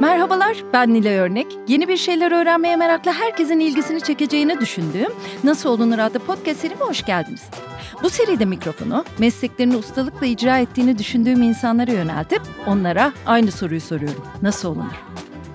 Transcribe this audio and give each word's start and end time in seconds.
Merhabalar, 0.00 0.56
ben 0.72 0.94
Nilay 0.94 1.18
Örnek. 1.18 1.46
Yeni 1.68 1.88
bir 1.88 1.96
şeyler 1.96 2.32
öğrenmeye 2.32 2.76
meraklı 2.76 3.12
herkesin 3.12 3.60
ilgisini 3.60 4.00
çekeceğini 4.00 4.60
düşündüğüm 4.60 5.12
Nasıl 5.44 5.70
Olunur 5.70 5.98
adlı 5.98 6.18
podcast 6.18 6.60
serime 6.60 6.80
hoş 6.80 7.04
geldiniz. 7.04 7.42
Bu 8.02 8.10
seride 8.10 8.44
mikrofonu 8.44 9.04
mesleklerini 9.18 9.76
ustalıkla 9.76 10.26
icra 10.26 10.58
ettiğini 10.58 10.98
düşündüğüm 10.98 11.42
insanlara 11.42 11.92
yöneltip 11.92 12.42
onlara 12.66 13.12
aynı 13.26 13.52
soruyu 13.52 13.80
soruyorum. 13.80 14.24
Nasıl 14.42 14.68
olunur? 14.68 15.04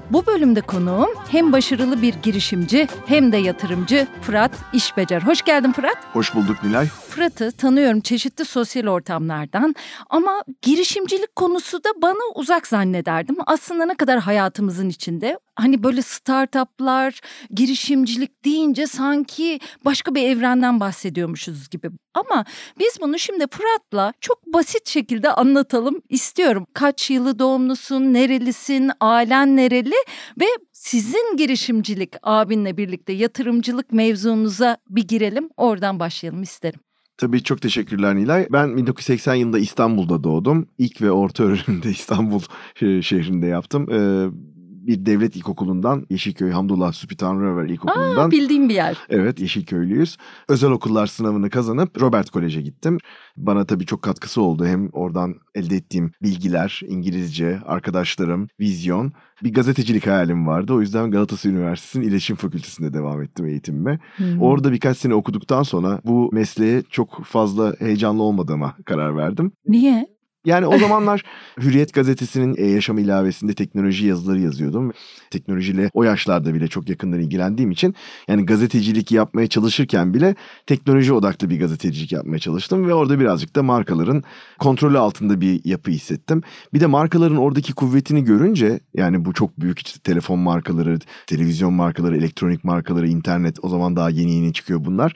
Bu 0.09 0.25
bölümde 0.25 0.61
konuğum 0.61 1.09
hem 1.31 1.51
başarılı 1.51 2.01
bir 2.01 2.13
girişimci 2.13 2.87
hem 3.05 3.31
de 3.31 3.37
yatırımcı 3.37 4.07
Fırat 4.21 4.51
İşbecer. 4.73 5.21
Hoş 5.21 5.41
geldin 5.41 5.71
Fırat. 5.71 5.97
Hoş 6.13 6.35
bulduk 6.35 6.63
Nilay. 6.63 6.87
Fırat'ı 6.87 7.51
tanıyorum 7.51 8.01
çeşitli 8.01 8.45
sosyal 8.45 8.87
ortamlardan 8.87 9.75
ama 10.09 10.43
girişimcilik 10.61 11.35
konusu 11.35 11.83
da 11.83 11.89
bana 12.01 12.31
uzak 12.35 12.67
zannederdim. 12.67 13.35
Aslında 13.45 13.85
ne 13.85 13.95
kadar 13.95 14.19
hayatımızın 14.19 14.89
içinde 14.89 15.39
hani 15.55 15.83
böyle 15.83 16.01
startuplar, 16.01 17.21
girişimcilik 17.51 18.45
deyince 18.45 18.87
sanki 18.87 19.59
başka 19.85 20.15
bir 20.15 20.23
evrenden 20.23 20.79
bahsediyormuşuz 20.79 21.69
gibi. 21.69 21.89
Ama 22.13 22.45
biz 22.79 22.97
bunu 23.01 23.19
şimdi 23.19 23.45
Fırat'la 23.51 24.13
çok 24.21 24.45
basit 24.53 24.89
şekilde 24.89 25.31
anlatalım 25.31 26.01
istiyorum. 26.09 26.67
Kaç 26.73 27.09
yılı 27.09 27.39
doğumlusun, 27.39 28.13
nerelisin, 28.13 28.91
ailen 28.99 29.55
nereli 29.55 29.94
ve 30.39 30.45
sizin 30.71 31.37
girişimcilik 31.37 32.13
abinle 32.23 32.77
birlikte 32.77 33.13
yatırımcılık 33.13 33.91
mevzunuza 33.91 34.77
bir 34.89 35.07
girelim. 35.07 35.49
Oradan 35.57 35.99
başlayalım 35.99 36.43
isterim. 36.43 36.79
Tabii 37.17 37.43
çok 37.43 37.61
teşekkürler 37.61 38.15
Nilay. 38.15 38.47
Ben 38.51 38.77
1980 38.77 39.35
yılında 39.35 39.59
İstanbul'da 39.59 40.23
doğdum. 40.23 40.67
İlk 40.77 41.01
ve 41.01 41.11
orta 41.11 41.43
öğrenimi 41.43 41.83
de 41.83 41.89
İstanbul 41.89 42.41
şehrinde 43.01 43.47
yaptım. 43.47 43.87
Bir 44.87 45.05
devlet 45.05 45.35
ilkokulundan 45.35 46.05
Yeşilköy 46.09 46.51
Hamdullah 46.51 46.93
Süpi 46.93 47.17
Tanrıöver 47.17 47.65
İlkokulu'ndan. 47.65 48.27
Aa, 48.27 48.31
bildiğim 48.31 48.69
bir 48.69 48.73
yer. 48.73 48.97
Evet 49.09 49.39
Yeşilköylüyüz. 49.39 50.17
Özel 50.49 50.71
okullar 50.71 51.07
sınavını 51.07 51.49
kazanıp 51.49 52.01
Robert 52.01 52.29
Kolej'e 52.29 52.61
gittim. 52.61 52.97
Bana 53.37 53.65
tabii 53.65 53.85
çok 53.85 54.01
katkısı 54.01 54.41
oldu. 54.41 54.65
Hem 54.65 54.89
oradan 54.93 55.35
elde 55.55 55.75
ettiğim 55.75 56.11
bilgiler, 56.23 56.81
İngilizce, 56.87 57.59
arkadaşlarım, 57.65 58.47
vizyon. 58.59 59.13
Bir 59.43 59.53
gazetecilik 59.53 60.07
hayalim 60.07 60.47
vardı. 60.47 60.73
O 60.73 60.81
yüzden 60.81 61.11
Galatasaray 61.11 61.55
Üniversitesi'nin 61.55 62.07
İletişim 62.07 62.35
Fakültesi'nde 62.35 62.93
devam 62.93 63.21
ettim 63.21 63.45
eğitimime. 63.45 63.99
Hmm. 64.15 64.41
Orada 64.41 64.71
birkaç 64.71 64.97
sene 64.97 65.13
okuduktan 65.13 65.63
sonra 65.63 66.01
bu 66.05 66.29
mesleğe 66.31 66.83
çok 66.89 67.23
fazla 67.25 67.75
heyecanlı 67.79 68.23
olmadığıma 68.23 68.75
karar 68.85 69.17
verdim. 69.17 69.51
Niye? 69.67 70.14
Yani 70.45 70.67
o 70.67 70.77
zamanlar 70.77 71.23
Hürriyet 71.59 71.93
gazetesinin 71.93 72.55
e-yaşam 72.57 72.97
ilavesinde 72.97 73.53
teknoloji 73.53 74.05
yazıları 74.05 74.39
yazıyordum. 74.39 74.93
Teknolojiyle 75.35 75.89
o 75.93 76.03
yaşlarda 76.03 76.53
bile 76.53 76.67
çok 76.67 76.89
yakından 76.89 77.19
ilgilendiğim 77.19 77.71
için 77.71 77.95
yani 78.27 78.45
gazetecilik 78.45 79.11
yapmaya 79.11 79.47
çalışırken 79.47 80.13
bile 80.13 80.35
teknoloji 80.65 81.13
odaklı 81.13 81.49
bir 81.49 81.59
gazetecilik 81.59 82.11
yapmaya 82.11 82.39
çalıştım 82.39 82.87
ve 82.87 82.93
orada 82.93 83.19
birazcık 83.19 83.55
da 83.55 83.63
markaların 83.63 84.23
kontrolü 84.59 84.97
altında 84.97 85.41
bir 85.41 85.61
yapı 85.65 85.91
hissettim. 85.91 86.41
Bir 86.73 86.79
de 86.79 86.85
markaların 86.85 87.37
oradaki 87.37 87.73
kuvvetini 87.73 88.23
görünce 88.23 88.79
yani 88.93 89.25
bu 89.25 89.33
çok 89.33 89.59
büyük 89.59 89.87
işte 89.87 89.99
telefon 89.99 90.39
markaları, 90.39 90.99
televizyon 91.27 91.73
markaları, 91.73 92.17
elektronik 92.17 92.63
markaları, 92.63 93.07
internet 93.07 93.63
o 93.63 93.69
zaman 93.69 93.95
daha 93.95 94.09
yeni 94.09 94.31
yeni 94.31 94.53
çıkıyor 94.53 94.85
bunlar. 94.85 95.13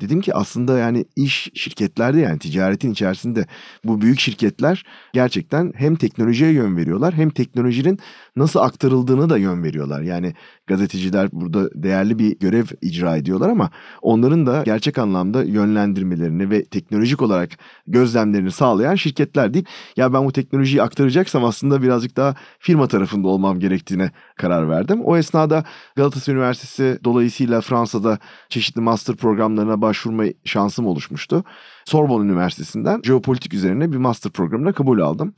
Dedim 0.00 0.20
ki 0.20 0.34
aslında 0.34 0.78
yani 0.78 1.04
iş 1.16 1.50
şirketlerde 1.54 2.20
yani 2.20 2.38
ticaretin 2.38 2.92
içerisinde 2.92 3.46
bu 3.84 4.00
büyük 4.00 4.20
şirketler 4.20 4.84
gerçekten 5.12 5.72
hem 5.76 5.96
teknolojiye 5.96 6.50
yön 6.50 6.76
veriyorlar 6.76 7.14
hem 7.14 7.30
teknolojinin 7.30 7.98
nasıl 8.36 8.60
aktarıldığını 8.60 9.30
da 9.30 9.38
yön 9.38 9.62
veriyorlar. 9.62 10.02
Yani 10.02 10.34
gazeteciler 10.66 11.28
burada 11.32 11.68
değerli 11.74 12.18
bir 12.18 12.38
görev 12.38 12.64
icra 12.80 13.16
ediyorlar 13.16 13.48
ama 13.48 13.70
onların 14.02 14.46
da 14.46 14.62
gerçek 14.62 14.98
anlamda 14.98 15.44
yönlendirmelerini 15.44 16.50
ve 16.50 16.64
teknolojik 16.64 17.22
olarak 17.22 17.50
gözlemlerini 17.86 18.50
sağlayan 18.50 18.94
şirketler 18.94 19.54
değil. 19.54 19.64
Ya 19.96 20.12
ben 20.12 20.24
bu 20.24 20.32
teknolojiyi 20.32 20.82
aktaracaksam 20.82 21.44
aslında 21.44 21.82
birazcık 21.82 22.16
daha 22.16 22.34
firma 22.58 22.88
tarafında 22.88 23.28
olmam 23.28 23.60
gerektiğine 23.60 24.10
karar 24.36 24.68
verdim. 24.68 25.00
O 25.04 25.16
esnada 25.16 25.64
Galatasaray 25.96 26.38
Üniversitesi 26.38 26.98
dolayısıyla 27.04 27.60
Fransa'da 27.60 28.18
çeşitli 28.48 28.80
master 28.80 29.16
programlarına 29.16 29.82
başvurma 29.82 30.24
şansım 30.44 30.86
oluşmuştu. 30.86 31.44
Sorbonne 31.84 32.24
Üniversitesi'nden 32.24 33.00
jeopolitik 33.04 33.54
üzerine 33.54 33.92
bir 33.92 33.96
master 33.96 34.32
programına 34.32 34.72
kabul 34.72 35.00
aldım 35.00 35.34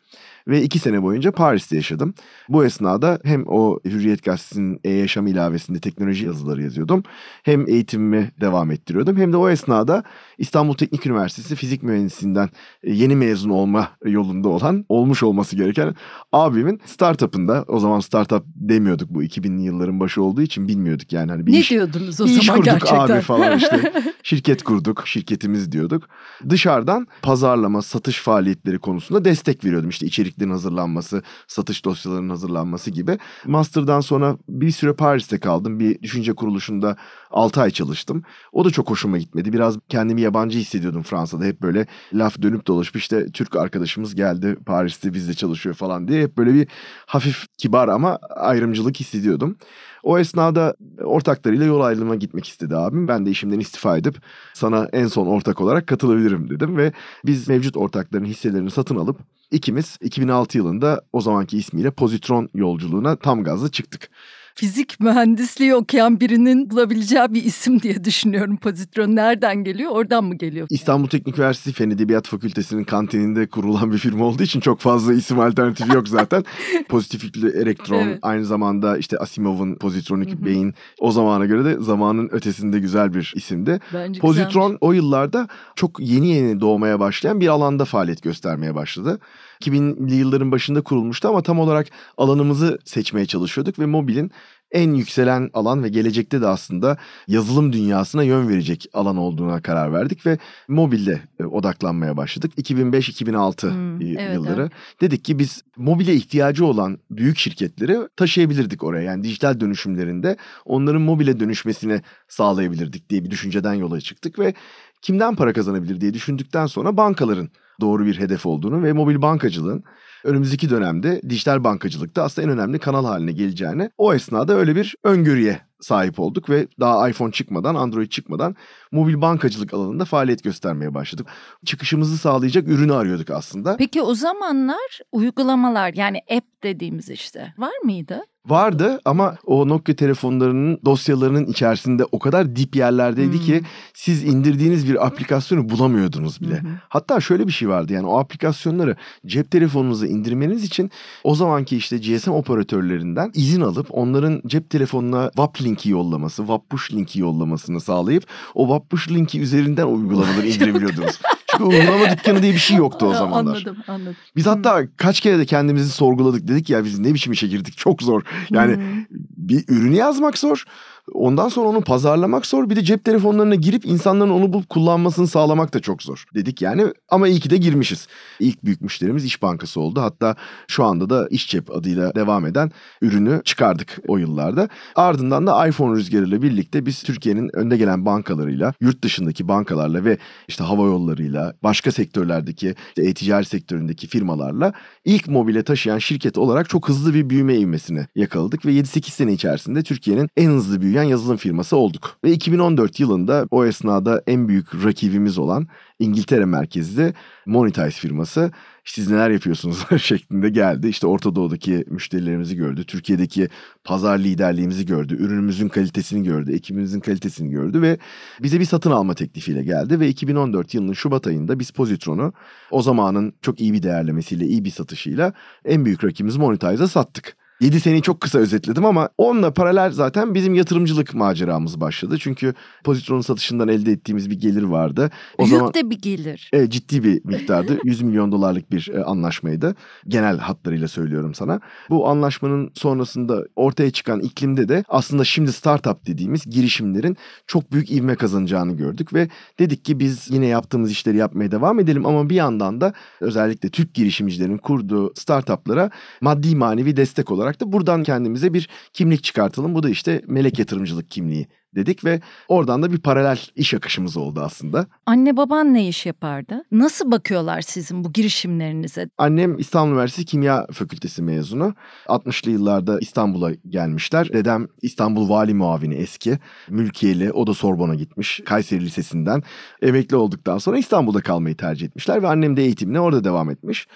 ve 0.49 0.62
iki 0.62 0.78
sene 0.78 1.03
boyunca 1.03 1.32
Paris'te 1.32 1.77
yaşadım. 1.77 2.15
Bu 2.49 2.65
esnada 2.65 3.19
hem 3.25 3.44
o 3.47 3.81
Hürriyet 3.84 4.25
Gazetesi'nin 4.25 4.81
e-yaşam 4.84 5.27
ilavesinde 5.27 5.81
teknoloji 5.81 6.27
yazıları 6.27 6.62
yazıyordum. 6.62 7.03
Hem 7.43 7.69
eğitimimi 7.69 8.31
devam 8.41 8.71
ettiriyordum. 8.71 9.16
Hem 9.16 9.33
de 9.33 9.37
o 9.37 9.49
esnada 9.49 10.03
İstanbul 10.38 10.75
Teknik 10.75 11.06
Üniversitesi 11.06 11.56
fizik 11.56 11.83
mühendisliğinden 11.83 12.49
e, 12.83 12.93
yeni 12.93 13.16
mezun 13.16 13.50
olma 13.50 13.88
yolunda 14.04 14.49
olan, 14.49 14.84
olmuş 14.88 15.22
olması 15.22 15.56
gereken 15.56 15.94
abimin 16.33 16.81
startup'ında, 16.84 17.65
o 17.69 17.78
zaman 17.78 18.00
startup 18.00 18.44
demiyorduk 18.54 19.10
bu 19.10 19.22
2000'li 19.22 19.62
yılların 19.62 20.00
başı 20.00 20.22
olduğu 20.22 20.43
için 20.43 20.69
bilmiyorduk 20.69 21.12
yani. 21.12 21.31
Hani 21.31 21.47
bir 21.47 21.53
ne 21.53 21.59
iş, 21.59 21.71
diyordunuz 21.71 22.21
o 22.21 22.25
bir 22.25 22.31
zaman 22.31 22.41
iş 22.41 22.49
kurduk 22.49 22.65
gerçekten? 22.65 23.16
abi 23.16 23.21
falan 23.21 23.59
işte. 23.59 23.93
Şirket 24.22 24.62
kurduk, 24.62 25.03
şirketimiz 25.06 25.72
diyorduk. 25.72 26.09
Dışarıdan 26.49 27.06
pazarlama, 27.22 27.83
satış 27.83 28.21
faaliyetleri 28.21 28.78
konusunda 28.78 29.25
destek 29.25 29.65
veriyordum. 29.65 29.89
İşte 29.89 30.06
içerik 30.06 30.34
içeriklerin 30.34 30.50
hazırlanması, 30.50 31.22
satış 31.47 31.84
dosyalarının 31.84 32.28
hazırlanması 32.28 32.91
gibi. 32.91 33.19
Master'dan 33.47 34.00
sonra 34.00 34.37
bir 34.49 34.71
süre 34.71 34.93
Paris'te 34.93 35.39
kaldım. 35.39 35.81
Bir 35.81 36.03
düşünce 36.03 36.33
kuruluşunda 36.33 36.97
6 37.31 37.61
ay 37.61 37.71
çalıştım. 37.71 38.22
O 38.53 38.65
da 38.65 38.71
çok 38.71 38.91
hoşuma 38.91 39.19
gitmedi. 39.19 39.53
Biraz 39.53 39.78
kendimi 39.89 40.21
yabancı 40.21 40.59
hissediyordum 40.59 41.03
Fransa'da. 41.03 41.45
Hep 41.45 41.62
böyle 41.62 41.87
laf 42.12 42.43
dönüp 42.43 42.66
dolaşıp 42.66 42.97
işte 42.97 43.27
Türk 43.33 43.56
arkadaşımız 43.56 44.15
geldi 44.15 44.56
Paris'te 44.66 45.15
bizde 45.15 45.34
çalışıyor 45.34 45.75
falan 45.75 46.09
diye. 46.09 46.22
Hep 46.22 46.37
böyle 46.37 46.55
bir 46.55 46.69
hafif 47.06 47.47
kibar 47.59 47.89
ama 47.89 48.19
ayrımcılık 48.37 49.01
hissediyordum. 49.01 49.56
O 50.04 50.19
esnada 50.19 50.75
ortaklarıyla 51.04 51.66
yol 51.66 51.81
ayrılığına 51.81 52.15
gitmek 52.15 52.48
istedi 52.48 52.76
abim. 52.76 53.09
Ben 53.09 53.26
de 53.26 53.31
işimden 53.31 53.60
istifa 53.60 53.97
edip 53.97 54.16
sana 54.54 54.88
en 54.92 55.06
son 55.06 55.26
ortak 55.26 55.60
olarak 55.60 55.87
katılabilirim 55.87 56.50
dedim 56.50 56.76
ve 56.76 56.92
biz 57.25 57.48
mevcut 57.48 57.76
ortakların 57.76 58.25
hisselerini 58.25 58.70
satın 58.70 58.97
alıp 58.97 59.20
ikimiz 59.50 59.98
2006 60.00 60.59
yılında 60.59 61.03
o 61.12 61.20
zamanki 61.20 61.59
ismiyle 61.59 61.91
Pozitron 61.91 62.48
yolculuğuna 62.54 63.16
tam 63.16 63.44
gazla 63.44 63.70
çıktık 63.70 64.10
fizik 64.54 65.00
mühendisliği 65.00 65.75
okuyan 65.75 66.20
birinin 66.20 66.70
bulabileceği 66.70 67.26
bir 67.31 67.44
isim 67.44 67.82
diye 67.82 68.04
düşünüyorum. 68.04 68.56
Pozitron 68.56 69.16
nereden 69.16 69.65
geliyor? 69.65 69.91
Oradan 69.91 70.25
mı 70.25 70.34
geliyor? 70.34 70.66
İstanbul 70.70 71.09
Teknik 71.09 71.38
Üniversitesi 71.38 71.76
Fen 71.76 71.91
Edebiyat 71.91 72.26
Fakültesi'nin 72.26 72.84
kantininde 72.84 73.47
kurulan 73.47 73.92
bir 73.92 73.98
firma 73.98 74.25
olduğu 74.25 74.42
için 74.42 74.60
çok 74.60 74.81
fazla 74.81 75.15
isim 75.15 75.41
alternatifi 75.41 75.92
yok 75.92 76.09
zaten. 76.09 76.44
Pozitif 76.88 77.25
yüklü 77.25 77.62
elektron 77.62 78.03
evet. 78.03 78.19
aynı 78.22 78.44
zamanda 78.44 78.98
işte 78.98 79.19
Asimov'un 79.19 79.75
pozitronik 79.75 80.44
beyin 80.44 80.75
o 80.98 81.12
zamana 81.12 81.47
göre 81.47 81.65
de 81.65 81.76
zamanın 81.81 82.28
ötesinde 82.32 82.78
güzel 82.78 83.15
bir 83.15 83.32
isimdi. 83.36 83.81
Bence 83.94 84.21
Pozitron 84.21 84.62
güzelmiş. 84.62 84.78
o 84.81 84.92
yıllarda 84.92 85.48
çok 85.76 86.00
yeni 86.00 86.28
yeni 86.28 86.60
doğmaya 86.60 87.00
başlayan 87.00 87.41
bir 87.41 87.48
alanda 87.48 87.84
faaliyet 87.84 88.22
göstermeye 88.22 88.75
başladı. 88.75 89.21
2000'li 89.60 90.15
yılların 90.15 90.53
başında 90.53 90.81
kurulmuştu 90.81 91.28
ama 91.28 91.42
tam 91.42 91.59
olarak 91.59 91.87
alanımızı 92.16 92.78
seçmeye 92.84 93.26
çalışıyorduk 93.26 93.78
ve 93.78 93.87
mobilin 93.87 94.32
en 94.75 94.94
yükselen 94.94 95.50
alan 95.54 95.82
ve 95.84 95.88
gelecekte 95.88 96.41
de 96.41 96.47
aslında 96.47 96.97
yazılım 97.28 97.72
dünyasına 97.72 98.22
yön 98.22 98.48
verecek 98.48 98.87
alan 98.92 99.16
olduğuna 99.16 99.62
karar 99.62 99.92
verdik 99.92 100.26
ve 100.26 100.38
mobilde 100.69 101.20
e, 101.41 101.44
odaklanmaya 101.44 102.16
başladık. 102.16 102.53
2005-2006 102.59 103.70
hmm, 103.70 104.00
evet, 104.00 104.34
yılları. 104.34 104.62
Evet. 104.62 104.72
Dedik 105.00 105.25
ki 105.25 105.38
biz 105.38 105.62
mobile 105.76 106.15
ihtiyacı 106.15 106.66
olan 106.66 106.98
büyük 107.10 107.39
şirketleri 107.39 107.98
taşıyabilirdik 108.16 108.84
oraya. 108.84 109.03
Yani 109.03 109.24
dijital 109.24 109.60
dönüşümlerinde 109.60 110.36
onların 110.65 111.03
mobile 111.03 111.41
dönüşmesini 111.41 112.03
sağlayabilirdik 112.28 113.10
diye 113.10 113.24
bir 113.24 113.30
düşünceden 113.30 113.74
yola 113.74 114.01
çıktık 114.01 114.39
ve 114.39 114.54
kimden 115.03 115.36
para 115.36 115.53
kazanabilir 115.53 116.01
diye 116.01 116.15
düşündükten 116.15 116.66
sonra 116.66 116.97
bankaların 116.97 117.51
doğru 117.80 118.06
bir 118.06 118.18
hedef 118.18 118.47
olduğunu 118.47 118.82
ve 118.82 118.92
mobil 118.92 119.22
bankacılığın 119.22 119.84
önümüzdeki 120.24 120.71
dönemde 120.71 121.21
dijital 121.28 121.65
bankacılıkta 121.65 122.22
aslında 122.22 122.48
en 122.48 122.59
önemli 122.59 122.78
kanal 122.78 123.04
haline 123.04 123.32
geleceğini 123.32 123.91
o 123.98 124.15
esnada 124.15 124.54
öyle 124.54 124.76
bir 124.76 124.94
öngörüye 125.04 125.60
sahip 125.80 126.21
olduk 126.21 126.50
ve 126.50 126.68
daha 126.80 127.09
iPhone 127.09 127.32
çıkmadan, 127.32 127.74
Android 127.74 128.09
çıkmadan 128.09 128.56
mobil 128.92 129.21
bankacılık 129.21 129.74
alanında 129.74 130.04
faaliyet 130.04 130.44
göstermeye 130.44 130.94
başladık. 130.94 131.26
Çıkışımızı 131.65 132.18
sağlayacak 132.18 132.68
ürünü 132.68 132.94
arıyorduk 132.94 133.30
aslında. 133.30 133.77
Peki 133.77 134.03
o 134.03 134.15
zamanlar 134.15 135.00
uygulamalar 135.12 135.94
yani 135.94 136.18
app 136.36 136.62
dediğimiz 136.62 137.10
işte 137.10 137.54
var 137.59 137.78
mıydı? 137.84 138.20
Vardı 138.46 139.00
ama 139.04 139.36
o 139.46 139.68
Nokia 139.68 139.94
telefonlarının 139.94 140.80
dosyalarının 140.84 141.46
içerisinde 141.46 142.04
o 142.12 142.18
kadar 142.18 142.56
dip 142.56 142.76
yerlerdeydi 142.76 143.36
Hmm. 143.36 143.44
ki 143.44 143.62
siz 143.94 144.24
indirdiğiniz 144.24 144.88
bir 144.88 145.06
aplikasyonu 145.06 145.68
bulamıyordunuz 145.68 146.41
bile. 146.41 146.54
Hı. 146.54 146.66
Hatta 146.88 147.20
şöyle 147.20 147.46
bir 147.46 147.52
şey 147.52 147.68
vardı 147.68 147.92
yani 147.92 148.06
o 148.06 148.18
aplikasyonları 148.18 148.96
cep 149.26 149.50
telefonunuza 149.50 150.06
indirmeniz 150.06 150.64
için 150.64 150.91
o 151.24 151.34
zamanki 151.34 151.76
işte 151.76 151.98
GSM 151.98 152.30
operatörlerinden 152.30 153.30
izin 153.34 153.60
alıp 153.60 153.86
onların 153.91 154.42
cep 154.46 154.70
telefonuna 154.70 155.30
WAP 155.36 155.62
linki 155.62 155.91
yollaması, 155.91 156.36
WAP 156.36 156.70
push 156.70 156.92
linki 156.92 157.20
yollamasını 157.20 157.80
sağlayıp 157.80 158.24
o 158.54 158.62
WAP 158.66 158.91
push 158.91 159.10
linki 159.10 159.41
üzerinden 159.41 159.86
uygulamaları 159.86 160.46
indirebiliyordunuz. 160.48 161.20
Çünkü 161.59 161.65
uygulama 161.65 162.10
dükkanı 162.10 162.42
diye 162.42 162.53
bir 162.53 162.59
şey 162.59 162.77
yoktu 162.77 163.06
o 163.06 163.15
zamanlar. 163.15 163.56
Anladım 163.56 163.77
anladım. 163.89 164.16
Biz 164.36 164.47
hatta 164.47 164.83
kaç 164.97 165.21
kere 165.21 165.39
de 165.39 165.47
kendimizi 165.47 165.91
sorguladık. 165.91 166.48
Dedik 166.48 166.71
ya 166.71 166.84
biz 166.84 166.98
ne 166.98 167.15
biçim 167.15 167.33
işe 167.33 167.47
girdik 167.47 167.77
çok 167.77 168.03
zor. 168.03 168.22
Yani 168.51 168.74
Hmm. 168.77 169.04
bir 169.36 169.65
ürünü 169.68 169.97
yazmak 169.97 170.39
zor. 170.39 170.65
Ondan 171.12 171.48
sonra 171.48 171.68
onu 171.68 171.80
pazarlamak 171.80 172.47
zor. 172.47 172.71
Bir 172.71 172.77
de 172.77 172.84
cep 172.84 173.04
telefonlarına 173.04 173.54
girip 173.54 173.86
insanların 173.86 174.30
onu 174.30 174.53
bulup 174.53 174.68
kullanmasını 174.68 175.27
sağlamak 175.27 175.74
da 175.74 175.80
çok 175.80 176.03
zor. 176.03 176.24
Dedik 176.34 176.62
yani 176.62 176.86
ama 177.09 177.28
iyi 177.28 177.41
ki 177.41 177.51
de 177.51 177.56
girmişiz. 177.56 178.06
İlk 178.41 178.65
büyük 178.65 178.80
müşterimiz 178.80 179.24
İş 179.24 179.42
Bankası 179.42 179.80
oldu. 179.80 180.01
Hatta 180.01 180.36
şu 180.68 180.84
anda 180.84 181.10
da 181.10 181.28
İş 181.28 181.48
Cep 181.48 181.71
adıyla 181.71 182.15
devam 182.15 182.47
eden 182.47 182.71
ürünü 183.03 183.41
çıkardık 183.45 183.98
o 184.09 184.16
yıllarda. 184.16 184.68
Ardından 184.97 185.47
da 185.47 185.66
iPhone 185.68 185.97
rüzgarıyla 185.97 186.42
birlikte 186.42 186.86
biz 186.86 187.03
Türkiye'nin 187.03 187.56
önde 187.56 187.77
gelen 187.77 188.06
bankalarıyla, 188.06 188.74
yurt 188.80 189.04
dışındaki 189.04 189.48
bankalarla 189.48 190.04
ve 190.04 190.18
işte 190.48 190.65
hava 190.65 190.86
yollarıyla, 190.86 191.54
başka 191.62 191.92
sektörlerdeki, 191.92 192.74
işte 192.89 193.10
e-ticaret 193.10 193.48
sektöründeki 193.48 194.06
firmalarla 194.06 194.72
ilk 195.04 195.28
mobile 195.28 195.62
taşıyan 195.62 195.98
şirket 195.98 196.39
olarak 196.39 196.68
çok 196.68 196.89
hızlı 196.89 197.15
bir 197.15 197.30
büyüme 197.30 197.56
ivmesini 197.56 198.06
yakaladık 198.15 198.66
ve 198.66 198.72
7-8 198.72 199.10
sene 199.10 199.33
içerisinde 199.33 199.83
Türkiye'nin 199.83 200.28
en 200.36 200.51
hızlı 200.51 200.80
büyüyen 200.80 200.93
yazılım 201.02 201.36
firması 201.36 201.76
olduk. 201.76 202.16
Ve 202.24 202.32
2014 202.32 203.00
yılında 203.00 203.46
o 203.50 203.64
esnada 203.64 204.22
en 204.26 204.48
büyük 204.48 204.84
rakibimiz 204.84 205.38
olan 205.38 205.68
İngiltere 205.98 206.44
merkezli 206.44 207.14
Monetize 207.46 207.91
firması 207.91 208.52
siz 208.84 209.10
neler 209.10 209.30
yapıyorsunuz 209.30 209.86
şeklinde 210.02 210.48
geldi. 210.48 210.88
İşte 210.88 211.06
Orta 211.06 211.34
Doğu'daki 211.34 211.84
müşterilerimizi 211.88 212.56
gördü. 212.56 212.84
Türkiye'deki 212.84 213.48
pazar 213.84 214.18
liderliğimizi 214.18 214.86
gördü. 214.86 215.14
Ürünümüzün 215.14 215.68
kalitesini 215.68 216.22
gördü. 216.24 216.52
Ekibimizin 216.52 217.00
kalitesini 217.00 217.50
gördü 217.50 217.82
ve 217.82 217.98
bize 218.42 218.60
bir 218.60 218.64
satın 218.64 218.91
alma 218.91 219.14
teklifiyle 219.14 219.62
geldi. 219.62 220.00
Ve 220.00 220.08
2014 220.08 220.74
yılının 220.74 220.92
Şubat 220.92 221.26
ayında 221.26 221.58
biz 221.58 221.70
Positron'u 221.70 222.32
o 222.70 222.82
zamanın 222.82 223.32
çok 223.42 223.60
iyi 223.60 223.72
bir 223.72 223.82
değerlemesiyle, 223.82 224.46
iyi 224.46 224.64
bir 224.64 224.70
satışıyla 224.70 225.32
en 225.64 225.84
büyük 225.84 226.04
rakibimiz 226.04 226.36
Monetize'a 226.36 226.88
sattık. 226.88 227.36
7 227.65 227.81
seneyi 227.81 228.03
çok 228.03 228.21
kısa 228.21 228.39
özetledim 228.39 228.84
ama 228.84 229.09
onunla 229.19 229.55
paralel 229.55 229.91
zaten 229.91 230.34
bizim 230.34 230.55
yatırımcılık 230.55 231.15
maceramız 231.15 231.81
başladı. 231.81 232.16
Çünkü 232.21 232.55
Positron'un 232.84 233.21
satışından 233.21 233.69
elde 233.69 233.93
ettiğimiz 233.93 234.31
bir 234.31 234.41
gelir 234.41 234.63
vardı. 234.63 235.11
O 235.39 235.45
Büyük 235.45 235.57
zaman 235.59 235.75
de 235.75 235.91
bir 235.91 235.99
gelir. 236.03 236.51
e, 236.53 236.71
ciddi 236.71 237.05
bir 237.05 237.25
miktardı. 237.25 237.78
100 237.84 238.03
milyon 238.03 238.33
dolarlık 238.33 238.71
bir 238.71 238.91
e, 238.95 239.05
anlaşmaydı. 239.05 239.75
Genel 240.09 240.39
hatlarıyla 240.39 240.89
söylüyorum 240.89 241.34
sana. 241.34 241.61
Bu 241.91 242.09
anlaşmanın 242.09 242.71
sonrasında 242.75 243.45
ortaya 243.57 243.91
çıkan 243.91 244.21
iklimde 244.21 244.69
de 244.69 244.84
aslında 244.89 245.25
şimdi 245.25 245.53
startup 245.53 246.07
dediğimiz 246.07 246.51
girişimlerin 246.51 247.16
çok 247.47 247.72
büyük 247.72 247.91
ivme 247.91 248.15
kazanacağını 248.15 248.77
gördük 248.77 249.15
ve 249.15 249.28
dedik 249.59 249.84
ki 249.84 249.99
biz 249.99 250.31
yine 250.31 250.47
yaptığımız 250.47 250.91
işleri 250.91 251.16
yapmaya 251.16 251.51
devam 251.51 251.81
edelim 251.81 252.07
ama 252.07 252.31
bir 252.31 252.34
yandan 252.34 252.81
da 252.81 252.93
özellikle 253.21 253.69
Türk 253.69 253.95
girişimcilerin 253.95 254.59
kurduğu 254.59 255.15
startuplara 255.15 255.91
maddi 256.21 256.57
manevi 256.57 256.97
destek 256.97 257.31
olarak 257.31 257.53
da 257.61 257.73
buradan 257.73 258.02
kendimize 258.02 258.54
bir 258.54 258.68
kimlik 258.92 259.25
çıkartalım. 259.25 259.75
Bu 259.75 259.83
da 259.83 259.90
işte 259.90 260.23
melek 260.26 260.59
yatırımcılık 260.59 261.11
kimliği 261.11 261.47
dedik 261.75 262.04
ve 262.04 262.21
oradan 262.49 262.82
da 262.82 262.92
bir 262.92 262.99
paralel 262.99 263.38
iş 263.56 263.75
akışımız 263.75 264.16
oldu 264.16 264.40
aslında. 264.40 264.87
Anne 265.06 265.37
baban 265.37 265.75
ne 265.75 265.88
iş 265.88 266.06
yapardı? 266.06 266.62
Nasıl 266.73 267.11
bakıyorlar 267.11 267.61
sizin 267.61 268.04
bu 268.04 268.12
girişimlerinize? 268.12 269.09
Annem 269.18 269.59
İstanbul 269.59 269.92
Üniversitesi 269.92 270.26
Kimya 270.26 270.66
Fakültesi 270.73 271.23
mezunu. 271.23 271.75
60'lı 272.06 272.50
yıllarda 272.50 272.99
İstanbul'a 273.00 273.50
gelmişler. 273.68 274.32
Dedem 274.32 274.66
İstanbul 274.82 275.28
Vali 275.28 275.54
Muavini 275.54 275.94
eski. 275.94 276.38
Mülkiyeli. 276.68 277.32
O 277.32 277.47
da 277.47 277.54
Sorbon'a 277.54 277.94
gitmiş. 277.94 278.40
Kayseri 278.47 278.85
Lisesi'nden. 278.85 279.42
Emekli 279.82 280.16
olduktan 280.16 280.59
sonra 280.59 280.78
İstanbul'da 280.78 281.20
kalmayı 281.20 281.56
tercih 281.56 281.87
etmişler. 281.87 282.23
Ve 282.23 282.28
annem 282.28 282.56
de 282.56 282.62
eğitimine 282.62 283.00
orada 283.00 283.25
devam 283.25 283.50
etmiş. 283.50 283.87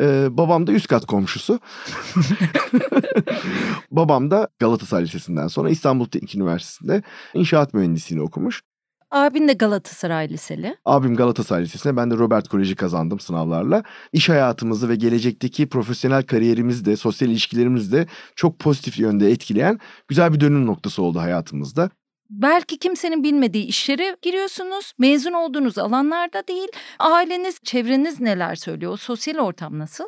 Ee, 0.00 0.26
babam 0.30 0.66
da 0.66 0.72
üst 0.72 0.86
kat 0.86 1.06
komşusu. 1.06 1.60
babam 3.90 4.30
da 4.30 4.48
Galatasaray 4.58 5.04
Lisesi'nden 5.04 5.48
sonra 5.48 5.70
İstanbul 5.70 6.06
Teknik 6.06 6.34
Üniversitesi'nde 6.34 7.02
inşaat 7.34 7.74
mühendisliğini 7.74 8.24
okumuş. 8.24 8.62
Abin 9.10 9.48
de 9.48 9.52
Galatasaray 9.52 10.28
Liseli. 10.28 10.76
Abim 10.84 11.16
Galatasaray 11.16 11.62
Lisesi'ne 11.62 11.96
ben 11.96 12.10
de 12.10 12.14
Robert 12.14 12.48
Koleji 12.48 12.76
kazandım 12.76 13.20
sınavlarla. 13.20 13.82
İş 14.12 14.28
hayatımızı 14.28 14.88
ve 14.88 14.96
gelecekteki 14.96 15.68
profesyonel 15.68 16.22
kariyerimizi 16.22 16.84
de 16.84 16.96
sosyal 16.96 17.30
ilişkilerimizi 17.30 17.92
de 17.92 18.06
çok 18.36 18.58
pozitif 18.58 18.98
yönde 18.98 19.30
etkileyen 19.30 19.78
güzel 20.08 20.32
bir 20.32 20.40
dönüm 20.40 20.66
noktası 20.66 21.02
oldu 21.02 21.18
hayatımızda. 21.18 21.90
Belki 22.30 22.78
kimsenin 22.78 23.24
bilmediği 23.24 23.64
işlere 23.64 24.16
giriyorsunuz. 24.22 24.92
Mezun 24.98 25.32
olduğunuz 25.32 25.78
alanlarda 25.78 26.48
değil. 26.48 26.68
Aileniz, 26.98 27.58
çevreniz 27.64 28.20
neler 28.20 28.54
söylüyor? 28.54 28.92
O 28.92 28.96
sosyal 28.96 29.36
ortam 29.36 29.78
nasıl? 29.78 30.04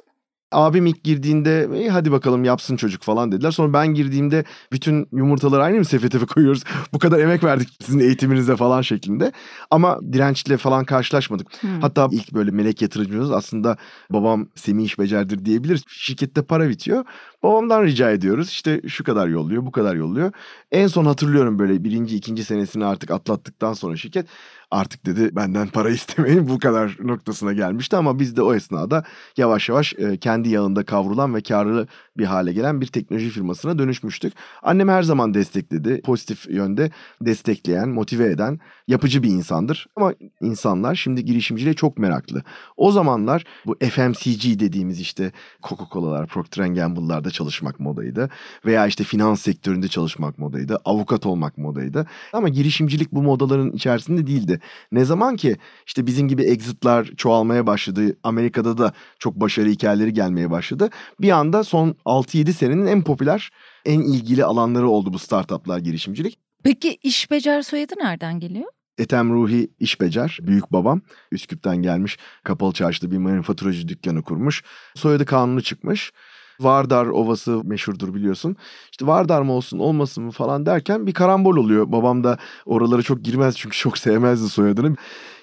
Abim 0.52 0.86
ilk 0.86 1.04
girdiğinde 1.04 1.68
"E, 1.74 1.88
hadi 1.88 2.12
bakalım 2.12 2.44
yapsın 2.44 2.76
çocuk 2.76 3.02
falan 3.02 3.32
dediler. 3.32 3.50
Sonra 3.50 3.72
ben 3.72 3.86
girdiğimde 3.94 4.44
bütün 4.72 5.08
yumurtaları 5.12 5.62
aynı 5.62 5.78
mı 5.78 5.84
sepete 5.84 6.18
koyuyoruz? 6.18 6.64
Bu 6.92 6.98
kadar 6.98 7.18
emek 7.18 7.44
verdik 7.44 7.68
sizin 7.82 7.98
eğitiminize 7.98 8.56
falan 8.56 8.82
şeklinde. 8.82 9.32
Ama 9.70 9.98
dirençle 10.12 10.56
falan 10.56 10.84
karşılaşmadık. 10.84 11.62
Hmm. 11.62 11.80
Hatta 11.80 12.08
ilk 12.12 12.34
böyle 12.34 12.50
melek 12.50 12.82
yatırımcımız 12.82 13.30
aslında 13.30 13.76
babam 14.10 14.48
Semih 14.54 14.84
iş 14.84 14.98
becerdir 14.98 15.44
diyebiliriz. 15.44 15.82
Şirkette 15.88 16.42
para 16.42 16.68
bitiyor. 16.68 17.04
Babamdan 17.42 17.82
rica 17.84 18.10
ediyoruz. 18.10 18.48
İşte 18.48 18.80
şu 18.88 19.04
kadar 19.04 19.28
yolluyor, 19.28 19.66
bu 19.66 19.72
kadar 19.72 19.94
yolluyor. 19.94 20.32
En 20.72 20.86
son 20.86 21.04
hatırlıyorum 21.04 21.58
böyle 21.58 21.84
birinci, 21.84 22.16
ikinci 22.16 22.44
senesini 22.44 22.84
artık 22.84 23.10
atlattıktan 23.10 23.72
sonra 23.72 23.96
şirket 23.96 24.26
artık 24.70 25.06
dedi 25.06 25.36
benden 25.36 25.68
para 25.68 25.90
istemeyin 26.00 26.48
bu 26.48 26.58
kadar 26.58 26.96
noktasına 27.02 27.52
gelmişti. 27.52 27.96
Ama 27.96 28.18
biz 28.18 28.36
de 28.36 28.42
o 28.42 28.54
esnada 28.54 29.04
yavaş 29.36 29.68
yavaş 29.68 29.94
e, 29.98 30.16
kendi 30.16 30.48
yağında 30.48 30.84
kavrulan 30.84 31.34
ve 31.34 31.40
karlı 31.40 31.86
bir 32.18 32.24
hale 32.24 32.52
gelen 32.52 32.80
bir 32.80 32.86
teknoloji 32.86 33.30
firmasına 33.30 33.78
dönüşmüştük. 33.78 34.32
Annem 34.62 34.88
her 34.88 35.02
zaman 35.02 35.34
destekledi. 35.34 36.00
Pozitif 36.02 36.46
yönde 36.48 36.90
destekleyen, 37.20 37.88
motive 37.88 38.26
eden, 38.26 38.60
yapıcı 38.88 39.22
bir 39.22 39.28
insandır. 39.28 39.86
Ama 39.96 40.14
insanlar 40.40 40.94
şimdi 40.94 41.24
girişimciliğe 41.24 41.74
çok 41.74 41.98
meraklı. 41.98 42.42
O 42.76 42.92
zamanlar 42.92 43.44
bu 43.66 43.76
FMCG 43.90 44.60
dediğimiz 44.60 45.00
işte 45.00 45.32
Coca-Cola'lar, 45.62 46.26
Procter 46.26 46.66
Gamble'larda 46.66 47.30
çalışmak 47.30 47.80
modaydı. 47.80 48.30
Veya 48.64 48.86
işte 48.86 49.04
finans 49.04 49.40
sektöründe 49.40 49.88
çalışmak 49.88 50.38
modaydı. 50.38 50.78
Avukat 50.84 51.26
olmak 51.26 51.58
modaydı. 51.58 52.06
Ama 52.32 52.48
girişimcilik 52.48 53.12
bu 53.12 53.22
modaların 53.22 53.72
içerisinde 53.72 54.26
değildi. 54.26 54.59
Ne 54.92 55.04
zaman 55.04 55.36
ki 55.36 55.56
işte 55.86 56.06
bizim 56.06 56.28
gibi 56.28 56.42
exit'lar 56.42 57.04
çoğalmaya 57.16 57.66
başladı. 57.66 58.16
Amerika'da 58.22 58.78
da 58.78 58.92
çok 59.18 59.34
başarı 59.34 59.68
hikayeleri 59.68 60.12
gelmeye 60.12 60.50
başladı. 60.50 60.90
Bir 61.20 61.30
anda 61.30 61.64
son 61.64 61.96
6-7 62.04 62.52
senenin 62.52 62.86
en 62.86 63.04
popüler, 63.04 63.50
en 63.84 64.00
ilgili 64.00 64.44
alanları 64.44 64.88
oldu 64.88 65.12
bu 65.12 65.18
startuplar 65.18 65.78
girişimcilik. 65.78 66.38
Peki 66.64 66.98
iş 67.02 67.30
becer 67.30 67.62
soyadı 67.62 67.94
nereden 68.00 68.40
geliyor? 68.40 68.66
Ethem 68.98 69.32
Ruhi 69.32 69.70
İşbecer, 69.80 70.38
büyük 70.42 70.72
babam. 70.72 71.00
Üsküp'ten 71.32 71.76
gelmiş, 71.76 72.18
kapalı 72.44 72.72
çarşıda 72.72 73.10
bir 73.10 73.16
manifaturacı 73.16 73.88
dükkanı 73.88 74.22
kurmuş. 74.22 74.62
Soyadı 74.94 75.26
kanunu 75.26 75.62
çıkmış. 75.62 76.12
Vardar 76.60 77.06
Ovası 77.06 77.60
meşhurdur 77.64 78.14
biliyorsun. 78.14 78.56
İşte 78.90 79.06
Vardar 79.06 79.42
mı 79.42 79.52
olsun 79.52 79.78
olmasın 79.78 80.24
mı 80.24 80.30
falan 80.30 80.66
derken 80.66 81.06
bir 81.06 81.12
karambol 81.12 81.56
oluyor. 81.56 81.92
Babam 81.92 82.24
da 82.24 82.38
oralara 82.66 83.02
çok 83.02 83.22
girmez 83.22 83.56
çünkü 83.56 83.76
çok 83.76 83.98
sevmezdi 83.98 84.48
soyadını. 84.48 84.96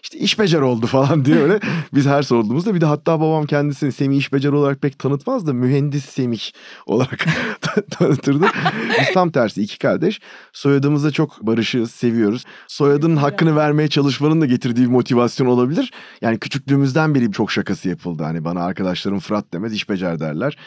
İşte 0.03 0.19
işbecer 0.19 0.59
oldu 0.62 0.88
falan 0.88 1.25
diye 1.25 1.38
öyle. 1.38 1.59
Biz 1.93 2.05
her 2.05 2.24
sorduğumuzda 2.24 2.75
bir 2.75 2.81
de 2.81 2.86
hatta 2.86 3.19
babam 3.19 3.45
kendisini 3.45 3.91
Semih 3.91 4.17
işbecer 4.17 4.50
olarak 4.50 4.81
pek 4.81 5.00
tanıtmaz 5.00 5.47
da 5.47 5.53
mühendis 5.53 6.05
Semih 6.05 6.39
olarak 6.86 7.25
tanıtırdı. 7.91 8.45
Biz 9.01 9.13
tam 9.13 9.31
tersi 9.31 9.62
iki 9.62 9.79
kardeş. 9.79 10.19
Soyadımızda 10.53 11.12
çok 11.12 11.41
barışı 11.41 11.88
seviyoruz. 11.88 12.43
Soyadının 12.67 13.15
hakkını 13.15 13.55
vermeye 13.55 13.88
çalışmanın 13.88 14.41
da 14.41 14.45
getirdiği 14.45 14.81
bir 14.81 14.91
motivasyon 14.91 15.47
olabilir. 15.47 15.91
Yani 16.21 16.39
küçüklüğümüzden 16.39 17.15
beri 17.15 17.31
çok 17.31 17.51
şakası 17.51 17.89
yapıldı. 17.89 18.24
Hani 18.24 18.45
bana 18.45 18.63
arkadaşlarım 18.63 19.19
Fırat 19.19 19.53
demez 19.53 19.74
işbecer 19.74 20.19
derler. 20.19 20.57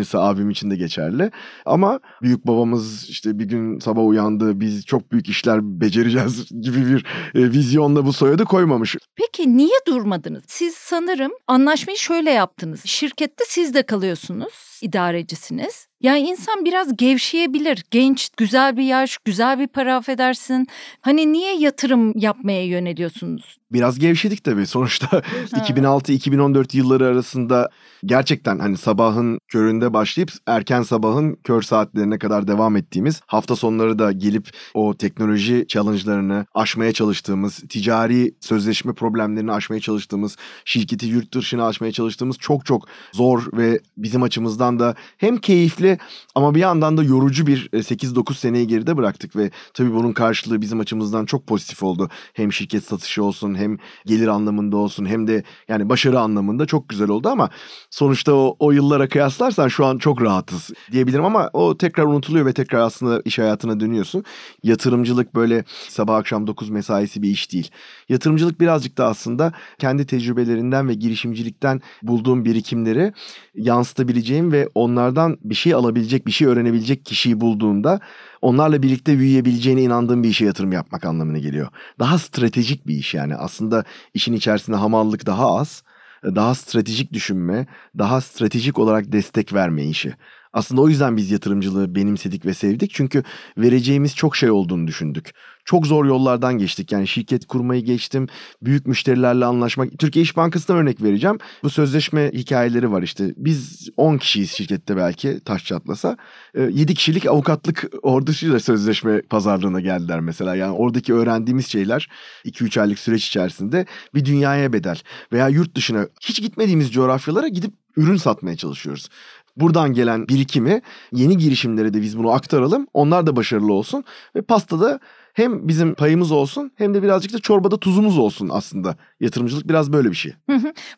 Aynısı 0.00 0.20
abim 0.20 0.50
için 0.50 0.70
de 0.70 0.76
geçerli. 0.76 1.30
Ama 1.66 2.00
büyük 2.22 2.46
babamız 2.46 3.08
işte 3.10 3.38
bir 3.38 3.44
gün 3.44 3.78
sabah 3.78 4.06
uyandı 4.06 4.60
biz 4.60 4.84
çok 4.86 5.12
büyük 5.12 5.28
işler 5.28 5.60
becereceğiz 5.62 6.48
gibi 6.60 6.86
bir 6.86 7.06
e, 7.34 7.50
vizyonla 7.50 8.06
bu 8.06 8.12
soyadı 8.12 8.44
koymamış. 8.44 8.96
Peki 9.16 9.56
niye 9.56 9.78
durmadınız? 9.86 10.44
Siz 10.46 10.74
sanırım 10.74 11.32
anlaşmayı 11.46 11.98
şöyle 11.98 12.30
yaptınız. 12.30 12.80
Şirkette 12.84 13.44
siz 13.48 13.74
de 13.74 13.82
kalıyorsunuz. 13.82 14.69
İdarecisiniz. 14.82 15.90
Yani 16.00 16.20
insan 16.20 16.64
biraz 16.64 16.96
gevşeyebilir. 16.96 17.84
Genç, 17.90 18.28
güzel 18.36 18.76
bir 18.76 18.82
yaş, 18.82 19.18
güzel 19.24 19.58
bir 19.58 19.66
para 19.66 19.96
affedersin. 19.96 20.66
Hani 21.00 21.32
niye 21.32 21.56
yatırım 21.56 22.18
yapmaya 22.18 22.66
yöneliyorsunuz? 22.66 23.56
Biraz 23.72 23.98
gevşedik 23.98 24.44
tabii. 24.44 24.66
Sonuçta 24.66 25.06
2006-2014 25.52 26.76
yılları 26.76 27.06
arasında 27.06 27.68
gerçekten 28.04 28.58
hani 28.58 28.76
sabahın 28.76 29.38
köründe 29.48 29.92
başlayıp 29.92 30.30
erken 30.46 30.82
sabahın 30.82 31.34
kör 31.44 31.62
saatlerine 31.62 32.18
kadar 32.18 32.48
devam 32.48 32.76
ettiğimiz 32.76 33.20
hafta 33.26 33.56
sonları 33.56 33.98
da 33.98 34.12
gelip 34.12 34.50
o 34.74 34.94
teknoloji 34.94 35.64
challenge'larını 35.68 36.46
aşmaya 36.54 36.92
çalıştığımız, 36.92 37.54
ticari 37.68 38.34
sözleşme 38.40 38.92
problemlerini 38.92 39.52
aşmaya 39.52 39.80
çalıştığımız, 39.80 40.36
şirketi 40.64 41.06
yurt 41.06 41.34
dışına 41.34 41.66
aşmaya 41.66 41.92
çalıştığımız 41.92 42.36
çok 42.38 42.66
çok 42.66 42.88
zor 43.12 43.46
ve 43.52 43.80
bizim 43.96 44.22
açımızdan 44.22 44.69
da 44.78 44.94
hem 45.18 45.36
keyifli 45.36 45.98
ama 46.34 46.54
bir 46.54 46.60
yandan 46.60 46.96
da 46.96 47.02
yorucu 47.02 47.46
bir 47.46 47.68
8-9 47.68 48.32
e, 48.32 48.34
seneyi 48.34 48.66
geride 48.66 48.96
bıraktık 48.96 49.36
ve 49.36 49.50
tabii 49.74 49.94
bunun 49.94 50.12
karşılığı 50.12 50.60
bizim 50.60 50.80
açımızdan 50.80 51.24
çok 51.24 51.46
pozitif 51.46 51.82
oldu. 51.82 52.08
Hem 52.32 52.52
şirket 52.52 52.84
satışı 52.84 53.24
olsun 53.24 53.54
hem 53.54 53.78
gelir 54.06 54.28
anlamında 54.28 54.76
olsun 54.76 55.06
hem 55.06 55.26
de 55.26 55.44
yani 55.68 55.88
başarı 55.88 56.20
anlamında 56.20 56.66
çok 56.66 56.88
güzel 56.88 57.08
oldu 57.08 57.28
ama 57.28 57.50
sonuçta 57.90 58.34
o, 58.34 58.56
o 58.58 58.70
yıllara 58.70 59.08
kıyaslarsan 59.08 59.68
şu 59.68 59.86
an 59.86 59.98
çok 59.98 60.22
rahatız 60.22 60.70
diyebilirim 60.92 61.24
ama 61.24 61.50
o 61.52 61.78
tekrar 61.78 62.04
unutuluyor 62.04 62.46
ve 62.46 62.52
tekrar 62.52 62.80
aslında 62.80 63.22
iş 63.24 63.38
hayatına 63.38 63.80
dönüyorsun. 63.80 64.24
Yatırımcılık 64.62 65.34
böyle 65.34 65.64
sabah 65.88 66.16
akşam 66.16 66.46
9 66.46 66.70
mesaisi 66.70 67.22
bir 67.22 67.28
iş 67.28 67.52
değil. 67.52 67.70
Yatırımcılık 68.08 68.60
birazcık 68.60 68.98
da 68.98 69.06
aslında 69.06 69.52
kendi 69.78 70.06
tecrübelerinden 70.06 70.88
ve 70.88 70.94
girişimcilikten 70.94 71.80
bulduğum 72.02 72.44
birikimleri 72.44 73.12
yansıtabileceğim 73.54 74.52
ve 74.52 74.59
onlardan 74.74 75.38
bir 75.44 75.54
şey 75.54 75.74
alabilecek, 75.74 76.26
bir 76.26 76.32
şey 76.32 76.48
öğrenebilecek 76.48 77.06
kişiyi 77.06 77.40
bulduğunda 77.40 78.00
onlarla 78.42 78.82
birlikte 78.82 79.18
büyüyebileceğine 79.18 79.82
inandığım 79.82 80.22
bir 80.22 80.28
işe 80.28 80.44
yatırım 80.44 80.72
yapmak 80.72 81.04
anlamına 81.04 81.38
geliyor. 81.38 81.68
Daha 81.98 82.18
stratejik 82.18 82.86
bir 82.86 82.94
iş 82.94 83.14
yani. 83.14 83.36
Aslında 83.36 83.84
işin 84.14 84.32
içerisinde 84.32 84.76
hamallık 84.76 85.26
daha 85.26 85.56
az, 85.56 85.82
daha 86.24 86.54
stratejik 86.54 87.12
düşünme, 87.12 87.66
daha 87.98 88.20
stratejik 88.20 88.78
olarak 88.78 89.12
destek 89.12 89.52
verme 89.52 89.84
işi. 89.84 90.14
Aslında 90.52 90.80
o 90.80 90.88
yüzden 90.88 91.16
biz 91.16 91.30
yatırımcılığı 91.30 91.94
benimsedik 91.94 92.46
ve 92.46 92.54
sevdik. 92.54 92.90
Çünkü 92.94 93.22
vereceğimiz 93.58 94.16
çok 94.16 94.36
şey 94.36 94.50
olduğunu 94.50 94.86
düşündük. 94.86 95.30
Çok 95.64 95.86
zor 95.86 96.04
yollardan 96.04 96.58
geçtik. 96.58 96.92
Yani 96.92 97.08
şirket 97.08 97.46
kurmayı 97.46 97.84
geçtim. 97.84 98.26
Büyük 98.62 98.86
müşterilerle 98.86 99.44
anlaşmak. 99.44 99.98
Türkiye 99.98 100.22
İş 100.22 100.36
Bankası'na 100.36 100.76
örnek 100.76 101.02
vereceğim. 101.02 101.38
Bu 101.62 101.70
sözleşme 101.70 102.30
hikayeleri 102.32 102.92
var 102.92 103.02
işte. 103.02 103.34
Biz 103.36 103.88
10 103.96 104.18
kişiyiz 104.18 104.50
şirkette 104.50 104.96
belki 104.96 105.40
taş 105.44 105.64
çatlasa. 105.64 106.16
7 106.54 106.92
ee, 106.92 106.94
kişilik 106.94 107.26
avukatlık 107.26 107.90
ordusuyla 108.02 108.60
sözleşme 108.60 109.22
pazarlığına 109.22 109.80
geldiler 109.80 110.20
mesela. 110.20 110.54
Yani 110.54 110.72
oradaki 110.72 111.14
öğrendiğimiz 111.14 111.66
şeyler 111.66 112.08
2-3 112.44 112.80
aylık 112.80 112.98
süreç 112.98 113.26
içerisinde 113.26 113.86
bir 114.14 114.24
dünyaya 114.24 114.72
bedel. 114.72 114.98
Veya 115.32 115.48
yurt 115.48 115.74
dışına 115.74 116.06
hiç 116.20 116.42
gitmediğimiz 116.42 116.92
coğrafyalara 116.92 117.48
gidip 117.48 117.74
ürün 117.96 118.16
satmaya 118.16 118.56
çalışıyoruz. 118.56 119.08
Buradan 119.56 119.92
gelen 119.92 120.28
birikimi 120.28 120.82
yeni 121.12 121.38
girişimlere 121.38 121.94
de 121.94 122.02
biz 122.02 122.18
bunu 122.18 122.30
aktaralım. 122.30 122.86
Onlar 122.94 123.26
da 123.26 123.36
başarılı 123.36 123.72
olsun 123.72 124.04
ve 124.36 124.42
pastada 124.42 125.00
hem 125.34 125.68
bizim 125.68 125.94
payımız 125.94 126.32
olsun 126.32 126.72
hem 126.76 126.94
de 126.94 127.02
birazcık 127.02 127.32
da 127.32 127.38
çorbada 127.38 127.80
tuzumuz 127.80 128.18
olsun 128.18 128.48
aslında. 128.52 128.96
Yatırımcılık 129.20 129.68
biraz 129.68 129.92
böyle 129.92 130.10
bir 130.10 130.16
şey. 130.16 130.32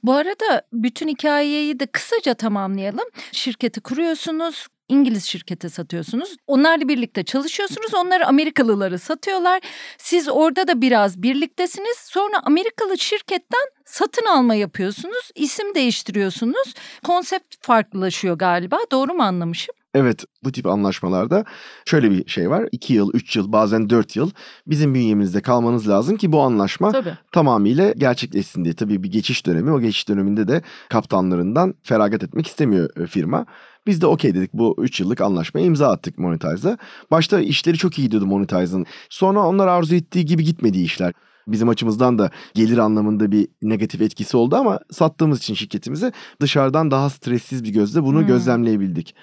Bu 0.03 0.13
arada 0.13 0.63
bütün 0.73 1.09
hikayeyi 1.09 1.81
de 1.81 1.87
kısaca 1.87 2.35
tamamlayalım. 2.35 3.09
Şirketi 3.33 3.81
kuruyorsunuz, 3.81 4.67
İngiliz 4.89 5.25
şirkete 5.25 5.69
satıyorsunuz. 5.69 6.37
Onlarla 6.47 6.89
birlikte 6.89 7.23
çalışıyorsunuz. 7.23 7.95
Onlar 7.95 8.21
Amerikalıları 8.21 8.99
satıyorlar. 8.99 9.61
Siz 9.99 10.29
orada 10.29 10.69
da 10.69 10.81
biraz 10.81 11.23
birliktesiniz. 11.23 11.97
Sonra 11.97 12.41
Amerikalı 12.45 12.99
şirketten 12.99 13.69
satın 13.85 14.27
alma 14.27 14.55
yapıyorsunuz. 14.55 15.31
İsim 15.35 15.75
değiştiriyorsunuz. 15.75 16.75
Konsept 17.05 17.55
farklılaşıyor 17.61 18.39
galiba. 18.39 18.79
Doğru 18.93 19.15
mu 19.15 19.23
anlamışım? 19.23 19.75
Evet 19.95 20.25
bu 20.45 20.53
tip 20.53 20.67
anlaşmalarda 20.67 21.45
şöyle 21.85 22.11
bir 22.11 22.29
şey 22.29 22.51
var. 22.51 22.69
2 22.73 22.95
yıl, 22.95 23.11
3 23.15 23.37
yıl 23.37 23.53
bazen 23.53 23.91
4 23.91 24.17
yıl 24.17 24.31
bizim 24.67 24.95
bünyemizde 24.95 25.41
kalmanız 25.41 25.89
lazım 25.89 26.17
ki 26.17 26.33
bu 26.33 26.41
anlaşma 26.41 26.93
Tabii. 26.93 27.19
tamamıyla 27.33 27.93
gerçekleşsin 27.93 28.65
diye. 28.65 28.75
Tabii 28.75 29.03
bir 29.03 29.13
geçiş 29.13 29.47
dönemi 29.47 29.71
o 29.71 29.81
geçiş 29.81 30.09
döneminde 30.09 30.49
de 30.49 30.63
kaptanlarından 30.89 31.75
feragat 31.83 32.23
etmek 32.23 32.47
istemiyor 32.47 33.01
e, 33.01 33.07
firma. 33.07 33.47
Biz 33.87 34.01
de 34.01 34.07
okey 34.07 34.35
dedik 34.35 34.53
bu 34.53 34.77
3 34.79 35.01
yıllık 35.01 35.21
anlaşmaya 35.21 35.67
imza 35.67 35.91
attık 35.93 36.19
Monetize'da. 36.19 36.79
Başta 37.11 37.41
işleri 37.41 37.79
çok 37.79 37.99
iyi 37.99 38.03
gidiyordu 38.03 38.27
Monetize'ın. 38.27 38.87
Sonra 39.09 39.41
onlar 39.41 39.69
arzu 39.69 39.95
ettiği 39.95 40.25
gibi 40.25 40.45
gitmedi 40.45 40.79
işler. 40.79 41.13
Bizim 41.49 41.69
açımızdan 41.69 42.19
da 42.19 42.31
gelir 42.55 42.79
anlamında 42.79 43.33
bir 43.33 43.49
negatif 43.63 44.01
etkisi 44.01 44.37
oldu 44.37 44.57
ama 44.57 44.79
sattığımız 44.91 45.39
için 45.39 45.55
şirketimizi 45.55 46.13
dışarıdan 46.41 46.91
daha 46.91 47.11
stressiz 47.11 47.65
bir 47.65 47.69
gözle 47.69 48.03
bunu 48.03 48.19
hmm. 48.21 48.27
gözlemleyebildik. 48.27 49.15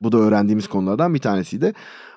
Bu 0.00 0.12
da 0.12 0.18
öğrendiğimiz 0.18 0.68
konulardan 0.68 1.14
bir 1.14 1.18
tanesiydi. 1.18 1.72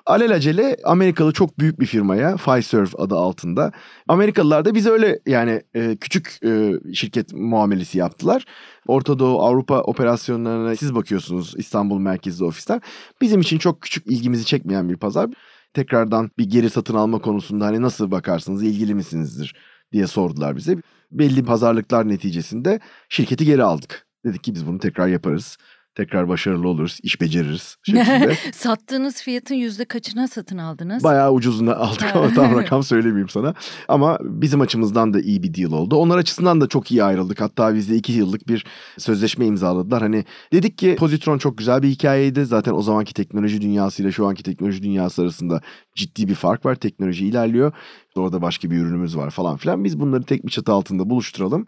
Alelacele 0.06 0.76
Amerikalı 0.84 1.32
çok 1.32 1.58
büyük 1.58 1.80
bir 1.80 1.86
firmaya 1.86 2.36
Fiserv 2.36 2.86
adı 2.98 3.14
altında. 3.14 3.72
Amerikalılar 4.08 4.64
da 4.64 4.74
bize 4.74 4.90
öyle 4.90 5.20
yani 5.26 5.62
e, 5.74 5.96
küçük 5.96 6.38
e, 6.44 6.72
şirket 6.94 7.32
muamelesi 7.32 7.98
yaptılar. 7.98 8.44
Orta 8.86 9.18
Doğu 9.18 9.42
Avrupa 9.42 9.80
operasyonlarına 9.80 10.76
siz 10.76 10.94
bakıyorsunuz 10.94 11.54
İstanbul 11.56 11.98
merkezli 11.98 12.44
ofisten. 12.44 12.80
Bizim 13.20 13.40
için 13.40 13.58
çok 13.58 13.82
küçük 13.82 14.06
ilgimizi 14.06 14.44
çekmeyen 14.44 14.88
bir 14.88 14.96
pazar. 14.96 15.30
Tekrardan 15.74 16.30
bir 16.38 16.50
geri 16.50 16.70
satın 16.70 16.94
alma 16.94 17.18
konusunda 17.18 17.66
hani 17.66 17.82
nasıl 17.82 18.10
bakarsınız 18.10 18.62
ilgili 18.62 18.94
misinizdir 18.94 19.54
diye 19.92 20.06
sordular 20.06 20.56
bize. 20.56 20.76
Belli 21.10 21.44
pazarlıklar 21.44 22.08
neticesinde 22.08 22.80
şirketi 23.08 23.44
geri 23.44 23.62
aldık. 23.62 24.06
Dedik 24.24 24.44
ki 24.44 24.54
biz 24.54 24.66
bunu 24.66 24.78
tekrar 24.78 25.08
yaparız 25.08 25.56
tekrar 25.94 26.28
başarılı 26.28 26.68
oluruz, 26.68 26.98
iş 27.02 27.20
beceririz 27.20 27.76
şeklinde. 27.82 28.36
Sattığınız 28.52 29.22
fiyatın 29.22 29.54
yüzde 29.54 29.84
kaçına 29.84 30.28
satın 30.28 30.58
aldınız? 30.58 31.04
Bayağı 31.04 31.32
ucuzuna 31.32 31.74
aldık 31.74 32.16
ama 32.16 32.34
tam 32.34 32.56
rakam 32.56 32.82
söylemeyeyim 32.82 33.28
sana. 33.28 33.54
Ama 33.88 34.18
bizim 34.22 34.60
açımızdan 34.60 35.14
da 35.14 35.20
iyi 35.20 35.42
bir 35.42 35.54
deal 35.54 35.72
oldu. 35.72 35.96
Onlar 35.96 36.18
açısından 36.18 36.60
da 36.60 36.66
çok 36.66 36.90
iyi 36.90 37.04
ayrıldık. 37.04 37.40
Hatta 37.40 37.74
bizde 37.74 37.96
iki 37.96 38.12
yıllık 38.12 38.48
bir 38.48 38.64
sözleşme 38.98 39.46
imzaladılar. 39.46 40.02
Hani 40.02 40.24
dedik 40.52 40.78
ki 40.78 40.96
Pozitron 40.98 41.38
çok 41.38 41.58
güzel 41.58 41.82
bir 41.82 41.88
hikayeydi. 41.88 42.44
Zaten 42.44 42.72
o 42.72 42.82
zamanki 42.82 43.14
teknoloji 43.14 43.60
dünyasıyla 43.60 44.12
şu 44.12 44.26
anki 44.26 44.42
teknoloji 44.42 44.82
dünyası 44.82 45.22
arasında 45.22 45.60
ciddi 45.94 46.28
bir 46.28 46.34
fark 46.34 46.66
var. 46.66 46.74
Teknoloji 46.74 47.26
ilerliyor. 47.26 47.72
Orada 48.16 48.42
başka 48.42 48.70
bir 48.70 48.76
ürünümüz 48.76 49.16
var 49.16 49.30
falan 49.30 49.56
filan. 49.56 49.84
Biz 49.84 50.00
bunları 50.00 50.22
tek 50.22 50.46
bir 50.46 50.50
çatı 50.50 50.72
altında 50.72 51.10
buluşturalım 51.10 51.66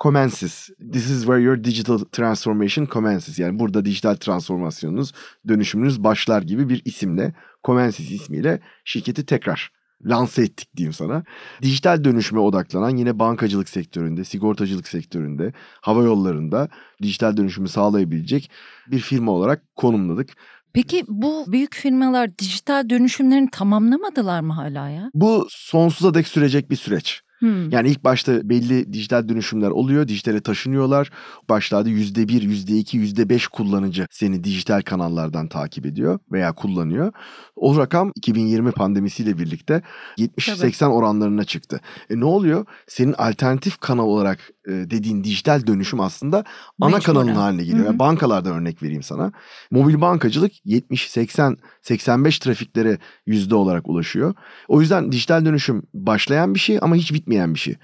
commences. 0.00 0.70
This 0.92 1.10
is 1.10 1.20
where 1.20 1.42
your 1.42 1.64
digital 1.64 1.98
transformation 1.98 2.86
commences. 2.86 3.38
Yani 3.38 3.58
burada 3.58 3.84
dijital 3.84 4.14
transformasyonunuz, 4.14 5.12
dönüşümünüz 5.48 6.04
başlar 6.04 6.42
gibi 6.42 6.68
bir 6.68 6.82
isimle, 6.84 7.34
commences 7.64 8.10
ismiyle 8.10 8.60
şirketi 8.84 9.26
tekrar 9.26 9.72
lanse 10.04 10.42
ettik 10.42 10.76
diyeyim 10.76 10.92
sana. 10.92 11.22
Dijital 11.62 12.04
dönüşüme 12.04 12.40
odaklanan 12.40 12.96
yine 12.96 13.18
bankacılık 13.18 13.68
sektöründe, 13.68 14.24
sigortacılık 14.24 14.88
sektöründe, 14.88 15.52
hava 15.80 16.04
yollarında 16.04 16.68
dijital 17.02 17.36
dönüşümü 17.36 17.68
sağlayabilecek 17.68 18.50
bir 18.86 18.98
firma 18.98 19.32
olarak 19.32 19.76
konumladık. 19.76 20.28
Peki 20.72 21.04
bu 21.08 21.44
büyük 21.48 21.74
firmalar 21.74 22.38
dijital 22.38 22.90
dönüşümlerini 22.90 23.50
tamamlamadılar 23.50 24.40
mı 24.40 24.52
hala 24.52 24.88
ya? 24.88 25.10
Bu 25.14 25.46
sonsuza 25.50 26.14
dek 26.14 26.28
sürecek 26.28 26.70
bir 26.70 26.76
süreç. 26.76 27.22
Hmm. 27.40 27.70
Yani 27.70 27.88
ilk 27.88 28.04
başta 28.04 28.48
belli 28.48 28.92
dijital 28.92 29.28
dönüşümler 29.28 29.70
oluyor. 29.70 30.08
Dijitale 30.08 30.40
taşınıyorlar. 30.40 31.10
Başlarda 31.48 31.88
yüzde 31.88 32.28
bir, 32.28 32.42
yüzde 32.42 32.78
iki, 32.78 32.96
yüzde 32.96 33.28
beş 33.28 33.46
kullanıcı 33.46 34.06
seni 34.10 34.44
dijital 34.44 34.82
kanallardan 34.82 35.48
takip 35.48 35.86
ediyor 35.86 36.18
veya 36.32 36.52
kullanıyor. 36.54 37.12
O 37.56 37.78
rakam 37.78 38.12
2020 38.16 38.72
pandemisiyle 38.72 39.38
birlikte 39.38 39.82
70-80 40.18 40.86
oranlarına 40.86 41.44
çıktı. 41.44 41.80
E 42.10 42.20
ne 42.20 42.24
oluyor? 42.24 42.66
Senin 42.86 43.12
alternatif 43.12 43.78
kanal 43.78 44.06
olarak 44.06 44.38
dediğin 44.66 45.24
dijital 45.24 45.66
dönüşüm 45.66 46.00
aslında 46.00 46.44
ana 46.80 46.90
Mecburen. 46.96 47.00
kanalın 47.00 47.34
haline 47.34 47.64
geliyor. 47.64 47.86
Yani 47.86 47.98
bankalardan 47.98 48.54
örnek 48.54 48.82
vereyim 48.82 49.02
sana. 49.02 49.32
Mobil 49.70 50.00
bankacılık 50.00 50.52
70-80 50.66 51.56
85 51.82 52.38
trafiklere 52.38 52.98
yüzde 53.26 53.54
olarak 53.54 53.88
ulaşıyor. 53.88 54.34
O 54.68 54.80
yüzden 54.80 55.12
dijital 55.12 55.44
dönüşüm 55.44 55.82
başlayan 55.94 56.54
bir 56.54 56.60
şey 56.60 56.78
ama 56.82 56.94
hiç 56.96 57.12
bitmeyen 57.12 57.54
bir 57.54 57.58
şey. 57.58 57.74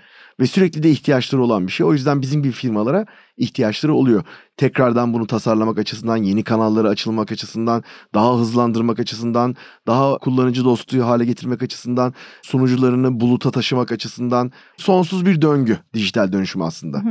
Ve 0.40 0.46
sürekli 0.46 0.82
de 0.82 0.90
ihtiyaçları 0.90 1.42
olan 1.42 1.66
bir 1.66 1.72
şey. 1.72 1.86
O 1.86 1.92
yüzden 1.92 2.22
bizim 2.22 2.42
gibi 2.42 2.52
firmalara 2.52 3.06
ihtiyaçları 3.36 3.94
oluyor. 3.94 4.24
Tekrardan 4.56 5.14
bunu 5.14 5.26
tasarlamak 5.26 5.78
açısından, 5.78 6.16
yeni 6.16 6.44
kanalları 6.44 6.88
açılmak 6.88 7.32
açısından, 7.32 7.84
daha 8.14 8.38
hızlandırmak 8.38 8.98
açısından, 9.00 9.56
daha 9.86 10.18
kullanıcı 10.18 10.64
dostu 10.64 11.02
hale 11.04 11.24
getirmek 11.24 11.62
açısından, 11.62 12.14
sunucularını 12.42 13.20
buluta 13.20 13.50
taşımak 13.50 13.92
açısından 13.92 14.52
sonsuz 14.76 15.26
bir 15.26 15.42
döngü 15.42 15.78
dijital 15.94 16.32
dönüşüm 16.32 16.62
aslında. 16.62 17.02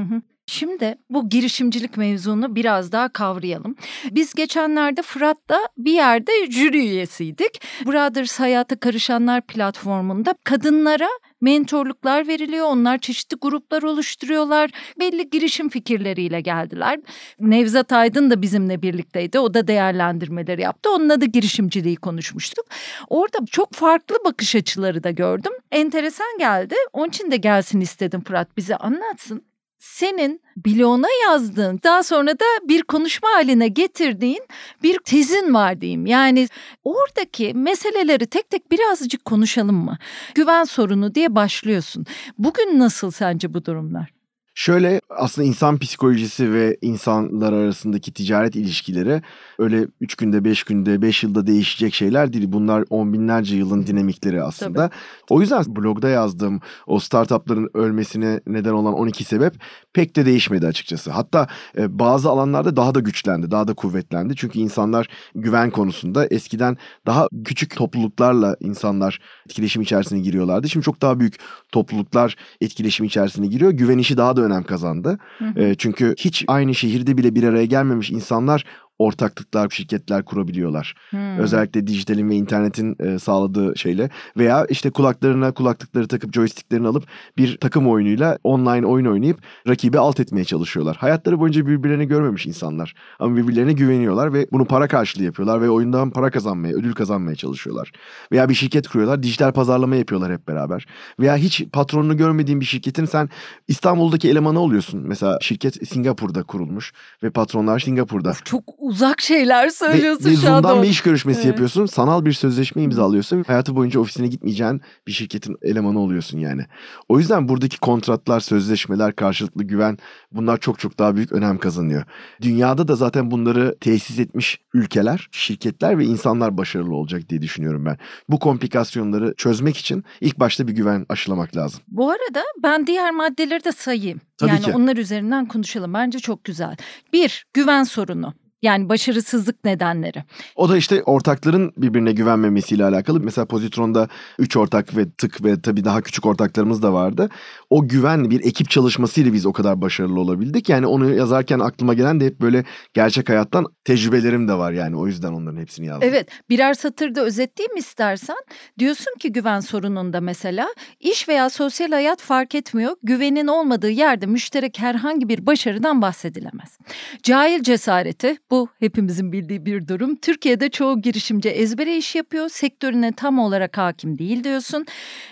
Şimdi 0.48 0.96
bu 1.10 1.30
girişimcilik 1.30 1.98
mevzunu 1.98 2.56
biraz 2.56 2.92
daha 2.92 3.10
kavrayalım. 3.10 3.76
Biz 4.12 4.34
geçenlerde 4.34 5.02
Fırat'ta 5.02 5.60
bir 5.78 5.94
yerde 5.94 6.52
jüri 6.52 6.78
üyesiydik. 6.78 7.62
Brothers 7.86 8.40
Hayata 8.40 8.80
Karışanlar 8.80 9.42
platformunda 9.42 10.36
kadınlara 10.44 11.08
mentorluklar 11.42 12.28
veriliyor. 12.28 12.66
Onlar 12.66 12.98
çeşitli 12.98 13.38
gruplar 13.38 13.84
oluşturuyorlar. 13.84 14.72
Belli 15.00 15.30
girişim 15.30 15.70
fikirleriyle 15.70 16.42
geldiler. 16.42 17.00
Nevzat 17.40 17.92
Aydın 17.92 18.30
da 18.30 18.42
bizimle 18.42 18.82
birlikteydi. 18.82 19.40
O 19.40 19.54
da 19.54 19.68
değerlendirmeleri 19.68 20.62
yaptı. 20.62 20.90
Onunla 20.90 21.22
da 21.22 21.26
girişimciliği 21.26 21.96
konuşmuştuk. 21.96 22.66
Orada 23.10 23.38
çok 23.52 23.74
farklı 23.74 24.16
bakış 24.26 24.56
açıları 24.56 25.04
da 25.04 25.12
gördüm. 25.12 25.54
Enteresan 25.72 26.38
geldi. 26.40 26.76
Onun 26.94 27.10
için 27.10 27.32
de 27.32 27.38
gelsin 27.38 27.82
istedim 27.82 28.24
Fırat 28.24 28.58
bize 28.58 28.76
anlatsın 28.76 29.55
senin 29.80 30.42
bloğuna 30.66 31.08
yazdığın 31.24 31.80
daha 31.84 32.04
sonra 32.04 32.32
da 32.40 32.46
bir 32.64 32.82
konuşma 32.82 33.30
haline 33.30 33.68
getirdiğin 33.68 34.44
bir 34.84 34.98
tezin 34.98 35.54
var 35.54 35.82
diyeyim. 35.82 36.06
Yani 36.06 36.48
oradaki 36.84 37.54
meseleleri 37.54 38.28
tek 38.28 38.50
tek 38.50 38.72
birazcık 38.72 39.26
konuşalım 39.26 39.76
mı? 39.76 39.98
Güven 40.36 40.64
sorunu 40.64 41.16
diye 41.16 41.36
başlıyorsun. 41.36 42.06
Bugün 42.38 42.80
nasıl 42.80 43.12
sence 43.12 43.54
bu 43.54 43.66
durumlar? 43.66 44.15
Şöyle 44.58 45.02
aslında 45.10 45.48
insan 45.48 45.78
psikolojisi 45.78 46.54
ve 46.54 46.78
insanlar 46.82 47.54
arasındaki 47.54 48.14
ticaret 48.14 48.56
ilişkileri 48.56 49.22
öyle 49.60 49.88
3 50.02 50.16
günde 50.16 50.44
5 50.44 50.64
günde 50.64 51.02
5 51.02 51.24
yılda 51.24 51.48
değişecek 51.48 51.94
şeyler 51.94 52.34
değil. 52.34 52.46
Bunlar 52.48 52.84
on 52.90 53.14
binlerce 53.14 53.56
yılın 53.56 53.88
dinamikleri 53.88 54.44
aslında. 54.44 54.90
Tabii. 54.90 54.96
O 55.30 55.42
yüzden 55.42 55.64
blogda 55.68 56.10
yazdığım 56.10 56.62
o 56.88 57.00
startupların 57.00 57.70
ölmesine 57.74 58.40
neden 58.48 58.72
olan 58.72 58.94
12 58.94 59.24
sebep 59.24 59.54
pek 59.94 60.16
de 60.16 60.26
değişmedi 60.26 60.68
açıkçası. 60.68 61.12
Hatta 61.12 61.48
e, 61.78 62.00
bazı 62.00 62.30
alanlarda 62.30 62.76
daha 62.76 62.96
da 62.96 63.00
güçlendi, 63.00 63.52
daha 63.52 63.68
da 63.68 63.74
kuvvetlendi. 63.74 64.36
Çünkü 64.36 64.60
insanlar 64.60 65.08
güven 65.36 65.70
konusunda 65.70 66.26
eskiden 66.26 66.78
daha 67.06 67.28
küçük 67.46 67.76
topluluklarla 67.76 68.56
insanlar 68.60 69.20
etkileşim 69.50 69.82
içerisine 69.82 70.20
giriyorlardı. 70.20 70.70
Şimdi 70.70 70.86
çok 70.86 71.02
daha 71.02 71.20
büyük 71.20 71.36
topluluklar 71.72 72.36
etkileşim 72.62 73.06
içerisine 73.06 73.48
giriyor. 73.48 73.72
Güven 73.72 73.98
işi 73.98 74.18
daha 74.18 74.36
da 74.36 74.45
önem 74.46 74.64
kazandı. 74.64 75.18
Hı 75.38 75.46
hı. 75.46 75.60
E, 75.60 75.76
çünkü 75.76 76.16
hiç 76.18 76.46
aynı 76.48 76.76
şehirde 76.76 77.18
bile 77.18 77.36
bir 77.36 77.44
araya 77.44 77.66
gelmemiş 77.66 78.12
insanlar 78.12 78.66
ortaklıklar, 79.00 79.70
şirketler 79.70 80.26
kurabiliyorlar. 80.26 80.96
Hmm. 81.10 81.38
Özellikle 81.38 81.88
dijitalin 81.88 82.30
ve 82.30 82.36
internetin 82.36 82.96
e, 83.00 83.20
sağladığı 83.20 83.78
şeyle 83.78 84.10
veya 84.38 84.66
işte 84.66 84.90
kulaklarına 84.90 85.52
kulaklıkları 85.52 86.08
takıp 86.08 86.34
joysticklerini 86.34 86.88
alıp 86.88 87.08
bir 87.38 87.58
takım 87.58 87.88
oyunuyla 87.88 88.38
online 88.44 88.86
oyun 88.86 89.06
oynayıp 89.06 89.38
rakibi 89.68 90.00
alt 90.00 90.20
etmeye 90.20 90.46
çalışıyorlar. 90.46 90.96
Hayatları 90.96 91.40
boyunca 91.40 91.68
birbirlerini 91.68 92.08
görmemiş 92.08 92.46
insanlar 92.46 92.94
ama 93.20 93.38
birbirlerine 93.38 93.74
güveniyorlar 93.74 94.34
ve 94.34 94.48
bunu 94.52 94.66
para 94.66 94.88
karşılığı 94.88 95.24
yapıyorlar 95.24 95.62
ve 95.62 95.70
oyundan 95.70 96.10
para 96.10 96.32
kazanmaya, 96.32 96.74
ödül 96.74 96.94
kazanmaya 96.94 97.36
çalışıyorlar. 97.36 97.92
Veya 98.32 98.50
bir 98.50 98.54
şirket 98.54 98.88
kuruyorlar, 98.88 99.24
dijital 99.24 99.52
pazarlama 99.52 99.96
yapıyorlar 99.96 100.34
hep 100.34 100.48
beraber. 100.48 100.86
Veya 101.20 101.38
hiç 101.38 101.64
patronunu 101.72 102.18
görmediğin 102.18 102.60
bir 102.60 102.66
şirketin 102.66 103.06
sen 103.06 103.30
İstanbul'daki 103.68 104.30
elemanı 104.30 104.60
oluyorsun. 104.60 105.04
Mesela 105.08 105.38
şirket 105.42 105.88
Singapur'da 105.88 106.44
kurulmuş 106.44 106.94
ve 107.24 107.30
patronlar 107.30 107.80
Singapur'da. 107.80 108.34
Çok 108.46 108.64
uzak 108.86 109.22
şeyler 109.22 109.70
söylüyorsun 109.70 110.26
ve, 110.26 110.30
ve 110.30 110.36
şu 110.36 110.52
anda. 110.52 110.68
Zoom'dan 110.68 110.84
bir 110.84 110.90
iş 110.90 111.02
görüşmesi 111.02 111.40
evet. 111.40 111.48
yapıyorsun. 111.48 111.86
Sanal 111.86 112.26
bir 112.26 112.34
sözleşme 112.34 112.82
imzalıyorsun. 112.82 113.44
Hayatı 113.48 113.76
boyunca 113.76 114.00
ofisine 114.00 114.28
gitmeyeceğin 114.28 114.82
bir 115.08 115.12
şirketin 115.12 115.58
elemanı 115.62 116.00
oluyorsun 116.00 116.40
yani. 116.40 116.66
O 117.10 117.20
yüzden 117.20 117.48
buradaki 117.48 117.80
kontratlar, 117.80 118.40
sözleşmeler, 118.40 119.16
karşılıklı 119.16 119.64
güven 119.64 119.98
bunlar 120.32 120.58
çok 120.58 120.80
çok 120.80 121.00
daha 121.00 121.16
büyük 121.16 121.32
önem 121.32 121.58
kazanıyor. 121.58 122.04
Dünyada 122.42 122.88
da 122.88 122.96
zaten 122.96 123.32
bunları 123.32 123.76
tesis 123.82 124.20
etmiş 124.20 124.60
ülkeler, 124.74 125.28
şirketler 125.32 125.98
ve 125.98 126.06
insanlar 126.06 126.58
başarılı 126.58 126.96
olacak 126.96 127.30
diye 127.30 127.42
düşünüyorum 127.42 127.86
ben. 127.86 127.98
Bu 128.30 128.40
komplikasyonları 128.40 129.34
çözmek 129.38 129.78
için 129.78 130.04
ilk 130.22 130.40
başta 130.40 130.68
bir 130.68 130.74
güven 130.74 131.06
aşılamak 131.10 131.56
lazım. 131.56 131.82
Bu 131.88 132.10
arada 132.10 132.44
ben 132.64 132.88
diğer 132.88 133.12
maddeleri 133.12 133.64
de 133.64 133.72
sayayım. 133.72 134.22
Tabii 134.38 134.50
yani 134.50 134.62
ki. 134.62 134.72
onlar 134.72 134.98
üzerinden 134.98 135.46
konuşalım. 135.46 135.94
Bence 135.94 136.20
çok 136.20 136.44
güzel. 136.44 136.76
Bir, 137.14 137.46
güven 137.54 137.84
sorunu. 137.84 138.34
Yani 138.62 138.90
başarısızlık 138.90 139.64
nedenleri. 139.64 140.24
O 140.56 140.70
da 140.70 140.78
işte 140.78 141.04
ortakların 141.04 141.72
birbirine 141.78 142.12
güvenmemesiyle 142.12 142.86
alakalı. 142.86 143.20
Mesela 143.20 143.46
Pozitron'da 143.46 144.08
3 144.40 144.58
ortak 144.58 144.98
ve 144.98 145.12
tık 145.12 145.44
ve 145.44 145.62
tabii 145.62 145.84
daha 145.84 146.02
küçük 146.02 146.26
ortaklarımız 146.26 146.84
da 146.84 146.94
vardı. 146.94 147.30
O 147.70 147.88
güven 147.88 148.30
bir 148.30 148.46
ekip 148.46 148.70
çalışmasıyla 148.70 149.34
biz 149.34 149.46
o 149.46 149.54
kadar 149.54 149.82
başarılı 149.82 150.20
olabildik. 150.20 150.70
Yani 150.70 150.88
onu 150.88 151.14
yazarken 151.14 151.60
aklıma 151.60 151.94
gelen 151.94 152.20
de 152.20 152.26
hep 152.26 152.42
böyle 152.42 152.64
gerçek 152.94 153.30
hayattan 153.30 153.66
tecrübelerim 153.84 154.48
de 154.48 154.54
var 154.54 154.72
yani. 154.72 154.98
O 154.98 155.08
yüzden 155.08 155.34
onların 155.34 155.62
hepsini 155.62 155.86
yazdım. 155.86 156.10
Evet 156.10 156.30
birer 156.50 156.74
satırda 156.74 157.22
özetleyeyim 157.22 157.78
istersen. 157.78 158.38
Diyorsun 158.80 159.14
ki 159.20 159.32
güven 159.32 159.60
sorununda 159.60 160.22
mesela 160.22 160.68
iş 161.00 161.30
veya 161.30 161.50
sosyal 161.50 161.92
hayat 161.92 162.22
fark 162.22 162.56
etmiyor. 162.56 162.96
Güvenin 163.04 163.48
olmadığı 163.48 163.90
yerde 163.90 164.26
müşterek 164.26 164.80
herhangi 164.80 165.30
bir 165.30 165.46
başarıdan 165.46 166.02
bahsedilemez. 166.02 166.78
Cahil 167.24 167.64
cesareti 167.64 168.38
bu 168.52 168.68
hepimizin 168.80 169.32
bildiği 169.32 169.66
bir 169.66 169.88
durum. 169.88 170.16
Türkiye'de 170.16 170.70
çoğu 170.70 171.02
girişimci 171.02 171.50
ezbere 171.50 171.98
iş 171.98 172.16
yapıyor. 172.16 172.50
Sektörüne 172.50 173.12
tam 173.12 173.40
olarak 173.40 173.78
hakim 173.78 174.18
değil 174.18 174.44
diyorsun. 174.44 174.86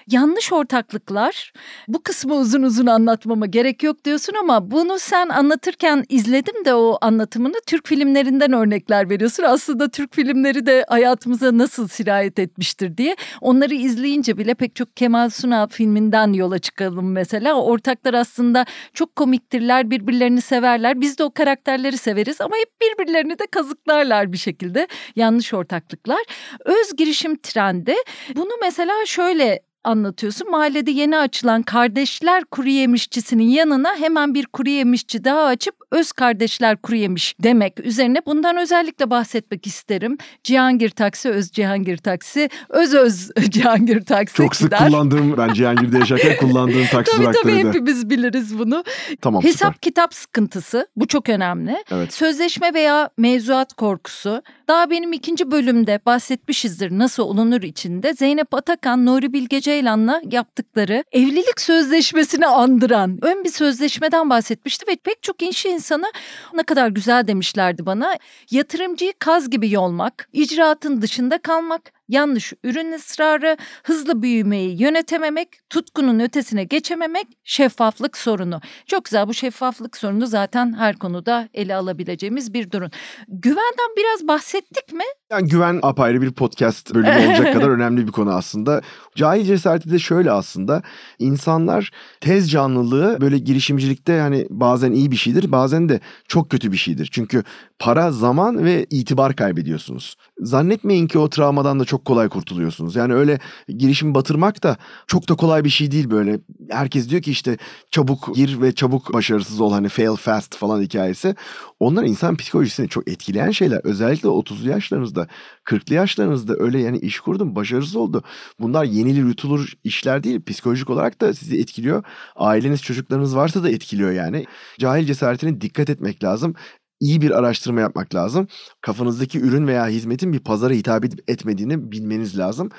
Yanlış 0.07 0.53
ortaklıklar. 0.53 1.53
Bu 1.87 2.03
kısmı 2.03 2.35
uzun 2.35 2.63
uzun 2.63 2.85
anlatmama 2.85 3.45
gerek 3.45 3.83
yok 3.83 4.05
diyorsun 4.05 4.33
ama 4.39 4.71
bunu 4.71 4.99
sen 4.99 5.29
anlatırken 5.29 6.03
izledim 6.09 6.65
de 6.65 6.73
o 6.73 6.97
anlatımını 7.01 7.55
Türk 7.67 7.87
filmlerinden 7.87 8.53
örnekler 8.53 9.09
veriyorsun. 9.09 9.43
Aslında 9.43 9.89
Türk 9.89 10.15
filmleri 10.15 10.65
de 10.65 10.85
hayatımıza 10.87 11.57
nasıl 11.57 11.87
sirayet 11.87 12.39
etmiştir 12.39 12.97
diye. 12.97 13.15
Onları 13.41 13.73
izleyince 13.73 14.37
bile 14.37 14.53
pek 14.53 14.75
çok 14.75 14.97
Kemal 14.97 15.29
Sunal 15.29 15.67
filminden 15.67 16.33
yola 16.33 16.59
çıkalım 16.59 17.11
mesela. 17.11 17.61
Ortaklar 17.61 18.13
aslında 18.13 18.65
çok 18.93 19.15
komiktirler, 19.15 19.91
birbirlerini 19.91 20.41
severler. 20.41 21.01
Biz 21.01 21.17
de 21.17 21.23
o 21.23 21.31
karakterleri 21.31 21.97
severiz 21.97 22.41
ama 22.41 22.55
hep 22.55 22.69
birbirlerini 22.81 23.02
birbirlerini 23.03 23.39
de 23.39 23.47
kazıklarlar 23.51 24.33
bir 24.33 24.37
şekilde 24.37 24.87
yanlış 25.15 25.53
ortaklıklar. 25.53 26.23
Öz 26.65 26.95
girişim 26.97 27.35
trendi 27.35 27.95
bunu 28.35 28.51
mesela 28.61 28.93
şöyle 29.05 29.59
anlatıyorsun. 29.83 30.51
Mahallede 30.51 30.91
yeni 30.91 31.17
açılan 31.17 31.61
kardeşler 31.61 32.45
kuru 32.45 32.69
yemişçisinin 32.69 33.47
yanına 33.47 33.95
hemen 33.95 34.33
bir 34.33 34.45
kuru 34.45 34.69
yemişçi 34.69 35.23
daha 35.23 35.43
açıp 35.43 35.75
öz 35.93 36.11
kardeşler 36.11 36.77
kuru 36.77 36.95
yemiş 36.95 37.35
demek 37.39 37.79
üzerine 37.79 38.21
bundan 38.25 38.57
özellikle 38.57 39.09
bahsetmek 39.09 39.67
isterim. 39.67 40.17
Cihangir 40.43 40.89
taksi, 40.89 41.29
öz 41.29 41.51
Cihangir 41.51 41.97
taksi, 41.97 42.49
öz 42.69 42.93
öz 42.93 43.31
Cihangir 43.49 44.05
taksi 44.05 44.35
Çok 44.35 44.55
sık 44.55 44.65
gider. 44.65 44.87
kullandığım 44.87 45.37
ben 45.37 45.53
Cihangir'de 45.53 45.97
yaşarken 45.97 46.37
kullandığım 46.37 46.85
taksi 46.91 47.11
tabii, 47.11 47.23
durakları 47.23 47.43
Tabii 47.43 47.67
hepimiz 47.67 48.09
biliriz 48.09 48.59
bunu. 48.59 48.83
Tamam 49.21 49.43
Hesap 49.43 49.73
süper. 49.73 49.73
kitap 49.81 50.13
sıkıntısı 50.13 50.87
bu 50.95 51.07
çok 51.07 51.29
önemli. 51.29 51.83
Evet. 51.91 52.13
Sözleşme 52.13 52.73
veya 52.73 53.09
mevzuat 53.17 53.73
korkusu. 53.73 54.41
Daha 54.67 54.89
benim 54.89 55.13
ikinci 55.13 55.51
bölümde 55.51 55.99
bahsetmişizdir 56.05 56.91
nasıl 56.91 57.23
olunur 57.23 57.61
içinde. 57.61 58.13
Zeynep 58.13 58.53
Atakan, 58.53 59.05
Nuri 59.05 59.33
Bilge 59.33 59.61
Ceylan'la 59.61 60.21
yaptıkları 60.31 61.03
evlilik 61.11 61.61
sözleşmesini 61.61 62.47
andıran 62.47 63.19
ön 63.21 63.43
bir 63.43 63.49
sözleşmeden 63.49 64.29
bahsetmişti 64.29 64.85
ve 64.87 64.95
pek 64.95 65.23
çok 65.23 65.41
inşi 65.41 65.69
insanı 65.83 66.11
ne 66.53 66.63
kadar 66.63 66.87
güzel 66.87 67.27
demişlerdi 67.27 67.85
bana. 67.85 68.17
Yatırımcıyı 68.51 69.13
kaz 69.19 69.49
gibi 69.49 69.71
yolmak, 69.71 70.29
icraatın 70.33 71.01
dışında 71.01 71.37
kalmak, 71.37 71.92
yanlış 72.07 72.53
ürün 72.63 72.91
ısrarı, 72.91 73.57
hızlı 73.83 74.21
büyümeyi 74.21 74.81
yönetememek, 74.81 75.49
tutkunun 75.69 76.19
ötesine 76.19 76.63
geçememek, 76.63 77.27
şeffaflık 77.43 78.17
sorunu. 78.17 78.61
Çok 78.87 79.05
güzel 79.05 79.27
bu 79.27 79.33
şeffaflık 79.33 79.97
sorunu 79.97 80.27
zaten 80.27 80.73
her 80.73 80.95
konuda 80.95 81.49
ele 81.53 81.75
alabileceğimiz 81.75 82.53
bir 82.53 82.71
durum. 82.71 82.89
Güvenden 83.27 83.95
biraz 83.97 84.27
bahsettik 84.27 84.93
mi? 84.93 85.03
Yani 85.31 85.47
güven 85.47 85.79
apayrı 85.83 86.21
bir 86.21 86.31
podcast 86.31 86.93
bölümü 86.93 87.27
olacak 87.27 87.53
kadar 87.53 87.69
önemli 87.69 88.07
bir 88.07 88.11
konu 88.11 88.31
aslında. 88.31 88.81
Cahil 89.15 89.45
cesareti 89.45 89.91
de 89.91 89.99
şöyle 89.99 90.31
aslında. 90.31 90.81
insanlar 91.19 91.91
tez 92.21 92.51
canlılığı 92.51 93.17
böyle 93.21 93.37
girişimcilikte 93.37 94.13
yani 94.13 94.47
bazen 94.49 94.91
iyi 94.91 95.11
bir 95.11 95.15
şeydir 95.15 95.51
bazen 95.51 95.89
de 95.89 95.99
çok 96.27 96.49
kötü 96.49 96.71
bir 96.71 96.77
şeydir. 96.77 97.09
Çünkü 97.11 97.43
para, 97.79 98.11
zaman 98.11 98.65
ve 98.65 98.85
itibar 98.89 99.35
kaybediyorsunuz. 99.35 100.15
Zannetmeyin 100.37 101.07
ki 101.07 101.19
o 101.19 101.29
travmadan 101.29 101.79
da 101.79 101.85
çok 101.85 101.92
çok 101.93 102.05
kolay 102.05 102.29
kurtuluyorsunuz. 102.29 102.95
Yani 102.95 103.13
öyle 103.13 103.39
girişimi 103.67 104.15
batırmak 104.15 104.63
da 104.63 104.77
çok 105.07 105.29
da 105.29 105.35
kolay 105.35 105.63
bir 105.63 105.69
şey 105.69 105.91
değil 105.91 106.09
böyle. 106.09 106.39
Herkes 106.69 107.09
diyor 107.09 107.21
ki 107.21 107.31
işte 107.31 107.57
çabuk 107.91 108.35
gir 108.35 108.61
ve 108.61 108.71
çabuk 108.71 109.13
başarısız 109.13 109.61
ol 109.61 109.71
hani 109.71 109.89
fail 109.89 110.15
fast 110.15 110.55
falan 110.55 110.81
hikayesi. 110.81 111.35
Onlar 111.79 112.03
insan 112.03 112.35
psikolojisini 112.35 112.89
çok 112.89 113.07
etkileyen 113.07 113.51
şeyler. 113.51 113.81
Özellikle 113.83 114.29
30'lu 114.29 114.69
yaşlarınızda, 114.69 115.27
40'lı 115.65 115.95
yaşlarınızda 115.95 116.53
öyle 116.59 116.79
yani 116.79 116.97
iş 116.97 117.19
kurdum, 117.19 117.55
başarısız 117.55 117.95
oldu. 117.95 118.23
Bunlar 118.59 118.85
yenilir 118.85 119.25
yutulur 119.25 119.73
işler 119.83 120.23
değil. 120.23 120.45
Psikolojik 120.45 120.89
olarak 120.89 121.21
da 121.21 121.33
sizi 121.33 121.59
etkiliyor. 121.59 122.03
Aileniz, 122.35 122.81
çocuklarınız 122.81 123.35
varsa 123.35 123.63
da 123.63 123.69
etkiliyor 123.69 124.11
yani. 124.11 124.45
Cahil 124.79 125.05
cesaretine 125.05 125.61
dikkat 125.61 125.89
etmek 125.89 126.23
lazım 126.23 126.55
iyi 127.03 127.21
bir 127.21 127.31
araştırma 127.31 127.81
yapmak 127.81 128.15
lazım. 128.15 128.47
Kafanızdaki 128.81 129.39
ürün 129.39 129.67
veya 129.67 129.87
hizmetin 129.87 130.33
bir 130.33 130.39
pazara 130.39 130.73
hitap 130.73 131.05
edip 131.05 131.29
etmediğini 131.31 131.91
bilmeniz 131.91 132.39
lazım. 132.39 132.69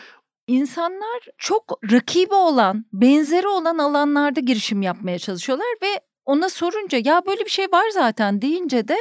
İnsanlar 0.47 1.21
çok 1.39 1.79
rakibi 1.93 2.35
olan, 2.35 2.85
benzeri 2.93 3.49
olan 3.49 3.79
alanlarda 3.79 4.41
girişim 4.41 4.83
yapmaya 4.83 5.19
çalışıyorlar 5.19 5.67
ve 5.83 6.01
ona 6.25 6.49
sorunca 6.49 6.99
ya 7.05 7.23
böyle 7.27 7.45
bir 7.45 7.51
şey 7.51 7.65
var 7.65 7.91
zaten 7.95 8.43
deyince 8.43 8.89
de 8.89 8.97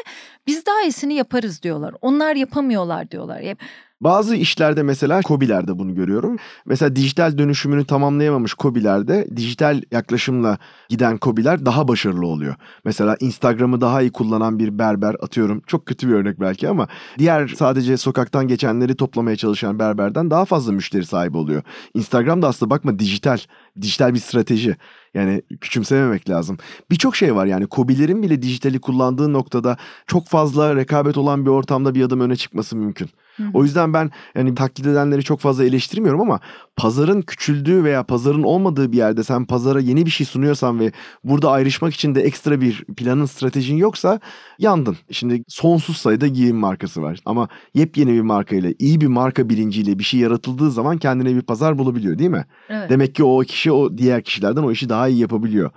biz 0.48 0.66
daha 0.66 0.82
iyisini 0.82 1.14
yaparız 1.14 1.64
diyorlar. 1.64 1.94
Onlar 2.02 2.36
yapamıyorlar 2.36 3.12
diyorlar. 3.12 3.56
Bazı 4.04 4.36
işlerde 4.36 4.84
mesela 4.84 5.22
COBİ'lerde 5.22 5.80
bunu 5.80 5.96
görüyorum. 5.96 6.38
Mesela 6.66 6.96
dijital 6.96 7.38
dönüşümünü 7.38 7.86
tamamlayamamış 7.86 8.56
COBİ'lerde 8.56 9.28
dijital 9.36 9.82
yaklaşımla 9.92 10.58
giden 10.90 11.18
COBİ'ler 11.22 11.66
daha 11.66 11.88
başarılı 11.88 12.28
oluyor. 12.28 12.56
Mesela 12.86 13.18
Instagram'ı 13.20 13.82
daha 13.82 14.02
iyi 14.02 14.12
kullanan 14.12 14.60
bir 14.60 14.80
berber 14.80 15.16
atıyorum. 15.22 15.62
Çok 15.68 15.86
kötü 15.86 16.08
bir 16.08 16.14
örnek 16.14 16.40
belki 16.40 16.70
ama 16.70 16.88
diğer 17.18 17.48
sadece 17.48 17.98
sokaktan 17.98 18.48
geçenleri 18.48 18.96
toplamaya 18.96 19.36
çalışan 19.36 19.80
berberden 19.80 20.32
daha 20.32 20.46
fazla 20.46 20.72
müşteri 20.72 21.06
sahibi 21.06 21.38
oluyor. 21.38 21.64
Instagram 21.94 22.42
da 22.42 22.48
aslında 22.48 22.70
bakma 22.70 23.00
dijital, 23.00 23.38
dijital 23.82 24.14
bir 24.14 24.20
strateji. 24.20 24.76
Yani 25.14 25.42
küçümsememek 25.62 26.30
lazım. 26.30 26.58
Birçok 26.92 27.16
şey 27.16 27.36
var 27.36 27.46
yani 27.46 27.68
Kobilerin 27.68 28.24
bile 28.24 28.42
dijitali 28.42 28.80
kullandığı 28.82 29.34
noktada 29.34 29.78
çok 30.08 30.28
fazla 30.28 30.76
rekabet 30.76 31.18
olan 31.18 31.46
bir 31.46 31.52
ortamda 31.52 31.96
bir 31.96 32.04
adım 32.04 32.22
öne 32.22 32.36
çıkması 32.36 32.76
mümkün. 32.76 33.10
O 33.54 33.64
yüzden 33.64 33.94
ben 33.94 34.12
yani 34.36 34.56
taklit 34.56 34.88
edenleri 34.88 35.24
çok 35.24 35.40
fazla 35.40 35.66
eleştirmiyorum 35.66 36.22
ama 36.22 36.40
pazarın 36.76 37.22
küçüldüğü 37.22 37.84
veya 37.84 38.04
pazarın 38.04 38.44
olmadığı 38.44 38.92
bir 38.92 38.98
yerde 38.98 39.24
sen 39.24 39.46
pazara 39.46 39.80
yeni 39.80 40.06
bir 40.06 40.12
şey 40.12 40.26
sunuyorsan 40.26 40.80
ve 40.80 40.92
burada 41.24 41.52
ayrışmak 41.52 41.94
için 41.94 42.16
de 42.16 42.22
ekstra 42.22 42.62
bir 42.62 42.86
planın 42.98 43.26
stratejin 43.26 43.78
yoksa 43.78 44.20
yandın. 44.60 44.98
Şimdi 45.12 45.44
sonsuz 45.48 45.98
sayıda 45.98 46.28
giyim 46.28 46.58
markası 46.58 47.02
var 47.02 47.20
ama 47.26 47.48
yepyeni 47.74 48.14
bir 48.14 48.22
markayla 48.22 48.74
iyi 48.80 49.02
bir 49.02 49.08
marka 49.08 49.50
bilinciyle 49.50 50.00
bir 50.00 50.04
şey 50.04 50.20
yaratıldığı 50.20 50.72
zaman 50.72 50.98
kendine 50.98 51.36
bir 51.36 51.42
pazar 51.42 51.78
bulabiliyor 51.78 52.20
değil 52.20 52.30
mi? 52.30 52.46
Evet. 52.70 52.90
Demek 52.90 53.16
ki 53.16 53.24
o 53.24 53.40
kişi 53.40 53.72
o 53.72 53.98
diğer 53.98 54.24
kişilerden 54.24 54.64
o 54.64 54.72
işi 54.72 54.90
daha 54.90 55.08
iyi 55.08 55.20
yapabiliyor. 55.20 55.72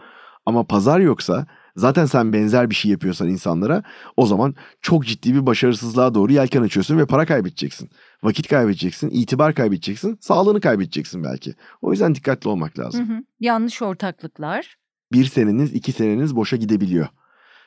Ama 0.46 0.64
pazar 0.64 1.00
yoksa 1.00 1.46
zaten 1.76 2.06
sen 2.06 2.32
benzer 2.32 2.70
bir 2.70 2.74
şey 2.74 2.90
yapıyorsan 2.90 3.28
insanlara 3.28 3.82
o 4.16 4.26
zaman 4.26 4.54
çok 4.80 5.06
ciddi 5.06 5.34
bir 5.34 5.46
başarısızlığa 5.46 6.14
doğru 6.14 6.32
yelken 6.32 6.62
açıyorsun 6.62 6.98
ve 6.98 7.06
para 7.06 7.26
kaybedeceksin. 7.26 7.90
Vakit 8.22 8.48
kaybedeceksin, 8.48 9.10
itibar 9.10 9.54
kaybedeceksin, 9.54 10.18
sağlığını 10.20 10.60
kaybedeceksin 10.60 11.24
belki. 11.24 11.54
O 11.82 11.92
yüzden 11.92 12.14
dikkatli 12.14 12.48
olmak 12.48 12.78
lazım. 12.78 13.08
Hı 13.08 13.12
hı. 13.12 13.18
Yanlış 13.40 13.82
ortaklıklar. 13.82 14.76
Bir 15.12 15.24
seneniz, 15.24 15.74
iki 15.74 15.92
seneniz 15.92 16.36
boşa 16.36 16.56
gidebiliyor. 16.56 17.06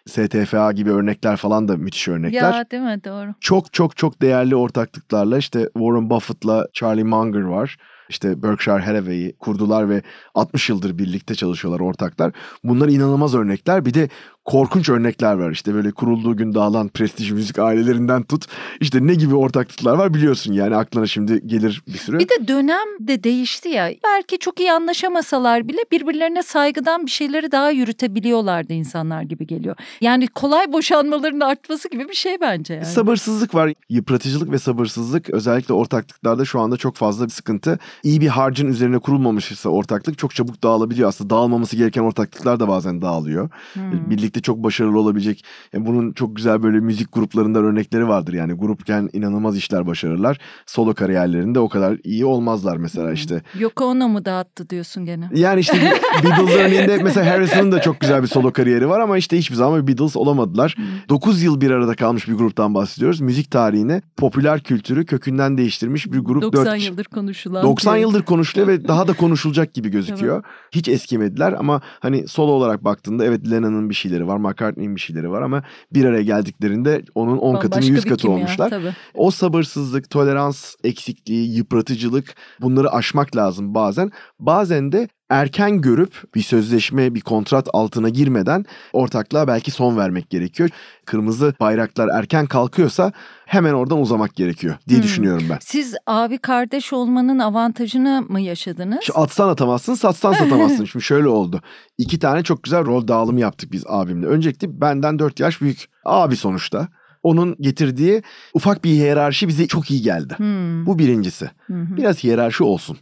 STFA 0.08 0.72
gibi 0.72 0.91
örnekler 0.91 1.38
falan 1.38 1.67
da 1.67 1.78
müthiş 1.78 2.08
örnekler. 2.08 2.54
Ya 2.54 2.72
değil 2.72 2.84
mi? 2.84 3.02
Doğru. 3.04 3.34
Çok 3.41 3.74
çok 3.74 3.98
çok 3.98 4.22
değerli 4.22 4.56
ortaklıklarla 4.56 5.38
işte 5.38 5.69
Warren 5.74 6.10
Buffett'la 6.10 6.67
Charlie 6.74 7.04
Munger 7.04 7.41
var 7.41 7.78
işte 8.10 8.43
Berkshire 8.43 8.80
Hathaway'i 8.80 9.36
kurdular 9.39 9.89
ve 9.89 10.02
60 10.36 10.69
yıldır 10.69 10.98
birlikte 10.98 11.36
çalışıyorlar 11.36 11.80
ortaklar. 11.80 12.32
Bunlar 12.63 12.88
inanılmaz 12.88 13.36
örnekler. 13.36 13.86
Bir 13.86 13.93
de 13.93 14.10
korkunç 14.45 14.89
örnekler 14.89 15.34
var 15.34 15.52
işte 15.52 15.73
böyle 15.73 15.91
kurulduğu 15.91 16.38
gün 16.38 16.54
dağılan 16.54 16.88
prestij 16.88 17.32
müzik 17.32 17.60
ailelerinden 17.60 18.23
tut. 18.23 18.45
İşte 18.80 19.08
ne 19.08 19.13
gibi 19.13 19.36
ortaklıklar 19.36 19.97
var 19.97 20.13
biliyorsun 20.13 20.54
yani 20.54 20.75
aklına 20.75 21.08
şimdi 21.08 21.47
gelir 21.47 21.82
bir 21.88 21.97
sürü. 21.97 22.19
Bir 22.19 22.30
de 22.30 22.47
dönem 22.47 22.88
de 22.99 23.23
değişti 23.23 23.69
ya. 23.69 23.91
Belki 24.04 24.39
çok 24.39 24.60
iyi 24.60 24.71
anlaşamasalar 24.71 25.67
bile 25.67 25.78
birbirlerine 25.91 26.43
saygıdan 26.43 27.06
bir 27.06 27.12
şeyleri 27.12 27.52
daha 27.52 27.71
yürütebiliyorlardı 27.71 28.73
insanlar 28.73 29.21
gibi 29.21 29.47
geliyor. 29.47 29.75
Yani 30.02 30.28
kolay 30.28 30.73
boşanmaların 30.73 31.39
artması 31.39 31.89
gibi 31.89 32.10
bir 32.10 32.13
şey 32.13 32.41
bence 32.41 32.73
yani. 32.73 32.86
Sabırsızlık 32.86 33.56
var. 33.56 33.73
Yıpratıcılık 33.89 34.52
ve 34.52 34.60
sabırsızlık 34.60 35.30
özellikle 35.30 35.73
ortaklıklarda 35.73 36.45
şu 36.45 36.60
anda 36.60 36.78
çok 36.78 36.95
fazla 36.95 37.25
bir 37.25 37.32
sıkıntı. 37.32 37.80
İyi 38.04 38.21
bir 38.21 38.28
harcın 38.28 38.67
üzerine 38.67 38.99
kurulmamışsa 38.99 39.69
ortaklık 39.69 40.17
çok 40.17 40.36
çabuk 40.36 40.63
dağılabiliyor. 40.63 41.10
Aslında 41.10 41.30
dağılmaması 41.30 41.75
gereken 41.75 42.02
ortaklıklar 42.02 42.60
da 42.60 42.67
bazen 42.67 43.02
dağılıyor. 43.02 43.49
Hmm. 43.73 44.10
Birlikte 44.30 44.42
çok 44.42 44.63
başarılı 44.63 45.00
olabilecek. 45.00 45.46
Yani 45.74 45.86
bunun 45.86 46.13
çok 46.13 46.36
güzel 46.36 46.63
böyle 46.63 46.80
müzik 46.80 47.13
gruplarından 47.13 47.63
örnekleri 47.63 48.08
vardır. 48.08 48.34
Yani 48.34 48.54
grupken 48.54 49.10
inanılmaz 49.13 49.58
işler 49.58 49.88
başarırlar. 49.88 50.38
Solo 50.65 50.94
kariyerlerinde 50.94 51.60
o 51.60 51.70
kadar 51.70 51.98
iyi 52.04 52.26
olmazlar 52.26 52.78
mesela 52.78 53.12
işte. 53.12 53.42
Yoko 53.60 53.86
Ono 53.86 54.08
mu 54.08 54.26
dağıttı 54.26 54.70
diyorsun 54.70 55.06
gene? 55.06 55.30
Yani 55.34 55.60
işte 55.60 55.94
Beatles 56.24 56.56
örneğinde 56.56 57.00
mesela 57.04 57.32
Harrison'ın 57.32 57.72
da 57.72 57.82
çok 57.82 58.00
güzel 58.00 58.22
bir 58.22 58.28
solo 58.28 58.52
kariyeri 58.52 58.89
var 58.89 59.00
ama 59.00 59.18
işte 59.18 59.38
hiçbir 59.38 59.56
zaman 59.56 59.88
Beatles 59.88 60.15
olamadılar. 60.15 60.76
9 61.10 61.44
yıl 61.44 61.62
bir 61.62 61.72
arada 61.72 61.96
kalmış 61.96 62.28
bir 62.28 62.34
gruptan 62.34 62.74
bahsediyoruz. 62.74 63.22
Müzik 63.22 63.52
tarihine 63.52 64.02
popüler 64.18 64.63
kültürü 64.63 65.06
kökünden 65.06 65.58
değiştirmiş 65.58 66.12
bir 66.12 66.20
grup. 66.20 66.44
90 66.44 66.65
4... 66.65 66.86
yıldır 66.86 67.06
konuşulan. 67.06 67.63
90 67.63 67.94
diye. 67.94 68.02
yıldır 68.02 68.22
konuşuluyor 68.22 68.68
ve 68.68 68.88
daha 68.88 69.08
da 69.08 69.13
konuşulacak 69.13 69.74
gibi 69.74 69.89
gözüküyor. 69.89 70.36
Evet. 70.36 70.46
Hiç 70.72 70.88
eskimediler 70.88 71.54
ama 71.54 71.82
hani 72.00 72.28
solo 72.28 72.52
olarak 72.52 72.84
baktığında 72.84 73.26
evet 73.26 73.52
Lennon'ın 73.52 73.89
bir 73.89 73.96
şeyleri 73.96 74.18
var, 74.27 74.38
McCartney'in 74.38 74.95
bir 74.95 75.01
şeyleri 75.01 75.32
var 75.32 75.41
ama 75.41 75.63
bir 75.93 76.05
araya 76.05 76.23
geldiklerinde 76.23 77.03
onun 77.15 77.38
10 77.38 77.60
katını 77.60 77.86
100 77.86 78.05
katı 78.05 78.32
olmuşlar. 78.32 78.71
Ya, 78.71 78.95
o 79.13 79.32
sabırsızlık, 79.32 80.10
tolerans 80.10 80.75
eksikliği, 80.84 81.55
yıpratıcılık 81.55 82.36
bunları 82.62 82.91
aşmak 82.91 83.36
lazım 83.36 83.75
bazen. 83.75 84.12
Bazen 84.39 84.91
de 84.91 85.08
erken 85.30 85.82
görüp 85.82 86.24
bir 86.36 86.42
sözleşme, 86.42 87.15
bir 87.15 87.22
kontrat 87.22 87.68
altına 87.74 88.10
girmeden 88.10 88.65
ortaklığa 88.94 89.48
belki 89.48 89.72
son 89.72 89.98
vermek 89.98 90.30
gerekiyor. 90.30 90.70
Kırmızı 91.06 91.54
bayraklar 91.60 92.10
erken 92.20 92.46
kalkıyorsa 92.46 93.12
hemen 93.46 93.74
oradan 93.74 94.02
uzamak 94.02 94.36
gerekiyor 94.36 94.76
diye 94.88 94.98
hmm. 94.98 95.04
düşünüyorum 95.04 95.44
ben. 95.50 95.58
Siz 95.62 95.96
abi 96.08 96.38
kardeş 96.38 96.94
olmanın 96.94 97.39
avantajını 97.39 98.22
mı 98.30 98.42
yaşadınız? 98.42 99.00
Şu 99.04 99.20
atsan 99.20 99.50
atamazsın, 99.50 99.94
satsan 99.94 100.34
satamazsın. 100.34 100.86
Şimdi 100.86 101.06
şöyle 101.06 101.28
oldu. 101.28 101.62
İki 101.98 102.20
tane 102.20 102.44
çok 102.44 102.63
güzel 102.63 102.86
rol 102.86 103.08
dağılımı 103.08 103.39
yaptık 103.39 103.72
biz 103.72 103.84
abimle. 103.88 104.28
Öncelikle 104.28 104.82
benden 104.82 105.20
dört 105.20 105.39
yaş 105.39 105.62
büyük 105.62 105.89
abi 106.06 106.36
sonuçta 106.36 106.88
onun 107.24 107.56
getirdiği 107.60 108.24
ufak 108.54 108.84
bir 108.84 108.89
hiyerarşi 108.89 109.48
bize 109.48 109.68
çok 109.68 109.92
iyi 109.92 110.02
geldi. 110.02 110.34
Hmm. 110.38 110.86
Bu 110.86 111.00
birincisi. 111.00 111.50
Hmm. 111.65 111.98
Biraz 111.98 112.24
hiyerarşi 112.24 112.63
olsun. 112.63 112.98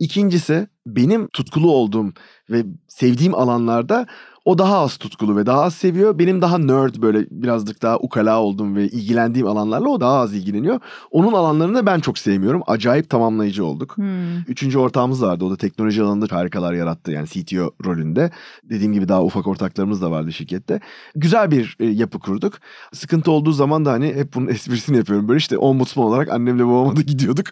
İkincisi 0.00 0.68
benim 0.86 1.28
tutkulu 1.28 1.72
olduğum 1.72 2.12
ve 2.50 2.64
sevdiğim 2.88 3.34
alanlarda 3.34 4.06
o 4.44 4.58
daha 4.58 4.78
az 4.78 4.96
tutkulu 4.96 5.36
ve 5.36 5.46
daha 5.46 5.62
az 5.62 5.74
seviyor. 5.74 6.18
Benim 6.18 6.42
daha 6.42 6.58
nerd 6.58 6.94
böyle 7.02 7.26
birazcık 7.30 7.82
daha 7.82 7.98
ukala 7.98 8.40
olduğum 8.40 8.74
ve 8.74 8.84
ilgilendiğim 8.88 9.46
alanlarla 9.46 9.88
o 9.88 10.00
daha 10.00 10.18
az 10.18 10.34
ilgileniyor. 10.34 10.80
Onun 11.10 11.32
alanlarını 11.32 11.86
ben 11.86 12.00
çok 12.00 12.18
sevmiyorum. 12.18 12.62
Acayip 12.66 13.10
tamamlayıcı 13.10 13.64
olduk. 13.64 13.96
Hmm. 13.96 14.38
Üçüncü 14.48 14.78
ortağımız 14.78 15.22
vardı. 15.22 15.44
O 15.44 15.50
da 15.50 15.56
teknoloji 15.56 16.02
alanında 16.02 16.36
harikalar 16.36 16.72
yarattı. 16.72 17.12
Yani 17.12 17.28
CTO 17.28 17.70
rolünde. 17.84 18.30
Dediğim 18.64 18.92
gibi 18.92 19.08
daha 19.08 19.24
ufak 19.24 19.46
ortaklarımız 19.46 20.02
da 20.02 20.10
vardı 20.10 20.32
şirkette. 20.32 20.80
Güzel 21.14 21.50
bir 21.50 21.76
e, 21.80 21.86
yapı 21.86 22.18
kurduk. 22.18 22.54
Sıkıntı 22.92 23.30
olduğu 23.30 23.52
zaman 23.52 23.84
da 23.84 23.92
hani 23.92 24.14
hep 24.14 24.34
bunun 24.34 24.46
esprisini 24.48 24.96
yapıyorum. 24.96 25.28
Böyle 25.28 25.38
işte 25.38 25.58
ombudsman 25.58 26.06
olarak 26.06 26.28
annemle 26.28 26.66
babama 26.66 26.96
da 26.96 27.00
gidiyorduk. 27.00 27.46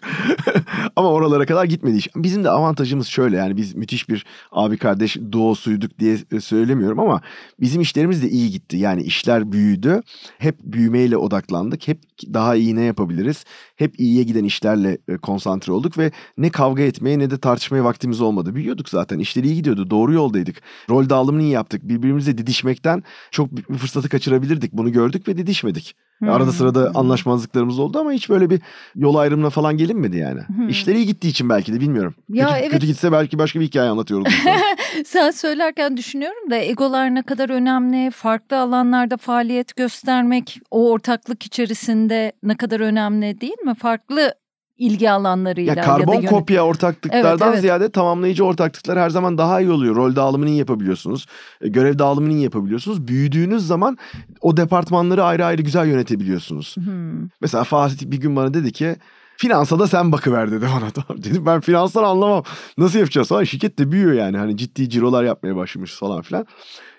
Ama 0.95 1.09
oralara 1.09 1.45
kadar 1.45 1.65
gitmedi 1.65 1.97
iş. 1.97 2.07
Bizim 2.15 2.43
de 2.43 2.49
avantajımız 2.49 3.07
şöyle 3.07 3.37
yani 3.37 3.57
biz 3.57 3.75
müthiş 3.75 4.09
bir 4.09 4.25
abi 4.51 4.77
kardeş 4.77 5.17
duosuyduk 5.31 5.99
diye 5.99 6.17
e, 6.31 6.39
söylemiyorum 6.39 6.78
söylemiyorum 6.79 6.99
ama 6.99 7.21
bizim 7.59 7.81
işlerimiz 7.81 8.23
de 8.23 8.29
iyi 8.29 8.51
gitti. 8.51 8.77
Yani 8.77 9.01
işler 9.03 9.51
büyüdü. 9.51 10.01
Hep 10.37 10.55
büyümeyle 10.63 11.17
odaklandık. 11.17 11.87
Hep 11.87 11.99
daha 12.33 12.55
iyi 12.55 12.75
ne 12.75 12.81
yapabiliriz? 12.83 13.45
Hep 13.79 13.99
iyiye 13.99 14.23
giden 14.23 14.43
işlerle 14.43 14.97
e, 15.07 15.17
konsantre 15.17 15.73
olduk 15.73 15.97
ve 15.97 16.11
ne 16.37 16.49
kavga 16.49 16.83
etmeye 16.83 17.19
ne 17.19 17.29
de 17.29 17.37
tartışmaya 17.37 17.83
vaktimiz 17.83 18.21
olmadı. 18.21 18.55
Büyüyorduk 18.55 18.89
zaten. 18.89 19.19
İşler 19.19 19.43
iyi 19.43 19.55
gidiyordu. 19.55 19.89
Doğru 19.89 20.13
yoldaydık. 20.13 20.61
Rol 20.89 21.09
dağılımını 21.09 21.41
iyi 21.41 21.51
yaptık. 21.51 21.89
Birbirimizle 21.89 22.37
didişmekten 22.37 23.03
çok 23.31 23.51
bir 23.51 23.77
fırsatı 23.77 24.09
kaçırabilirdik. 24.09 24.73
Bunu 24.73 24.91
gördük 24.91 25.27
ve 25.27 25.37
didişmedik. 25.37 25.95
Hmm. 26.19 26.29
Arada 26.29 26.51
sırada 26.51 26.91
anlaşmazlıklarımız 26.95 27.79
oldu 27.79 27.99
ama 27.99 28.11
hiç 28.11 28.29
böyle 28.29 28.49
bir 28.49 28.61
yol 28.95 29.15
ayrımına 29.15 29.49
falan 29.49 29.77
gelinmedi 29.77 30.17
yani. 30.17 30.41
Hmm. 30.41 30.69
İşleri 30.69 30.97
iyi 30.97 31.05
gittiği 31.05 31.27
için 31.27 31.49
belki 31.49 31.73
de 31.73 31.79
bilmiyorum. 31.79 32.15
Ya 32.29 32.47
kötü, 32.47 32.59
evet. 32.59 32.71
kötü 32.71 32.85
gitse 32.85 33.11
belki 33.11 33.37
başka 33.39 33.59
bir 33.59 33.65
hikaye 33.65 33.89
anlatıyoruz. 33.89 34.33
Sen 35.05 35.31
söylerken 35.31 35.97
düşünüyorum 35.97 36.51
da 36.51 36.55
egolar 36.55 37.15
ne 37.15 37.21
kadar 37.21 37.49
önemli, 37.49 38.11
farklı 38.11 38.59
alanlarda 38.59 39.17
faaliyet 39.17 39.75
göstermek 39.75 40.59
o 40.71 40.91
ortaklık 40.91 41.43
içerisinde 41.43 42.31
ne 42.43 42.57
kadar 42.57 42.79
önemli 42.79 43.41
değil 43.41 43.59
mi? 43.65 43.68
Farklı 43.73 44.33
ilgi 44.77 45.11
alanlarıyla 45.11 45.73
Ya 45.75 45.81
karbon 45.81 46.13
ya 46.15 46.23
da 46.23 46.25
kopya 46.27 46.65
ortaklıklardan 46.65 47.29
Evet, 47.31 47.41
evet. 47.41 47.61
ziyade 47.61 47.91
tamamlayıcı 47.91 48.45
ortaklıklar 48.45 48.99
her 48.99 49.09
zaman 49.09 49.37
daha 49.37 49.61
iyi 49.61 49.71
oluyor. 49.71 49.95
Rol 49.95 50.15
dağılımını 50.15 50.49
yapabiliyorsunuz. 50.49 51.25
e, 51.61 51.67
Görev 51.67 51.99
dağılımını 51.99 52.33
yapabiliyorsunuz. 52.33 53.07
Büyüdüğünüz 53.07 53.67
zaman 53.67 53.97
o 54.41 54.57
departmanları 54.57 55.23
ayrı 55.23 55.45
ayrı 55.45 55.61
güzel 55.61 55.87
yönetebiliyorsunuz. 55.87 56.75
Hmm. 56.77 57.27
Mesela 57.41 57.63
Fatih 57.63 58.05
bir 58.11 58.17
gün 58.17 58.35
bana 58.35 58.53
dedi 58.53 58.71
ki 58.71 58.95
finansa 59.37 59.79
da 59.79 59.87
sen 59.87 60.11
bakıver 60.11 60.51
dedi 60.51 60.65
bana. 60.75 60.89
Tamam 60.91 61.23
dedim 61.23 61.45
ben 61.45 61.61
finanstan 61.61 62.03
anlamam. 62.03 62.43
Nasıl 62.77 62.99
yapacağız 62.99 63.27
falan. 63.27 63.43
Şirket 63.43 63.79
de 63.79 63.91
büyüyor 63.91 64.13
yani. 64.13 64.37
Hani 64.37 64.57
ciddi 64.57 64.89
cirolar 64.89 65.23
yapmaya 65.23 65.55
başlamış 65.55 65.93
falan 65.93 66.21
filan. 66.21 66.45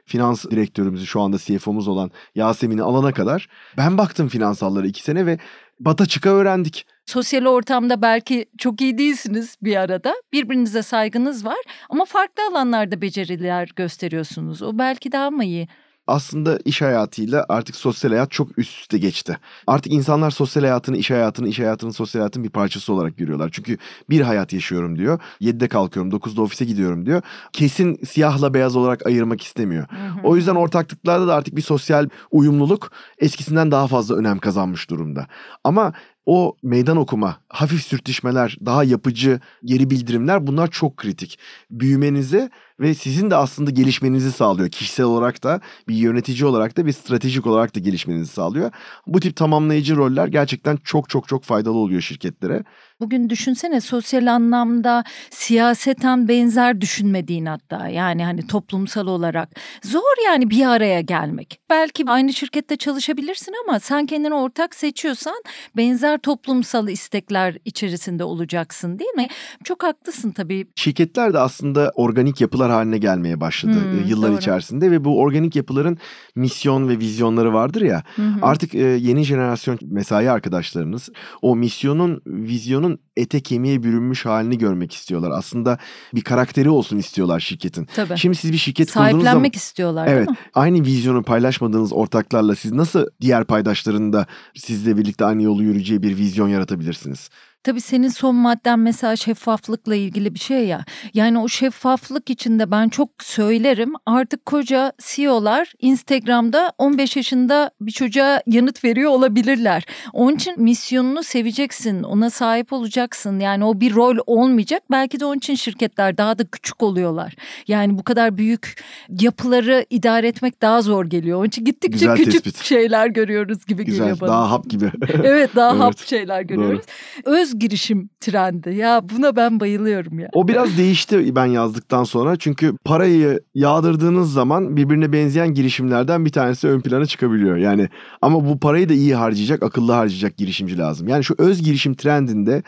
Finans 0.06 0.44
direktörümüzü 0.44 1.06
şu 1.06 1.20
anda 1.20 1.38
CFO'muz 1.38 1.88
olan 1.88 2.11
Yasemin'i 2.35 2.83
alana 2.83 3.12
kadar 3.12 3.48
ben 3.76 3.98
baktım 3.98 4.28
finansallara 4.28 4.87
iki 4.87 5.02
sene 5.02 5.26
ve 5.26 5.38
bata 5.80 6.06
çıka 6.06 6.30
öğrendik. 6.30 6.86
Sosyal 7.06 7.46
ortamda 7.46 8.02
belki 8.02 8.46
çok 8.58 8.80
iyi 8.80 8.98
değilsiniz 8.98 9.56
bir 9.62 9.76
arada. 9.76 10.14
Birbirinize 10.32 10.82
saygınız 10.82 11.44
var 11.44 11.58
ama 11.90 12.04
farklı 12.04 12.42
alanlarda 12.50 13.02
beceriler 13.02 13.68
gösteriyorsunuz. 13.76 14.62
O 14.62 14.78
belki 14.78 15.12
daha 15.12 15.30
mı 15.30 15.44
iyi? 15.44 15.68
Aslında 16.10 16.58
iş 16.64 16.82
hayatıyla 16.82 17.46
artık 17.48 17.76
sosyal 17.76 18.10
hayat 18.10 18.30
çok 18.30 18.58
üst 18.58 18.80
üste 18.80 18.98
geçti. 18.98 19.38
Artık 19.66 19.92
insanlar 19.92 20.30
sosyal 20.30 20.62
hayatını, 20.62 20.96
iş 20.96 21.10
hayatını, 21.10 21.48
iş 21.48 21.58
hayatının 21.58 21.90
sosyal 21.90 22.20
hayatın 22.20 22.44
bir 22.44 22.50
parçası 22.50 22.92
olarak 22.92 23.16
görüyorlar. 23.16 23.50
Çünkü 23.52 23.78
bir 24.10 24.20
hayat 24.20 24.52
yaşıyorum 24.52 24.98
diyor. 24.98 25.18
7'de 25.40 25.68
kalkıyorum, 25.68 26.12
9'da 26.12 26.42
ofise 26.42 26.64
gidiyorum 26.64 27.06
diyor. 27.06 27.22
Kesin 27.52 27.98
siyahla 28.04 28.54
beyaz 28.54 28.76
olarak 28.76 29.06
ayırmak 29.06 29.42
istemiyor. 29.42 29.86
O 30.24 30.36
yüzden 30.36 30.54
ortaklıklarda 30.54 31.26
da 31.26 31.34
artık 31.34 31.56
bir 31.56 31.62
sosyal 31.62 32.08
uyumluluk 32.30 32.92
eskisinden 33.18 33.70
daha 33.70 33.86
fazla 33.86 34.16
önem 34.16 34.38
kazanmış 34.38 34.90
durumda. 34.90 35.26
Ama 35.64 35.92
o 36.26 36.56
meydan 36.62 36.96
okuma, 36.96 37.37
hafif 37.48 37.83
sürtüşmeler, 37.83 38.56
daha 38.66 38.85
yapıcı 38.85 39.40
geri 39.64 39.90
bildirimler 39.90 40.46
bunlar 40.46 40.70
çok 40.70 40.96
kritik. 40.96 41.38
Büyümenizi 41.70 42.50
ve 42.80 42.94
sizin 42.94 43.30
de 43.30 43.37
aslında 43.37 43.70
gelişmenizi 43.70 44.33
sağlıyor. 44.33 44.68
Kişisel 44.68 45.06
olarak 45.06 45.42
da 45.42 45.61
bir 45.88 45.94
yönetici 45.94 46.44
olarak 46.44 46.76
da 46.76 46.87
bir 46.87 46.92
stratejik 46.92 47.46
olarak 47.46 47.76
da 47.76 47.80
gelişmenizi 47.80 48.33
sağlıyor. 48.33 48.70
Bu 49.06 49.20
tip 49.20 49.37
tamamlayıcı 49.37 49.96
roller 49.96 50.26
gerçekten 50.26 50.76
çok 50.76 51.09
çok 51.09 51.28
çok 51.28 51.44
faydalı 51.44 51.76
oluyor 51.76 52.00
şirketlere. 52.00 52.64
Bugün 53.00 53.30
düşünsene 53.30 53.80
sosyal 53.80 54.26
anlamda 54.26 55.04
siyaseten 55.30 56.28
benzer 56.28 56.80
düşünmediğin 56.80 57.46
hatta 57.46 57.88
yani 57.88 58.24
hani 58.24 58.46
toplumsal 58.46 59.06
olarak 59.06 59.48
zor 59.84 60.24
yani 60.26 60.50
bir 60.50 60.66
araya 60.66 61.00
gelmek. 61.00 61.60
Belki 61.70 62.04
aynı 62.06 62.32
şirkette 62.32 62.76
çalışabilirsin 62.76 63.54
ama 63.68 63.80
sen 63.80 64.06
kendini 64.06 64.34
ortak 64.34 64.74
seçiyorsan 64.74 65.34
benzer 65.76 66.18
toplumsal 66.18 66.88
istekler 66.88 67.56
içerisinde 67.64 68.24
olacaksın 68.24 68.98
değil 68.98 69.14
mi? 69.16 69.28
Çok 69.64 69.82
haklısın 69.82 70.30
tabii. 70.30 70.66
Şirketler 70.76 71.32
de 71.32 71.38
aslında 71.38 71.92
organik 71.94 72.40
yapılar 72.40 72.70
haline 72.70 72.98
gelmeye 72.98 73.40
başladı 73.40 73.72
Hmm, 73.92 73.98
e, 74.04 74.08
yıllar 74.08 74.30
doğru. 74.30 74.38
içerisinde 74.38 74.90
ve 74.90 75.04
bu 75.04 75.20
organik 75.20 75.56
yapıların 75.56 75.98
misyon 76.36 76.88
ve 76.88 76.98
vizyonları 76.98 77.52
vardır 77.54 77.80
ya. 77.82 78.02
Hı 78.16 78.22
hı. 78.22 78.38
Artık 78.42 78.74
e, 78.74 78.78
yeni 78.78 79.22
jenerasyon 79.24 79.78
mesai 79.82 80.30
arkadaşlarınız 80.30 81.08
o 81.42 81.56
misyonun, 81.56 82.22
vizyonun 82.26 82.89
ete 83.16 83.40
kemiğe 83.40 83.83
bürünmüş 83.83 84.26
halini 84.26 84.59
görmek 84.59 84.94
istiyorlar. 84.94 85.31
Aslında 85.31 85.79
bir 86.14 86.20
karakteri 86.20 86.70
olsun 86.70 86.98
istiyorlar 86.98 87.40
şirketin. 87.40 87.85
Tabii. 87.85 88.18
Şimdi 88.18 88.37
siz 88.37 88.53
bir 88.53 88.59
şirket 88.59 88.92
kurduğunuz 88.92 89.11
zaman 89.11 89.22
Sahiplenmek 89.22 89.57
istiyorlar 89.57 90.07
Evet. 90.07 90.29
değil 90.29 90.38
mi? 90.38 90.44
Aynı 90.55 90.81
vizyonu 90.87 91.22
paylaşmadığınız 91.22 91.92
ortaklarla 91.92 92.55
siz 92.57 92.72
nasıl 92.72 93.07
diğer 93.20 93.44
paydaşların 93.44 94.12
da 94.12 94.26
sizle 94.55 94.96
birlikte 94.96 95.24
aynı 95.24 95.42
yolu 95.42 95.62
yürüyeceği 95.62 96.03
bir 96.03 96.16
vizyon 96.16 96.48
yaratabilirsiniz? 96.48 97.31
Tabii 97.64 97.80
senin 97.80 98.08
son 98.08 98.34
madden 98.34 98.78
mesela 98.78 99.16
şeffaflıkla 99.16 99.94
ilgili 99.94 100.34
bir 100.34 100.38
şey 100.38 100.66
ya. 100.66 100.84
Yani 101.14 101.38
o 101.38 101.48
şeffaflık 101.48 102.30
içinde 102.30 102.70
ben 102.70 102.88
çok 102.88 103.10
söylerim. 103.22 103.92
Artık 104.06 104.46
koca 104.46 104.92
CEO'lar 104.98 105.72
Instagram'da 105.80 106.72
15 106.78 107.16
yaşında 107.16 107.70
bir 107.80 107.90
çocuğa 107.92 108.42
yanıt 108.46 108.84
veriyor 108.84 109.10
olabilirler. 109.10 109.86
Onun 110.12 110.36
için 110.36 110.62
misyonunu 110.62 111.22
seveceksin, 111.22 112.02
ona 112.02 112.30
sahip 112.30 112.72
olacaksın. 112.72 113.40
Yani 113.40 113.64
o 113.64 113.80
bir 113.80 113.94
rol 113.94 114.16
olmayacak. 114.26 114.82
Belki 114.90 115.20
de 115.20 115.24
onun 115.24 115.36
için 115.38 115.54
şirketler 115.54 116.18
daha 116.18 116.38
da 116.38 116.44
küçük 116.44 116.82
oluyorlar. 116.82 117.34
Yani 117.68 117.98
bu 117.98 118.02
kadar 118.04 118.36
büyük 118.38 118.82
yapıları 119.20 119.86
idare 119.90 120.28
etmek 120.28 120.62
daha 120.62 120.82
zor 120.82 121.06
geliyor. 121.06 121.38
Onun 121.38 121.46
için 121.48 121.64
gittikçe 121.64 121.88
Güzel 121.98 122.16
küçük 122.16 122.44
tespit. 122.44 122.64
şeyler 122.64 123.06
görüyoruz 123.06 123.66
gibi 123.66 123.84
Güzel, 123.84 123.98
geliyor 124.00 124.20
bana. 124.20 124.28
daha 124.30 124.50
hap 124.50 124.70
gibi. 124.70 124.90
Evet 125.22 125.50
daha 125.56 125.70
Evet, 125.74 125.80
hap 125.82 125.98
şeyler 126.06 126.42
görüyoruz. 126.42 126.84
Öz 127.24 127.49
girişim 127.58 128.10
trendi. 128.20 128.74
Ya 128.74 129.02
buna 129.12 129.36
ben 129.36 129.60
bayılıyorum 129.60 130.18
ya. 130.18 130.28
O 130.32 130.48
biraz 130.48 130.78
değişti 130.78 131.36
ben 131.36 131.46
yazdıktan 131.46 132.04
sonra. 132.04 132.36
Çünkü 132.36 132.76
parayı 132.84 133.40
yağdırdığınız 133.54 134.32
zaman 134.32 134.76
birbirine 134.76 135.12
benzeyen 135.12 135.54
girişimlerden 135.54 136.24
bir 136.24 136.32
tanesi 136.32 136.68
ön 136.68 136.80
plana 136.80 137.06
çıkabiliyor. 137.06 137.56
Yani 137.56 137.88
ama 138.22 138.48
bu 138.48 138.60
parayı 138.60 138.88
da 138.88 138.92
iyi 138.92 139.14
harcayacak, 139.14 139.62
akıllı 139.62 139.92
harcayacak 139.92 140.36
girişimci 140.36 140.78
lazım. 140.78 141.08
Yani 141.08 141.24
şu 141.24 141.34
öz 141.38 141.62
girişim 141.62 141.94
trendinde 141.94 142.62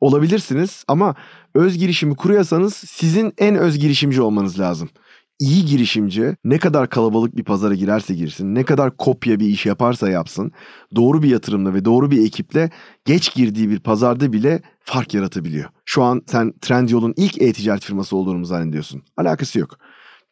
olabilirsiniz 0.00 0.84
ama 0.88 1.14
öz 1.54 1.78
girişimi 1.78 2.16
kuruyorsanız 2.16 2.74
sizin 2.74 3.32
en 3.38 3.56
öz 3.56 3.78
girişimci 3.78 4.22
olmanız 4.22 4.60
lazım. 4.60 4.88
İyi 5.38 5.64
girişimci 5.64 6.36
ne 6.44 6.58
kadar 6.58 6.88
kalabalık 6.88 7.36
bir 7.36 7.44
pazara 7.44 7.74
girerse 7.74 8.14
girsin, 8.14 8.54
ne 8.54 8.64
kadar 8.64 8.96
kopya 8.96 9.40
bir 9.40 9.46
iş 9.46 9.66
yaparsa 9.66 10.10
yapsın, 10.10 10.52
doğru 10.96 11.22
bir 11.22 11.28
yatırımla 11.28 11.74
ve 11.74 11.84
doğru 11.84 12.10
bir 12.10 12.26
ekiple 12.26 12.70
geç 13.04 13.34
girdiği 13.34 13.70
bir 13.70 13.80
pazarda 13.80 14.32
bile 14.32 14.62
fark 14.80 15.14
yaratabiliyor. 15.14 15.70
Şu 15.84 16.02
an 16.02 16.22
sen 16.26 16.52
Trendyol'un 16.60 17.14
ilk 17.16 17.42
e-ticaret 17.42 17.84
firması 17.84 18.16
olduğunu 18.16 18.44
zannediyorsun? 18.44 19.02
Alakası 19.16 19.58
yok. 19.58 19.78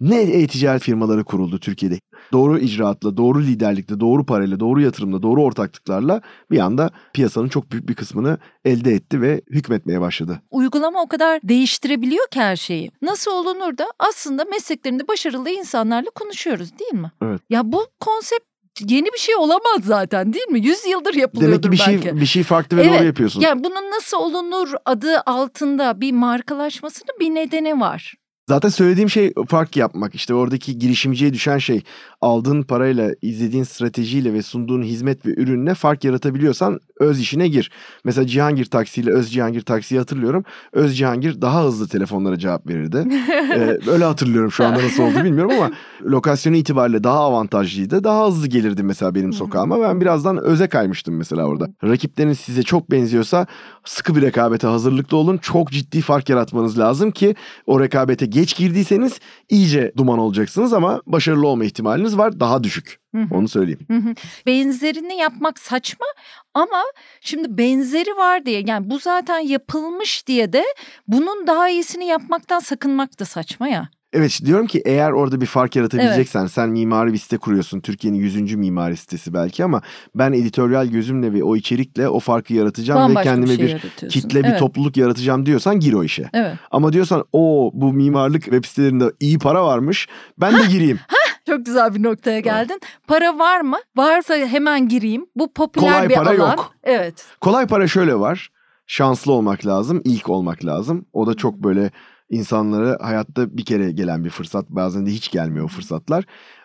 Ne 0.00 0.20
e-ticaret 0.22 0.82
firmaları 0.82 1.24
kuruldu 1.24 1.60
Türkiye'de? 1.60 1.98
Doğru 2.32 2.58
icraatla, 2.58 3.16
doğru 3.16 3.42
liderlikle, 3.42 4.00
doğru 4.00 4.26
parayla, 4.26 4.60
doğru 4.60 4.80
yatırımla, 4.80 5.22
doğru 5.22 5.42
ortaklıklarla 5.42 6.20
bir 6.50 6.58
anda 6.58 6.90
piyasanın 7.12 7.48
çok 7.48 7.72
büyük 7.72 7.88
bir 7.88 7.94
kısmını 7.94 8.38
elde 8.64 8.92
etti 8.92 9.20
ve 9.20 9.40
hükmetmeye 9.50 10.00
başladı. 10.00 10.42
Uygulama 10.50 11.02
o 11.02 11.08
kadar 11.08 11.40
değiştirebiliyor 11.42 12.26
ki 12.28 12.40
her 12.40 12.56
şeyi. 12.56 12.90
Nasıl 13.02 13.30
olunur 13.30 13.78
da 13.78 13.86
aslında 13.98 14.44
mesleklerinde 14.44 15.08
başarılı 15.08 15.50
insanlarla 15.50 16.10
konuşuyoruz 16.10 16.78
değil 16.78 17.02
mi? 17.02 17.10
Evet. 17.22 17.40
Ya 17.50 17.72
bu 17.72 17.86
konsept 18.00 18.44
yeni 18.88 19.06
bir 19.06 19.18
şey 19.18 19.34
olamaz 19.36 19.80
zaten 19.84 20.32
değil 20.32 20.48
mi? 20.48 20.60
Yüz 20.60 20.86
yıldır 20.86 21.14
yapılıyordur 21.14 21.52
Demek 21.52 21.64
ki 21.64 21.72
bir 21.72 21.76
şey 21.76 21.94
belki. 21.94 22.20
bir 22.20 22.26
şey 22.26 22.42
farklı 22.42 22.76
ve 22.76 22.82
Evet, 22.82 22.98
doğru 22.98 23.06
yapıyorsun. 23.06 23.40
Yani 23.40 23.64
bunun 23.64 23.90
nasıl 23.90 24.16
olunur 24.16 24.72
adı 24.84 25.20
altında 25.26 26.00
bir 26.00 26.12
markalaşmasının 26.12 27.16
bir 27.20 27.34
nedeni 27.34 27.80
var. 27.80 28.14
Zaten 28.48 28.68
söylediğim 28.68 29.10
şey 29.10 29.32
fark 29.48 29.76
yapmak. 29.76 30.14
İşte 30.14 30.34
oradaki 30.34 30.78
girişimciye 30.78 31.32
düşen 31.32 31.58
şey 31.58 31.82
aldığın 32.26 32.62
parayla, 32.62 33.10
izlediğin 33.22 33.64
stratejiyle 33.64 34.32
ve 34.32 34.42
sunduğun 34.42 34.82
hizmet 34.82 35.26
ve 35.26 35.30
ürünle 35.30 35.74
fark 35.74 36.04
yaratabiliyorsan 36.04 36.80
öz 37.00 37.20
işine 37.20 37.48
gir. 37.48 37.70
Mesela 38.04 38.26
Cihangir 38.26 38.64
Taksi 38.64 39.00
ile 39.00 39.10
Öz 39.10 39.32
Cihangir 39.32 39.60
Taksi'yi 39.60 39.98
hatırlıyorum. 39.98 40.44
Öz 40.72 40.98
Cihangir 40.98 41.40
daha 41.40 41.64
hızlı 41.64 41.88
telefonlara 41.88 42.38
cevap 42.38 42.68
verirdi. 42.68 43.08
ee, 43.54 43.78
öyle 43.90 44.04
hatırlıyorum 44.04 44.52
şu 44.52 44.64
anda 44.64 44.82
nasıl 44.82 45.02
oldu 45.02 45.24
bilmiyorum 45.24 45.52
ama 45.56 45.70
lokasyonu 46.02 46.56
itibariyle 46.56 47.04
daha 47.04 47.18
avantajlıydı. 47.18 48.04
Daha 48.04 48.26
hızlı 48.26 48.46
gelirdi 48.46 48.82
mesela 48.82 49.14
benim 49.14 49.32
sokağıma. 49.32 49.80
Ben 49.80 50.00
birazdan 50.00 50.38
öze 50.38 50.68
kaymıştım 50.68 51.16
mesela 51.16 51.44
orada. 51.44 51.68
Rakipleriniz 51.84 52.38
size 52.38 52.62
çok 52.62 52.90
benziyorsa 52.90 53.46
sıkı 53.84 54.16
bir 54.16 54.22
rekabete 54.22 54.66
hazırlıklı 54.66 55.16
olun. 55.16 55.38
Çok 55.38 55.70
ciddi 55.70 56.00
fark 56.00 56.28
yaratmanız 56.28 56.78
lazım 56.78 57.10
ki 57.10 57.34
o 57.66 57.80
rekabete 57.80 58.26
geç 58.26 58.56
girdiyseniz 58.56 59.20
iyice 59.48 59.92
duman 59.96 60.18
olacaksınız 60.18 60.72
ama 60.72 61.02
başarılı 61.06 61.46
olma 61.46 61.64
ihtimaliniz 61.64 62.15
var 62.18 62.40
daha 62.40 62.64
düşük. 62.64 63.00
Hı 63.14 63.22
hı. 63.22 63.34
Onu 63.34 63.48
söyleyeyim. 63.48 63.80
Hı 63.90 63.96
hı. 63.96 64.14
Benzerini 64.46 65.16
yapmak 65.16 65.58
saçma 65.58 66.06
ama 66.54 66.82
şimdi 67.20 67.58
benzeri 67.58 68.16
var 68.16 68.46
diye 68.46 68.62
yani 68.66 68.90
bu 68.90 68.98
zaten 68.98 69.38
yapılmış 69.38 70.26
diye 70.26 70.52
de 70.52 70.64
bunun 71.08 71.46
daha 71.46 71.68
iyisini 71.68 72.06
yapmaktan 72.06 72.58
sakınmak 72.60 73.20
da 73.20 73.24
saçma 73.24 73.68
ya. 73.68 73.88
Evet 74.12 74.40
diyorum 74.44 74.66
ki 74.66 74.82
eğer 74.84 75.10
orada 75.10 75.40
bir 75.40 75.46
fark 75.46 75.76
yaratabileceksen 75.76 76.46
sen 76.46 76.68
mimari 76.68 77.12
bir 77.12 77.18
site 77.18 77.38
kuruyorsun. 77.38 77.80
Türkiye'nin 77.80 78.18
100. 78.18 78.54
mimari 78.54 78.96
sitesi 78.96 79.34
belki 79.34 79.64
ama 79.64 79.82
ben 80.14 80.32
editoryal 80.32 80.86
gözümle 80.86 81.32
ve 81.32 81.44
o 81.44 81.56
içerikle 81.56 82.08
o 82.08 82.20
farkı 82.20 82.54
yaratacağım 82.54 83.00
Bambaşka 83.00 83.20
ve 83.30 83.34
kendime 83.34 83.58
bir 83.58 83.68
şey 83.68 83.90
bir 84.02 84.08
kitle 84.08 84.44
bir 84.44 84.48
Evet, 84.48 84.58
topluluk 84.58 84.96
yaratacağım 84.96 85.46
diyorsan 85.46 85.80
gir 85.80 85.92
o 85.92 86.04
işe. 86.04 86.30
Evet. 86.32 86.54
Ama 86.70 86.92
diyorsan 86.92 87.24
o 87.32 87.70
bu 87.74 87.92
mimarlık 87.92 88.44
web 88.44 88.64
sitelerinde 88.64 89.12
iyi 89.20 89.38
para 89.38 89.64
varmış 89.64 90.08
ben 90.40 90.58
de 90.58 90.66
gireyim. 90.70 91.00
Çok 91.46 91.66
güzel 91.66 91.94
bir 91.94 92.02
noktaya 92.02 92.40
geldin. 92.40 92.80
Para 93.06 93.38
var 93.38 93.60
mı? 93.60 93.76
Varsa 93.96 94.34
hemen 94.36 94.88
gireyim. 94.88 95.26
Bu 95.36 95.52
popüler 95.52 95.92
Kolay 95.92 96.08
bir 96.08 96.14
para 96.14 96.28
alan. 96.28 96.38
yok. 96.50 96.72
Evet. 96.82 97.24
Kolay 97.40 97.66
para 97.66 97.88
şöyle 97.88 98.14
var. 98.18 98.50
Şanslı 98.86 99.32
olmak 99.32 99.66
lazım, 99.66 100.02
ilk 100.04 100.28
olmak 100.28 100.64
lazım. 100.64 101.06
O 101.12 101.26
da 101.26 101.34
çok 101.34 101.54
böyle 101.54 101.90
insanlara 102.30 102.98
hayatta 103.00 103.56
bir 103.56 103.64
kere 103.64 103.90
gelen 103.90 104.24
bir 104.24 104.30
fırsat. 104.30 104.68
Bazen 104.68 105.06
de 105.06 105.10
hiç 105.10 105.30
gelmiyor 105.30 105.64
o 105.64 105.68
fırsatlar. 105.68 106.24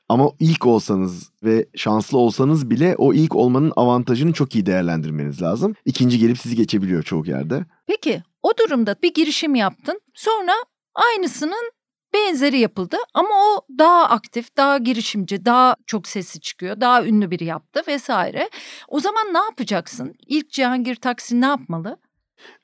Ama 0.09 0.29
ilk 0.39 0.65
olsanız 0.65 1.31
ve 1.43 1.65
şanslı 1.75 2.17
olsanız 2.17 2.69
bile 2.69 2.95
o 2.97 3.13
ilk 3.13 3.35
olmanın 3.35 3.73
avantajını 3.75 4.33
çok 4.33 4.55
iyi 4.55 4.65
değerlendirmeniz 4.65 5.41
lazım. 5.41 5.75
İkinci 5.85 6.19
gelip 6.19 6.37
sizi 6.39 6.55
geçebiliyor 6.55 7.03
çoğu 7.03 7.25
yerde. 7.25 7.65
Peki 7.87 8.23
o 8.43 8.51
durumda 8.57 8.95
bir 9.03 9.13
girişim 9.13 9.55
yaptın. 9.55 10.01
Sonra 10.13 10.51
aynısının 10.95 11.71
benzeri 12.13 12.59
yapıldı 12.59 12.97
ama 13.13 13.29
o 13.29 13.61
daha 13.77 14.03
aktif, 14.09 14.57
daha 14.57 14.77
girişimci, 14.77 15.45
daha 15.45 15.75
çok 15.87 16.07
sesi 16.07 16.39
çıkıyor, 16.39 16.81
daha 16.81 17.05
ünlü 17.05 17.31
biri 17.31 17.45
yaptı 17.45 17.81
vesaire. 17.87 18.49
O 18.87 18.99
zaman 18.99 19.33
ne 19.33 19.37
yapacaksın? 19.37 20.13
İlk 20.27 20.49
Cihangir 20.51 20.95
Taksin 20.95 21.41
ne 21.41 21.45
yapmalı? 21.45 21.97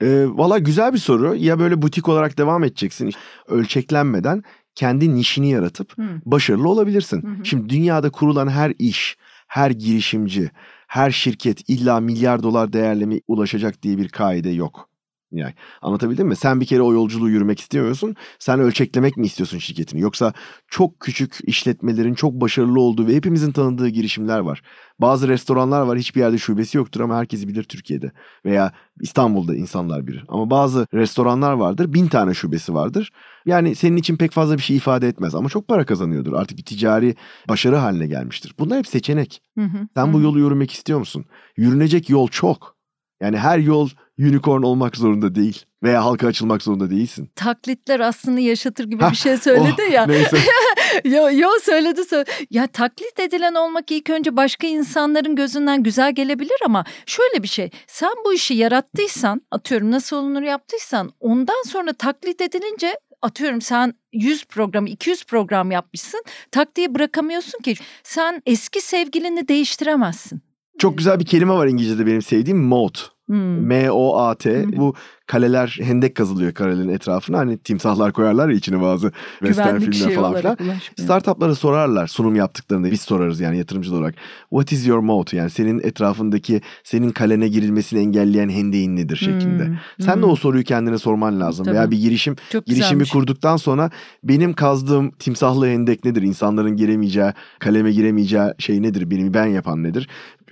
Ee, 0.01 0.25
Valla 0.27 0.57
güzel 0.57 0.93
bir 0.93 0.97
soru. 0.97 1.35
Ya 1.35 1.59
böyle 1.59 1.81
butik 1.81 2.09
olarak 2.09 2.37
devam 2.37 2.63
edeceksin 2.63 3.11
ölçeklenmeden 3.47 4.43
kendi 4.75 5.15
nişini 5.15 5.49
yaratıp 5.49 5.97
Hı. 5.97 6.03
başarılı 6.25 6.69
olabilirsin. 6.69 7.21
Hı. 7.21 7.45
Şimdi 7.45 7.69
dünyada 7.69 8.09
kurulan 8.09 8.47
her 8.47 8.73
iş, 8.79 9.17
her 9.47 9.71
girişimci, 9.71 10.51
her 10.87 11.11
şirket 11.11 11.69
illa 11.69 11.99
milyar 11.99 12.43
dolar 12.43 12.73
değerleme 12.73 13.21
ulaşacak 13.27 13.83
diye 13.83 13.97
bir 13.97 14.09
kaide 14.09 14.49
yok. 14.49 14.89
Yani 15.31 15.53
anlatabildim 15.81 16.27
mi? 16.27 16.35
Sen 16.35 16.61
bir 16.61 16.65
kere 16.65 16.81
o 16.81 16.93
yolculuğu 16.93 17.29
yürümek 17.29 17.59
istemiyorsun. 17.59 18.15
Sen 18.39 18.59
ölçeklemek 18.59 19.17
mi 19.17 19.25
istiyorsun 19.25 19.57
şirketini? 19.57 20.01
Yoksa 20.01 20.33
çok 20.67 20.99
küçük 20.99 21.37
işletmelerin 21.43 22.13
çok 22.13 22.33
başarılı 22.33 22.81
olduğu 22.81 23.07
ve 23.07 23.15
hepimizin 23.15 23.51
tanıdığı 23.51 23.87
girişimler 23.87 24.39
var. 24.39 24.61
Bazı 24.99 25.27
restoranlar 25.27 25.81
var 25.81 25.97
hiçbir 25.97 26.21
yerde 26.21 26.37
şubesi 26.37 26.77
yoktur 26.77 27.01
ama 27.01 27.17
herkes 27.17 27.47
bilir 27.47 27.63
Türkiye'de. 27.63 28.11
Veya 28.45 28.71
İstanbul'da 29.01 29.55
insanlar 29.55 30.07
bilir. 30.07 30.23
Ama 30.27 30.49
bazı 30.49 30.87
restoranlar 30.93 31.53
vardır 31.53 31.93
bin 31.93 32.07
tane 32.07 32.33
şubesi 32.33 32.73
vardır. 32.73 33.11
Yani 33.45 33.75
senin 33.75 33.97
için 33.97 34.17
pek 34.17 34.31
fazla 34.31 34.57
bir 34.57 34.61
şey 34.61 34.77
ifade 34.77 35.07
etmez 35.07 35.35
ama 35.35 35.49
çok 35.49 35.67
para 35.67 35.85
kazanıyordur. 35.85 36.33
Artık 36.33 36.57
bir 36.57 36.65
ticari 36.65 37.15
başarı 37.49 37.75
haline 37.75 38.07
gelmiştir. 38.07 38.53
Bunlar 38.59 38.77
hep 38.77 38.87
seçenek. 38.87 39.41
Hı 39.57 39.63
hı. 39.63 39.87
Sen 39.95 40.07
Hı 40.07 40.13
bu 40.13 40.21
yolu 40.21 40.39
yürümek 40.39 40.71
istiyor 40.71 40.99
musun? 40.99 41.25
Yürünecek 41.57 42.09
yol 42.09 42.27
çok. 42.27 42.77
Yani 43.21 43.37
her 43.37 43.59
yol 43.59 43.89
unicorn 44.19 44.63
olmak 44.63 44.97
zorunda 44.97 45.35
değil. 45.35 45.65
Veya 45.83 46.05
halka 46.05 46.27
açılmak 46.27 46.61
zorunda 46.61 46.89
değilsin. 46.89 47.29
Taklitler 47.35 47.99
aslında 47.99 48.39
yaşatır 48.39 48.83
gibi 48.83 49.03
bir 49.11 49.15
şey 49.15 49.37
söyledi 49.37 49.81
Oh, 49.89 49.91
ya. 49.91 50.05
Neyse. 50.05 50.37
yo, 51.05 51.29
yo 51.31 51.49
söyledi 51.63 52.05
söyledi. 52.05 52.31
Ya 52.49 52.67
taklit 52.67 53.19
edilen 53.19 53.53
olmak 53.53 53.91
ilk 53.91 54.09
önce 54.09 54.37
başka 54.37 54.67
insanların 54.67 55.35
gözünden 55.35 55.83
güzel 55.83 56.15
gelebilir 56.15 56.57
ama 56.65 56.85
şöyle 57.05 57.43
bir 57.43 57.47
şey. 57.47 57.69
Sen 57.87 58.11
bu 58.25 58.33
işi 58.33 58.53
yarattıysan 58.53 59.41
atıyorum 59.51 59.91
nasıl 59.91 60.17
olunur 60.17 60.41
yaptıysan 60.41 61.11
ondan 61.19 61.63
sonra 61.67 61.93
taklit 61.93 62.41
edilince 62.41 62.99
atıyorum 63.21 63.61
sen 63.61 63.93
100 64.13 64.45
program 64.45 64.85
200 64.85 65.23
program 65.23 65.71
yapmışsın 65.71 66.23
taktiği 66.51 66.95
bırakamıyorsun 66.95 67.59
ki 67.59 67.75
sen 68.03 68.41
eski 68.45 68.81
sevgilini 68.81 69.47
değiştiremezsin. 69.47 70.41
Çok 70.79 70.97
güzel 70.97 71.19
bir 71.19 71.25
kelime 71.25 71.53
var 71.53 71.67
İngilizce'de 71.67 72.05
benim 72.05 72.21
sevdiğim 72.21 72.63
moat. 72.63 73.16
Hmm. 73.27 73.67
M-O-A-T. 73.67 74.63
Hı. 74.63 74.77
Bu 74.77 74.93
kaleler 75.27 75.77
hendek 75.81 76.15
kazılıyor 76.15 76.53
karelerin 76.53 76.89
etrafına. 76.89 77.37
Hani 77.37 77.57
timsahlar 77.57 78.13
koyarlar 78.13 78.49
ya 78.49 78.55
içine 78.55 78.81
bazı 78.81 79.11
western 79.39 79.79
filmler 79.79 79.93
şey 79.93 80.15
falan 80.15 80.35
filan. 80.35 80.57
Startuplara 80.97 81.55
sorarlar 81.55 82.07
sunum 82.07 82.35
yaptıklarında 82.35 82.91
biz 82.91 83.01
sorarız 83.01 83.39
yani 83.39 83.57
yatırımcı 83.57 83.95
olarak. 83.95 84.15
What 84.49 84.71
is 84.71 84.87
your 84.87 84.99
moat? 84.99 85.33
Yani 85.33 85.49
senin 85.49 85.79
etrafındaki 85.79 86.61
senin 86.83 87.09
kalene 87.11 87.47
girilmesini 87.47 87.99
engelleyen 87.99 88.49
hendeğin 88.49 88.95
nedir 88.95 89.17
şeklinde. 89.17 89.65
Hmm, 89.65 89.75
Sen 89.99 90.17
de 90.17 90.23
hmm. 90.23 90.31
o 90.31 90.35
soruyu 90.35 90.63
kendine 90.63 90.97
sorman 90.97 91.39
lazım. 91.39 91.65
Tabii. 91.65 91.75
Veya 91.75 91.91
bir 91.91 91.97
girişim 91.97 92.35
Çok 92.49 92.65
girişimi 92.65 92.83
güzelmiş. 92.83 93.09
kurduktan 93.09 93.57
sonra 93.57 93.91
benim 94.23 94.53
kazdığım 94.53 95.11
timsahlı 95.11 95.67
hendek 95.67 96.05
nedir? 96.05 96.21
İnsanların 96.21 96.75
giremeyeceği, 96.77 97.31
kaleme 97.59 97.91
giremeyeceği 97.91 98.51
şey 98.59 98.81
nedir? 98.81 99.11
Benim 99.11 99.33
ben 99.33 99.45
yapan 99.45 99.83
nedir? 99.83 100.07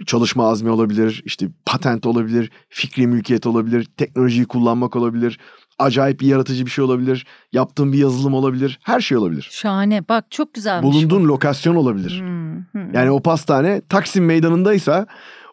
Çalışma 0.06 0.50
azmi 0.50 0.70
olabilir, 0.70 1.24
işte 1.26 1.48
patent 1.66 2.06
olabilir, 2.06 2.52
fikri 2.70 3.08
mülkiyet 3.08 3.48
olabilir, 3.48 3.88
teknolojiyi 3.98 4.46
kullanmak 4.46 4.96
olabilir, 4.96 5.40
acayip 5.80 6.20
bir 6.20 6.28
yaratıcı 6.28 6.66
bir 6.66 6.72
şey 6.72 6.86
olabilir, 6.86 7.26
yaptığım 7.52 7.94
bir 7.94 7.98
yazılım 7.98 8.34
olabilir, 8.34 8.80
her 8.84 9.00
şey 9.00 9.18
olabilir. 9.18 9.50
Şahane 9.52 10.10
bak 10.10 10.32
çok 10.32 10.54
güzelmiş. 10.54 10.88
bu. 10.88 10.94
Bulunduğun 10.94 11.28
lokasyon 11.28 11.76
olabilir. 11.76 12.20
Hmm, 12.22 12.56
hmm. 12.72 12.94
Yani 12.94 13.12
o 13.12 13.22
pastane 13.22 13.82
Taksim 13.90 14.26
meydanındaysa 14.26 15.08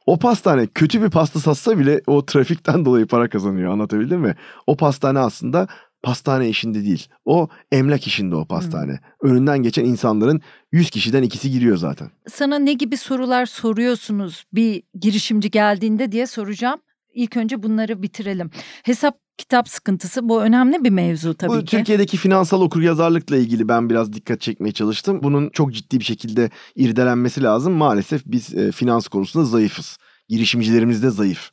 o 0.06 0.18
pastane 0.18 0.66
kötü 0.66 1.02
bir 1.02 1.10
pasta 1.10 1.40
satsa 1.40 1.78
bile 1.78 2.00
o 2.06 2.26
trafikten 2.26 2.84
dolayı 2.84 3.06
para 3.06 3.28
kazanıyor 3.28 3.72
anlatabildim 3.72 4.20
mi? 4.20 4.34
O 4.66 4.76
pastane 4.76 5.18
aslında 5.18 5.68
pastane 6.02 6.48
işinde 6.48 6.84
değil. 6.84 7.08
O 7.24 7.48
emlak 7.72 8.06
işinde 8.06 8.34
o 8.36 8.44
pastane. 8.44 9.00
Önünden 9.22 9.58
geçen 9.58 9.84
insanların 9.84 10.40
100 10.72 10.90
kişiden 10.90 11.22
ikisi 11.22 11.50
giriyor 11.50 11.76
zaten. 11.76 12.10
sana 12.30 12.58
ne 12.58 12.72
gibi 12.72 12.96
sorular 12.96 13.46
soruyorsunuz 13.46 14.44
bir 14.52 14.82
girişimci 15.00 15.50
geldiğinde 15.50 16.12
diye 16.12 16.26
soracağım. 16.26 16.80
İlk 17.14 17.36
önce 17.36 17.62
bunları 17.62 18.02
bitirelim. 18.02 18.50
Hesap 18.82 19.18
kitap 19.38 19.68
sıkıntısı 19.68 20.28
bu 20.28 20.42
önemli 20.42 20.84
bir 20.84 20.90
mevzu 20.90 21.34
tabii 21.34 21.50
Bu 21.52 21.58
ki. 21.58 21.76
Türkiye'deki 21.76 22.16
finansal 22.16 22.60
okuryazarlıkla 22.60 23.36
ilgili 23.36 23.68
ben 23.68 23.90
biraz 23.90 24.12
dikkat 24.12 24.40
çekmeye 24.40 24.72
çalıştım. 24.72 25.20
Bunun 25.22 25.50
çok 25.50 25.72
ciddi 25.74 25.98
bir 25.98 26.04
şekilde 26.04 26.50
irdelenmesi 26.76 27.42
lazım. 27.42 27.72
Maalesef 27.72 28.22
biz 28.26 28.54
e, 28.54 28.72
finans 28.72 29.08
konusunda 29.08 29.44
zayıfız. 29.44 29.98
Girişimcilerimiz 30.28 31.02
de 31.02 31.10
zayıf. 31.10 31.50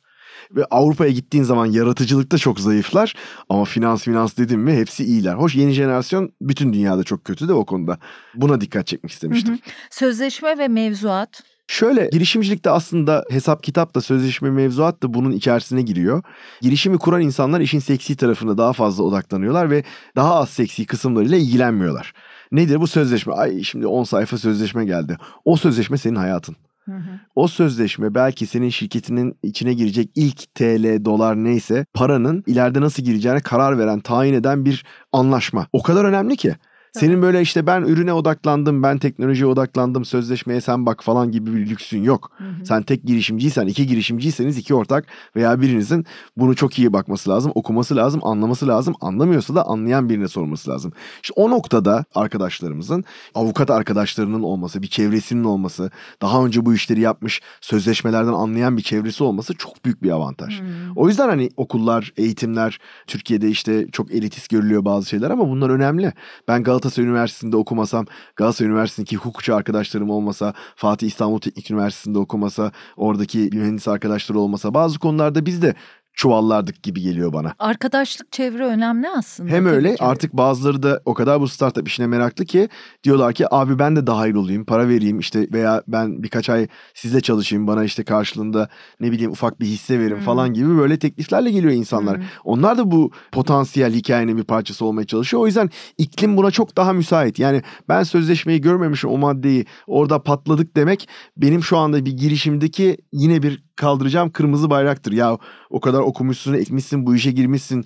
Ve 0.56 0.64
Avrupa'ya 0.64 1.10
gittiğin 1.10 1.44
zaman 1.44 1.66
yaratıcılıkta 1.66 2.38
çok 2.38 2.60
zayıflar 2.60 3.14
ama 3.48 3.64
finans 3.64 4.02
finans 4.02 4.36
dedim 4.36 4.60
mi 4.60 4.72
hepsi 4.72 5.04
iyiler. 5.04 5.34
Hoş 5.34 5.54
yeni 5.54 5.72
jenerasyon 5.72 6.32
bütün 6.40 6.72
dünyada 6.72 7.04
çok 7.04 7.24
kötü 7.24 7.48
de 7.48 7.52
o 7.52 7.64
konuda. 7.64 7.98
Buna 8.34 8.60
dikkat 8.60 8.86
çekmek 8.86 9.12
istemiştim. 9.12 9.54
Hı 9.54 9.56
hı. 9.56 9.70
Sözleşme 9.90 10.58
ve 10.58 10.68
mevzuat. 10.68 11.42
Şöyle 11.70 12.08
girişimcilikte 12.12 12.70
aslında 12.70 13.24
hesap 13.30 13.62
kitap 13.62 13.94
da 13.94 14.00
sözleşme 14.00 14.50
mevzuat 14.50 15.02
da 15.02 15.14
bunun 15.14 15.32
içerisine 15.32 15.82
giriyor. 15.82 16.22
Girişimi 16.60 16.98
kuran 16.98 17.20
insanlar 17.20 17.60
işin 17.60 17.78
seksi 17.78 18.16
tarafına 18.16 18.58
daha 18.58 18.72
fazla 18.72 19.04
odaklanıyorlar 19.04 19.70
ve 19.70 19.84
daha 20.16 20.34
az 20.34 20.50
seksi 20.50 20.86
kısımlarıyla 20.86 21.36
ilgilenmiyorlar. 21.38 22.12
Nedir 22.52 22.80
bu 22.80 22.86
sözleşme? 22.86 23.32
Ay 23.32 23.62
şimdi 23.62 23.86
10 23.86 24.04
sayfa 24.04 24.38
sözleşme 24.38 24.84
geldi. 24.84 25.16
O 25.44 25.56
sözleşme 25.56 25.98
senin 25.98 26.16
hayatın. 26.16 26.56
Hı 26.84 26.92
hı. 26.92 27.20
O 27.34 27.48
sözleşme 27.48 28.14
belki 28.14 28.46
senin 28.46 28.68
şirketinin 28.68 29.38
içine 29.42 29.74
girecek 29.74 30.10
ilk 30.14 30.54
TL, 30.54 31.04
dolar 31.04 31.36
neyse 31.36 31.86
paranın 31.94 32.44
ileride 32.46 32.80
nasıl 32.80 33.02
gireceğine 33.02 33.40
karar 33.40 33.78
veren, 33.78 34.00
tayin 34.00 34.34
eden 34.34 34.64
bir 34.64 34.84
anlaşma. 35.12 35.66
O 35.72 35.82
kadar 35.82 36.04
önemli 36.04 36.36
ki. 36.36 36.56
Senin 36.92 37.22
böyle 37.22 37.40
işte 37.40 37.66
ben 37.66 37.82
ürüne 37.82 38.12
odaklandım, 38.12 38.82
ben 38.82 38.98
teknolojiye 38.98 39.46
odaklandım, 39.46 40.04
sözleşmeye 40.04 40.60
sen 40.60 40.86
bak 40.86 41.04
falan 41.04 41.30
gibi 41.32 41.54
bir 41.54 41.70
lüksün 41.70 42.02
yok. 42.02 42.30
Hı 42.36 42.44
hı. 42.44 42.66
Sen 42.66 42.82
tek 42.82 43.04
girişimciysen, 43.04 43.66
iki 43.66 43.86
girişimciyseniz 43.86 44.58
iki 44.58 44.74
ortak 44.74 45.06
veya 45.36 45.60
birinizin 45.60 46.06
bunu 46.36 46.56
çok 46.56 46.78
iyi 46.78 46.92
bakması 46.92 47.30
lazım, 47.30 47.52
okuması 47.54 47.96
lazım, 47.96 48.20
anlaması 48.24 48.68
lazım. 48.68 48.94
Anlamıyorsa 49.00 49.54
da 49.54 49.66
anlayan 49.66 50.08
birine 50.08 50.28
sorması 50.28 50.70
lazım. 50.70 50.92
İşte 51.22 51.32
o 51.36 51.50
noktada 51.50 52.04
arkadaşlarımızın, 52.14 53.04
avukat 53.34 53.70
arkadaşlarının 53.70 54.42
olması, 54.42 54.82
bir 54.82 54.86
çevresinin 54.86 55.44
olması, 55.44 55.90
daha 56.22 56.44
önce 56.44 56.66
bu 56.66 56.74
işleri 56.74 57.00
yapmış, 57.00 57.40
sözleşmelerden 57.60 58.32
anlayan 58.32 58.76
bir 58.76 58.82
çevresi 58.82 59.24
olması 59.24 59.54
çok 59.54 59.84
büyük 59.84 60.02
bir 60.02 60.10
avantaj. 60.10 60.60
Hmm. 60.60 60.66
O 60.96 61.08
yüzden 61.08 61.28
hani 61.28 61.48
okullar, 61.56 62.12
eğitimler 62.16 62.78
Türkiye'de 63.06 63.48
işte 63.48 63.86
çok 63.92 64.10
elitist 64.10 64.48
görülüyor 64.48 64.84
bazı 64.84 65.08
şeyler 65.08 65.30
ama 65.30 65.48
bunlar 65.48 65.70
önemli. 65.70 66.12
Ben 66.48 66.62
Galatasaray 66.62 66.79
Üniversitesi'nde 66.98 67.56
okumasam, 67.56 68.06
Galatasaray 68.36 68.70
Üniversitesi'ndeki 68.70 69.16
hukukçu 69.16 69.54
arkadaşlarım 69.54 70.10
olmasa, 70.10 70.54
Fatih 70.76 71.06
İstanbul 71.06 71.38
Teknik 71.38 71.70
Üniversitesi'nde 71.70 72.18
okumasa, 72.18 72.72
oradaki 72.96 73.38
mühendis 73.52 73.88
arkadaşları 73.88 74.38
olmasa 74.38 74.74
bazı 74.74 74.98
konularda 74.98 75.46
biz 75.46 75.62
de 75.62 75.74
çuvallardık 76.20 76.82
gibi 76.82 77.00
geliyor 77.00 77.32
bana. 77.32 77.54
Arkadaşlık 77.58 78.32
çevre 78.32 78.66
önemli 78.66 79.08
aslında. 79.08 79.50
Hem 79.50 79.66
öyle 79.66 79.94
ki. 79.94 80.04
artık 80.04 80.32
bazıları 80.32 80.82
da 80.82 81.00
o 81.04 81.14
kadar 81.14 81.40
bu 81.40 81.48
startup 81.48 81.88
işine 81.88 82.06
meraklı 82.06 82.44
ki 82.44 82.68
diyorlar 83.04 83.32
ki 83.32 83.54
abi 83.54 83.78
ben 83.78 83.96
de 83.96 84.06
dahil 84.06 84.34
olayım 84.34 84.64
para 84.64 84.88
vereyim 84.88 85.18
işte 85.18 85.48
veya 85.52 85.82
ben 85.88 86.22
birkaç 86.22 86.50
ay 86.50 86.68
sizle 86.94 87.20
çalışayım 87.20 87.66
bana 87.66 87.84
işte 87.84 88.04
karşılığında 88.04 88.68
ne 89.00 89.12
bileyim 89.12 89.30
ufak 89.30 89.60
bir 89.60 89.66
hisse 89.66 89.98
verin 89.98 90.16
Hmm. 90.16 90.22
falan 90.22 90.52
gibi 90.54 90.78
böyle 90.78 90.98
tekliflerle 90.98 91.50
geliyor 91.50 91.72
insanlar. 91.72 92.16
Hmm. 92.16 92.24
Onlar 92.44 92.78
da 92.78 92.90
bu 92.90 93.10
potansiyel 93.32 93.94
hikayenin 93.94 94.38
bir 94.38 94.44
parçası 94.44 94.84
olmaya 94.84 95.06
çalışıyor. 95.06 95.42
O 95.42 95.46
yüzden 95.46 95.70
iklim 95.98 96.36
buna 96.36 96.50
çok 96.50 96.76
daha 96.76 96.92
müsait. 96.92 97.38
Yani 97.38 97.62
ben 97.88 98.02
sözleşmeyi 98.02 98.60
görmemişim 98.60 99.10
o 99.10 99.18
maddeyi 99.18 99.64
orada 99.86 100.22
patladık 100.22 100.76
demek 100.76 101.08
benim 101.36 101.62
şu 101.62 101.78
anda 101.78 102.04
bir 102.04 102.12
girişimdeki 102.12 102.96
yine 103.12 103.42
bir 103.42 103.69
kaldıracağım 103.80 104.30
kırmızı 104.30 104.70
bayraktır. 104.70 105.12
Ya 105.12 105.38
o 105.70 105.80
kadar 105.80 106.00
okumuşsun, 106.00 106.52
etmişsin, 106.54 107.06
bu 107.06 107.14
işe 107.14 107.30
girmişsin. 107.30 107.84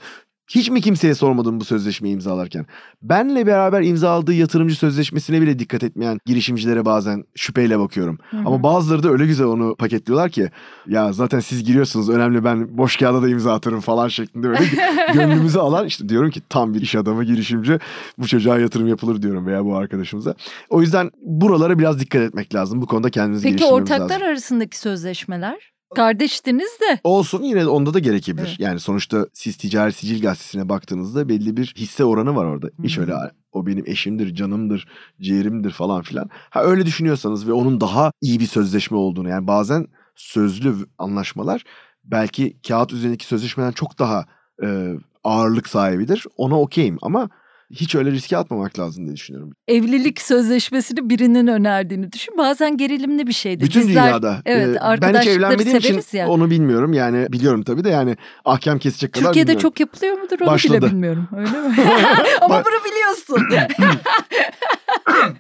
Hiç 0.51 0.71
mi 0.71 0.81
kimseye 0.81 1.15
sormadım 1.15 1.61
bu 1.61 1.65
sözleşmeyi 1.65 2.15
imzalarken? 2.15 2.67
Benle 3.03 3.47
beraber 3.47 3.83
imzaladığı 3.83 4.33
yatırımcı 4.35 4.75
sözleşmesine 4.75 5.41
bile 5.41 5.59
dikkat 5.59 5.83
etmeyen 5.83 6.19
girişimcilere 6.27 6.85
bazen 6.85 7.25
şüpheyle 7.35 7.79
bakıyorum. 7.79 8.19
Hı 8.31 8.37
hı. 8.37 8.41
Ama 8.47 8.63
bazıları 8.63 9.03
da 9.03 9.11
öyle 9.11 9.27
güzel 9.27 9.47
onu 9.47 9.77
paketliyorlar 9.77 10.31
ki 10.31 10.51
ya 10.87 11.13
zaten 11.13 11.41
siz 11.41 11.65
giriyorsunuz 11.65 12.09
önemli 12.09 12.45
ben 12.45 12.79
boş 12.79 12.97
kağıda 12.97 13.23
da 13.23 13.29
imza 13.29 13.55
atarım 13.55 13.81
falan 13.81 14.09
şeklinde 14.09 14.49
böyle 14.49 14.65
gönlümüzü 15.15 15.59
alan 15.59 15.87
işte 15.87 16.09
diyorum 16.09 16.31
ki 16.31 16.41
tam 16.49 16.75
bir 16.75 16.81
iş 16.81 16.95
adamı 16.95 17.25
girişimci 17.25 17.79
bu 18.19 18.27
çocuğa 18.27 18.59
yatırım 18.59 18.89
yapılır 18.89 19.23
diyorum 19.23 19.47
veya 19.47 19.65
bu 19.65 19.77
arkadaşımıza. 19.77 20.35
O 20.71 20.81
yüzden 20.81 21.11
buralara 21.23 21.79
biraz 21.79 22.01
dikkat 22.01 22.23
etmek 22.23 22.55
lazım. 22.55 22.83
Bu 22.83 22.87
konuda 22.87 23.11
kendimizi 23.11 23.43
Peki 23.43 23.57
geliştirmemiz 23.57 23.91
ortaklar 23.91 24.11
lazım. 24.11 24.29
arasındaki 24.29 24.79
sözleşmeler? 24.79 25.74
Kardeştiniz 25.95 26.79
de. 26.81 27.01
Olsun 27.05 27.43
yine 27.43 27.67
onda 27.67 27.95
da 27.95 27.99
gerekebilir. 27.99 28.47
Evet. 28.49 28.61
Yani 28.61 28.81
sonuçta 28.81 29.27
siz 29.33 29.57
ticari 29.57 29.93
sicil 29.93 30.23
gazetesine 30.23 30.69
baktığınızda 30.69 31.29
belli 31.29 31.57
bir 31.57 31.75
hisse 31.77 32.05
oranı 32.05 32.37
var 32.37 32.45
orada. 32.45 32.71
Hiç 32.83 32.99
öyle 32.99 33.15
o 33.53 33.67
benim 33.67 33.85
eşimdir, 33.87 34.35
canımdır, 34.35 34.89
ciğerimdir 35.21 35.71
falan 35.71 36.03
filan. 36.03 36.31
Ha 36.51 36.63
öyle 36.65 36.87
düşünüyorsanız 36.87 37.49
ve 37.49 37.53
onun 37.53 37.81
daha 37.81 38.13
iyi 38.21 38.41
bir 38.41 38.47
sözleşme 38.47 38.97
olduğunu 38.97 39.29
yani 39.29 39.47
bazen 39.47 39.87
sözlü 40.17 40.75
anlaşmalar 40.99 41.65
belki 42.05 42.57
kağıt 42.69 42.93
üzerindeki 42.93 43.25
sözleşmeden 43.25 43.73
çok 43.73 43.99
daha 43.99 44.27
e, 44.63 44.95
ağırlık 45.25 45.69
sahibidir. 45.69 46.27
Ona 46.37 46.61
okeyim 46.61 46.99
ama 47.03 47.31
hiç 47.71 47.95
öyle 47.95 48.11
riske 48.11 48.37
atmamak 48.37 48.79
lazım 48.79 49.05
diye 49.05 49.17
düşünüyorum. 49.17 49.53
Evlilik 49.69 50.21
sözleşmesini 50.21 51.11
birinin 51.11 51.47
önerdiğini 51.47 52.13
düşün. 52.13 52.39
Bazen 52.39 52.77
gerilimli 52.77 53.27
bir 53.27 53.33
şeydir. 53.33 53.67
Bütün 53.67 53.89
Bizler, 53.89 54.05
dünyada. 54.05 54.43
Evet 54.47 54.77
e, 54.77 55.01
ben 55.01 55.21
hiç 55.21 55.27
evlenmediğim 55.27 55.79
için 55.79 55.89
severiz 55.89 56.15
ya. 56.15 56.29
onu 56.29 56.51
bilmiyorum. 56.51 56.93
Yani 56.93 57.27
biliyorum 57.33 57.63
tabii 57.63 57.85
de 57.85 57.89
yani 57.89 58.17
ahkam 58.45 58.79
kesecek 58.79 59.13
kadar 59.13 59.25
Türkiye'de 59.27 59.49
bilmiyorum. 59.49 59.63
çok 59.71 59.81
yapılıyor 59.81 60.19
mudur 60.19 60.41
onu 60.41 60.47
Başladı. 60.47 60.83
bile 60.83 60.91
bilmiyorum. 60.91 61.29
Öyle 61.37 61.51
mi? 61.51 61.75
Ama 62.41 62.63
bunu 62.65 62.93
biliyorsun. 62.93 63.69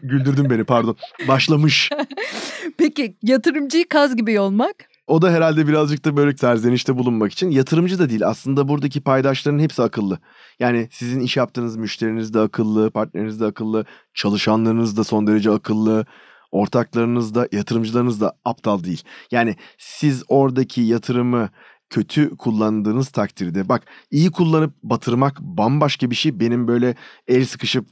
Güldürdün 0.02 0.50
beni 0.50 0.64
pardon. 0.64 0.96
Başlamış. 1.28 1.90
Peki 2.78 3.16
yatırımcıyı 3.22 3.88
kaz 3.88 4.16
gibi 4.16 4.32
yolmak? 4.32 4.93
O 5.06 5.22
da 5.22 5.30
herhalde 5.30 5.68
birazcık 5.68 6.04
da 6.04 6.16
böyle 6.16 6.36
serzenişte 6.36 6.98
bulunmak 6.98 7.32
için. 7.32 7.50
Yatırımcı 7.50 7.98
da 7.98 8.10
değil 8.10 8.26
aslında 8.26 8.68
buradaki 8.68 9.00
paydaşların 9.00 9.58
hepsi 9.58 9.82
akıllı. 9.82 10.18
Yani 10.58 10.88
sizin 10.92 11.20
iş 11.20 11.36
yaptığınız 11.36 11.76
müşteriniz 11.76 12.34
de 12.34 12.40
akıllı, 12.40 12.90
partneriniz 12.90 13.40
de 13.40 13.44
akıllı, 13.44 13.84
çalışanlarınız 14.14 14.96
da 14.96 15.04
son 15.04 15.26
derece 15.26 15.50
akıllı, 15.50 16.06
ortaklarınız 16.52 17.34
da, 17.34 17.48
yatırımcılarınız 17.52 18.20
da 18.20 18.32
aptal 18.44 18.84
değil. 18.84 19.02
Yani 19.30 19.56
siz 19.78 20.24
oradaki 20.28 20.80
yatırımı 20.80 21.48
kötü 21.90 22.36
kullandığınız 22.36 23.08
takdirde 23.08 23.68
bak 23.68 23.82
iyi 24.10 24.30
kullanıp 24.30 24.74
batırmak 24.82 25.40
bambaşka 25.40 26.10
bir 26.10 26.16
şey. 26.16 26.40
Benim 26.40 26.68
böyle 26.68 26.94
el 27.28 27.44
sıkışıp 27.44 27.86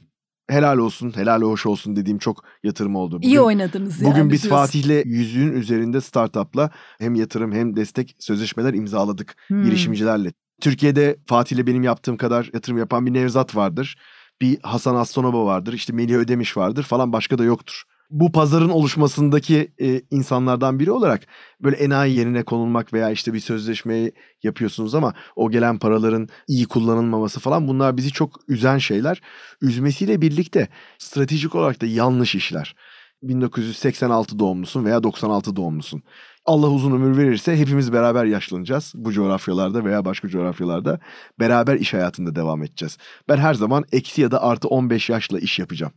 helal 0.49 0.77
olsun, 0.77 1.13
helal 1.15 1.41
hoş 1.41 1.65
olsun 1.65 1.95
dediğim 1.95 2.17
çok 2.17 2.43
yatırım 2.63 2.95
oldu. 2.95 3.19
İyi 3.21 3.41
oynadınız 3.41 4.01
yani. 4.01 4.11
Bugün 4.11 4.31
biz 4.31 4.43
diyorsun. 4.43 4.65
Fatih'le 4.65 5.05
yüzüğün 5.05 5.53
üzerinde 5.53 6.01
startup'la 6.01 6.69
hem 6.99 7.15
yatırım 7.15 7.51
hem 7.51 7.75
destek 7.75 8.15
sözleşmeler 8.19 8.73
imzaladık 8.73 9.35
Hmm. 9.47 9.63
girişimcilerle. 9.63 10.33
Türkiye'de 10.61 11.17
Fatih'le 11.27 11.67
benim 11.67 11.83
yaptığım 11.83 12.17
kadar 12.17 12.49
yatırım 12.53 12.77
yapan 12.77 13.05
bir 13.05 13.13
Nevzat 13.13 13.55
vardır. 13.55 13.97
Bir 14.41 14.57
Hasan 14.63 14.95
Aslanova 14.95 15.45
vardır. 15.45 15.73
işte 15.73 15.93
Melih 15.93 16.15
Ödemiş 16.15 16.57
vardır 16.57 16.83
falan 16.83 17.13
başka 17.13 17.37
da 17.37 17.43
yoktur. 17.43 17.83
Bu 18.13 18.31
pazarın 18.31 18.69
oluşmasındaki 18.69 19.71
e, 19.81 20.01
insanlardan 20.11 20.79
biri 20.79 20.91
olarak 20.91 21.21
böyle 21.61 21.75
enayi 21.75 22.17
yerine 22.17 22.43
konulmak 22.43 22.93
veya 22.93 23.09
işte 23.11 23.33
bir 23.33 23.39
sözleşmeyi 23.39 24.11
yapıyorsunuz 24.43 24.95
ama 24.95 25.13
o 25.35 25.51
gelen 25.51 25.79
paraların 25.79 26.29
iyi 26.47 26.65
kullanılmaması 26.65 27.39
falan 27.39 27.67
bunlar 27.67 27.97
bizi 27.97 28.11
çok 28.11 28.39
üzen 28.47 28.77
şeyler. 28.77 29.21
Üzmesiyle 29.61 30.21
birlikte 30.21 30.67
stratejik 30.97 31.55
olarak 31.55 31.81
da 31.81 31.85
yanlış 31.85 32.35
işler. 32.35 32.75
1986 33.23 34.39
doğumlusun 34.39 34.85
veya 34.85 35.03
96 35.03 35.55
doğumlusun. 35.55 36.03
Allah 36.45 36.69
uzun 36.69 36.91
ömür 36.91 37.17
verirse 37.17 37.57
hepimiz 37.57 37.93
beraber 37.93 38.25
yaşlanacağız 38.25 38.93
bu 38.95 39.11
coğrafyalarda 39.11 39.85
veya 39.85 40.05
başka 40.05 40.27
coğrafyalarda. 40.27 40.99
Beraber 41.39 41.75
iş 41.75 41.93
hayatında 41.93 42.35
devam 42.35 42.63
edeceğiz. 42.63 42.97
Ben 43.29 43.37
her 43.37 43.53
zaman 43.53 43.83
eksi 43.91 44.21
ya 44.21 44.31
da 44.31 44.43
artı 44.43 44.67
15 44.67 45.09
yaşla 45.09 45.39
iş 45.39 45.59
yapacağım. 45.59 45.93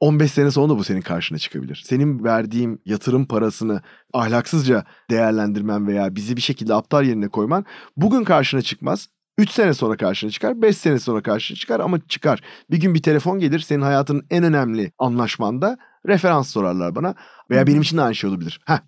15 0.00 0.32
sene 0.32 0.50
sonra 0.50 0.72
da 0.72 0.78
bu 0.78 0.84
senin 0.84 1.00
karşına 1.00 1.38
çıkabilir. 1.38 1.82
Senin 1.84 2.24
verdiğim 2.24 2.78
yatırım 2.84 3.26
parasını 3.26 3.82
ahlaksızca 4.12 4.84
değerlendirmen 5.10 5.86
veya 5.86 6.14
bizi 6.14 6.36
bir 6.36 6.42
şekilde 6.42 6.74
aptal 6.74 7.04
yerine 7.04 7.28
koyman 7.28 7.64
bugün 7.96 8.24
karşına 8.24 8.62
çıkmaz. 8.62 9.08
3 9.38 9.50
sene 9.50 9.74
sonra 9.74 9.96
karşına 9.96 10.30
çıkar, 10.30 10.62
5 10.62 10.76
sene 10.76 10.98
sonra 10.98 11.22
karşına 11.22 11.56
çıkar 11.56 11.80
ama 11.80 11.98
çıkar. 12.08 12.40
Bir 12.70 12.80
gün 12.80 12.94
bir 12.94 13.02
telefon 13.02 13.38
gelir 13.38 13.58
senin 13.58 13.82
hayatının 13.82 14.26
en 14.30 14.44
önemli 14.44 14.92
anlaşmanda 14.98 15.78
referans 16.06 16.50
sorarlar 16.50 16.94
bana. 16.94 17.14
Veya 17.50 17.66
benim 17.66 17.82
için 17.82 17.96
de 17.96 18.02
aynı 18.02 18.14
şey 18.14 18.30
olabilir. 18.30 18.60
Heh, 18.66 18.78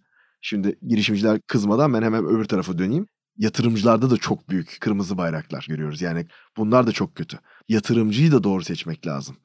şimdi 0.40 0.78
girişimciler 0.88 1.40
kızmadan 1.40 1.94
ben 1.94 2.02
hemen 2.02 2.24
öbür 2.24 2.44
tarafa 2.44 2.78
döneyim. 2.78 3.06
Yatırımcılarda 3.36 4.10
da 4.10 4.16
çok 4.16 4.48
büyük 4.48 4.76
kırmızı 4.80 5.18
bayraklar 5.18 5.66
görüyoruz. 5.68 6.02
Yani 6.02 6.26
bunlar 6.56 6.86
da 6.86 6.92
çok 6.92 7.14
kötü. 7.14 7.38
Yatırımcıyı 7.68 8.32
da 8.32 8.44
doğru 8.44 8.64
seçmek 8.64 9.06
lazım. 9.06 9.36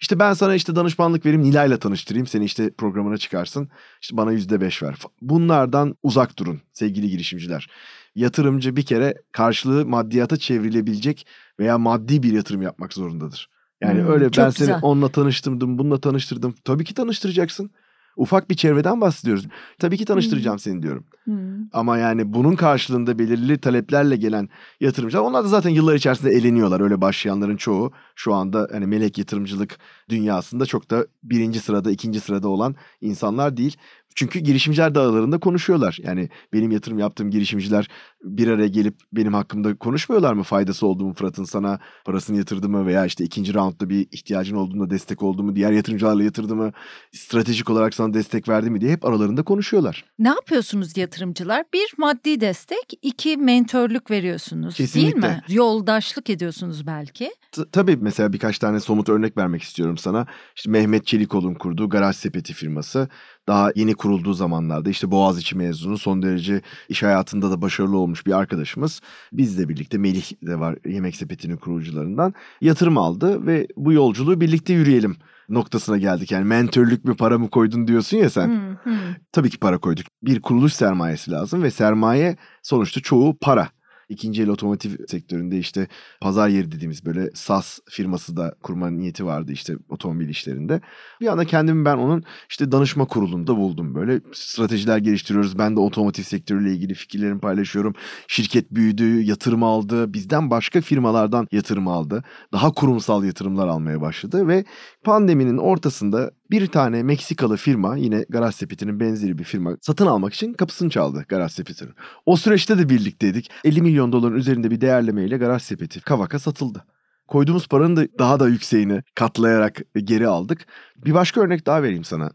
İşte 0.00 0.18
ben 0.18 0.32
sana 0.32 0.54
işte 0.54 0.76
danışmanlık 0.76 1.26
vereyim, 1.26 1.42
Nilay'la 1.42 1.76
tanıştırayım. 1.78 2.26
Seni 2.26 2.44
işte 2.44 2.70
programına 2.78 3.16
çıkarsın. 3.18 3.68
İşte 4.02 4.16
bana 4.16 4.32
yüzde 4.32 4.60
beş 4.60 4.82
ver. 4.82 4.94
Bunlardan 5.20 5.96
uzak 6.02 6.38
durun 6.38 6.60
sevgili 6.72 7.08
girişimciler. 7.10 7.68
Yatırımcı 8.14 8.76
bir 8.76 8.84
kere 8.86 9.14
karşılığı 9.32 9.86
maddiyata 9.86 10.36
çevrilebilecek 10.36 11.26
veya 11.60 11.78
maddi 11.78 12.22
bir 12.22 12.32
yatırım 12.32 12.62
yapmak 12.62 12.92
zorundadır. 12.92 13.48
Yani 13.80 14.02
Hmm, 14.02 14.08
öyle 14.08 14.36
ben 14.36 14.50
seni 14.50 14.74
güzel. 14.74 14.78
onunla 14.82 15.08
tanıştırdım, 15.08 15.78
bununla 15.78 16.00
tanıştırdım. 16.00 16.54
Tabii 16.64 16.84
ki 16.84 16.94
tanıştıracaksın. 16.94 17.70
Ufak 18.16 18.50
bir 18.50 18.54
çevreden 18.54 19.00
bahsediyoruz. 19.00 19.46
Tabii 19.78 19.96
ki 19.96 20.04
tanıştıracağım 20.04 20.58
seni 20.58 20.82
diyorum. 20.82 21.04
Hmm. 21.24 21.34
Ama 21.72 21.98
yani 21.98 22.32
bunun 22.32 22.56
karşılığında 22.56 23.18
belirli 23.18 23.58
taleplerle 23.58 24.16
gelen 24.16 24.48
yatırımcılar 24.80 25.22
onlar 25.22 25.44
da 25.44 25.48
zaten 25.48 25.70
yıllar 25.70 25.94
içerisinde 25.94 26.30
eleniyorlar. 26.30 26.80
Öyle 26.80 27.00
başlayanların 27.00 27.56
çoğu 27.56 27.92
şu 28.14 28.34
anda 28.34 28.68
hani 28.72 28.86
melek 28.86 29.18
yatırımcılık 29.18 29.78
dünyasında 30.08 30.66
çok 30.66 30.90
da 30.90 31.06
birinci 31.22 31.60
sırada, 31.60 31.90
ikinci 31.90 32.20
sırada 32.20 32.48
olan 32.48 32.74
insanlar 33.00 33.56
değil. 33.56 33.76
Çünkü 34.14 34.38
girişimciler 34.38 34.94
de 34.94 34.98
aralarında 34.98 35.38
konuşuyorlar. 35.38 35.98
Yani 36.02 36.28
benim 36.52 36.70
yatırım 36.70 36.98
yaptığım 36.98 37.30
girişimciler 37.30 37.88
bir 38.24 38.48
araya 38.48 38.68
gelip 38.68 38.94
benim 39.12 39.34
hakkımda 39.34 39.76
konuşmuyorlar 39.78 40.32
mı? 40.34 40.42
Faydası 40.42 40.86
oldu 40.86 41.04
mu 41.04 41.12
Fırat'ın 41.14 41.44
sana 41.44 41.78
parasını 42.04 42.36
yatırdı 42.36 42.68
mı? 42.68 42.86
Veya 42.86 43.06
işte 43.06 43.24
ikinci 43.24 43.54
roundda 43.54 43.88
bir 43.88 44.06
ihtiyacın 44.12 44.56
olduğunda 44.56 44.90
destek 44.90 45.22
oldu 45.22 45.42
mu? 45.42 45.56
Diğer 45.56 45.72
yatırımcılarla 45.72 46.22
yatırdı 46.24 46.56
mı? 46.56 46.72
Stratejik 47.12 47.70
olarak 47.70 47.94
sana 47.94 48.14
destek 48.14 48.48
verdi 48.48 48.70
mi 48.70 48.80
diye 48.80 48.92
hep 48.92 49.04
aralarında 49.04 49.42
konuşuyorlar. 49.42 50.04
Ne 50.18 50.28
yapıyorsunuz 50.28 50.96
yatırımcılar? 50.96 51.64
Bir 51.74 51.92
maddi 51.98 52.40
destek, 52.40 52.92
iki 53.02 53.36
mentörlük 53.36 54.10
veriyorsunuz 54.10 54.78
değil 54.78 54.88
Kesinlikle. 54.92 55.28
mi? 55.28 55.40
Yoldaşlık 55.48 56.30
ediyorsunuz 56.30 56.86
belki. 56.86 57.30
T- 57.52 57.62
Tabii 57.72 57.96
mesela 58.00 58.32
birkaç 58.32 58.58
tane 58.58 58.80
somut 58.80 59.08
örnek 59.08 59.36
vermek 59.36 59.62
istiyorum 59.62 59.96
sana. 59.98 60.26
İşte 60.56 60.70
Mehmet 60.70 61.06
Çelikol'un 61.06 61.54
kurduğu 61.54 61.88
Garaj 61.88 62.16
Sepeti 62.16 62.52
firması 62.52 63.08
daha 63.48 63.70
yeni 63.74 63.94
kurulduğu 63.94 64.34
zamanlarda 64.34 64.90
işte 64.90 65.10
Boğaziçi 65.10 65.56
mezunu 65.56 65.98
son 65.98 66.22
derece 66.22 66.60
iş 66.88 67.02
hayatında 67.02 67.50
da 67.50 67.62
başarılı 67.62 67.98
olmuş 67.98 68.26
bir 68.26 68.32
arkadaşımız. 68.32 69.00
Bizle 69.32 69.68
birlikte 69.68 69.98
Melih 69.98 70.32
de 70.42 70.60
var 70.60 70.76
Yemek 70.86 71.16
Sepeti'nin 71.16 71.56
kurucularından 71.56 72.34
yatırım 72.60 72.98
aldı 72.98 73.46
ve 73.46 73.66
bu 73.76 73.92
yolculuğu 73.92 74.40
birlikte 74.40 74.72
yürüyelim 74.72 75.16
noktasına 75.48 75.98
geldik. 75.98 76.32
Yani 76.32 76.44
mentörlük 76.44 77.04
mü 77.04 77.16
para 77.16 77.38
mı 77.38 77.50
koydun 77.50 77.86
diyorsun 77.88 78.16
ya 78.16 78.30
sen. 78.30 78.48
Hmm, 78.48 78.76
hmm. 78.82 78.98
Tabii 79.32 79.50
ki 79.50 79.58
para 79.58 79.78
koyduk. 79.78 80.06
Bir 80.22 80.42
kuruluş 80.42 80.72
sermayesi 80.72 81.30
lazım 81.30 81.62
ve 81.62 81.70
sermaye 81.70 82.36
sonuçta 82.62 83.00
çoğu 83.00 83.38
para. 83.40 83.68
İkinci 84.08 84.42
el 84.42 84.48
otomotiv 84.48 84.90
sektöründe 85.08 85.58
işte 85.58 85.88
pazar 86.20 86.48
yeri 86.48 86.72
dediğimiz 86.72 87.06
böyle 87.06 87.30
SAS 87.34 87.78
firması 87.90 88.36
da 88.36 88.54
kurma 88.62 88.90
niyeti 88.90 89.26
vardı 89.26 89.52
işte 89.52 89.74
otomobil 89.88 90.28
işlerinde. 90.28 90.80
Bir 91.20 91.26
anda 91.26 91.44
kendimi 91.44 91.84
ben 91.84 91.96
onun 91.96 92.24
işte 92.50 92.72
danışma 92.72 93.04
kurulunda 93.06 93.56
buldum 93.56 93.94
böyle. 93.94 94.20
Stratejiler 94.32 94.98
geliştiriyoruz. 94.98 95.58
Ben 95.58 95.76
de 95.76 95.80
otomotiv 95.80 96.22
sektörüyle 96.22 96.72
ilgili 96.72 96.94
fikirlerimi 96.94 97.40
paylaşıyorum. 97.40 97.94
Şirket 98.28 98.70
büyüdü, 98.70 99.22
yatırım 99.22 99.62
aldı. 99.62 100.12
Bizden 100.12 100.50
başka 100.50 100.80
firmalardan 100.80 101.48
yatırım 101.52 101.88
aldı. 101.88 102.24
Daha 102.52 102.72
kurumsal 102.72 103.24
yatırımlar 103.24 103.68
almaya 103.68 104.00
başladı 104.00 104.48
ve 104.48 104.64
pandeminin 105.04 105.58
ortasında 105.58 106.30
bir 106.50 106.66
tane 106.66 107.02
Meksikalı 107.02 107.56
firma 107.56 107.96
yine 107.96 108.24
Garaj 108.28 108.54
Sepeti'nin 108.54 109.00
benzeri 109.00 109.38
bir 109.38 109.44
firma 109.44 109.76
satın 109.80 110.06
almak 110.06 110.34
için 110.34 110.52
kapısını 110.52 110.90
çaldı 110.90 111.24
Garaj 111.28 111.52
Sepeti'nin. 111.52 111.92
O 112.26 112.36
süreçte 112.36 112.78
de 112.78 112.88
birlikteydik. 112.88 113.50
50 113.64 113.82
milyon 113.82 114.12
doların 114.12 114.36
üzerinde 114.36 114.70
bir 114.70 114.80
değerlemeyle 114.80 115.36
Garaj 115.36 115.62
Sepeti 115.62 116.00
Kavak'a 116.00 116.38
satıldı. 116.38 116.84
Koyduğumuz 117.28 117.68
paranın 117.68 117.96
da 117.96 118.06
daha 118.18 118.40
da 118.40 118.48
yükseğini 118.48 119.02
katlayarak 119.14 119.82
geri 119.96 120.28
aldık. 120.28 120.66
Bir 120.96 121.14
başka 121.14 121.40
örnek 121.40 121.66
daha 121.66 121.82
vereyim 121.82 122.04
sana. 122.04 122.30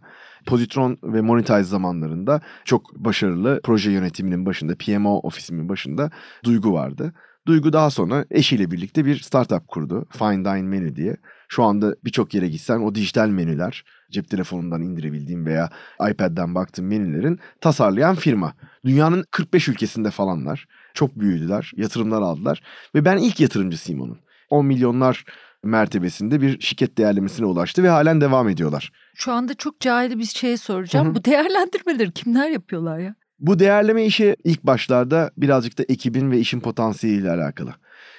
Positron 0.45 0.97
ve 1.03 1.21
Monetize 1.21 1.63
zamanlarında 1.63 2.41
çok 2.65 2.95
başarılı 2.95 3.61
proje 3.63 3.91
yönetiminin 3.91 4.45
başında, 4.45 4.75
PMO 4.75 5.19
ofisimin 5.19 5.69
başında 5.69 6.11
Duygu 6.43 6.73
vardı. 6.73 7.13
Duygu 7.47 7.73
daha 7.73 7.89
sonra 7.89 8.25
eşiyle 8.31 8.71
birlikte 8.71 9.05
bir 9.05 9.19
startup 9.19 9.67
kurdu. 9.67 10.05
Fine 10.11 10.45
Dine 10.45 10.61
Menü 10.61 10.95
diye. 10.95 11.17
Şu 11.47 11.63
anda 11.63 11.95
birçok 12.05 12.33
yere 12.33 12.47
gitsen 12.47 12.79
o 12.79 12.95
dijital 12.95 13.27
menüler, 13.27 13.83
cep 14.11 14.29
telefonundan 14.29 14.81
indirebildiğim 14.81 15.45
veya 15.45 15.69
iPad'den 16.11 16.55
baktığım 16.55 16.87
menülerin 16.87 17.39
tasarlayan 17.61 18.15
firma. 18.15 18.53
Dünyanın 18.85 19.25
45 19.31 19.67
ülkesinde 19.67 20.11
falanlar. 20.11 20.67
Çok 20.93 21.19
büyüdüler, 21.19 21.71
yatırımlar 21.75 22.21
aldılar 22.21 22.61
ve 22.95 23.05
ben 23.05 23.17
ilk 23.17 23.39
yatırımcısıyım 23.39 24.01
onun. 24.01 24.19
10 24.49 24.65
milyonlar 24.65 25.25
mertebesinde 25.63 26.41
bir 26.41 26.59
şirket 26.59 26.97
değerlemesine 26.97 27.45
ulaştı 27.45 27.83
ve 27.83 27.89
halen 27.89 28.21
devam 28.21 28.49
ediyorlar. 28.49 28.91
Şu 29.15 29.31
anda 29.31 29.53
çok 29.53 29.79
cahil 29.79 30.19
bir 30.19 30.25
şey 30.25 30.57
soracağım. 30.57 31.07
Hı 31.07 31.11
hı. 31.11 31.15
Bu 31.15 31.25
değerlendirmeleri 31.25 32.11
kimler 32.11 32.49
yapıyorlar 32.49 32.99
ya? 32.99 33.15
Bu 33.39 33.59
değerleme 33.59 34.05
işi 34.05 34.35
ilk 34.43 34.63
başlarda 34.63 35.31
birazcık 35.37 35.77
da 35.77 35.83
ekibin 35.89 36.31
ve 36.31 36.39
işin 36.39 36.59
potansiyeliyle 36.59 37.31
alakalı. 37.31 37.73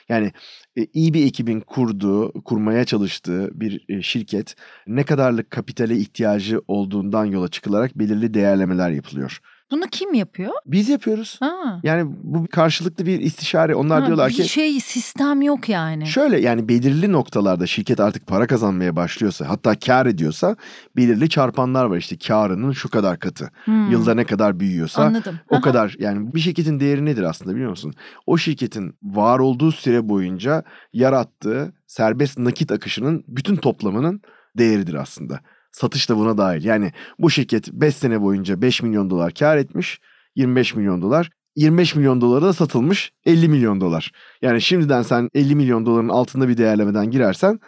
Yani 0.09 0.33
e, 0.77 0.87
iyi 0.93 1.15
bir 1.15 1.27
ekibin 1.27 1.61
kurduğu, 1.61 2.43
kurmaya 2.43 2.85
çalıştığı 2.85 3.61
bir 3.61 3.85
e, 3.89 4.03
şirket 4.03 4.55
ne 4.87 5.05
kadarlık 5.05 5.51
kapitale 5.51 5.97
ihtiyacı 5.97 6.61
olduğundan 6.69 7.25
yola 7.25 7.49
çıkılarak 7.49 7.99
belirli 7.99 8.35
değerlemeler 8.35 8.91
yapılıyor. 8.91 9.41
Bunu 9.71 9.85
kim 9.91 10.15
yapıyor? 10.15 10.53
Biz 10.67 10.89
yapıyoruz. 10.89 11.37
Ha. 11.41 11.81
Yani 11.83 12.13
bu 12.23 12.47
karşılıklı 12.53 13.07
bir 13.07 13.21
istişare. 13.21 13.75
Onlar 13.75 14.01
Ha, 14.01 14.07
diyorlar 14.07 14.29
bir 14.29 14.35
ki 14.35 14.49
şey 14.49 14.81
sistem 14.81 15.43
yok 15.43 15.69
yani. 15.69 16.07
şöyle 16.07 16.41
yani 16.41 16.69
belirli 16.69 17.13
noktalarda 17.13 17.67
şirket 17.67 18.01
artık 18.01 18.27
para 18.27 18.47
kazanmaya 18.47 18.97
başlıyorsa 18.97 19.49
hatta 19.49 19.79
kar 19.79 20.07
ediyorsa 20.07 20.57
belirli 20.97 21.29
çarpanlar 21.29 21.85
var 21.85 21.97
işte 21.97 22.19
karının 22.19 22.73
şu 22.73 22.89
kadar 22.91 23.19
katı. 23.19 23.51
Hmm, 23.65 23.91
Yılda 23.91 24.15
ne 24.15 24.25
kadar 24.25 24.61
büyüyorsa 24.61 25.03
Anladım. 25.05 25.41
O 25.51 25.55
Aha. 25.55 25.61
kadar 25.63 25.97
yani 25.99 26.35
bir 26.35 26.41
şirketin 26.41 26.81
değeri 26.81 27.05
nedir 27.05 27.23
aslında 27.23 27.55
biliyor 27.55 27.71
musun? 27.71 27.95
O 28.27 28.37
şirketin 28.37 28.95
var 29.03 29.39
olduğu 29.39 29.73
süre 29.73 30.09
boyunca 30.09 30.63
yarattığı 30.93 31.73
serbest 31.87 32.39
nakit 32.39 32.73
akışının 32.73 33.25
bütün 33.29 33.57
toplamının 33.57 34.21
değeridir 34.59 34.95
aslında. 34.95 35.41
Satış 35.73 36.09
da 36.09 36.17
buna 36.17 36.39
dahil. 36.39 36.65
Yani 36.65 36.93
bu 37.19 37.31
şirket 37.31 37.73
5 37.73 37.97
sene 37.97 38.21
boyunca 38.21 38.63
5 38.63 38.83
milyon 38.83 39.11
dolar 39.11 39.35
kar 39.35 39.57
etmiş. 39.57 40.01
25 40.37 40.75
milyon 40.75 41.03
dolar. 41.03 41.31
25 41.57 41.95
milyon 41.95 42.21
dolara 42.21 42.45
da 42.45 42.53
satılmış 42.53 43.13
50 43.25 43.49
milyon 43.49 43.81
dolar. 43.81 44.13
Yani 44.43 44.63
şimdiden 44.63 45.03
sen 45.03 45.29
50 45.35 45.55
milyon 45.55 45.87
doların 45.87 46.09
altında 46.09 46.49
bir 46.49 46.57
değerlemeden 46.57 47.11
girersen 47.11 47.61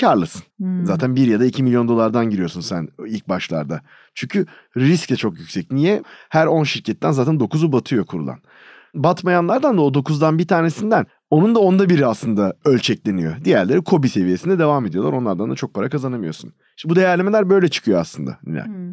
karlısın. 0.00 0.42
Hmm. 0.58 0.86
Zaten 0.86 1.16
1 1.16 1.26
ya 1.26 1.40
da 1.40 1.44
2 1.44 1.62
milyon 1.62 1.88
dolardan 1.88 2.30
giriyorsun 2.30 2.60
sen 2.60 2.88
ilk 3.06 3.28
başlarda. 3.28 3.80
Çünkü 4.14 4.46
risk 4.76 5.10
de 5.10 5.16
çok 5.16 5.38
yüksek. 5.38 5.72
Niye? 5.72 6.02
Her 6.28 6.46
10 6.46 6.64
şirketten 6.64 7.12
zaten 7.12 7.34
9'u 7.34 7.72
batıyor 7.72 8.06
kurulan. 8.06 8.38
Batmayanlardan 8.94 9.76
da 9.76 9.82
o 9.82 9.88
9'dan 9.92 10.38
bir 10.38 10.46
tanesinden 10.46 11.06
onun 11.30 11.54
da 11.54 11.58
onda 11.58 11.88
biri 11.88 12.06
aslında 12.06 12.54
ölçekleniyor. 12.64 13.44
Diğerleri 13.44 13.84
kobi 13.84 14.08
seviyesinde 14.08 14.58
devam 14.58 14.86
ediyorlar. 14.86 15.12
Onlardan 15.12 15.50
da 15.50 15.54
çok 15.54 15.74
para 15.74 15.88
kazanamıyorsun. 15.88 16.52
İşte 16.76 16.88
bu 16.88 16.96
değerlemeler 16.96 17.50
böyle 17.50 17.68
çıkıyor 17.68 18.00
aslında. 18.00 18.38
Nilay. 18.46 18.66
Hmm. 18.66 18.90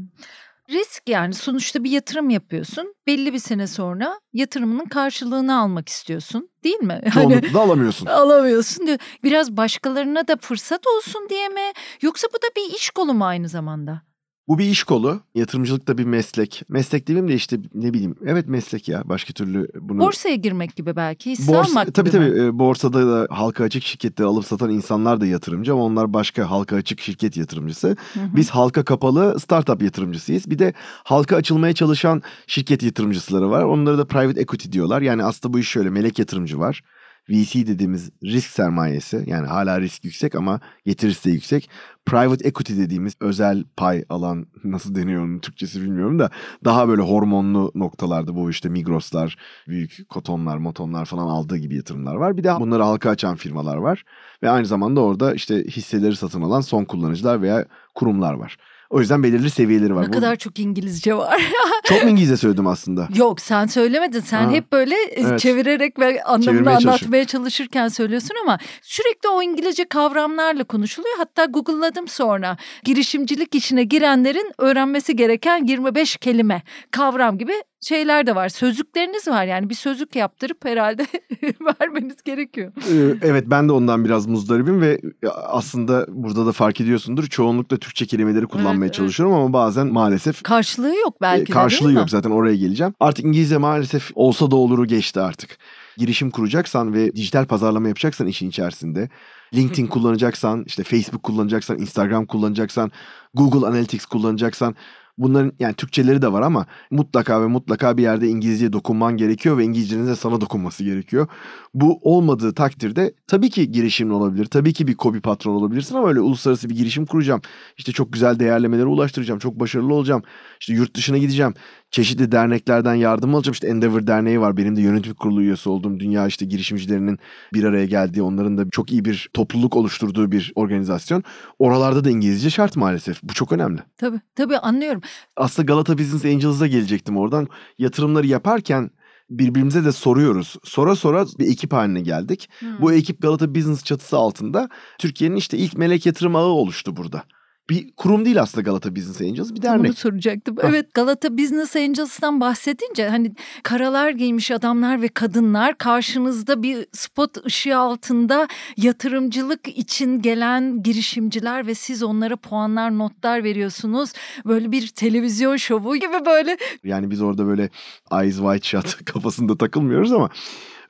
Risk 0.69 1.09
yani 1.09 1.33
sonuçta 1.33 1.83
bir 1.83 1.91
yatırım 1.91 2.29
yapıyorsun. 2.29 2.95
Belli 3.07 3.33
bir 3.33 3.39
sene 3.39 3.67
sonra 3.67 4.19
yatırımının 4.33 4.85
karşılığını 4.85 5.59
almak 5.59 5.89
istiyorsun. 5.89 6.49
Değil 6.63 6.79
mi? 6.79 7.01
Çoğunlukla 7.13 7.53
da 7.53 7.61
alamıyorsun. 7.61 8.05
alamıyorsun 8.05 8.87
diyor. 8.87 8.97
Biraz 9.23 9.57
başkalarına 9.57 10.27
da 10.27 10.37
fırsat 10.41 10.87
olsun 10.87 11.27
diye 11.29 11.49
mi? 11.49 11.71
Yoksa 12.01 12.27
bu 12.33 12.37
da 12.37 12.47
bir 12.55 12.75
iş 12.75 12.89
kolu 12.89 13.13
mu 13.13 13.25
aynı 13.25 13.49
zamanda? 13.49 14.01
Bu 14.47 14.59
bir 14.59 14.65
iş 14.65 14.83
kolu. 14.83 15.21
Yatırımcılık 15.35 15.87
da 15.87 15.97
bir 15.97 16.05
meslek. 16.05 16.63
Meslek 16.69 17.07
demeyeyim 17.07 17.31
de 17.31 17.35
işte 17.35 17.57
ne 17.73 17.93
bileyim. 17.93 18.15
Evet 18.25 18.47
meslek 18.47 18.87
ya. 18.89 19.03
Başka 19.05 19.33
türlü 19.33 19.67
bunu... 19.79 19.99
Borsaya 19.99 20.35
girmek 20.35 20.75
gibi 20.75 20.95
belki. 20.95 21.31
Hisse 21.31 21.53
Borsa, 21.53 21.69
almak 21.69 21.93
tabii 21.93 22.11
gibi 22.11 22.19
mi? 22.19 22.29
tabii 22.29 22.39
e, 22.39 22.59
borsada 22.59 23.07
da 23.07 23.27
halka 23.35 23.63
açık 23.63 23.83
şirketleri 23.83 24.27
alıp 24.27 24.45
satan 24.45 24.69
insanlar 24.69 25.21
da 25.21 25.25
yatırımcı 25.25 25.73
ama 25.73 25.83
onlar 25.83 26.13
başka 26.13 26.49
halka 26.49 26.75
açık 26.75 27.01
şirket 27.01 27.37
yatırımcısı. 27.37 27.87
Hı 27.87 28.19
hı. 28.19 28.35
Biz 28.35 28.49
halka 28.49 28.85
kapalı 28.85 29.39
startup 29.39 29.81
yatırımcısıyız. 29.81 30.49
Bir 30.49 30.59
de 30.59 30.73
halka 31.03 31.35
açılmaya 31.35 31.73
çalışan 31.73 32.21
şirket 32.47 32.83
yatırımcıları 32.83 33.49
var. 33.49 33.63
Onlara 33.63 33.97
da 33.97 34.05
private 34.07 34.41
equity 34.41 34.71
diyorlar. 34.71 35.01
Yani 35.01 35.23
aslında 35.23 35.53
bu 35.53 35.59
iş 35.59 35.67
şöyle 35.67 35.89
melek 35.89 36.19
yatırımcı 36.19 36.59
var. 36.59 36.83
VC 37.29 37.67
dediğimiz 37.67 38.09
risk 38.23 38.49
sermayesi 38.49 39.23
yani 39.27 39.47
hala 39.47 39.81
risk 39.81 40.05
yüksek 40.05 40.35
ama 40.35 40.59
getirisi 40.85 41.29
de 41.29 41.33
yüksek. 41.33 41.69
Private 42.07 42.47
equity 42.47 42.73
dediğimiz 42.77 43.13
özel 43.19 43.63
pay 43.77 44.05
alan 44.09 44.45
nasıl 44.63 44.95
deniyor 44.95 45.23
onun 45.23 45.39
Türkçesi 45.39 45.81
bilmiyorum 45.81 46.19
da 46.19 46.29
daha 46.65 46.87
böyle 46.87 47.01
hormonlu 47.01 47.71
noktalarda 47.75 48.35
bu 48.35 48.49
işte 48.49 48.69
Migros'lar, 48.69 49.37
büyük 49.67 50.09
kotonlar, 50.09 50.57
motonlar 50.57 51.05
falan 51.05 51.27
aldığı 51.27 51.57
gibi 51.57 51.75
yatırımlar 51.75 52.15
var. 52.15 52.37
Bir 52.37 52.43
de 52.43 52.59
bunları 52.59 52.83
halka 52.83 53.09
açan 53.09 53.35
firmalar 53.35 53.77
var 53.77 54.03
ve 54.43 54.49
aynı 54.49 54.65
zamanda 54.65 55.01
orada 55.01 55.33
işte 55.33 55.63
hisseleri 55.63 56.15
satın 56.15 56.41
alan 56.41 56.61
son 56.61 56.85
kullanıcılar 56.85 57.41
veya 57.41 57.65
kurumlar 57.95 58.33
var. 58.33 58.57
O 58.89 58.99
yüzden 58.99 59.23
belirli 59.23 59.49
seviyeleri 59.49 59.95
var. 59.95 60.03
Ne 60.03 60.07
Bu- 60.07 60.11
kadar 60.11 60.35
çok 60.35 60.59
İngilizce 60.59 61.13
var. 61.17 61.41
Çok 61.83 62.03
mu 62.03 62.09
İngilizce 62.09 62.37
söyledim 62.37 62.67
aslında? 62.67 63.07
Yok 63.15 63.41
sen 63.41 63.65
söylemedin. 63.65 64.19
Sen 64.19 64.43
Ha. 64.43 64.51
hep 64.51 64.71
böyle 64.71 64.95
e, 64.95 65.21
Evet. 65.21 65.39
çevirerek 65.39 65.99
ve 65.99 66.23
anlamını 66.23 66.45
Çevirmeye 66.45 66.77
anlatmaya 66.77 67.25
çalışırken 67.25 67.87
söylüyorsun 67.87 68.35
ama 68.43 68.57
sürekli 68.81 69.29
o 69.29 69.41
İngilizce 69.41 69.85
kavramlarla 69.85 70.63
konuşuluyor. 70.63 71.15
Hatta 71.17 71.45
Google'ladım 71.45 72.07
sonra. 72.07 72.57
Girişimcilik 72.83 73.55
işine 73.55 73.83
girenlerin 73.83 74.51
öğrenmesi 74.57 75.15
gereken 75.15 75.65
25 75.65 76.17
kelime, 76.17 76.61
kavram 76.91 77.37
gibi 77.37 77.53
şeyler 77.81 78.27
de 78.27 78.35
var. 78.35 78.49
Sözlükleriniz 78.49 79.27
var 79.27 79.45
yani 79.45 79.69
bir 79.69 79.75
sözlük 79.75 80.15
yaptırıp 80.15 80.65
herhalde 80.65 81.07
vermeniz 81.81 82.23
gerekiyor. 82.23 82.71
Ee, 82.77 83.17
evet 83.21 83.43
ben 83.47 83.67
de 83.67 83.71
ondan 83.71 84.05
biraz 84.05 84.27
muzdaribim 84.27 84.81
ve 84.81 85.01
aslında 85.47 86.05
burada 86.09 86.45
da 86.45 86.51
fark 86.51 86.81
ediyorsundur. 86.81 87.27
Çoğunlukla 87.27 87.77
Türkçe 87.77 88.05
kelimeleri 88.05 88.45
kullanmaya 88.45 88.85
evet. 88.85 88.93
çalışıyorum 88.93 89.35
ama 89.35 89.53
bazen 89.53 89.87
maalesef 89.87 90.43
Karşılığı 90.43 90.95
yok 90.95 91.21
belki 91.21 91.43
e, 91.43 91.47
de 91.47 91.51
karşılığı 91.51 91.87
değil 91.87 91.97
mi? 91.97 91.99
yok 91.99 92.09
zaten 92.09 92.31
oraya 92.31 92.55
geleceğim. 92.55 92.93
Artık 92.99 93.25
İngilizce 93.25 93.57
maalesef 93.57 94.11
olsa 94.15 94.51
da 94.51 94.55
oluru 94.55 94.85
geçti 94.85 95.19
artık. 95.19 95.57
Girişim 95.97 96.31
kuracaksan 96.31 96.93
ve 96.93 97.15
dijital 97.15 97.45
pazarlama 97.45 97.87
yapacaksan 97.87 98.27
işin 98.27 98.49
içerisinde 98.49 99.09
LinkedIn 99.53 99.87
kullanacaksan, 99.87 100.63
işte 100.67 100.83
Facebook 100.83 101.23
kullanacaksan, 101.23 101.79
Instagram 101.79 102.25
kullanacaksan, 102.25 102.91
Google 103.33 103.67
Analytics 103.67 104.05
kullanacaksan 104.05 104.75
bunların 105.17 105.51
yani 105.59 105.73
Türkçeleri 105.73 106.21
de 106.21 106.31
var 106.31 106.41
ama 106.41 106.65
mutlaka 106.91 107.41
ve 107.41 107.47
mutlaka 107.47 107.97
bir 107.97 108.03
yerde 108.03 108.27
İngilizceye 108.27 108.73
dokunman 108.73 109.17
gerekiyor 109.17 109.57
ve 109.57 109.63
İngilizcenin 109.63 110.07
de 110.07 110.15
sana 110.15 110.41
dokunması 110.41 110.83
gerekiyor. 110.83 111.27
Bu 111.73 111.99
olmadığı 112.01 112.53
takdirde 112.53 113.13
tabii 113.27 113.49
ki 113.49 113.71
girişimin 113.71 114.13
olabilir. 114.13 114.45
Tabii 114.45 114.73
ki 114.73 114.87
bir 114.87 114.95
kobi 114.95 115.21
patron 115.21 115.53
olabilirsin 115.55 115.95
ama 115.95 116.07
öyle 116.07 116.19
uluslararası 116.19 116.69
bir 116.69 116.75
girişim 116.75 117.05
kuracağım. 117.05 117.41
İşte 117.77 117.91
çok 117.91 118.13
güzel 118.13 118.39
değerlemelere 118.39 118.85
ulaştıracağım. 118.85 119.39
Çok 119.39 119.59
başarılı 119.59 119.93
olacağım. 119.93 120.23
İşte 120.59 120.73
yurt 120.73 120.95
dışına 120.95 121.17
gideceğim. 121.17 121.53
Çeşitli 121.91 122.31
derneklerden 122.31 122.93
yardım 122.93 123.35
alacağım. 123.35 123.53
İşte 123.53 123.67
Endeavor 123.67 124.07
Derneği 124.07 124.41
var. 124.41 124.57
Benim 124.57 124.75
de 124.75 124.81
yönetim 124.81 125.13
kurulu 125.13 125.41
üyesi 125.41 125.69
olduğum 125.69 125.99
dünya 125.99 126.27
işte 126.27 126.45
girişimcilerinin 126.45 127.19
bir 127.53 127.63
araya 127.63 127.85
geldiği, 127.85 128.21
onların 128.21 128.57
da 128.57 128.69
çok 128.71 128.91
iyi 128.91 129.05
bir 129.05 129.29
topluluk 129.33 129.75
oluşturduğu 129.75 130.31
bir 130.31 130.51
organizasyon. 130.55 131.23
Oralarda 131.59 132.03
da 132.03 132.09
İngilizce 132.09 132.49
şart 132.49 132.75
maalesef. 132.75 133.23
Bu 133.23 133.33
çok 133.33 133.51
önemli. 133.51 133.81
Tabii 133.97 134.19
tabii 134.35 134.57
anlıyorum. 134.57 135.01
Aslında 135.35 135.65
Galata 135.65 135.97
Business 135.97 136.25
Angels'a 136.25 136.67
gelecektim 136.67 137.17
oradan. 137.17 137.47
Yatırımları 137.77 138.27
yaparken 138.27 138.89
birbirimize 139.29 139.85
de 139.85 139.91
soruyoruz. 139.91 140.55
Sonra 140.63 140.95
sonra 140.95 141.25
bir 141.39 141.47
ekip 141.47 141.73
haline 141.73 142.01
geldik. 142.01 142.49
Hmm. 142.59 142.81
Bu 142.81 142.93
ekip 142.93 143.21
Galata 143.21 143.55
Business 143.55 143.83
çatısı 143.83 144.17
altında 144.17 144.69
Türkiye'nin 144.99 145.35
işte 145.35 145.57
ilk 145.57 145.77
melek 145.77 146.05
yatırım 146.05 146.35
ağı 146.35 146.45
oluştu 146.45 146.97
burada. 146.97 147.23
Bir 147.69 147.91
kurum 147.91 148.25
değil 148.25 148.41
aslında 148.41 148.61
Galata 148.61 148.95
Business 148.95 149.21
Angels 149.21 149.51
bir 149.55 149.61
dernek. 149.61 149.85
Bunu 149.85 149.93
soracaktım. 149.93 150.57
Ha. 150.57 150.67
Evet 150.69 150.93
Galata 150.93 151.37
Business 151.37 151.75
Angels'tan 151.75 152.41
bahsedince 152.41 153.09
hani 153.09 153.31
karalar 153.63 154.09
giymiş 154.09 154.51
adamlar 154.51 155.01
ve 155.01 155.07
kadınlar 155.07 155.77
karşınızda 155.77 156.63
bir 156.63 156.87
spot 156.91 157.45
ışığı 157.45 157.77
altında 157.77 158.47
yatırımcılık 158.77 159.67
için 159.67 160.21
gelen 160.21 160.83
girişimciler 160.83 161.67
ve 161.67 161.75
siz 161.75 162.03
onlara 162.03 162.35
puanlar 162.35 162.97
notlar 162.97 163.43
veriyorsunuz. 163.43 164.13
Böyle 164.45 164.71
bir 164.71 164.87
televizyon 164.87 165.55
şovu 165.57 165.95
gibi 165.95 166.25
böyle 166.25 166.57
Yani 166.83 167.11
biz 167.11 167.21
orada 167.21 167.47
böyle 167.47 167.69
eyes 168.11 168.37
wide 168.37 168.63
shut 168.63 169.05
kafasında 169.05 169.57
takılmıyoruz 169.57 170.11
ama 170.11 170.29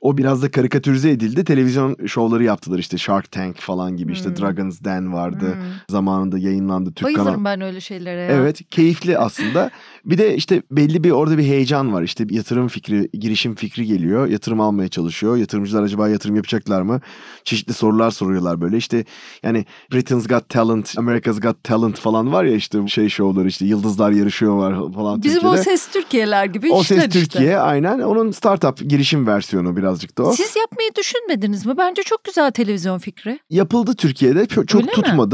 o 0.00 0.16
biraz 0.18 0.42
da 0.42 0.50
karikatürize 0.50 1.10
edildi. 1.10 1.44
Televizyon 1.44 1.96
şovları 2.06 2.44
yaptılar 2.44 2.78
işte 2.78 2.98
Shark 2.98 3.32
Tank 3.32 3.56
falan 3.56 3.96
gibi 3.96 4.12
işte 4.12 4.28
Hmm. 4.28 4.36
Dragon's 4.36 4.84
Den 4.84 5.12
vardı. 5.12 5.54
Hmm. 5.54 5.62
Zamanında 5.88 6.38
yayınlandı 6.38 6.92
Türk 6.92 7.06
kanal. 7.14 7.24
bayılırım 7.26 7.44
ben 7.44 7.60
öyle 7.60 7.80
şeylere 7.80 8.20
ya. 8.20 8.28
Evet 8.32 8.60
keyifli 8.70 9.18
aslında. 9.18 9.70
Bir 10.08 10.18
de 10.18 10.36
işte 10.36 10.62
belli 10.70 11.04
bir 11.04 11.10
orada 11.10 11.38
bir 11.38 11.42
heyecan 11.42 11.92
var. 11.92 12.02
İşte 12.02 12.26
yatırım 12.30 12.68
fikri, 12.68 13.08
girişim 13.12 13.54
fikri 13.54 13.86
geliyor. 13.86 14.26
Yatırım 14.26 14.60
almaya 14.60 14.88
çalışıyor. 14.88 15.36
Yatırımcılar 15.36 15.82
acaba 15.82 16.08
yatırım 16.08 16.36
yapacaklar 16.36 16.82
mı? 16.82 17.00
Çeşitli 17.44 17.72
sorular 17.74 18.10
soruyorlar 18.10 18.60
böyle. 18.60 18.76
İşte 18.76 19.04
yani 19.42 19.64
Britain's 19.92 20.28
Got 20.28 20.48
Talent, 20.48 20.98
America's 20.98 21.40
Got 21.40 21.64
Talent 21.64 21.98
falan 21.98 22.32
var 22.32 22.44
ya 22.44 22.54
işte 22.54 22.88
şey 22.88 23.08
şovları 23.08 23.48
işte 23.48 23.64
yıldızlar 23.64 24.10
yarışıyor 24.10 24.56
var 24.56 24.92
falan 24.94 25.22
Bizim 25.22 25.40
Türkiye'de. 25.40 25.60
o 25.60 25.62
ses 25.62 25.88
Türkiye'ler 25.88 26.44
gibi 26.44 26.72
O 26.72 26.82
Ses 26.82 26.98
işte. 26.98 27.10
Türkiye 27.10 27.58
aynen. 27.58 27.98
Onun 27.98 28.30
startup 28.30 28.90
girişim 28.90 29.26
versiyonu 29.26 29.76
birazcık 29.76 30.18
da 30.18 30.22
o. 30.22 30.32
Siz 30.32 30.56
yapmayı 30.56 30.90
düşünmediniz 30.98 31.66
mi? 31.66 31.74
Bence 31.78 32.02
çok 32.02 32.24
güzel 32.24 32.50
televizyon 32.50 32.98
fikri. 32.98 33.40
Yapıldı 33.50 33.94
Türkiye'de 33.94 34.46
çok, 34.46 34.74
Öyle 34.74 34.86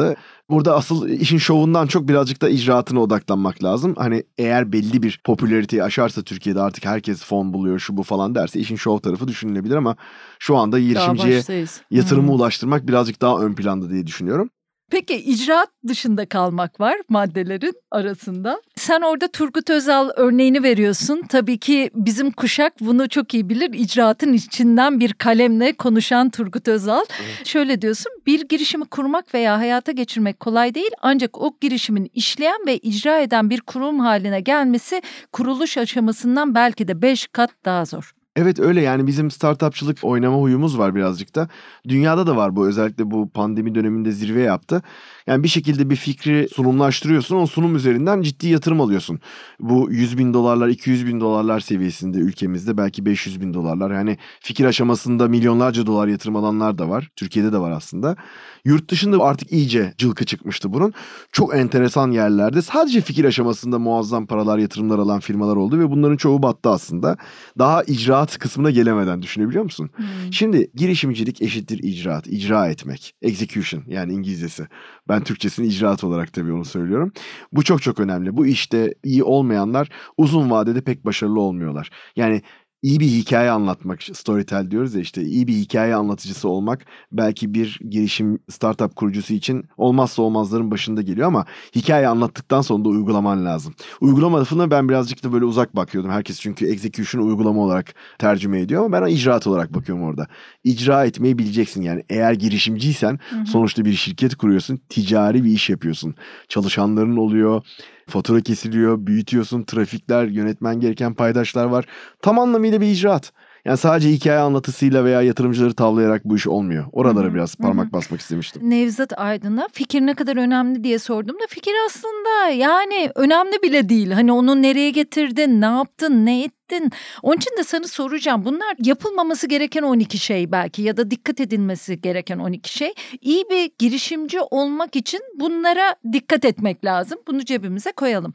mi? 0.02 0.16
Burada 0.50 0.76
asıl 0.76 1.08
işin 1.08 1.38
şovundan 1.38 1.86
çok 1.86 2.08
birazcık 2.08 2.42
da 2.42 2.48
icraatına 2.48 3.00
odaklanmak 3.00 3.64
lazım. 3.64 3.94
Hani 3.98 4.24
eğer 4.38 4.72
belli 4.72 5.02
bir 5.02 5.20
popülariteyi 5.24 5.82
aşarsa 5.82 6.22
Türkiye'de 6.22 6.60
artık 6.60 6.84
herkes 6.84 7.24
fon 7.24 7.52
buluyor 7.52 7.78
şu 7.78 7.96
bu 7.96 8.02
falan 8.02 8.34
derse 8.34 8.60
işin 8.60 8.76
şov 8.76 8.98
tarafı 8.98 9.28
düşünülebilir 9.28 9.76
ama 9.76 9.96
şu 10.38 10.56
anda 10.56 10.78
girişimciye 10.78 11.42
yatırımı 11.90 12.28
Hmm. 12.28 12.34
ulaştırmak 12.34 12.86
birazcık 12.88 13.20
daha 13.20 13.38
ön 13.38 13.54
planda 13.54 13.90
diye 13.90 14.06
düşünüyorum. 14.06 14.50
Peki 14.90 15.14
icraat 15.14 15.68
dışında 15.88 16.26
kalmak 16.26 16.80
var 16.80 16.96
maddelerin 17.08 17.72
arasında. 17.90 18.60
Sen 18.76 19.00
orada 19.00 19.28
Turgut 19.28 19.70
Özal 19.70 20.10
örneğini 20.16 20.62
veriyorsun. 20.62 21.22
Tabii 21.28 21.58
ki 21.58 21.90
bizim 21.94 22.30
kuşak 22.30 22.72
bunu 22.80 23.08
çok 23.08 23.34
iyi 23.34 23.48
bilir. 23.48 23.70
İcraatın 23.74 24.32
içinden 24.32 25.00
bir 25.00 25.12
kalemle 25.12 25.72
konuşan 25.72 26.30
Turgut 26.30 26.68
Özal. 26.68 27.04
Şöyle 27.44 27.82
diyorsun 27.82 28.12
bir 28.26 28.48
girişimi 28.48 28.84
kurmak 28.84 29.34
veya 29.34 29.58
hayata 29.58 29.92
geçirmek 29.92 30.40
kolay 30.40 30.74
değil. 30.74 30.90
Ancak 31.02 31.40
o 31.40 31.56
girişimin 31.60 32.10
işleyen 32.14 32.66
ve 32.66 32.78
icra 32.78 33.20
eden 33.20 33.50
bir 33.50 33.60
kurum 33.60 34.00
haline 34.00 34.40
gelmesi 34.40 35.02
kuruluş 35.32 35.78
aşamasından 35.78 36.54
belki 36.54 36.88
de 36.88 37.02
beş 37.02 37.26
kat 37.26 37.50
daha 37.64 37.84
zor. 37.84 38.13
Evet 38.36 38.60
öyle 38.60 38.80
yani 38.80 39.06
bizim 39.06 39.30
startupçılık 39.30 39.98
oynama 40.04 40.36
huyumuz 40.36 40.78
var 40.78 40.94
birazcık 40.94 41.34
da. 41.34 41.48
Dünyada 41.88 42.26
da 42.26 42.36
var 42.36 42.56
bu 42.56 42.66
özellikle 42.68 43.10
bu 43.10 43.28
pandemi 43.30 43.74
döneminde 43.74 44.12
zirve 44.12 44.42
yaptı. 44.42 44.82
Yani 45.26 45.42
bir 45.42 45.48
şekilde 45.48 45.90
bir 45.90 45.96
fikri 45.96 46.48
sunumlaştırıyorsun 46.54 47.36
o 47.36 47.46
sunum 47.46 47.76
üzerinden 47.76 48.22
ciddi 48.22 48.48
yatırım 48.48 48.80
alıyorsun. 48.80 49.20
Bu 49.60 49.92
100 49.92 50.18
bin 50.18 50.34
dolarlar 50.34 50.68
200 50.68 51.06
bin 51.06 51.20
dolarlar 51.20 51.60
seviyesinde 51.60 52.18
ülkemizde 52.18 52.76
belki 52.76 53.06
500 53.06 53.40
bin 53.40 53.54
dolarlar. 53.54 53.90
Yani 53.90 54.18
fikir 54.40 54.64
aşamasında 54.64 55.28
milyonlarca 55.28 55.86
dolar 55.86 56.08
yatırım 56.08 56.36
alanlar 56.36 56.78
da 56.78 56.88
var. 56.88 57.10
Türkiye'de 57.16 57.52
de 57.52 57.58
var 57.58 57.70
aslında. 57.70 58.16
Yurt 58.64 58.90
dışında 58.90 59.24
artık 59.24 59.52
iyice 59.52 59.94
cılkı 59.98 60.24
çıkmıştı 60.24 60.72
bunun. 60.72 60.92
Çok 61.32 61.56
enteresan 61.56 62.10
yerlerde 62.10 62.62
sadece 62.62 63.00
fikir 63.00 63.24
aşamasında 63.24 63.78
muazzam 63.78 64.26
paralar 64.26 64.58
yatırımlar 64.58 64.98
alan 64.98 65.20
firmalar 65.20 65.56
oldu 65.56 65.78
ve 65.78 65.90
bunların 65.90 66.16
çoğu 66.16 66.42
battı 66.42 66.70
aslında. 66.70 67.16
Daha 67.58 67.82
icraat 67.82 68.38
kısmına 68.38 68.70
gelemeden 68.70 69.22
düşünebiliyor 69.22 69.64
musun? 69.64 69.90
Şimdi 70.30 70.70
girişimcilik 70.74 71.42
eşittir 71.42 71.78
icraat, 71.82 72.26
icra 72.26 72.68
etmek, 72.68 73.14
execution 73.22 73.82
yani 73.86 74.12
İngilizcesi. 74.12 74.66
Ben 75.08 75.24
Türkçesini 75.24 75.66
icraat 75.66 76.04
olarak 76.04 76.32
tabii 76.32 76.52
onu 76.52 76.64
söylüyorum. 76.64 77.12
Bu 77.52 77.62
çok 77.64 77.82
çok 77.82 78.00
önemli. 78.00 78.36
Bu 78.36 78.46
işte 78.46 78.94
iyi 79.04 79.24
olmayanlar 79.24 79.88
uzun 80.16 80.50
vadede 80.50 80.80
pek 80.80 81.04
başarılı 81.04 81.40
olmuyorlar. 81.40 81.90
Yani 82.16 82.42
iyi 82.84 83.00
bir 83.00 83.06
hikaye 83.06 83.50
anlatmak, 83.50 84.02
storytell 84.02 84.70
diyoruz 84.70 84.94
ya 84.94 85.00
işte 85.00 85.22
iyi 85.22 85.46
bir 85.46 85.52
hikaye 85.52 85.94
anlatıcısı 85.94 86.48
olmak 86.48 86.84
belki 87.12 87.54
bir 87.54 87.80
girişim 87.90 88.38
startup 88.50 88.96
kurucusu 88.96 89.34
için 89.34 89.64
olmazsa 89.76 90.22
olmazların 90.22 90.70
başında 90.70 91.02
geliyor 91.02 91.26
ama 91.26 91.44
hikaye 91.76 92.08
anlattıktan 92.08 92.60
sonra 92.60 92.84
da 92.84 92.88
uygulaman 92.88 93.44
lazım. 93.44 93.74
Uygulama 94.00 94.40
lafına 94.40 94.70
ben 94.70 94.88
birazcık 94.88 95.24
da 95.24 95.32
böyle 95.32 95.44
uzak 95.44 95.76
bakıyordum. 95.76 96.10
Herkes 96.10 96.40
çünkü 96.40 96.66
execution 96.66 97.22
uygulama 97.26 97.60
olarak 97.62 97.94
tercüme 98.18 98.60
ediyor 98.60 98.84
ama 98.84 99.00
ben 99.00 99.06
icraat 99.06 99.46
olarak 99.46 99.74
bakıyorum 99.74 100.04
orada. 100.04 100.26
İcra 100.64 101.04
etmeyi 101.04 101.38
bileceksin 101.38 101.82
yani 101.82 102.02
eğer 102.10 102.32
girişimciysen 102.32 103.18
sonuçta 103.46 103.84
bir 103.84 103.92
şirket 103.92 104.34
kuruyorsun, 104.34 104.80
ticari 104.88 105.44
bir 105.44 105.50
iş 105.50 105.70
yapıyorsun. 105.70 106.14
Çalışanların 106.48 107.16
oluyor, 107.16 107.62
fatura 108.06 108.40
kesiliyor, 108.40 109.06
büyütüyorsun, 109.06 109.62
trafikler, 109.62 110.24
yönetmen 110.24 110.80
gereken 110.80 111.14
paydaşlar 111.14 111.64
var. 111.64 111.84
Tam 112.22 112.38
anlamıyla 112.38 112.80
bir 112.80 112.86
icraat. 112.86 113.32
Yani 113.64 113.78
sadece 113.78 114.08
hikaye 114.08 114.38
anlatısıyla 114.38 115.04
veya 115.04 115.22
yatırımcıları 115.22 115.74
tavlayarak 115.74 116.24
bu 116.24 116.36
iş 116.36 116.46
olmuyor. 116.46 116.84
Oralara 116.92 117.34
biraz 117.34 117.56
parmak 117.56 117.92
basmak 117.92 118.20
istemiştim. 118.20 118.70
Nevzat 118.70 119.18
Aydın'a 119.18 119.68
fikir 119.72 120.00
ne 120.00 120.14
kadar 120.14 120.36
önemli 120.36 120.84
diye 120.84 120.98
sordum 120.98 121.36
da 121.36 121.46
fikir 121.48 121.72
aslında 121.86 122.48
yani 122.48 123.10
önemli 123.14 123.62
bile 123.62 123.88
değil. 123.88 124.10
Hani 124.10 124.32
onu 124.32 124.62
nereye 124.62 124.90
getirdin, 124.90 125.60
ne 125.60 125.64
yaptın, 125.66 126.26
ne 126.26 126.42
ettin? 126.44 126.92
Onun 127.22 127.36
için 127.36 127.56
de 127.58 127.64
sana 127.64 127.86
soracağım. 127.86 128.44
Bunlar 128.44 128.76
yapılmaması 128.78 129.46
gereken 129.46 129.82
12 129.82 130.18
şey 130.18 130.52
belki 130.52 130.82
ya 130.82 130.96
da 130.96 131.10
dikkat 131.10 131.40
edilmesi 131.40 132.00
gereken 132.00 132.38
12 132.38 132.72
şey. 132.72 132.92
İyi 133.20 133.44
bir 133.50 133.70
girişimci 133.78 134.40
olmak 134.40 134.96
için 134.96 135.20
bunlara 135.40 135.94
dikkat 136.12 136.44
etmek 136.44 136.84
lazım. 136.84 137.18
Bunu 137.28 137.44
cebimize 137.44 137.92
koyalım. 137.92 138.32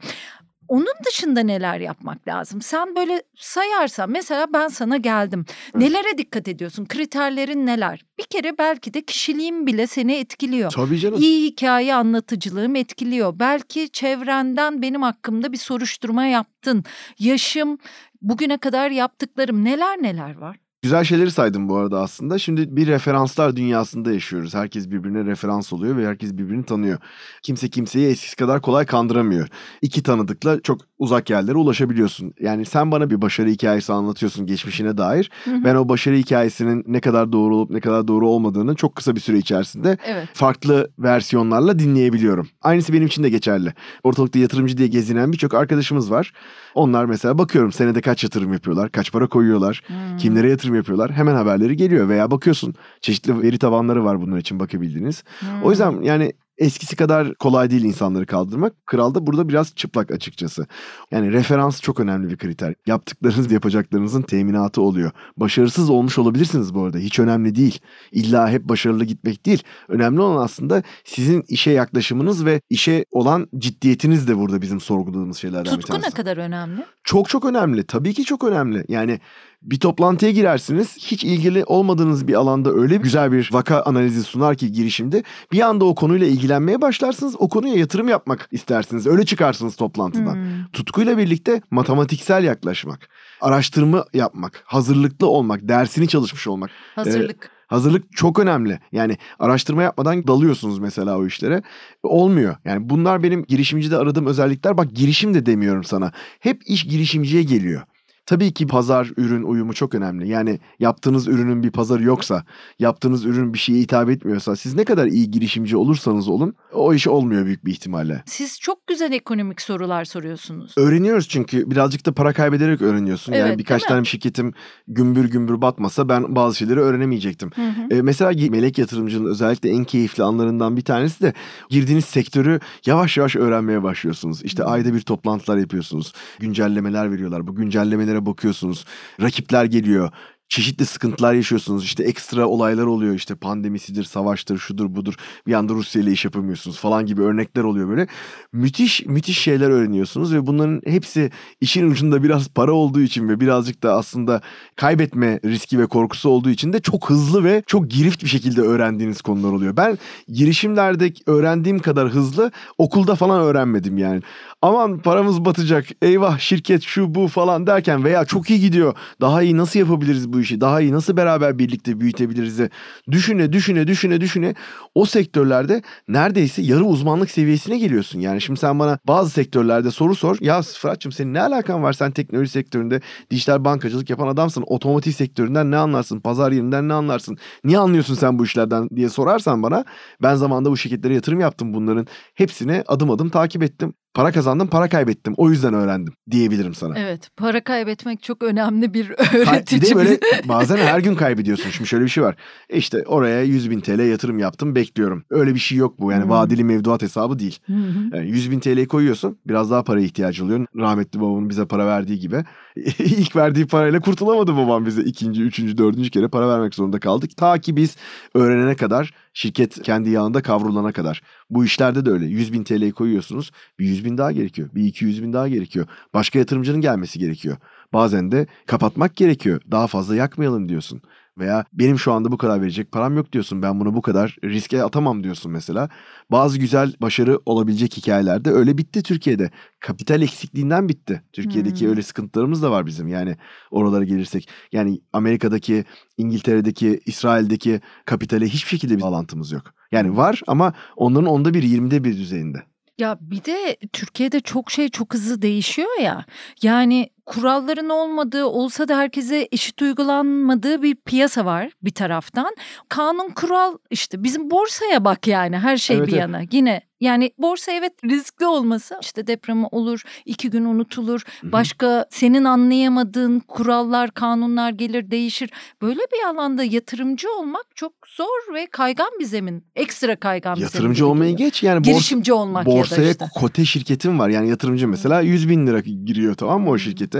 Onun 0.70 0.94
dışında 1.06 1.40
neler 1.40 1.80
yapmak 1.80 2.28
lazım? 2.28 2.62
Sen 2.62 2.96
böyle 2.96 3.22
sayarsan 3.36 4.10
mesela 4.10 4.52
ben 4.52 4.68
sana 4.68 4.96
geldim. 4.96 5.44
Nelere 5.74 6.18
dikkat 6.18 6.48
ediyorsun? 6.48 6.86
Kriterlerin 6.86 7.66
neler? 7.66 8.04
Bir 8.18 8.24
kere 8.24 8.58
belki 8.58 8.94
de 8.94 9.02
kişiliğin 9.02 9.66
bile 9.66 9.86
seni 9.86 10.14
etkiliyor. 10.14 10.70
Tabii 10.70 10.98
canım. 10.98 11.18
İyi 11.22 11.46
hikaye 11.50 11.94
anlatıcılığım 11.94 12.76
etkiliyor. 12.76 13.38
Belki 13.38 13.88
çevrenden 13.92 14.82
benim 14.82 15.02
hakkımda 15.02 15.52
bir 15.52 15.58
soruşturma 15.58 16.24
yaptın. 16.24 16.84
Yaşım, 17.18 17.78
bugüne 18.22 18.58
kadar 18.58 18.90
yaptıklarım 18.90 19.64
neler 19.64 20.02
neler 20.02 20.36
var? 20.36 20.56
Güzel 20.82 21.04
şeyleri 21.04 21.30
saydım 21.30 21.68
bu 21.68 21.76
arada 21.76 22.00
aslında. 22.00 22.38
Şimdi 22.38 22.76
bir 22.76 22.86
referanslar 22.86 23.56
dünyasında 23.56 24.12
yaşıyoruz. 24.12 24.54
Herkes 24.54 24.90
birbirine 24.90 25.24
referans 25.24 25.72
oluyor 25.72 25.96
ve 25.96 26.06
herkes 26.06 26.32
birbirini 26.32 26.64
tanıyor. 26.64 26.98
Kimse 27.42 27.68
kimseyi 27.68 28.08
eskisi 28.08 28.36
kadar 28.36 28.60
kolay 28.62 28.86
kandıramıyor. 28.86 29.48
İki 29.82 30.02
tanıdıkla 30.02 30.60
çok 30.60 30.80
uzak 30.98 31.30
yerlere 31.30 31.56
ulaşabiliyorsun. 31.56 32.34
Yani 32.40 32.64
sen 32.64 32.90
bana 32.92 33.10
bir 33.10 33.22
başarı 33.22 33.48
hikayesi 33.48 33.92
anlatıyorsun 33.92 34.46
geçmişine 34.46 34.96
dair. 34.98 35.30
Hı 35.44 35.50
hı. 35.50 35.64
Ben 35.64 35.74
o 35.74 35.88
başarı 35.88 36.16
hikayesinin 36.16 36.84
ne 36.86 37.00
kadar 37.00 37.32
doğru 37.32 37.56
olup 37.56 37.70
ne 37.70 37.80
kadar 37.80 38.08
doğru 38.08 38.28
olmadığını 38.28 38.74
çok 38.74 38.94
kısa 38.96 39.14
bir 39.16 39.20
süre 39.20 39.38
içerisinde 39.38 39.98
Evet. 40.06 40.28
farklı 40.34 40.90
versiyonlarla 40.98 41.78
dinleyebiliyorum. 41.78 42.48
Aynısı 42.62 42.92
benim 42.92 43.06
için 43.06 43.22
de 43.22 43.28
geçerli. 43.30 43.74
Ortalıkta 44.04 44.38
yatırımcı 44.38 44.78
diye 44.78 44.88
gezinen 44.88 45.32
birçok 45.32 45.54
arkadaşımız 45.54 46.10
var. 46.10 46.32
Onlar 46.74 47.04
mesela 47.04 47.38
bakıyorum 47.38 47.72
senede 47.72 48.00
kaç 48.00 48.24
yatırım 48.24 48.52
yapıyorlar, 48.52 48.90
kaç 48.92 49.12
para 49.12 49.26
koyuyorlar, 49.26 49.82
Hmm. 49.86 50.16
kimlere 50.16 50.50
yatırım 50.50 50.69
yapıyorlar. 50.74 51.12
Hemen 51.12 51.34
haberleri 51.34 51.76
geliyor 51.76 52.08
veya 52.08 52.30
bakıyorsun 52.30 52.74
çeşitli 53.00 53.42
veri 53.42 53.58
tabanları 53.58 54.04
var 54.04 54.20
bunun 54.20 54.38
için 54.38 54.60
bakabildiğiniz. 54.60 55.24
Hmm. 55.40 55.62
O 55.62 55.70
yüzden 55.70 56.02
yani 56.02 56.32
eskisi 56.60 56.96
kadar 56.96 57.34
kolay 57.34 57.70
değil 57.70 57.84
insanları 57.84 58.26
kaldırmak. 58.26 58.86
Kral 58.86 59.14
da 59.14 59.26
burada 59.26 59.48
biraz 59.48 59.74
çıplak 59.74 60.10
açıkçası. 60.10 60.66
Yani 61.10 61.32
referans 61.32 61.80
çok 61.80 62.00
önemli 62.00 62.30
bir 62.30 62.36
kriter. 62.36 62.74
Yaptıklarınız 62.86 63.50
ve 63.50 63.54
yapacaklarınızın 63.54 64.22
teminatı 64.22 64.82
oluyor. 64.82 65.10
Başarısız 65.36 65.90
olmuş 65.90 66.18
olabilirsiniz 66.18 66.74
bu 66.74 66.84
arada. 66.84 66.98
Hiç 66.98 67.18
önemli 67.18 67.54
değil. 67.54 67.78
İlla 68.12 68.50
hep 68.50 68.64
başarılı 68.64 69.04
gitmek 69.04 69.46
değil. 69.46 69.62
Önemli 69.88 70.20
olan 70.20 70.44
aslında 70.44 70.82
sizin 71.04 71.44
işe 71.48 71.70
yaklaşımınız 71.70 72.44
ve 72.44 72.60
işe 72.70 73.04
olan 73.10 73.48
ciddiyetiniz 73.58 74.28
de 74.28 74.38
burada 74.38 74.62
bizim 74.62 74.80
sorguladığımız 74.80 75.36
şeylerden 75.36 75.64
bir 75.64 75.80
Tutku 75.80 75.92
ne 75.92 76.00
tanesi. 76.00 76.16
kadar 76.16 76.36
önemli? 76.36 76.84
Çok 77.04 77.28
çok 77.28 77.44
önemli. 77.44 77.84
Tabii 77.84 78.14
ki 78.14 78.24
çok 78.24 78.44
önemli. 78.44 78.84
Yani 78.88 79.20
bir 79.62 79.80
toplantıya 79.80 80.32
girersiniz. 80.32 80.96
Hiç 80.98 81.24
ilgili 81.24 81.64
olmadığınız 81.64 82.28
bir 82.28 82.34
alanda 82.34 82.72
öyle 82.72 82.96
güzel 82.96 83.32
bir 83.32 83.50
vaka 83.52 83.82
analizi 83.82 84.22
sunar 84.22 84.56
ki 84.56 84.72
girişimde 84.72 85.22
bir 85.52 85.60
anda 85.60 85.84
o 85.84 85.94
konuyla 85.94 86.26
ilgilenmeye 86.26 86.80
başlarsınız. 86.80 87.36
O 87.38 87.48
konuya 87.48 87.74
yatırım 87.74 88.08
yapmak 88.08 88.48
istersiniz. 88.52 89.06
Öyle 89.06 89.24
çıkarsınız 89.24 89.76
toplantıdan. 89.76 90.34
Hmm. 90.34 90.66
Tutkuyla 90.72 91.18
birlikte 91.18 91.60
matematiksel 91.70 92.44
yaklaşmak, 92.44 93.08
araştırma 93.40 94.04
yapmak, 94.14 94.62
hazırlıklı 94.66 95.26
olmak, 95.26 95.68
dersini 95.68 96.08
çalışmış 96.08 96.46
olmak. 96.46 96.70
Hazırlık. 96.94 97.50
Hazırlık 97.66 98.12
çok 98.16 98.38
önemli. 98.38 98.80
Yani 98.92 99.18
araştırma 99.38 99.82
yapmadan 99.82 100.26
dalıyorsunuz 100.26 100.78
mesela 100.78 101.18
o 101.18 101.26
işlere. 101.26 101.62
Olmuyor. 102.02 102.56
Yani 102.64 102.90
bunlar 102.90 103.22
benim 103.22 103.44
girişimcide 103.44 103.96
aradığım 103.96 104.26
özellikler. 104.26 104.76
Bak 104.76 104.92
girişim 104.94 105.34
de 105.34 105.46
demiyorum 105.46 105.84
sana. 105.84 106.12
Hep 106.40 106.62
iş 106.66 106.84
girişimciye 106.84 107.42
geliyor. 107.42 107.82
Tabii 108.30 108.52
ki 108.52 108.66
pazar 108.66 109.12
ürün 109.16 109.42
uyumu 109.42 109.74
çok 109.74 109.94
önemli. 109.94 110.28
Yani 110.28 110.60
yaptığınız 110.78 111.28
ürünün 111.28 111.62
bir 111.62 111.70
pazarı 111.70 112.02
yoksa, 112.02 112.44
yaptığınız 112.78 113.24
ürün 113.24 113.54
bir 113.54 113.58
şeye 113.58 113.80
hitap 113.80 114.10
etmiyorsa, 114.10 114.56
siz 114.56 114.74
ne 114.74 114.84
kadar 114.84 115.06
iyi 115.06 115.30
girişimci 115.30 115.76
olursanız 115.76 116.28
olun, 116.28 116.54
o 116.72 116.94
iş 116.94 117.08
olmuyor 117.08 117.46
büyük 117.46 117.64
bir 117.64 117.72
ihtimalle. 117.72 118.22
Siz 118.26 118.60
çok 118.60 118.86
güzel 118.86 119.12
ekonomik 119.12 119.60
sorular 119.60 120.04
soruyorsunuz. 120.04 120.74
Öğreniyoruz 120.76 121.28
çünkü 121.28 121.70
birazcık 121.70 122.06
da 122.06 122.12
para 122.12 122.32
kaybederek 122.32 122.82
öğreniyorsun. 122.82 123.32
Evet, 123.32 123.46
yani 123.46 123.58
birkaç 123.58 123.82
tane 123.82 124.04
şirketim 124.04 124.52
gümbür 124.88 125.24
gümbür 125.24 125.62
batmasa 125.62 126.08
ben 126.08 126.36
bazı 126.36 126.56
şeyleri 126.56 126.80
öğrenemeyecektim. 126.80 127.50
Hı 127.54 127.62
hı. 127.62 127.94
E, 127.94 128.02
mesela 128.02 128.50
melek 128.50 128.78
yatırımcının 128.78 129.30
özellikle 129.30 129.70
en 129.70 129.84
keyifli 129.84 130.22
anlarından 130.22 130.76
bir 130.76 130.82
tanesi 130.82 131.22
de 131.22 131.32
girdiğiniz 131.70 132.04
sektörü 132.04 132.60
yavaş 132.86 133.16
yavaş 133.16 133.36
öğrenmeye 133.36 133.82
başlıyorsunuz. 133.82 134.44
İşte 134.44 134.62
Hmm. 134.62 134.72
ayda 134.72 134.94
bir 134.94 135.00
toplantılar 135.00 135.56
yapıyorsunuz. 135.56 136.12
Güncellemeler 136.38 137.12
veriyorlar. 137.12 137.46
Bu 137.46 137.54
güncellemelere 137.54 138.19
bakıyorsunuz. 138.26 138.84
Rakipler 139.20 139.64
geliyor. 139.64 140.10
Çeşitli 140.50 140.86
sıkıntılar 140.86 141.34
yaşıyorsunuz. 141.34 141.84
İşte 141.84 142.04
ekstra 142.04 142.46
olaylar 142.46 142.84
oluyor. 142.84 143.14
İşte 143.14 143.34
pandemisidir, 143.34 144.04
savaştır, 144.04 144.58
şudur 144.58 144.94
budur. 144.94 145.14
Bir 145.46 145.52
anda 145.52 145.72
Rusya 145.72 146.02
ile 146.02 146.12
iş 146.12 146.24
yapamıyorsunuz 146.24 146.78
falan 146.78 147.06
gibi 147.06 147.22
örnekler 147.22 147.62
oluyor 147.62 147.88
böyle. 147.88 148.06
Müthiş 148.52 149.06
müthiş 149.06 149.38
şeyler 149.38 149.70
öğreniyorsunuz 149.70 150.34
ve 150.34 150.46
bunların 150.46 150.82
hepsi 150.86 151.30
işin 151.60 151.90
ucunda 151.90 152.22
biraz 152.22 152.48
para 152.48 152.72
olduğu 152.72 153.00
için 153.00 153.28
ve 153.28 153.40
birazcık 153.40 153.82
da 153.82 153.94
aslında 153.94 154.40
kaybetme 154.76 155.40
riski 155.44 155.78
ve 155.78 155.86
korkusu 155.86 156.28
olduğu 156.28 156.50
için 156.50 156.72
de 156.72 156.80
çok 156.80 157.10
hızlı 157.10 157.44
ve 157.44 157.62
çok 157.66 157.90
girift 157.90 158.24
bir 158.24 158.28
şekilde 158.28 158.60
öğrendiğiniz 158.60 159.22
konular 159.22 159.52
oluyor. 159.52 159.76
Ben 159.76 159.98
girişimlerde 160.28 161.12
öğrendiğim 161.26 161.78
kadar 161.78 162.08
hızlı 162.08 162.50
okulda 162.78 163.14
falan 163.14 163.40
öğrenmedim 163.40 163.98
yani. 163.98 164.22
Aman 164.62 164.98
paramız 164.98 165.44
batacak, 165.44 165.86
eyvah 166.02 166.38
şirket 166.38 166.82
şu 166.82 167.14
bu 167.14 167.28
falan 167.28 167.66
derken 167.66 168.04
veya 168.04 168.24
çok 168.24 168.50
iyi 168.50 168.60
gidiyor. 168.60 168.94
Daha 169.20 169.42
iyi 169.42 169.56
nasıl 169.56 169.78
yapabiliriz 169.78 170.32
bu 170.32 170.39
işi? 170.40 170.60
Daha 170.60 170.80
iyi 170.80 170.92
nasıl 170.92 171.16
beraber 171.16 171.58
birlikte 171.58 172.00
büyütebiliriz 172.00 172.58
de 172.58 172.70
düşüne 173.10 173.52
düşüne 173.52 173.86
düşüne 173.86 174.20
düşüne 174.20 174.54
o 174.94 175.04
sektörlerde 175.04 175.82
neredeyse 176.08 176.62
yarı 176.62 176.84
uzmanlık 176.84 177.30
seviyesine 177.30 177.78
geliyorsun. 177.78 178.20
Yani 178.20 178.40
şimdi 178.40 178.60
sen 178.60 178.78
bana 178.78 178.98
bazı 179.06 179.30
sektörlerde 179.30 179.90
soru 179.90 180.14
sor. 180.14 180.36
Ya 180.40 180.62
Fırat'cığım 180.62 181.12
senin 181.12 181.34
ne 181.34 181.42
alakan 181.42 181.82
var? 181.82 181.92
Sen 181.92 182.10
teknoloji 182.10 182.50
sektöründe 182.50 183.00
dijital 183.30 183.64
bankacılık 183.64 184.10
yapan 184.10 184.28
adamsın. 184.28 184.64
Otomotiv 184.66 185.12
sektöründen 185.12 185.70
ne 185.70 185.76
anlarsın? 185.76 186.20
Pazar 186.20 186.52
yerinden 186.52 186.88
ne 186.88 186.94
anlarsın? 186.94 187.36
Niye 187.64 187.78
anlıyorsun 187.78 188.14
sen 188.14 188.38
bu 188.38 188.44
işlerden 188.44 188.88
diye 188.96 189.08
sorarsan 189.08 189.62
bana 189.62 189.84
ben 190.22 190.34
zamanında 190.34 190.70
bu 190.70 190.76
şirketlere 190.76 191.14
yatırım 191.14 191.40
yaptım. 191.40 191.74
Bunların 191.74 192.06
hepsini 192.34 192.84
adım 192.86 193.10
adım 193.10 193.28
takip 193.28 193.62
ettim. 193.62 193.94
Para 194.14 194.32
kazandım, 194.32 194.68
para 194.68 194.88
kaybettim. 194.88 195.34
O 195.36 195.50
yüzden 195.50 195.74
öğrendim 195.74 196.14
diyebilirim 196.30 196.74
sana. 196.74 196.98
Evet, 196.98 197.30
para 197.36 197.64
kaybetmek 197.64 198.22
çok 198.22 198.42
önemli 198.42 198.94
bir 198.94 199.10
öğretici. 199.34 199.82
Bir 199.82 199.90
de 199.90 199.96
böyle 199.96 200.18
bazen 200.44 200.76
her 200.76 200.98
gün 200.98 201.14
kaybediyorsun. 201.14 201.70
Şimdi 201.70 201.88
şöyle 201.88 202.04
bir 202.04 202.10
şey 202.10 202.24
var. 202.24 202.36
E 202.70 202.78
işte 202.78 203.04
oraya 203.06 203.42
100 203.42 203.70
bin 203.70 203.80
TL 203.80 204.10
yatırım 204.10 204.38
yaptım, 204.38 204.74
bekliyorum. 204.74 205.24
Öyle 205.30 205.54
bir 205.54 205.58
şey 205.58 205.78
yok 205.78 206.00
bu. 206.00 206.12
Yani 206.12 206.22
hmm. 206.22 206.30
vadeli 206.30 206.64
mevduat 206.64 207.02
hesabı 207.02 207.38
değil. 207.38 207.58
Hmm. 207.66 208.14
Yani 208.14 208.30
100 208.30 208.50
bin 208.50 208.60
TL 208.60 208.86
koyuyorsun, 208.86 209.38
biraz 209.46 209.70
daha 209.70 209.84
paraya 209.84 210.04
ihtiyacı 210.04 210.44
oluyor. 210.44 210.66
Rahmetli 210.76 211.20
babamın 211.20 211.50
bize 211.50 211.66
para 211.66 211.86
verdiği 211.86 212.18
gibi. 212.18 212.44
İlk 212.98 213.36
verdiği 213.36 213.66
parayla 213.66 214.00
kurtulamadı 214.00 214.56
babam 214.56 214.86
bize. 214.86 215.02
ikinci, 215.02 215.42
üçüncü, 215.42 215.78
dördüncü 215.78 216.10
kere 216.10 216.28
para 216.28 216.48
vermek 216.48 216.74
zorunda 216.74 217.00
kaldık. 217.00 217.36
Ta 217.36 217.58
ki 217.58 217.76
biz 217.76 217.96
öğrenene 218.34 218.76
kadar 218.76 219.12
Şirket 219.34 219.82
kendi 219.82 220.10
yağında 220.10 220.42
kavrulana 220.42 220.92
kadar. 220.92 221.22
Bu 221.50 221.64
işlerde 221.64 222.06
de 222.06 222.10
öyle. 222.10 222.26
100 222.26 222.52
bin 222.52 222.64
TL'yi 222.64 222.92
koyuyorsunuz. 222.92 223.50
Bir 223.78 223.86
100 223.86 224.04
bin 224.04 224.18
daha 224.18 224.32
gerekiyor. 224.32 224.68
Bir 224.74 224.84
200 224.84 225.22
bin 225.22 225.32
daha 225.32 225.48
gerekiyor. 225.48 225.86
Başka 226.14 226.38
yatırımcının 226.38 226.80
gelmesi 226.80 227.18
gerekiyor. 227.18 227.56
Bazen 227.92 228.32
de 228.32 228.46
kapatmak 228.66 229.16
gerekiyor. 229.16 229.60
Daha 229.70 229.86
fazla 229.86 230.16
yakmayalım 230.16 230.68
diyorsun. 230.68 231.02
Veya 231.40 231.64
benim 231.72 231.98
şu 231.98 232.12
anda 232.12 232.32
bu 232.32 232.38
kadar 232.38 232.62
verecek 232.62 232.92
param 232.92 233.16
yok 233.16 233.32
diyorsun. 233.32 233.62
Ben 233.62 233.80
bunu 233.80 233.94
bu 233.94 234.02
kadar 234.02 234.36
riske 234.44 234.82
atamam 234.82 235.24
diyorsun 235.24 235.52
mesela. 235.52 235.88
Bazı 236.30 236.58
güzel 236.58 236.94
başarı 237.02 237.40
olabilecek 237.46 237.96
hikayelerde 237.96 238.50
öyle 238.50 238.78
bitti 238.78 239.02
Türkiye'de. 239.02 239.50
Kapital 239.80 240.22
eksikliğinden 240.22 240.88
bitti. 240.88 241.22
Türkiye'deki 241.32 241.80
hmm. 241.80 241.90
öyle 241.90 242.02
sıkıntılarımız 242.02 242.62
da 242.62 242.70
var 242.70 242.86
bizim. 242.86 243.08
Yani 243.08 243.36
oralara 243.70 244.04
gelirsek. 244.04 244.48
Yani 244.72 245.00
Amerika'daki, 245.12 245.84
İngiltere'deki, 246.16 247.00
İsrail'deki 247.06 247.80
kapitale 248.04 248.46
hiçbir 248.46 248.68
şekilde 248.70 248.96
bir 248.96 249.02
bağlantımız 249.02 249.52
yok. 249.52 249.62
Yani 249.92 250.16
var 250.16 250.42
ama 250.46 250.74
onların 250.96 251.26
onda 251.26 251.54
bir, 251.54 251.62
yirmide 251.62 252.04
bir 252.04 252.16
düzeyinde. 252.16 252.62
Ya 252.98 253.18
bir 253.20 253.44
de 253.44 253.76
Türkiye'de 253.92 254.40
çok 254.40 254.70
şey 254.70 254.88
çok 254.88 255.14
hızlı 255.14 255.42
değişiyor 255.42 256.00
ya. 256.02 256.24
Yani 256.62 257.10
kuralların 257.30 257.88
olmadığı 257.88 258.44
olsa 258.44 258.88
da 258.88 258.98
herkese 258.98 259.48
eşit 259.52 259.82
uygulanmadığı 259.82 260.82
bir 260.82 260.94
piyasa 260.94 261.44
var 261.44 261.70
bir 261.82 261.90
taraftan. 261.90 262.56
Kanun 262.88 263.30
kural 263.30 263.76
işte 263.90 264.22
bizim 264.22 264.50
borsaya 264.50 265.04
bak 265.04 265.26
yani 265.26 265.58
her 265.58 265.76
şey 265.76 265.96
evet, 265.96 266.06
bir 266.06 266.12
evet. 266.12 266.20
yana. 266.20 266.40
Yine 266.52 266.82
yani 267.00 267.30
borsa 267.38 267.72
evet 267.72 267.92
riskli 268.04 268.46
olması 268.46 268.98
işte 269.02 269.26
depremi 269.26 269.66
olur 269.70 270.02
iki 270.24 270.50
gün 270.50 270.64
unutulur 270.64 271.22
başka 271.42 272.06
senin 272.10 272.44
anlayamadığın 272.44 273.40
kurallar 273.40 274.10
kanunlar 274.10 274.70
gelir 274.70 275.10
değişir 275.10 275.50
böyle 275.82 276.00
bir 276.00 276.28
alanda 276.28 276.64
yatırımcı 276.64 277.28
olmak 277.38 277.64
çok 277.74 277.92
zor 278.06 278.54
ve 278.54 278.66
kaygan 278.66 279.10
bir 279.20 279.24
zemin 279.24 279.64
ekstra 279.76 280.16
kaygan 280.16 280.56
bir 280.56 280.60
yatırımcı 280.60 280.98
zemin 280.98 281.10
olmayı 281.10 281.36
geç 281.36 281.62
yani 281.62 281.82
girişimci 281.82 282.32
borsa, 282.32 282.42
olmak 282.42 282.66
borsaya 282.66 283.08
ya 283.08 283.20
da 283.20 283.24
işte. 283.24 283.40
kote 283.40 283.64
şirketim 283.64 284.18
var 284.18 284.28
yani 284.28 284.50
yatırımcı 284.50 284.88
mesela 284.88 285.20
100 285.20 285.48
bin 285.48 285.66
lira 285.66 285.80
giriyor 285.80 286.34
tamam 286.34 286.62
mı 286.62 286.70
o 286.70 286.78
şirkete 286.78 287.19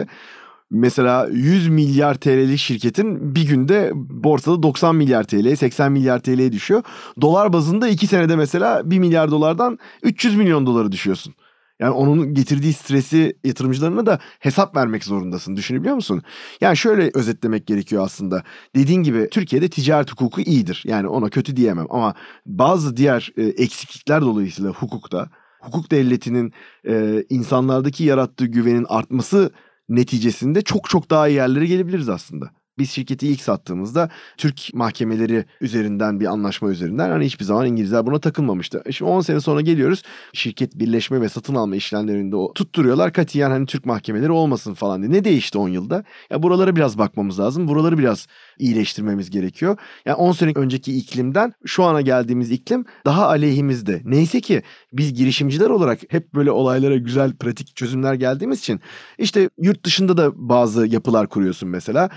Mesela 0.71 1.29
100 1.33 1.69
milyar 1.69 2.15
TL'lik 2.15 2.59
şirketin 2.59 3.35
bir 3.35 3.49
günde 3.49 3.91
borsada 3.95 4.63
90 4.63 4.97
milyar 4.97 5.25
TL, 5.25 5.57
80 5.57 5.93
milyar 5.93 6.19
TL'ye 6.19 6.53
düşüyor. 6.53 6.83
Dolar 7.21 7.53
bazında 7.53 7.89
2 7.89 8.07
senede 8.07 8.37
mesela 8.37 8.91
1 8.91 8.99
milyar 8.99 9.31
dolardan 9.31 9.79
300 10.03 10.37
milyon 10.37 10.67
doları 10.67 10.93
düşüyorsun. 10.93 11.35
Yani 11.81 11.91
onun 11.91 12.35
getirdiği 12.35 12.73
stresi 12.73 13.37
yatırımcılarına 13.45 14.07
da 14.07 14.19
hesap 14.39 14.77
vermek 14.77 15.05
zorundasın. 15.05 15.57
Düşünebiliyor 15.57 15.95
musun? 15.95 16.23
Yani 16.61 16.77
şöyle 16.77 17.11
özetlemek 17.15 17.67
gerekiyor 17.67 18.05
aslında. 18.05 18.43
Dediğin 18.77 19.03
gibi 19.03 19.29
Türkiye'de 19.31 19.69
ticaret 19.69 20.13
hukuku 20.13 20.41
iyidir. 20.41 20.83
Yani 20.87 21.09
ona 21.09 21.29
kötü 21.29 21.57
diyemem 21.57 21.87
ama 21.91 22.15
bazı 22.47 22.97
diğer 22.97 23.33
e, 23.37 23.43
eksiklikler 23.43 24.21
dolayısıyla 24.21 24.71
hukukta 24.71 25.29
hukuk 25.61 25.91
devletinin 25.91 26.53
e, 26.89 27.25
insanlardaki 27.31 28.05
yarattığı 28.05 28.47
güvenin 28.47 28.87
artması 28.89 29.51
neticesinde 29.91 30.63
çok 30.63 30.91
çok 30.91 31.11
daha 31.11 31.29
iyi 31.29 31.35
yerlere 31.35 31.67
gelebiliriz 31.67 32.09
aslında. 32.09 32.51
Biz 32.79 32.91
şirketi 32.91 33.29
ilk 33.29 33.41
sattığımızda 33.41 34.11
Türk 34.37 34.75
mahkemeleri 34.75 35.45
üzerinden 35.61 36.21
bir 36.21 36.27
anlaşma 36.27 36.71
üzerinden 36.71 37.11
hani 37.11 37.25
hiçbir 37.25 37.45
zaman 37.45 37.67
İngilizler 37.67 38.07
buna 38.07 38.21
takılmamıştı. 38.21 38.83
E 38.85 38.93
şimdi 38.93 39.11
10 39.11 39.21
sene 39.21 39.41
sonra 39.41 39.61
geliyoruz 39.61 40.03
şirket 40.33 40.79
birleşme 40.79 41.21
ve 41.21 41.29
satın 41.29 41.55
alma 41.55 41.77
işlemlerinde 41.77 42.37
o 42.37 42.55
tutturuyorlar 42.55 43.13
katiyen 43.13 43.51
hani 43.51 43.67
Türk 43.67 43.87
mahkemeleri 43.87 44.31
olmasın 44.31 44.75
falan 44.75 45.03
diye. 45.03 45.13
Ne 45.13 45.25
değişti 45.25 45.59
10 45.59 45.69
yılda? 45.69 46.05
Ya 46.31 46.43
buralara 46.43 46.77
biraz 46.77 46.99
bakmamız 46.99 47.41
lazım. 47.41 47.69
Buraları 47.69 47.99
biraz 47.99 48.27
iyileştirmemiz 48.59 49.31
gerekiyor. 49.31 49.79
Yani 50.07 50.15
10 50.15 50.33
sene 50.33 50.53
önceki 50.55 50.97
iklimden 50.97 51.53
şu 51.67 51.85
ana 51.85 52.01
geldiğimiz 52.01 52.51
iklim 52.51 52.85
daha 53.05 53.27
aleyhimizde. 53.27 54.01
Neyse 54.05 54.41
ki 54.41 54.63
biz 54.93 55.15
girişimciler 55.15 55.71
olarak 55.71 56.01
hep 56.09 56.35
böyle 56.35 56.51
olaylara 56.51 56.97
güzel 56.97 57.33
pratik 57.37 57.77
çözümler 57.77 58.15
geldiğimiz 58.15 58.59
için 58.59 58.81
işte 59.19 59.51
yurt 59.59 59.85
dışında 59.85 60.17
da 60.17 60.49
bazı 60.49 60.87
yapılar 60.87 61.29
kuruyorsun 61.29 61.69
mesela. 61.69 62.11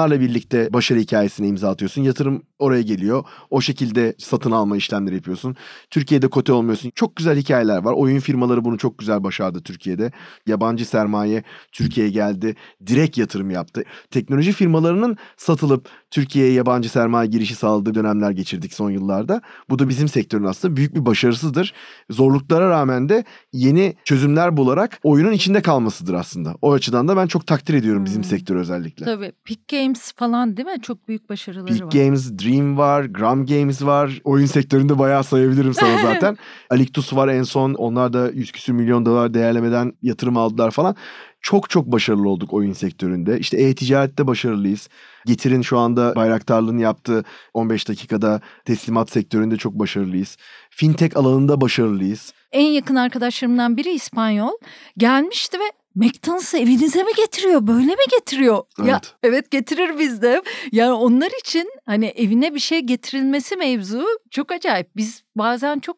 Onlarla 0.00 0.20
birlikte 0.20 0.72
başarı 0.72 0.98
hikayesine 0.98 1.48
imza 1.48 1.70
atıyorsun. 1.70 2.02
Yatırım 2.02 2.42
oraya 2.60 2.82
geliyor. 2.82 3.24
O 3.50 3.60
şekilde 3.60 4.14
satın 4.18 4.50
alma 4.50 4.76
işlemleri 4.76 5.14
yapıyorsun. 5.14 5.56
Türkiye'de 5.90 6.28
kote 6.28 6.52
olmuyorsun. 6.52 6.92
Çok 6.94 7.16
güzel 7.16 7.38
hikayeler 7.38 7.78
var. 7.78 7.92
Oyun 7.92 8.20
firmaları 8.20 8.64
bunu 8.64 8.78
çok 8.78 8.98
güzel 8.98 9.24
başardı 9.24 9.60
Türkiye'de. 9.62 10.12
Yabancı 10.46 10.86
sermaye 10.86 11.42
Türkiye'ye 11.72 12.12
geldi. 12.12 12.56
Direkt 12.86 13.18
yatırım 13.18 13.50
yaptı. 13.50 13.84
Teknoloji 14.10 14.52
firmalarının 14.52 15.16
satılıp 15.36 15.88
Türkiye'ye 16.10 16.52
yabancı 16.52 16.88
sermaye 16.88 17.30
girişi 17.30 17.54
sağladığı 17.54 17.94
dönemler 17.94 18.30
geçirdik 18.30 18.74
son 18.74 18.90
yıllarda. 18.90 19.42
Bu 19.70 19.78
da 19.78 19.88
bizim 19.88 20.08
sektörün 20.08 20.44
aslında 20.44 20.76
büyük 20.76 20.94
bir 20.94 21.06
başarısıdır. 21.06 21.74
Zorluklara 22.10 22.70
rağmen 22.70 23.08
de 23.08 23.24
yeni 23.52 23.94
çözümler 24.04 24.56
bularak 24.56 24.98
oyunun 25.02 25.32
içinde 25.32 25.62
kalmasıdır 25.62 26.14
aslında. 26.14 26.54
O 26.62 26.72
açıdan 26.72 27.08
da 27.08 27.16
ben 27.16 27.26
çok 27.26 27.46
takdir 27.46 27.74
ediyorum 27.74 28.04
bizim 28.04 28.22
hmm. 28.22 28.30
sektör 28.30 28.56
özellikle. 28.56 29.04
Tabii. 29.04 29.32
Peak 29.44 29.68
Games 29.68 30.12
falan 30.12 30.56
değil 30.56 30.68
mi? 30.68 30.80
Çok 30.82 31.08
büyük 31.08 31.28
başarıları 31.28 31.66
Peak 31.66 31.82
var. 31.82 31.90
Peak 31.90 32.04
Games, 32.04 32.32
Dream 32.32 32.49
var, 32.58 33.04
Gram 33.04 33.46
Games 33.46 33.82
var. 33.82 34.20
Oyun 34.24 34.46
sektöründe 34.46 34.98
bayağı 34.98 35.24
sayabilirim 35.24 35.74
sana 35.74 35.98
zaten. 36.02 36.36
Alictus 36.70 37.12
var 37.12 37.28
en 37.28 37.42
son. 37.42 37.74
Onlar 37.74 38.12
da 38.12 38.30
100 38.30 38.52
küsür 38.52 38.72
milyon 38.72 39.06
dolar 39.06 39.34
değerlemeden 39.34 39.92
yatırım 40.02 40.36
aldılar 40.36 40.70
falan 40.70 40.96
çok 41.42 41.70
çok 41.70 41.86
başarılı 41.86 42.28
olduk 42.28 42.52
oyun 42.52 42.72
sektöründe. 42.72 43.38
İşte 43.38 43.62
e-ticarette 43.62 44.26
başarılıyız. 44.26 44.88
Getir'in 45.26 45.62
şu 45.62 45.78
anda 45.78 46.16
bayraktarlığını 46.16 46.80
yaptığı 46.80 47.24
15 47.54 47.88
dakikada 47.88 48.40
teslimat 48.64 49.10
sektöründe 49.10 49.56
çok 49.56 49.74
başarılıyız. 49.74 50.36
Fintech 50.70 51.16
alanında 51.16 51.60
başarılıyız. 51.60 52.32
En 52.52 52.66
yakın 52.66 52.94
arkadaşlarımdan 52.94 53.76
biri 53.76 53.90
İspanyol. 53.90 54.52
Gelmişti 54.98 55.58
ve 55.58 55.79
McDonald's'ı 55.94 56.58
evinize 56.58 57.02
mi 57.02 57.10
getiriyor? 57.16 57.66
Böyle 57.66 57.86
mi 57.86 58.02
getiriyor? 58.18 58.62
Evet. 58.80 58.88
Ya 58.88 59.00
evet 59.22 59.50
getirir 59.50 59.98
bizde. 59.98 60.42
Yani 60.72 60.92
onlar 60.92 61.30
için 61.40 61.70
hani 61.86 62.06
evine 62.06 62.54
bir 62.54 62.60
şey 62.60 62.80
getirilmesi 62.80 63.56
mevzu 63.56 64.04
çok 64.30 64.52
acayip. 64.52 64.96
Biz 64.96 65.22
bazen 65.36 65.78
çok 65.78 65.96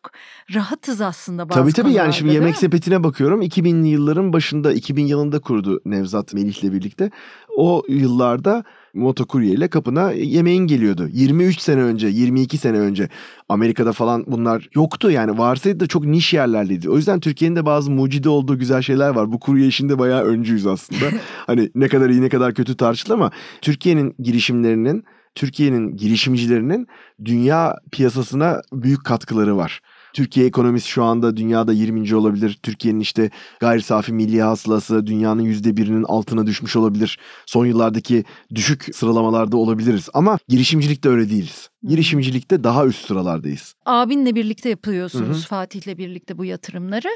rahatız 0.54 1.00
aslında 1.00 1.48
bazı 1.48 1.60
Tabii 1.60 1.72
tabii 1.72 1.92
yani 1.92 2.12
şimdi 2.12 2.34
yemek 2.34 2.56
sepetine 2.56 3.04
bakıyorum. 3.04 3.42
2000'li 3.42 3.88
yılların 3.88 4.32
başında 4.32 4.72
2000 4.72 5.06
yılında 5.06 5.40
kurdu 5.40 5.80
Nevzat 5.84 6.34
Melih'le 6.34 6.72
birlikte. 6.72 7.10
O 7.56 7.82
yıllarda 7.88 8.64
motokurye 8.94 9.52
ile 9.52 9.68
kapına 9.68 10.12
yemeğin 10.12 10.66
geliyordu. 10.66 11.08
23 11.12 11.60
sene 11.60 11.82
önce, 11.82 12.06
22 12.06 12.58
sene 12.58 12.78
önce 12.78 13.08
Amerika'da 13.48 13.92
falan 13.92 14.24
bunlar 14.26 14.68
yoktu 14.74 15.10
yani. 15.10 15.38
Varsaydı 15.38 15.80
da 15.80 15.86
çok 15.86 16.04
niş 16.04 16.32
yerlerdeydi. 16.32 16.90
O 16.90 16.96
yüzden 16.96 17.20
Türkiye'nin 17.20 17.56
de 17.56 17.66
bazı 17.66 17.90
mucide 17.90 18.28
olduğu 18.28 18.58
güzel 18.58 18.82
şeyler 18.82 19.08
var. 19.08 19.32
Bu 19.32 19.40
kurye 19.40 19.66
işinde 19.66 19.98
bayağı 19.98 20.22
öncüyüz 20.24 20.66
aslında. 20.66 21.06
hani 21.46 21.70
ne 21.74 21.88
kadar 21.88 22.10
iyi 22.10 22.22
ne 22.22 22.28
kadar 22.28 22.54
kötü 22.54 22.76
tartışılır 22.76 23.14
ama 23.14 23.30
Türkiye'nin 23.60 24.14
girişimlerinin 24.18 25.04
Türkiye'nin 25.34 25.96
girişimcilerinin 25.96 26.86
dünya 27.24 27.76
piyasasına 27.92 28.60
büyük 28.72 29.04
katkıları 29.04 29.56
var. 29.56 29.80
Türkiye 30.14 30.46
ekonomisi 30.46 30.88
şu 30.88 31.04
anda 31.04 31.36
dünyada 31.36 31.72
20. 31.72 32.14
olabilir. 32.14 32.58
Türkiye'nin 32.62 33.00
işte 33.00 33.30
gayri 33.60 33.82
safi 33.82 34.12
milli 34.12 34.42
hasılası 34.42 35.06
dünyanın 35.06 35.44
%1'inin 35.44 36.04
altına 36.04 36.46
düşmüş 36.46 36.76
olabilir. 36.76 37.18
Son 37.46 37.66
yıllardaki 37.66 38.24
düşük 38.54 38.88
sıralamalarda 38.94 39.56
olabiliriz. 39.56 40.08
Ama 40.14 40.38
girişimcilikte 40.48 41.08
öyle 41.08 41.30
değiliz. 41.30 41.71
Girişimcilikte 41.88 42.64
daha 42.64 42.86
üst 42.86 43.06
sıralardayız. 43.06 43.74
Abinle 43.86 44.34
birlikte 44.34 44.68
yapıyorsunuz 44.68 45.36
Hı-hı. 45.36 45.46
Fatih'le 45.46 45.98
birlikte 45.98 46.38
bu 46.38 46.44
yatırımları. 46.44 47.08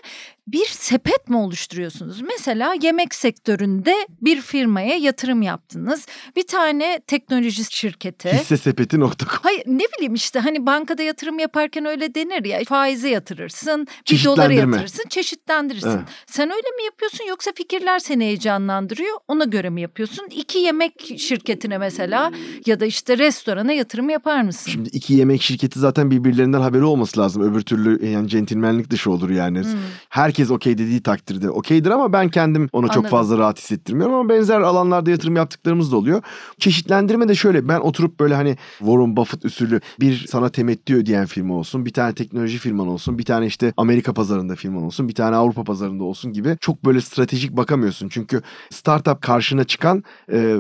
Bir 0.49 0.67
sepet 0.67 1.29
mi 1.29 1.37
oluşturuyorsunuz? 1.37 2.21
Mesela 2.21 2.75
yemek 2.83 3.15
sektöründe 3.15 3.95
bir 4.23 4.41
firmaya 4.41 4.97
yatırım 4.97 5.43
yaptınız. 5.43 6.07
Bir 6.37 6.47
tane 6.47 7.01
teknoloji 7.07 7.65
şirketi. 7.65 8.33
Hisse 8.33 8.57
sepeti.com. 8.57 9.11
Hayır 9.43 9.63
ne 9.67 9.85
bileyim 9.97 10.15
işte 10.15 10.39
hani 10.39 10.67
bankada 10.67 11.03
yatırım 11.03 11.39
yaparken 11.39 11.85
öyle 11.85 12.15
denir 12.15 12.45
ya. 12.45 12.65
Faize 12.65 13.09
yatırırsın, 13.09 13.87
bir 14.11 14.25
dolara 14.25 14.53
yatırırsın, 14.53 15.05
çeşitlendirirsin. 15.09 15.89
Evet. 15.89 16.09
Sen 16.27 16.51
öyle 16.51 16.71
mi 16.77 16.85
yapıyorsun 16.85 17.25
yoksa 17.25 17.53
fikirler 17.55 17.99
seni 17.99 18.25
heyecanlandırıyor? 18.25 19.19
Ona 19.29 19.45
göre 19.45 19.71
mi 19.71 19.81
yapıyorsun? 19.81 20.29
İki 20.31 20.59
yemek 20.59 21.19
şirketine 21.19 21.79
mesela 21.79 22.33
ya 22.67 22.81
da 22.81 22.87
işte 22.87 23.19
restorana 23.19 23.73
yatırım 23.73 24.11
yapar 24.11 24.43
mısın? 24.43 24.56
Mısın? 24.57 24.71
Şimdi 24.71 24.89
iki 24.89 25.15
yemek 25.15 25.43
şirketi 25.43 25.79
zaten 25.79 26.11
birbirlerinden 26.11 26.61
haberi 26.61 26.85
olması 26.85 27.21
lazım. 27.21 27.43
Öbür 27.43 27.61
türlü 27.61 28.07
e, 28.07 28.09
yani 28.09 28.29
centilmenlik 28.29 28.91
dışı 28.91 29.11
olur 29.11 29.31
yani. 29.31 29.63
Hmm. 29.63 29.71
Herkes 30.09 30.51
okey 30.51 30.79
dediği 30.79 31.03
takdirde 31.03 31.51
okeydir 31.51 31.91
ama 31.91 32.13
ben 32.13 32.29
kendim 32.29 32.69
ona 32.73 32.85
Anladım. 32.85 33.03
çok 33.03 33.11
fazla 33.11 33.39
rahat 33.39 33.59
hissettirmiyorum 33.59 34.15
ama 34.15 34.29
benzer 34.29 34.61
alanlarda 34.61 35.11
yatırım 35.11 35.37
yaptıklarımız 35.37 35.93
da 35.93 35.97
oluyor. 35.97 36.23
Çeşitlendirme 36.59 37.29
de 37.29 37.35
şöyle 37.35 37.69
ben 37.69 37.81
oturup 37.81 38.21
böyle 38.21 38.35
hani 38.35 38.57
Warren 38.79 39.17
Buffett 39.17 39.45
usulü 39.45 39.81
bir 40.01 40.27
sana 40.29 40.49
temettü 40.49 40.97
ödeyen 40.97 41.27
firma 41.27 41.55
olsun, 41.55 41.87
bir 41.87 41.93
tane 41.93 42.15
teknoloji 42.15 42.59
firman 42.59 42.89
olsun, 42.89 43.19
bir 43.19 43.25
tane 43.25 43.47
işte 43.47 43.73
Amerika 43.77 44.13
pazarında 44.13 44.55
firman 44.55 44.83
olsun, 44.83 45.09
bir 45.09 45.15
tane 45.15 45.37
Avrupa 45.37 45.65
pazarında 45.65 46.05
olsun 46.05 46.33
gibi 46.33 46.57
çok 46.61 46.85
böyle 46.85 47.01
stratejik 47.01 47.57
bakamıyorsun. 47.57 48.09
Çünkü 48.09 48.43
startup 48.71 49.23
karşına 49.23 49.65
çıkan 49.65 50.05
e, 50.33 50.57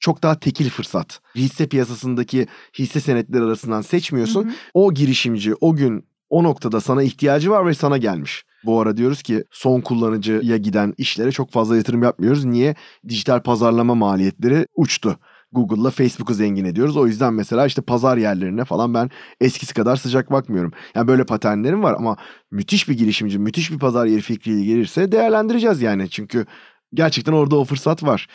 çok 0.00 0.22
daha 0.22 0.38
tekil 0.38 0.70
fırsat. 0.70 1.20
Hisse 1.34 1.68
piyasasındaki 1.68 2.46
hisse 2.78 3.00
senetleri 3.00 3.44
arasından 3.44 3.80
seçmiyorsun. 3.80 4.44
Hı 4.44 4.48
hı. 4.48 4.52
O 4.74 4.94
girişimci 4.94 5.54
o 5.60 5.74
gün 5.74 6.04
o 6.30 6.44
noktada 6.44 6.80
sana 6.80 7.02
ihtiyacı 7.02 7.50
var 7.50 7.66
ve 7.66 7.74
sana 7.74 7.98
gelmiş. 7.98 8.44
Bu 8.64 8.80
ara 8.80 8.96
diyoruz 8.96 9.22
ki 9.22 9.44
son 9.50 9.80
kullanıcıya 9.80 10.56
giden 10.56 10.94
işlere 10.98 11.32
çok 11.32 11.50
fazla 11.52 11.76
yatırım 11.76 12.02
yapmıyoruz. 12.02 12.44
Niye? 12.44 12.74
Dijital 13.08 13.42
pazarlama 13.42 13.94
maliyetleri 13.94 14.66
uçtu. 14.76 15.18
Google'la 15.52 15.90
Facebook'u 15.90 16.34
zengin 16.34 16.64
ediyoruz. 16.64 16.96
O 16.96 17.06
yüzden 17.06 17.34
mesela 17.34 17.66
işte 17.66 17.82
pazar 17.82 18.16
yerlerine 18.16 18.64
falan 18.64 18.94
ben 18.94 19.10
eskisi 19.40 19.74
kadar 19.74 19.96
sıcak 19.96 20.32
bakmıyorum. 20.32 20.72
Yani 20.94 21.08
böyle 21.08 21.24
paternlerim 21.24 21.82
var 21.82 21.94
ama 21.98 22.16
müthiş 22.50 22.88
bir 22.88 22.98
girişimci, 22.98 23.38
müthiş 23.38 23.70
bir 23.70 23.78
pazar 23.78 24.06
yeri 24.06 24.20
fikriyle 24.20 24.64
gelirse 24.64 25.12
değerlendireceğiz 25.12 25.82
yani. 25.82 26.10
Çünkü 26.10 26.46
gerçekten 26.94 27.32
orada 27.32 27.56
o 27.56 27.64
fırsat 27.64 28.02
var. 28.02 28.26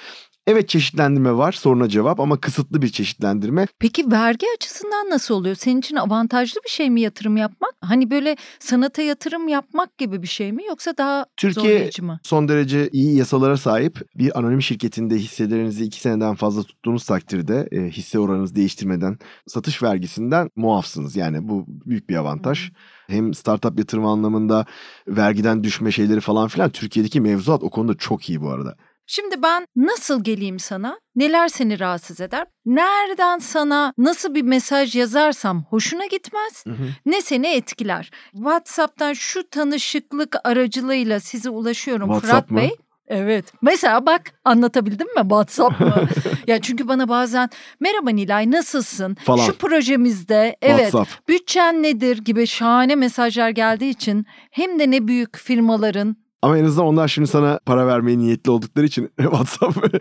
Evet 0.47 0.69
çeşitlendirme 0.69 1.33
var 1.33 1.51
soruna 1.51 1.89
cevap 1.89 2.19
ama 2.19 2.37
kısıtlı 2.37 2.81
bir 2.81 2.89
çeşitlendirme. 2.89 3.67
Peki 3.79 4.11
vergi 4.11 4.45
açısından 4.57 5.09
nasıl 5.09 5.35
oluyor? 5.35 5.55
Senin 5.55 5.79
için 5.79 5.95
avantajlı 5.95 6.61
bir 6.65 6.69
şey 6.69 6.89
mi 6.89 7.01
yatırım 7.01 7.37
yapmak? 7.37 7.73
Hani 7.81 8.11
böyle 8.11 8.35
sanata 8.59 9.01
yatırım 9.01 9.47
yapmak 9.47 9.97
gibi 9.97 10.21
bir 10.21 10.27
şey 10.27 10.51
mi 10.51 10.63
yoksa 10.65 10.97
daha 10.97 11.25
Türkiye 11.37 11.73
zorlayıcı 11.73 12.03
mı? 12.03 12.19
son 12.23 12.47
derece 12.47 12.89
iyi 12.89 13.17
yasalara 13.17 13.57
sahip. 13.57 14.01
Bir 14.15 14.39
anonim 14.39 14.61
şirketinde 14.61 15.15
hisselerinizi 15.15 15.83
iki 15.83 16.01
seneden 16.01 16.35
fazla 16.35 16.63
tuttuğunuz 16.63 17.05
takdirde 17.05 17.67
e, 17.71 17.89
hisse 17.89 18.19
oranınızı 18.19 18.55
değiştirmeden 18.55 19.17
satış 19.47 19.83
vergisinden 19.83 20.49
muafsınız. 20.55 21.15
Yani 21.15 21.47
bu 21.47 21.65
büyük 21.67 22.09
bir 22.09 22.15
avantaj. 22.15 22.69
Hmm 22.69 22.75
hem 23.07 23.33
startup 23.33 23.79
yatırımı 23.79 24.07
anlamında 24.07 24.65
vergiden 25.07 25.63
düşme 25.63 25.91
şeyleri 25.91 26.19
falan 26.19 26.47
filan 26.47 26.69
Türkiye'deki 26.69 27.21
mevzuat 27.21 27.63
o 27.63 27.69
konuda 27.69 27.93
çok 27.93 28.29
iyi 28.29 28.41
bu 28.41 28.49
arada. 28.49 28.75
Şimdi 29.07 29.41
ben 29.43 29.67
nasıl 29.75 30.23
geleyim 30.23 30.59
sana? 30.59 30.99
Neler 31.15 31.47
seni 31.47 31.79
rahatsız 31.79 32.21
eder? 32.21 32.47
Nereden 32.65 33.37
sana 33.39 33.93
nasıl 33.97 34.35
bir 34.35 34.41
mesaj 34.41 34.95
yazarsam 34.95 35.65
hoşuna 35.69 36.05
gitmez? 36.05 36.65
Hı 36.65 36.69
hı. 36.69 36.87
Ne 37.05 37.21
seni 37.21 37.47
etkiler? 37.47 38.11
WhatsApp'tan 38.31 39.13
şu 39.13 39.49
tanışıklık 39.49 40.35
aracılığıyla 40.43 41.19
size 41.19 41.49
ulaşıyorum 41.49 42.07
WhatsApp 42.07 42.31
Fırat 42.31 42.51
mı? 42.51 42.57
Bey. 42.57 42.71
Evet. 43.07 43.45
Mesela 43.61 44.05
bak 44.05 44.21
anlatabildim 44.45 45.07
mi? 45.07 45.21
WhatsApp 45.21 45.79
mı? 45.79 46.07
ya 46.47 46.61
çünkü 46.61 46.87
bana 46.87 47.09
bazen 47.09 47.49
merhaba 47.79 48.09
Nilay 48.09 48.51
nasılsın? 48.51 49.15
Falan. 49.15 49.45
Şu 49.45 49.57
projemizde 49.57 50.55
evet 50.61 50.91
WhatsApp. 50.91 51.27
bütçen 51.29 51.83
nedir 51.83 52.17
gibi 52.17 52.47
şahane 52.47 52.95
mesajlar 52.95 53.49
geldiği 53.49 53.89
için 53.89 54.25
hem 54.51 54.79
de 54.79 54.91
ne 54.91 55.07
büyük 55.07 55.37
firmaların 55.37 56.15
ama 56.43 56.57
en 56.57 56.65
azından 56.65 56.85
onlar 56.85 57.07
şimdi 57.07 57.27
sana 57.27 57.59
para 57.65 57.87
vermeye 57.87 58.17
niyetli 58.17 58.51
oldukları 58.51 58.85
için 58.85 59.11
WhatsApp... 59.21 59.95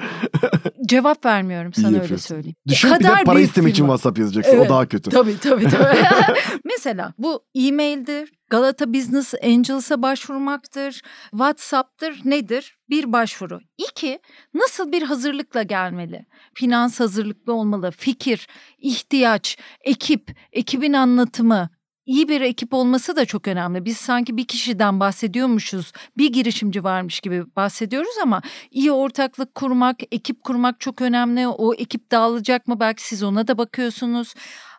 Cevap 0.86 1.24
vermiyorum 1.24 1.72
sana 1.72 2.00
öyle 2.00 2.18
söyleyeyim. 2.18 2.56
Düşün 2.68 2.88
kadar 2.88 3.14
bir 3.14 3.20
de 3.20 3.24
para 3.24 3.40
istemek 3.40 3.70
için 3.70 3.84
WhatsApp 3.84 4.18
yazacaksın 4.18 4.56
evet. 4.56 4.70
o 4.70 4.74
daha 4.74 4.86
kötü. 4.86 5.10
Tabii 5.10 5.38
tabii 5.38 5.68
tabii. 5.68 5.98
Mesela 6.64 7.14
bu 7.18 7.44
e-maildir, 7.54 8.32
Galata 8.50 8.94
Business 8.94 9.34
Angels'a 9.44 10.02
başvurmaktır, 10.02 11.02
WhatsApp'tır 11.30 12.20
nedir? 12.24 12.76
Bir 12.90 13.12
başvuru. 13.12 13.60
İki, 13.78 14.20
nasıl 14.54 14.92
bir 14.92 15.02
hazırlıkla 15.02 15.62
gelmeli? 15.62 16.26
Finans 16.54 17.00
hazırlıklı 17.00 17.52
olmalı, 17.52 17.90
fikir, 17.90 18.46
ihtiyaç, 18.78 19.58
ekip, 19.84 20.36
ekibin 20.52 20.92
anlatımı, 20.92 21.70
iyi 22.06 22.28
bir 22.28 22.40
ekip 22.40 22.74
olması 22.74 23.16
da 23.16 23.24
çok 23.24 23.48
önemli. 23.48 23.84
Biz 23.84 23.96
sanki 23.96 24.36
bir 24.36 24.44
kişiden 24.44 25.00
bahsediyormuşuz, 25.00 25.92
bir 26.18 26.32
girişimci 26.32 26.84
varmış 26.84 27.20
gibi 27.20 27.44
bahsediyoruz 27.56 28.14
ama 28.22 28.42
iyi 28.70 28.92
ortaklık 28.92 29.54
kurmak, 29.54 29.96
ekip 30.12 30.42
kurmak 30.42 30.80
çok 30.80 31.00
önemli. 31.00 31.48
O 31.48 31.74
ekip 31.74 32.10
dağılacak 32.10 32.68
mı 32.68 32.80
belki 32.80 33.02
siz 33.08 33.22
ona 33.22 33.48
da 33.48 33.58
bakıyorsunuz. 33.58 34.34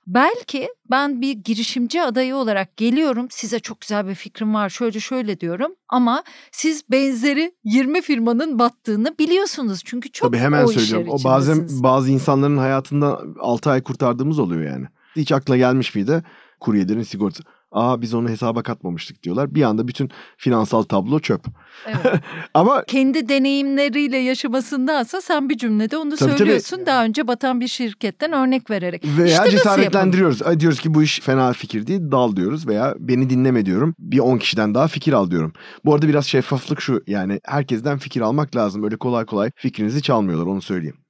Belki 0.08 0.70
ben 0.92 1.22
bir 1.22 1.32
girişimci 1.32 2.02
adayı 2.02 2.36
olarak 2.36 2.78
geliyorum. 2.78 3.28
Size 3.30 3.60
çok 3.60 3.82
güzel 3.82 4.08
bir 4.08 4.16
fikrim 4.16 4.54
var. 4.54 4.70
Şöyle 4.70 5.00
şöyle 5.00 5.40
diyorum 5.40 5.72
ama 5.90 6.24
siz 6.52 6.84
benzeri 6.92 7.54
20 7.64 8.02
firmanın 8.02 8.60
battığını 8.60 9.16
biliyorsunuz. 9.20 9.82
Çünkü 9.86 10.12
çok 10.12 10.32
Tabii 10.32 10.42
hemen 10.42 10.64
o 10.64 10.68
söylüyorum. 10.68 11.08
O 11.10 11.24
bazen 11.24 11.68
bazı 11.72 12.12
insanların 12.12 12.58
hayatında 12.58 13.22
6 13.40 13.70
ay 13.70 13.84
kurtardığımız 13.84 14.40
oluyor 14.40 14.72
yani. 14.72 14.86
Hiç 15.16 15.32
akla 15.32 15.58
gelmiş 15.58 15.96
miydi? 15.96 16.24
Kuryelerin 16.64 17.04
sigortası. 17.04 17.44
Aa 17.74 18.02
biz 18.02 18.14
onu 18.14 18.30
hesaba 18.30 18.64
katmamıştık 18.64 19.24
diyorlar. 19.24 19.56
Bir 19.56 19.62
anda 19.62 19.88
bütün 19.88 20.10
finansal 20.38 20.84
tablo 20.84 21.20
çöp. 21.20 21.46
Evet. 21.88 22.22
Ama 22.54 22.84
kendi 22.84 23.30
deneyimleriyle 23.30 24.18
yaşamasındansa 24.18 25.22
sen 25.22 25.50
bir 25.50 25.58
cümlede 25.58 25.98
onu 25.98 26.16
tabii, 26.16 26.38
söylüyorsun. 26.38 26.78
Tabii. 26.78 26.86
Daha 26.86 27.06
önce 27.06 27.28
batan 27.28 27.62
bir 27.62 27.68
şirketten 27.68 28.32
örnek 28.32 28.70
vererek. 28.70 29.04
Veya 29.18 29.46
işte 29.46 29.50
cesaretlendiriyoruz. 29.50 30.42
Ay 30.42 30.60
diyoruz 30.60 30.80
ki 30.80 30.94
bu 30.94 31.04
iş 31.04 31.20
fena 31.20 31.54
fikir 31.54 31.88
değil 31.88 32.02
dal 32.12 32.36
diyoruz 32.36 32.68
veya 32.68 32.96
beni 33.00 33.30
dinleme 33.30 33.66
diyorum. 33.66 33.96
Bir 34.00 34.20
10 34.20 34.38
kişiden 34.38 34.76
daha 34.76 34.88
fikir 34.88 35.14
al 35.14 35.32
diyorum. 35.32 35.54
Bu 35.86 35.94
arada 35.94 36.08
biraz 36.08 36.26
şeffaflık 36.26 36.82
şu 36.82 37.04
yani 37.08 37.40
herkesten 37.46 37.98
fikir 37.98 38.22
almak 38.22 38.56
lazım. 38.56 38.84
Öyle 38.84 38.96
kolay 38.96 39.26
kolay 39.26 39.52
fikrinizi 39.56 40.02
çalmıyorlar 40.02 40.46
onu 40.46 40.62
söyleyeyim. 40.62 41.03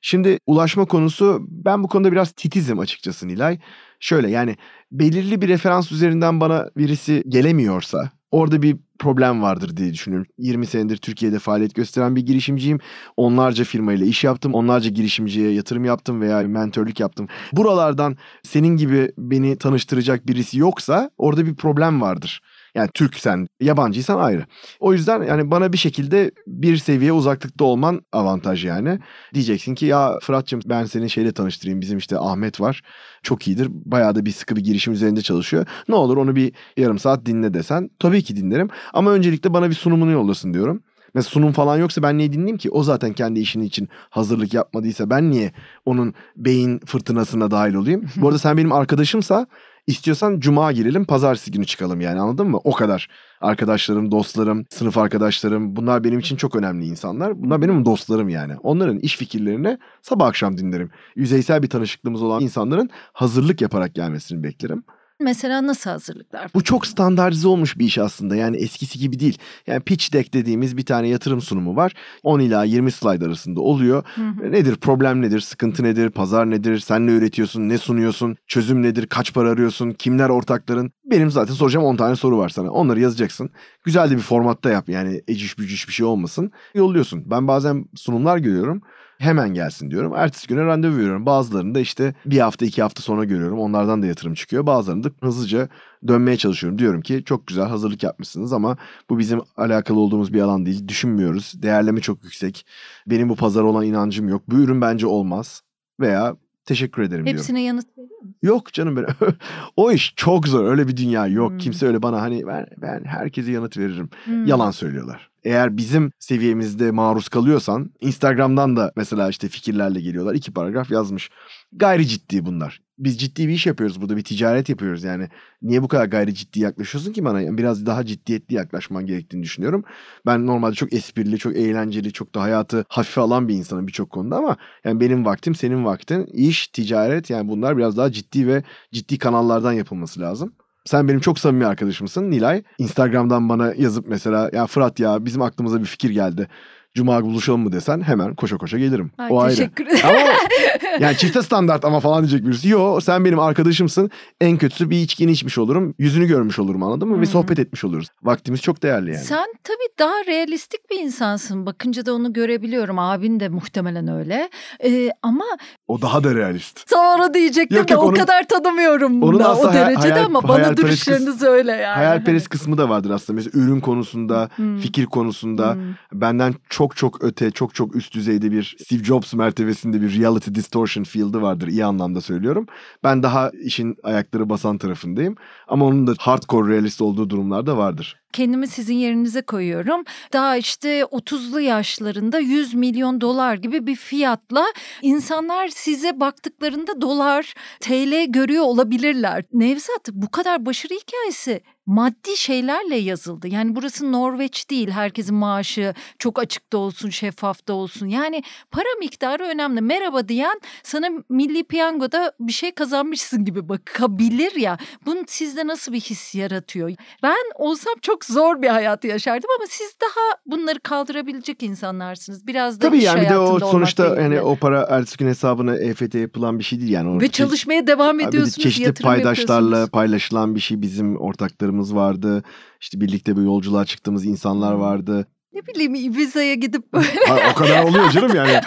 Şimdi 0.00 0.38
ulaşma 0.46 0.84
konusu 0.84 1.46
ben 1.48 1.82
bu 1.82 1.88
konuda 1.88 2.12
biraz 2.12 2.32
titizim 2.32 2.78
açıkçası 2.78 3.28
Nilay. 3.28 3.58
Şöyle 4.00 4.30
yani 4.30 4.56
belirli 4.92 5.42
bir 5.42 5.48
referans 5.48 5.92
üzerinden 5.92 6.40
bana 6.40 6.68
birisi 6.76 7.22
gelemiyorsa 7.28 8.10
orada 8.30 8.62
bir 8.62 8.76
problem 8.98 9.42
vardır 9.42 9.76
diye 9.76 9.92
düşünüyorum. 9.92 10.26
20 10.38 10.66
senedir 10.66 10.96
Türkiye'de 10.96 11.38
faaliyet 11.38 11.74
gösteren 11.74 12.16
bir 12.16 12.26
girişimciyim. 12.26 12.78
Onlarca 13.16 13.64
firmayla 13.64 14.06
iş 14.06 14.24
yaptım. 14.24 14.54
Onlarca 14.54 14.90
girişimciye 14.90 15.52
yatırım 15.52 15.84
yaptım 15.84 16.20
veya 16.20 16.42
mentörlük 16.42 17.00
yaptım. 17.00 17.28
Buralardan 17.52 18.16
senin 18.42 18.76
gibi 18.76 19.12
beni 19.18 19.58
tanıştıracak 19.58 20.26
birisi 20.26 20.58
yoksa 20.58 21.10
orada 21.18 21.46
bir 21.46 21.54
problem 21.54 22.00
vardır. 22.00 22.40
Yani 22.74 22.90
Türksen, 22.94 23.46
yabancıysan 23.60 24.18
ayrı. 24.18 24.46
O 24.80 24.92
yüzden 24.92 25.22
yani 25.22 25.50
bana 25.50 25.72
bir 25.72 25.78
şekilde 25.78 26.30
bir 26.46 26.76
seviye 26.76 27.12
uzaklıkta 27.12 27.64
olman 27.64 28.00
avantaj 28.12 28.64
yani. 28.64 28.98
Diyeceksin 29.34 29.74
ki 29.74 29.86
ya 29.86 30.18
Fırat'cığım 30.22 30.60
ben 30.66 30.84
seni 30.84 31.10
şeyle 31.10 31.32
tanıştırayım. 31.32 31.80
Bizim 31.80 31.98
işte 31.98 32.18
Ahmet 32.18 32.60
var. 32.60 32.82
Çok 33.22 33.48
iyidir. 33.48 33.68
Bayağı 33.70 34.14
da 34.14 34.24
bir 34.24 34.30
sıkı 34.30 34.56
bir 34.56 34.64
girişim 34.64 34.92
üzerinde 34.92 35.22
çalışıyor. 35.22 35.66
Ne 35.88 35.94
olur 35.94 36.16
onu 36.16 36.36
bir 36.36 36.52
yarım 36.76 36.98
saat 36.98 37.26
dinle 37.26 37.54
desen. 37.54 37.90
Tabii 37.98 38.22
ki 38.22 38.36
dinlerim. 38.36 38.68
Ama 38.92 39.10
öncelikle 39.10 39.54
bana 39.54 39.70
bir 39.70 39.74
sunumunu 39.74 40.10
yollasın 40.10 40.54
diyorum. 40.54 40.82
Mesela 41.14 41.30
sunum 41.30 41.52
falan 41.52 41.78
yoksa 41.78 42.02
ben 42.02 42.18
niye 42.18 42.32
dinleyeyim 42.32 42.56
ki? 42.56 42.70
O 42.70 42.82
zaten 42.82 43.12
kendi 43.12 43.40
işinin 43.40 43.64
için 43.64 43.88
hazırlık 44.10 44.54
yapmadıysa 44.54 45.10
ben 45.10 45.30
niye 45.30 45.52
onun 45.84 46.14
beyin 46.36 46.80
fırtınasına 46.86 47.50
dahil 47.50 47.74
olayım? 47.74 48.04
Bu 48.16 48.26
arada 48.26 48.38
sen 48.38 48.56
benim 48.56 48.72
arkadaşımsa 48.72 49.46
istiyorsan 49.86 50.40
cuma 50.40 50.72
girelim 50.72 51.04
pazartesi 51.04 51.50
günü 51.50 51.66
çıkalım 51.66 52.00
yani 52.00 52.20
anladın 52.20 52.46
mı? 52.46 52.60
O 52.64 52.72
kadar. 52.72 53.08
Arkadaşlarım, 53.40 54.10
dostlarım, 54.10 54.66
sınıf 54.70 54.98
arkadaşlarım 54.98 55.76
bunlar 55.76 56.04
benim 56.04 56.18
için 56.18 56.36
çok 56.36 56.56
önemli 56.56 56.86
insanlar. 56.86 57.42
Bunlar 57.42 57.62
benim 57.62 57.84
dostlarım 57.84 58.28
yani. 58.28 58.56
Onların 58.62 58.98
iş 58.98 59.16
fikirlerini 59.16 59.78
sabah 60.02 60.26
akşam 60.26 60.58
dinlerim. 60.58 60.90
Yüzeysel 61.16 61.62
bir 61.62 61.70
tanışıklığımız 61.70 62.22
olan 62.22 62.42
insanların 62.42 62.90
hazırlık 63.12 63.60
yaparak 63.60 63.94
gelmesini 63.94 64.42
beklerim. 64.42 64.84
Mesela 65.22 65.66
nasıl 65.66 65.90
hazırlıklar? 65.90 66.50
Bu 66.54 66.64
çok 66.64 66.86
standartize 66.86 67.48
olmuş 67.48 67.78
bir 67.78 67.84
iş 67.84 67.98
aslında. 67.98 68.36
Yani 68.36 68.56
eskisi 68.56 68.98
gibi 68.98 69.20
değil. 69.20 69.38
Yani 69.66 69.80
pitch 69.80 70.12
deck 70.12 70.34
dediğimiz 70.34 70.76
bir 70.76 70.84
tane 70.84 71.08
yatırım 71.08 71.40
sunumu 71.40 71.76
var. 71.76 71.92
10 72.22 72.40
ila 72.40 72.64
20 72.64 72.92
slide 72.92 73.24
arasında 73.24 73.60
oluyor. 73.60 74.04
Hı 74.14 74.22
hı. 74.22 74.52
Nedir 74.52 74.76
problem 74.76 75.22
nedir, 75.22 75.40
sıkıntı 75.40 75.82
nedir, 75.82 76.10
pazar 76.10 76.50
nedir, 76.50 76.78
sen 76.78 77.06
ne 77.06 77.10
üretiyorsun, 77.10 77.68
ne 77.68 77.78
sunuyorsun, 77.78 78.36
çözüm 78.46 78.82
nedir, 78.82 79.06
kaç 79.06 79.34
para 79.34 79.50
arıyorsun, 79.50 79.90
kimler 79.90 80.28
ortakların. 80.28 80.92
Benim 81.04 81.30
zaten 81.30 81.54
soracağım 81.54 81.86
10 81.86 81.96
tane 81.96 82.16
soru 82.16 82.38
var 82.38 82.48
sana. 82.48 82.70
Onları 82.70 83.00
yazacaksın. 83.00 83.50
Güzel 83.84 84.10
de 84.10 84.16
bir 84.16 84.22
formatta 84.22 84.70
yap 84.70 84.88
yani 84.88 85.22
eciş 85.28 85.58
bücüş 85.58 85.88
bir 85.88 85.92
şey 85.92 86.06
olmasın. 86.06 86.52
Yolluyorsun. 86.74 87.22
Ben 87.30 87.48
bazen 87.48 87.84
sunumlar 87.94 88.38
görüyorum. 88.38 88.82
Hemen 89.22 89.54
gelsin 89.54 89.90
diyorum. 89.90 90.12
Ertesi 90.16 90.48
güne 90.48 90.64
randevu 90.64 90.96
veriyorum. 90.96 91.26
Bazılarını 91.26 91.74
da 91.74 91.80
işte 91.80 92.14
bir 92.26 92.38
hafta 92.38 92.66
iki 92.66 92.82
hafta 92.82 93.02
sonra 93.02 93.24
görüyorum. 93.24 93.58
Onlardan 93.58 94.02
da 94.02 94.06
yatırım 94.06 94.34
çıkıyor. 94.34 94.66
Bazılarını 94.66 95.04
da 95.04 95.10
hızlıca 95.22 95.68
dönmeye 96.08 96.36
çalışıyorum. 96.36 96.78
Diyorum 96.78 97.00
ki 97.00 97.22
çok 97.24 97.46
güzel 97.46 97.64
hazırlık 97.66 98.02
yapmışsınız 98.02 98.52
ama 98.52 98.76
bu 99.10 99.18
bizim 99.18 99.40
alakalı 99.56 100.00
olduğumuz 100.00 100.32
bir 100.32 100.40
alan 100.40 100.66
değil. 100.66 100.88
Düşünmüyoruz. 100.88 101.62
Değerleme 101.62 102.00
çok 102.00 102.24
yüksek. 102.24 102.66
Benim 103.06 103.28
bu 103.28 103.36
pazara 103.36 103.66
olan 103.66 103.84
inancım 103.84 104.28
yok. 104.28 104.42
Bu 104.48 104.56
ürün 104.56 104.80
bence 104.80 105.06
olmaz. 105.06 105.62
Veya 106.00 106.36
teşekkür 106.74 107.02
ederim 107.02 107.24
diyorum. 107.24 107.38
Hepsine 107.38 107.62
yanıt 107.62 107.98
veriyor 107.98 108.20
musun? 108.20 108.34
Yok 108.42 108.72
canım 108.72 108.96
ben 108.96 109.06
o 109.76 109.92
iş 109.92 110.12
çok 110.16 110.48
zor. 110.48 110.64
Öyle 110.64 110.88
bir 110.88 110.96
dünya 110.96 111.26
yok. 111.26 111.50
Hmm. 111.50 111.58
Kimse 111.58 111.86
öyle 111.86 112.02
bana 112.02 112.22
hani 112.22 112.46
ben 112.46 112.66
ben 112.76 113.04
herkese 113.04 113.52
yanıt 113.52 113.76
veririm. 113.76 114.08
Hmm. 114.24 114.46
Yalan 114.46 114.70
söylüyorlar. 114.70 115.30
Eğer 115.44 115.76
bizim 115.76 116.12
seviyemizde 116.18 116.90
maruz 116.90 117.28
kalıyorsan 117.28 117.90
Instagram'dan 118.00 118.76
da 118.76 118.92
mesela 118.96 119.28
işte 119.28 119.48
fikirlerle 119.48 120.00
geliyorlar. 120.00 120.34
iki 120.34 120.52
paragraf 120.52 120.90
yazmış. 120.90 121.30
Gayri 121.72 122.06
ciddi 122.06 122.46
bunlar. 122.46 122.82
Biz 122.98 123.18
ciddi 123.18 123.48
bir 123.48 123.52
iş 123.52 123.66
yapıyoruz 123.66 124.00
burada. 124.00 124.16
Bir 124.16 124.24
ticaret 124.24 124.68
yapıyoruz 124.68 125.04
yani. 125.04 125.28
Niye 125.62 125.82
bu 125.82 125.88
kadar 125.88 126.04
gayri 126.06 126.34
ciddi 126.34 126.60
yaklaşıyorsun 126.60 127.12
ki 127.12 127.24
bana? 127.24 127.58
Biraz 127.58 127.86
daha 127.86 128.06
ciddiyetli 128.06 128.54
yaklaşman 128.54 129.06
gerektiğini 129.06 129.42
düşünüyorum. 129.42 129.84
Ben 130.26 130.46
normalde 130.46 130.74
çok 130.74 130.92
esprili, 130.92 131.38
çok 131.38 131.56
eğlenceli, 131.56 132.12
çok 132.12 132.34
da 132.34 132.42
hayatı 132.42 132.84
hafife 132.88 133.20
alan 133.20 133.48
bir 133.48 133.54
insanım 133.54 133.86
birçok 133.86 134.10
konuda 134.10 134.36
ama 134.36 134.56
yani 134.84 135.00
benim 135.00 135.24
vaktim, 135.24 135.54
senin 135.54 135.84
vaktin, 135.84 136.24
iş, 136.24 136.68
ticaret 136.68 137.30
yani 137.30 137.48
bunlar 137.48 137.76
biraz 137.76 137.96
daha 137.96 138.12
ciddi 138.12 138.46
ve 138.46 138.62
ciddi 138.92 139.18
kanallardan 139.18 139.72
yapılması 139.72 140.20
lazım. 140.20 140.52
Sen 140.84 141.08
benim 141.08 141.20
çok 141.20 141.38
samimi 141.38 141.66
arkadaşımsın 141.66 142.30
Nilay. 142.30 142.62
Instagram'dan 142.78 143.48
bana 143.48 143.74
yazıp 143.78 144.08
mesela 144.08 144.50
ya 144.52 144.66
Fırat 144.66 145.00
ya 145.00 145.24
bizim 145.24 145.42
aklımıza 145.42 145.80
bir 145.80 145.86
fikir 145.86 146.10
geldi. 146.10 146.48
Cuma 146.94 147.22
buluşalım 147.22 147.60
mı 147.60 147.72
desen 147.72 148.00
hemen 148.00 148.34
koşa 148.34 148.56
koşa 148.56 148.78
gelirim. 148.78 149.10
Ay, 149.18 149.28
o 149.30 149.40
ayrı. 149.40 149.56
teşekkür 149.56 149.86
ederim. 149.86 150.00
Ama 150.04 150.18
yani 151.00 151.16
çifte 151.16 151.42
standart 151.42 151.84
ama 151.84 152.00
falan 152.00 152.20
diyecek 152.22 152.46
birisi. 152.46 152.68
Yo 152.68 153.00
sen 153.00 153.24
benim 153.24 153.38
arkadaşımsın. 153.38 154.10
En 154.40 154.56
kötüsü 154.58 154.90
bir 154.90 154.96
içkini 154.96 155.30
içmiş 155.32 155.58
olurum. 155.58 155.94
Yüzünü 155.98 156.26
görmüş 156.26 156.58
olurum 156.58 156.82
anladın 156.82 157.08
mı? 157.08 157.14
Hmm. 157.14 157.22
Ve 157.22 157.26
sohbet 157.26 157.58
etmiş 157.58 157.84
oluruz. 157.84 158.08
Vaktimiz 158.22 158.62
çok 158.62 158.82
değerli 158.82 159.10
yani. 159.10 159.24
Sen 159.24 159.46
tabii 159.64 159.88
daha 159.98 160.12
realistik 160.26 160.90
bir 160.90 160.98
insansın. 161.00 161.66
Bakınca 161.66 162.06
da 162.06 162.14
onu 162.14 162.32
görebiliyorum. 162.32 162.98
Abin 162.98 163.40
de 163.40 163.48
muhtemelen 163.48 164.08
öyle. 164.08 164.50
Ee, 164.84 165.10
ama 165.22 165.44
O 165.88 166.02
daha 166.02 166.24
da 166.24 166.34
realist. 166.34 166.90
sonra 166.90 167.34
diyecektim 167.34 167.78
Yok, 167.78 167.88
de 167.88 167.92
yok, 167.92 168.02
o 168.02 168.06
onun- 168.06 168.14
kadar 168.14 168.48
tanımıyorum 168.48 169.22
onun 169.22 169.38
da 169.38 169.56
o 169.58 169.72
derecede 169.72 170.12
hayal- 170.12 170.24
ama 170.24 170.42
bana 170.42 170.52
hayalperest 170.54 170.82
duruşlarını 170.82 171.24
kız- 171.26 171.40
söyle 171.40 171.72
yani. 171.72 171.94
Hayalperest 171.96 172.48
kısmı 172.48 172.78
da 172.78 172.88
vardır 172.88 173.10
aslında. 173.10 173.36
Mesela 173.36 173.64
ürün 173.64 173.80
konusunda, 173.80 174.48
Hmm. 174.56 174.78
fikir 174.78 175.06
konusunda. 175.06 175.74
Hmm. 175.74 175.80
Benden 176.12 176.54
çok 176.68 176.81
çok 176.88 177.24
öte, 177.24 177.50
çok 177.50 177.74
çok 177.74 177.96
üst 177.96 178.14
düzeyde 178.14 178.52
bir 178.52 178.76
Steve 178.80 179.04
Jobs 179.04 179.34
mertebesinde 179.34 180.02
bir 180.02 180.20
reality 180.20 180.50
distortion 180.54 181.04
field'ı 181.04 181.42
vardır. 181.42 181.68
iyi 181.68 181.84
anlamda 181.84 182.20
söylüyorum. 182.20 182.66
Ben 183.04 183.22
daha 183.22 183.50
işin 183.50 183.96
ayakları 184.02 184.48
basan 184.48 184.78
tarafındayım. 184.78 185.34
Ama 185.68 185.84
onun 185.86 186.06
da 186.06 186.14
hardcore 186.18 186.72
realist 186.72 187.02
olduğu 187.02 187.30
durumlar 187.30 187.66
da 187.66 187.76
vardır. 187.76 188.21
Kendimi 188.32 188.68
sizin 188.68 188.94
yerinize 188.94 189.42
koyuyorum. 189.42 190.04
Daha 190.32 190.56
işte 190.56 191.00
30'lu 191.00 191.60
yaşlarında 191.60 192.38
100 192.38 192.74
milyon 192.74 193.20
dolar 193.20 193.54
gibi 193.54 193.86
bir 193.86 193.96
fiyatla 193.96 194.66
insanlar 195.02 195.68
size 195.68 196.20
baktıklarında 196.20 197.00
dolar, 197.00 197.54
TL 197.80 198.24
görüyor 198.28 198.64
olabilirler. 198.64 199.44
Nevzat 199.52 200.08
bu 200.12 200.30
kadar 200.30 200.66
başarı 200.66 200.94
hikayesi 200.94 201.60
maddi 201.86 202.36
şeylerle 202.36 202.96
yazıldı. 202.96 203.48
Yani 203.48 203.76
burası 203.76 204.12
Norveç 204.12 204.70
değil. 204.70 204.90
Herkesin 204.90 205.34
maaşı 205.34 205.94
çok 206.18 206.38
açıkta 206.38 206.78
olsun, 206.78 207.10
şeffafta 207.10 207.72
olsun. 207.72 208.06
Yani 208.06 208.42
para 208.70 208.98
miktarı 208.98 209.44
önemli. 209.44 209.80
Merhaba 209.80 210.28
diyen 210.28 210.60
sana 210.82 211.08
milli 211.28 211.64
piyangoda 211.64 212.32
bir 212.40 212.52
şey 212.52 212.72
kazanmışsın 212.72 213.44
gibi 213.44 213.68
bakabilir 213.68 214.54
ya. 214.56 214.78
Bunun 215.06 215.24
sizde 215.28 215.66
nasıl 215.66 215.92
bir 215.92 216.00
his 216.00 216.34
yaratıyor? 216.34 216.92
Ben 217.22 217.44
olsam 217.54 217.94
çok 218.02 218.21
zor 218.24 218.62
bir 218.62 218.68
hayatı 218.68 219.06
yaşardım 219.06 219.50
ama 219.58 219.66
siz 219.70 219.94
daha 220.02 220.38
bunları 220.46 220.80
kaldırabilecek 220.80 221.62
insanlarsınız. 221.62 222.46
Biraz 222.46 222.80
da 222.80 222.86
Tabii 222.86 222.98
iş 222.98 223.04
yani 223.04 223.20
bir 223.20 223.28
de 223.28 223.38
o 223.38 223.58
sonuçta 223.60 224.06
yani 224.20 224.40
o 224.40 224.56
para 224.56 224.86
ertesi 224.90 225.16
gün 225.16 225.28
hesabına 225.28 225.76
EFT 225.76 226.14
yapılan 226.14 226.58
bir 226.58 226.64
şey 226.64 226.80
değil 226.80 226.90
yani. 226.92 227.20
Ve 227.20 227.28
çalışmaya 227.28 227.86
devam 227.86 228.20
ediyorsunuz. 228.20 228.58
çeşitli 228.58 229.02
paydaşlarla 229.02 229.86
paylaşılan 229.86 230.54
bir 230.54 230.60
şey 230.60 230.82
bizim 230.82 231.16
ortaklarımız 231.20 231.94
vardı. 231.94 232.42
İşte 232.80 233.00
birlikte 233.00 233.36
bir 233.36 233.42
yolculuğa 233.42 233.84
çıktığımız 233.84 234.24
insanlar 234.24 234.74
Hmm. 234.74 234.80
vardı. 234.80 235.26
Ne 235.52 235.66
bileyim 235.66 235.94
Ibiza'ya 235.94 236.54
gidip 236.54 236.92
böyle. 236.92 237.08
O 237.52 237.54
kadar 237.54 237.82
oluyor 237.88 238.10
canım 238.10 238.36
yani. 238.36 238.60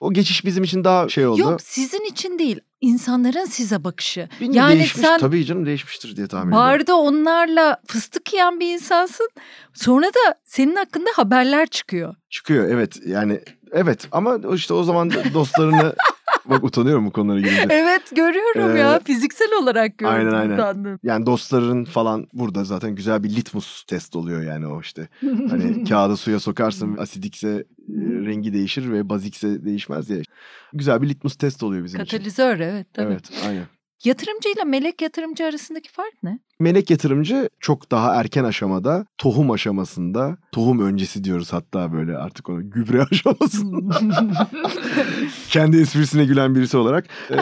O 0.00 0.12
geçiş 0.12 0.44
bizim 0.44 0.64
için 0.64 0.84
daha 0.84 1.08
şey 1.08 1.26
oldu. 1.26 1.40
Yok 1.40 1.60
sizin 1.62 2.04
için 2.04 2.38
değil. 2.38 2.60
İnsanların 2.80 3.44
size 3.44 3.84
bakışı. 3.84 4.28
Bilmiyorum, 4.40 4.70
yani 4.70 4.78
değişmiş, 4.78 5.06
sen 5.06 5.18
tabii 5.18 5.44
canım 5.44 5.66
değişmiştir 5.66 6.16
diye 6.16 6.26
tahmin 6.26 6.52
ediyorum. 6.52 6.68
barda 6.68 6.96
onlarla 6.96 7.76
fıstık 7.86 8.32
yiyen 8.32 8.60
bir 8.60 8.74
insansın. 8.74 9.28
Sonra 9.74 10.06
da 10.06 10.34
senin 10.44 10.76
hakkında 10.76 11.10
haberler 11.16 11.66
çıkıyor. 11.66 12.14
Çıkıyor 12.30 12.68
evet 12.68 12.96
yani 13.06 13.40
evet 13.72 14.08
ama 14.12 14.38
işte 14.54 14.74
o 14.74 14.82
zaman 14.82 15.10
dostlarını 15.34 15.94
bak 16.44 16.64
utanıyorum 16.64 17.06
bu 17.06 17.12
konulara 17.12 17.40
girince. 17.40 17.66
Evet 17.70 18.02
görüyorum 18.16 18.76
Ee, 18.76 18.78
ya 18.78 19.00
fiziksel 19.04 19.48
olarak 19.62 19.98
gördüm 19.98 20.14
aynen, 20.14 20.32
aynen. 20.32 20.56
sandım. 20.56 20.98
Yani 21.02 21.26
dostların 21.26 21.84
falan 21.84 22.26
burada 22.32 22.64
zaten 22.64 22.94
güzel 22.94 23.22
bir 23.22 23.36
litmus 23.36 23.84
test 23.84 24.16
oluyor 24.16 24.42
yani 24.42 24.66
o 24.66 24.80
işte. 24.80 25.08
Hani 25.50 25.84
kağıdı 25.88 26.16
suya 26.16 26.40
sokarsın 26.40 26.96
asidikse 26.96 27.48
e, 27.48 27.64
rengi 28.26 28.52
değişir 28.52 28.92
ve 28.92 29.08
bazikse 29.08 29.64
değişmez 29.64 30.10
ya. 30.10 30.22
Güzel 30.72 31.02
bir 31.02 31.08
litmus 31.08 31.36
test 31.36 31.62
oluyor 31.62 31.84
bizim 31.84 32.00
için. 32.00 32.16
Katalizör 32.16 32.60
evet 32.60 32.86
tabii. 32.94 33.12
Evet 33.12 33.30
aynen. 33.48 33.64
Yatırımcıyla 34.04 34.64
melek 34.64 35.02
yatırımcı 35.02 35.44
arasındaki 35.44 35.90
fark 35.90 36.22
ne? 36.22 36.38
Melek 36.60 36.90
yatırımcı 36.90 37.48
çok 37.60 37.90
daha 37.90 38.14
erken 38.14 38.44
aşamada, 38.44 39.06
tohum 39.18 39.50
aşamasında, 39.50 40.36
tohum 40.52 40.80
öncesi 40.80 41.24
diyoruz 41.24 41.52
hatta 41.52 41.92
böyle 41.92 42.16
artık 42.16 42.48
onu 42.48 42.70
gübre 42.70 43.02
aşamasında. 43.10 44.00
Kendi 45.48 45.76
esprisine 45.80 46.24
gülen 46.24 46.54
birisi 46.54 46.76
olarak. 46.76 47.06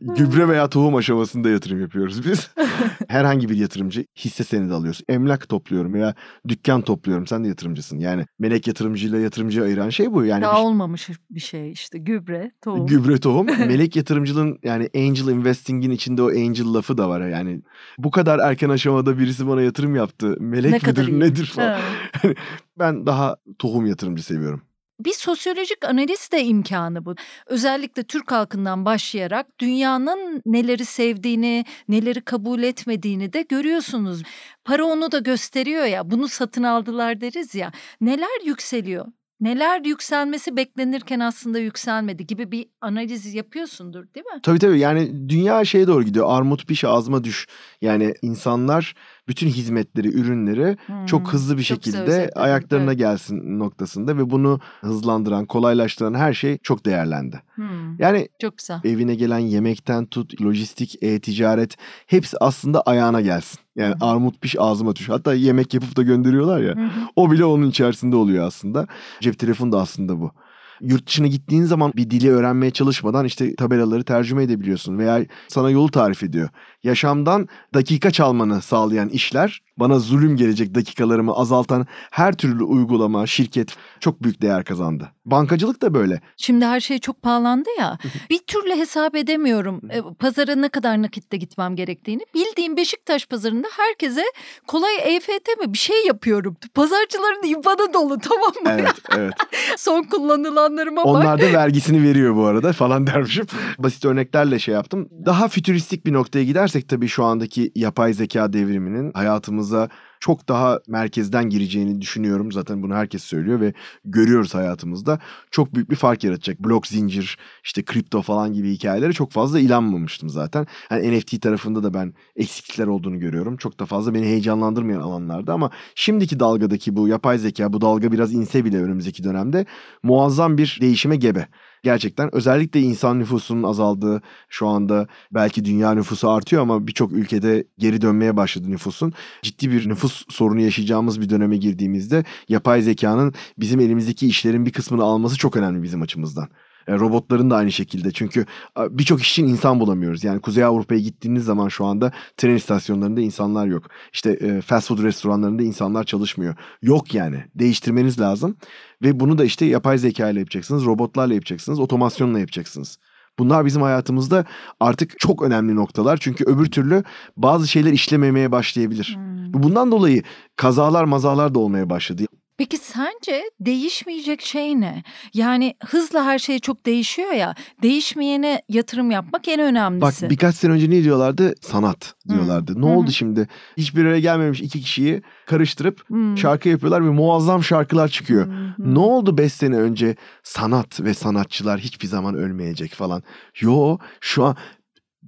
gübre 0.00 0.48
veya 0.48 0.68
tohum 0.68 0.96
aşamasında 0.96 1.50
yatırım 1.50 1.80
yapıyoruz 1.80 2.26
biz. 2.30 2.50
Herhangi 3.08 3.48
bir 3.48 3.56
yatırımcı 3.56 4.04
hisse 4.16 4.44
senedi 4.44 4.72
alıyorsun. 4.72 5.04
Emlak 5.08 5.48
topluyorum 5.48 5.94
veya 5.94 6.14
dükkan 6.48 6.82
topluyorum. 6.82 7.26
Sen 7.26 7.44
de 7.44 7.48
yatırımcısın. 7.48 7.98
Yani 7.98 8.26
melek 8.38 8.66
yatırımcıyla 8.66 9.18
yatırımcıyı 9.18 9.64
ayıran 9.64 9.90
şey 9.90 10.12
bu. 10.12 10.24
Yani 10.24 10.42
Daha 10.42 10.56
bir- 10.58 10.60
olmamış 10.64 11.08
bir 11.30 11.40
şey 11.40 11.72
işte 11.72 11.98
gübre, 11.98 12.50
tohum. 12.62 12.86
Gübre 12.86 13.18
tohum. 13.20 13.46
Melek 13.58 13.96
yatırımcılığın 13.96 14.58
yani 14.62 14.88
angel 14.96 15.28
investing'in 15.28 15.90
içinde 15.90 16.22
o 16.22 16.28
angel 16.28 16.74
lafı 16.74 16.98
da 16.98 17.08
var. 17.08 17.28
Yani 17.28 17.62
bu 17.98 18.10
kadar 18.10 18.38
erken 18.38 18.68
aşamada 18.68 19.18
birisi 19.18 19.48
bana 19.48 19.62
yatırım 19.62 19.94
yaptı. 19.96 20.36
Melek 20.40 20.82
Ne 20.82 20.90
midir 20.90 21.20
nedir 21.20 21.46
falan. 21.46 21.80
Ben 22.78 23.06
daha 23.06 23.36
tohum 23.58 23.86
yatırımcı 23.86 24.22
seviyorum. 24.22 24.62
Bir 25.00 25.12
sosyolojik 25.12 25.84
analiz 25.84 26.32
de 26.32 26.44
imkanı 26.44 27.04
bu. 27.04 27.14
Özellikle 27.46 28.02
Türk 28.02 28.32
halkından 28.32 28.84
başlayarak 28.84 29.46
dünyanın 29.60 30.42
neleri 30.46 30.84
sevdiğini, 30.84 31.64
neleri 31.88 32.20
kabul 32.20 32.62
etmediğini 32.62 33.32
de 33.32 33.42
görüyorsunuz. 33.42 34.22
Para 34.64 34.84
onu 34.84 35.12
da 35.12 35.18
gösteriyor 35.18 35.84
ya, 35.84 36.10
bunu 36.10 36.28
satın 36.28 36.62
aldılar 36.62 37.20
deriz 37.20 37.54
ya. 37.54 37.72
Neler 38.00 38.46
yükseliyor? 38.46 39.06
neler 39.40 39.84
yükselmesi 39.84 40.56
beklenirken 40.56 41.20
aslında 41.20 41.58
yükselmedi 41.58 42.26
gibi 42.26 42.52
bir 42.52 42.66
analiz 42.80 43.34
yapıyorsundur 43.34 44.04
değil 44.14 44.26
mi? 44.26 44.40
Tabii 44.42 44.58
tabii 44.58 44.78
yani 44.78 45.28
dünya 45.28 45.64
şeye 45.64 45.86
doğru 45.86 46.02
gidiyor. 46.02 46.26
Armut 46.28 46.66
piş 46.66 46.84
ağzıma 46.84 47.24
düş. 47.24 47.46
Yani 47.80 48.14
insanlar 48.22 48.94
bütün 49.28 49.48
hizmetleri, 49.48 50.08
ürünleri 50.08 50.76
hmm, 50.86 51.06
çok 51.06 51.32
hızlı 51.32 51.58
bir 51.58 51.62
çok 51.62 51.84
şekilde 51.84 52.30
ayaklarına 52.36 52.90
evet. 52.90 52.98
gelsin 52.98 53.58
noktasında 53.58 54.16
ve 54.16 54.30
bunu 54.30 54.60
hızlandıran, 54.80 55.46
kolaylaştıran 55.46 56.14
her 56.14 56.32
şey 56.32 56.58
çok 56.58 56.86
değerlendi. 56.86 57.42
Hmm, 57.54 57.98
yani 57.98 58.28
çok 58.40 58.58
güzel. 58.58 58.80
evine 58.84 59.14
gelen 59.14 59.38
yemekten 59.38 60.06
tut, 60.06 60.42
lojistik, 60.42 61.02
e-ticaret 61.02 61.76
hepsi 62.06 62.36
aslında 62.40 62.80
ayağına 62.80 63.20
gelsin. 63.20 63.58
Yani 63.76 63.94
Hı-hı. 63.94 64.10
armut 64.10 64.40
piş 64.40 64.56
ağzıma 64.58 64.96
düş. 64.96 65.08
Hatta 65.08 65.34
yemek 65.34 65.74
yapıp 65.74 65.96
da 65.96 66.02
gönderiyorlar 66.02 66.60
ya. 66.60 66.76
Hı-hı. 66.76 66.90
O 67.16 67.30
bile 67.30 67.44
onun 67.44 67.70
içerisinde 67.70 68.16
oluyor 68.16 68.46
aslında. 68.46 68.86
Cep 69.20 69.38
telefonu 69.38 69.72
da 69.72 69.80
aslında 69.80 70.20
bu 70.20 70.32
yurt 70.80 71.06
dışına 71.06 71.26
gittiğin 71.26 71.64
zaman 71.64 71.92
bir 71.96 72.10
dili 72.10 72.30
öğrenmeye 72.30 72.70
çalışmadan 72.70 73.24
işte 73.24 73.56
tabelaları 73.56 74.04
tercüme 74.04 74.42
edebiliyorsun 74.42 74.98
veya 74.98 75.26
sana 75.48 75.70
yolu 75.70 75.90
tarif 75.90 76.22
ediyor. 76.22 76.48
Yaşamdan 76.82 77.48
dakika 77.74 78.10
çalmanı 78.10 78.62
sağlayan 78.62 79.08
işler 79.08 79.62
bana 79.78 79.98
zulüm 79.98 80.36
gelecek 80.36 80.74
dakikalarımı 80.74 81.32
azaltan 81.32 81.86
her 82.10 82.36
türlü 82.36 82.64
uygulama, 82.64 83.26
şirket 83.26 83.76
çok 84.00 84.22
büyük 84.22 84.42
değer 84.42 84.64
kazandı. 84.64 85.12
Bankacılık 85.26 85.82
da 85.82 85.94
böyle. 85.94 86.20
Şimdi 86.36 86.64
her 86.64 86.80
şey 86.80 86.98
çok 86.98 87.22
pahalandı 87.22 87.68
ya. 87.78 87.98
bir 88.30 88.38
türlü 88.38 88.76
hesap 88.76 89.16
edemiyorum 89.16 89.80
e, 89.90 90.02
pazara 90.18 90.54
ne 90.54 90.68
kadar 90.68 91.02
nakitte 91.02 91.36
gitmem 91.36 91.76
gerektiğini. 91.76 92.22
Bildiğim 92.34 92.76
Beşiktaş 92.76 93.26
pazarında 93.26 93.68
herkese 93.76 94.24
kolay 94.66 94.96
EFT 95.16 95.48
mi 95.60 95.72
bir 95.72 95.78
şey 95.78 96.06
yapıyorum. 96.06 96.56
Pazarcıların 96.74 97.48
IBAN'ı 97.48 97.94
dolu 97.94 98.18
tamam 98.18 98.52
mı? 98.64 98.82
Evet, 98.82 98.94
evet. 99.16 99.34
Son 99.76 100.02
kullanılanlarıma 100.02 101.00
bak. 101.00 101.06
Onlar 101.06 101.40
da 101.40 101.52
vergisini 101.52 102.02
veriyor 102.02 102.36
bu 102.36 102.44
arada 102.44 102.72
falan 102.72 103.06
dermişim. 103.06 103.46
Basit 103.78 104.04
örneklerle 104.04 104.58
şey 104.58 104.74
yaptım. 104.74 105.08
Daha 105.26 105.48
fütüristik 105.48 106.06
bir 106.06 106.12
noktaya 106.12 106.44
gidersek 106.68 106.88
tabii 106.88 107.08
şu 107.08 107.24
andaki 107.24 107.72
yapay 107.74 108.12
zeka 108.12 108.52
devriminin 108.52 109.12
hayatımız 109.14 109.38
hayatımıza 109.38 109.88
çok 110.20 110.48
daha 110.48 110.80
merkezden 110.88 111.50
gireceğini 111.50 112.00
düşünüyorum. 112.00 112.52
Zaten 112.52 112.82
bunu 112.82 112.94
herkes 112.94 113.22
söylüyor 113.22 113.60
ve 113.60 113.72
görüyoruz 114.04 114.54
hayatımızda. 114.54 115.18
Çok 115.50 115.74
büyük 115.74 115.90
bir 115.90 115.96
fark 115.96 116.24
yaratacak. 116.24 116.58
Blok 116.60 116.86
zincir, 116.86 117.38
işte 117.64 117.82
kripto 117.82 118.22
falan 118.22 118.52
gibi 118.52 118.72
hikayelere 118.72 119.12
çok 119.12 119.32
fazla 119.32 119.60
ilanmamıştım 119.60 120.28
zaten. 120.28 120.66
Yani 120.90 121.18
NFT 121.18 121.42
tarafında 121.42 121.82
da 121.82 121.94
ben 121.94 122.14
eksiklikler 122.36 122.86
olduğunu 122.86 123.18
görüyorum. 123.18 123.56
Çok 123.56 123.80
da 123.80 123.86
fazla 123.86 124.14
beni 124.14 124.26
heyecanlandırmayan 124.26 125.00
alanlarda 125.00 125.52
ama 125.52 125.70
şimdiki 125.94 126.40
dalgadaki 126.40 126.96
bu 126.96 127.08
yapay 127.08 127.38
zeka, 127.38 127.72
bu 127.72 127.80
dalga 127.80 128.12
biraz 128.12 128.32
inse 128.32 128.64
bile 128.64 128.82
önümüzdeki 128.82 129.24
dönemde 129.24 129.66
muazzam 130.02 130.58
bir 130.58 130.78
değişime 130.80 131.16
gebe 131.16 131.48
gerçekten 131.82 132.34
özellikle 132.34 132.80
insan 132.80 133.18
nüfusunun 133.18 133.62
azaldığı 133.62 134.22
şu 134.48 134.66
anda 134.66 135.06
belki 135.32 135.64
dünya 135.64 135.94
nüfusu 135.94 136.30
artıyor 136.30 136.62
ama 136.62 136.86
birçok 136.86 137.12
ülkede 137.12 137.64
geri 137.78 138.00
dönmeye 138.00 138.36
başladı 138.36 138.70
nüfusun. 138.70 139.12
Ciddi 139.42 139.70
bir 139.70 139.88
nüfus 139.88 140.24
sorunu 140.28 140.60
yaşayacağımız 140.60 141.20
bir 141.20 141.30
döneme 141.30 141.56
girdiğimizde 141.56 142.24
yapay 142.48 142.82
zekanın 142.82 143.34
bizim 143.58 143.80
elimizdeki 143.80 144.26
işlerin 144.26 144.66
bir 144.66 144.72
kısmını 144.72 145.02
alması 145.02 145.36
çok 145.36 145.56
önemli 145.56 145.82
bizim 145.82 146.02
açımızdan. 146.02 146.48
E, 146.88 146.94
robotların 146.94 147.50
da 147.50 147.56
aynı 147.56 147.72
şekilde. 147.72 148.10
Çünkü 148.10 148.46
birçok 148.90 149.20
iş 149.20 149.30
için 149.30 149.46
insan 149.46 149.80
bulamıyoruz. 149.80 150.24
Yani 150.24 150.40
Kuzey 150.40 150.64
Avrupa'ya 150.64 151.00
gittiğiniz 151.00 151.44
zaman 151.44 151.68
şu 151.68 151.84
anda 151.84 152.12
tren 152.36 152.54
istasyonlarında 152.54 153.20
insanlar 153.20 153.66
yok. 153.66 153.82
İşte 154.12 154.30
e, 154.30 154.60
fast 154.60 154.88
food 154.88 155.02
restoranlarında 155.02 155.62
insanlar 155.62 156.04
çalışmıyor. 156.04 156.54
Yok 156.82 157.14
yani. 157.14 157.44
Değiştirmeniz 157.54 158.20
lazım. 158.20 158.56
Ve 159.02 159.20
bunu 159.20 159.38
da 159.38 159.44
işte 159.44 159.64
yapay 159.66 159.98
zeka 159.98 160.30
ile 160.30 160.38
yapacaksınız, 160.38 160.84
robotlarla 160.84 161.34
yapacaksınız, 161.34 161.80
otomasyonla 161.80 162.38
yapacaksınız. 162.38 162.98
Bunlar 163.38 163.66
bizim 163.66 163.82
hayatımızda 163.82 164.44
artık 164.80 165.18
çok 165.18 165.42
önemli 165.42 165.76
noktalar. 165.76 166.16
Çünkü 166.16 166.44
öbür 166.44 166.66
türlü 166.66 167.04
bazı 167.36 167.68
şeyler 167.68 167.92
işlememeye 167.92 168.52
başlayabilir. 168.52 169.16
Hmm. 169.16 169.62
Bundan 169.62 169.90
dolayı 169.92 170.22
kazalar 170.56 171.04
mazalar 171.04 171.54
da 171.54 171.58
olmaya 171.58 171.90
başladı. 171.90 172.22
Peki 172.58 172.78
sence 172.78 173.42
değişmeyecek 173.60 174.42
şey 174.42 174.80
ne? 174.80 175.02
Yani 175.34 175.74
hızla 175.84 176.24
her 176.24 176.38
şey 176.38 176.58
çok 176.58 176.86
değişiyor 176.86 177.32
ya. 177.32 177.54
Değişmeyene 177.82 178.62
yatırım 178.68 179.10
yapmak 179.10 179.48
en 179.48 179.60
önemlisi. 179.60 180.22
Bak 180.22 180.30
birkaç 180.30 180.54
sene 180.54 180.72
önce 180.72 180.90
ne 180.90 181.02
diyorlardı? 181.04 181.54
Sanat 181.60 182.14
diyorlardı. 182.28 182.74
Hmm. 182.74 182.82
Ne 182.82 182.86
oldu 182.86 183.10
şimdi? 183.10 183.48
Hiçbir 183.76 184.04
araya 184.04 184.20
gelmemiş 184.20 184.60
iki 184.60 184.80
kişiyi 184.80 185.22
karıştırıp 185.46 186.08
hmm. 186.08 186.38
şarkı 186.38 186.68
yapıyorlar 186.68 187.04
ve 187.04 187.10
muazzam 187.10 187.64
şarkılar 187.64 188.08
çıkıyor. 188.08 188.46
Hmm. 188.46 188.94
Ne 188.94 188.98
oldu 188.98 189.38
beş 189.38 189.52
sene 189.52 189.76
önce? 189.76 190.16
Sanat 190.42 191.00
ve 191.00 191.14
sanatçılar 191.14 191.80
hiçbir 191.80 192.06
zaman 192.06 192.34
ölmeyecek 192.34 192.94
falan. 192.94 193.22
Yo 193.60 193.98
şu 194.20 194.44
an 194.44 194.56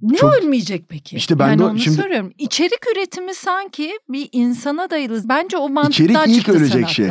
ne 0.01 0.17
çok... 0.17 0.33
ölmeyecek 0.33 0.89
peki? 0.89 1.15
İşte 1.15 1.39
ben 1.39 1.47
yani 1.47 1.59
de 1.59 1.63
onu 1.63 1.79
şimdi... 1.79 1.97
soruyorum. 1.97 2.33
İçerik 2.37 2.87
üretimi 2.95 3.33
sanki 3.33 3.99
bir 4.09 4.29
insana 4.31 4.89
dayalı. 4.89 5.29
Bence 5.29 5.57
o 5.57 5.69
mantıktan 5.69 6.05
İçerik 6.07 6.27
ilk 6.27 6.35
çıktı 6.45 6.51
ölecek 6.51 6.71
sanatta. 6.71 6.93
şey. 6.93 7.09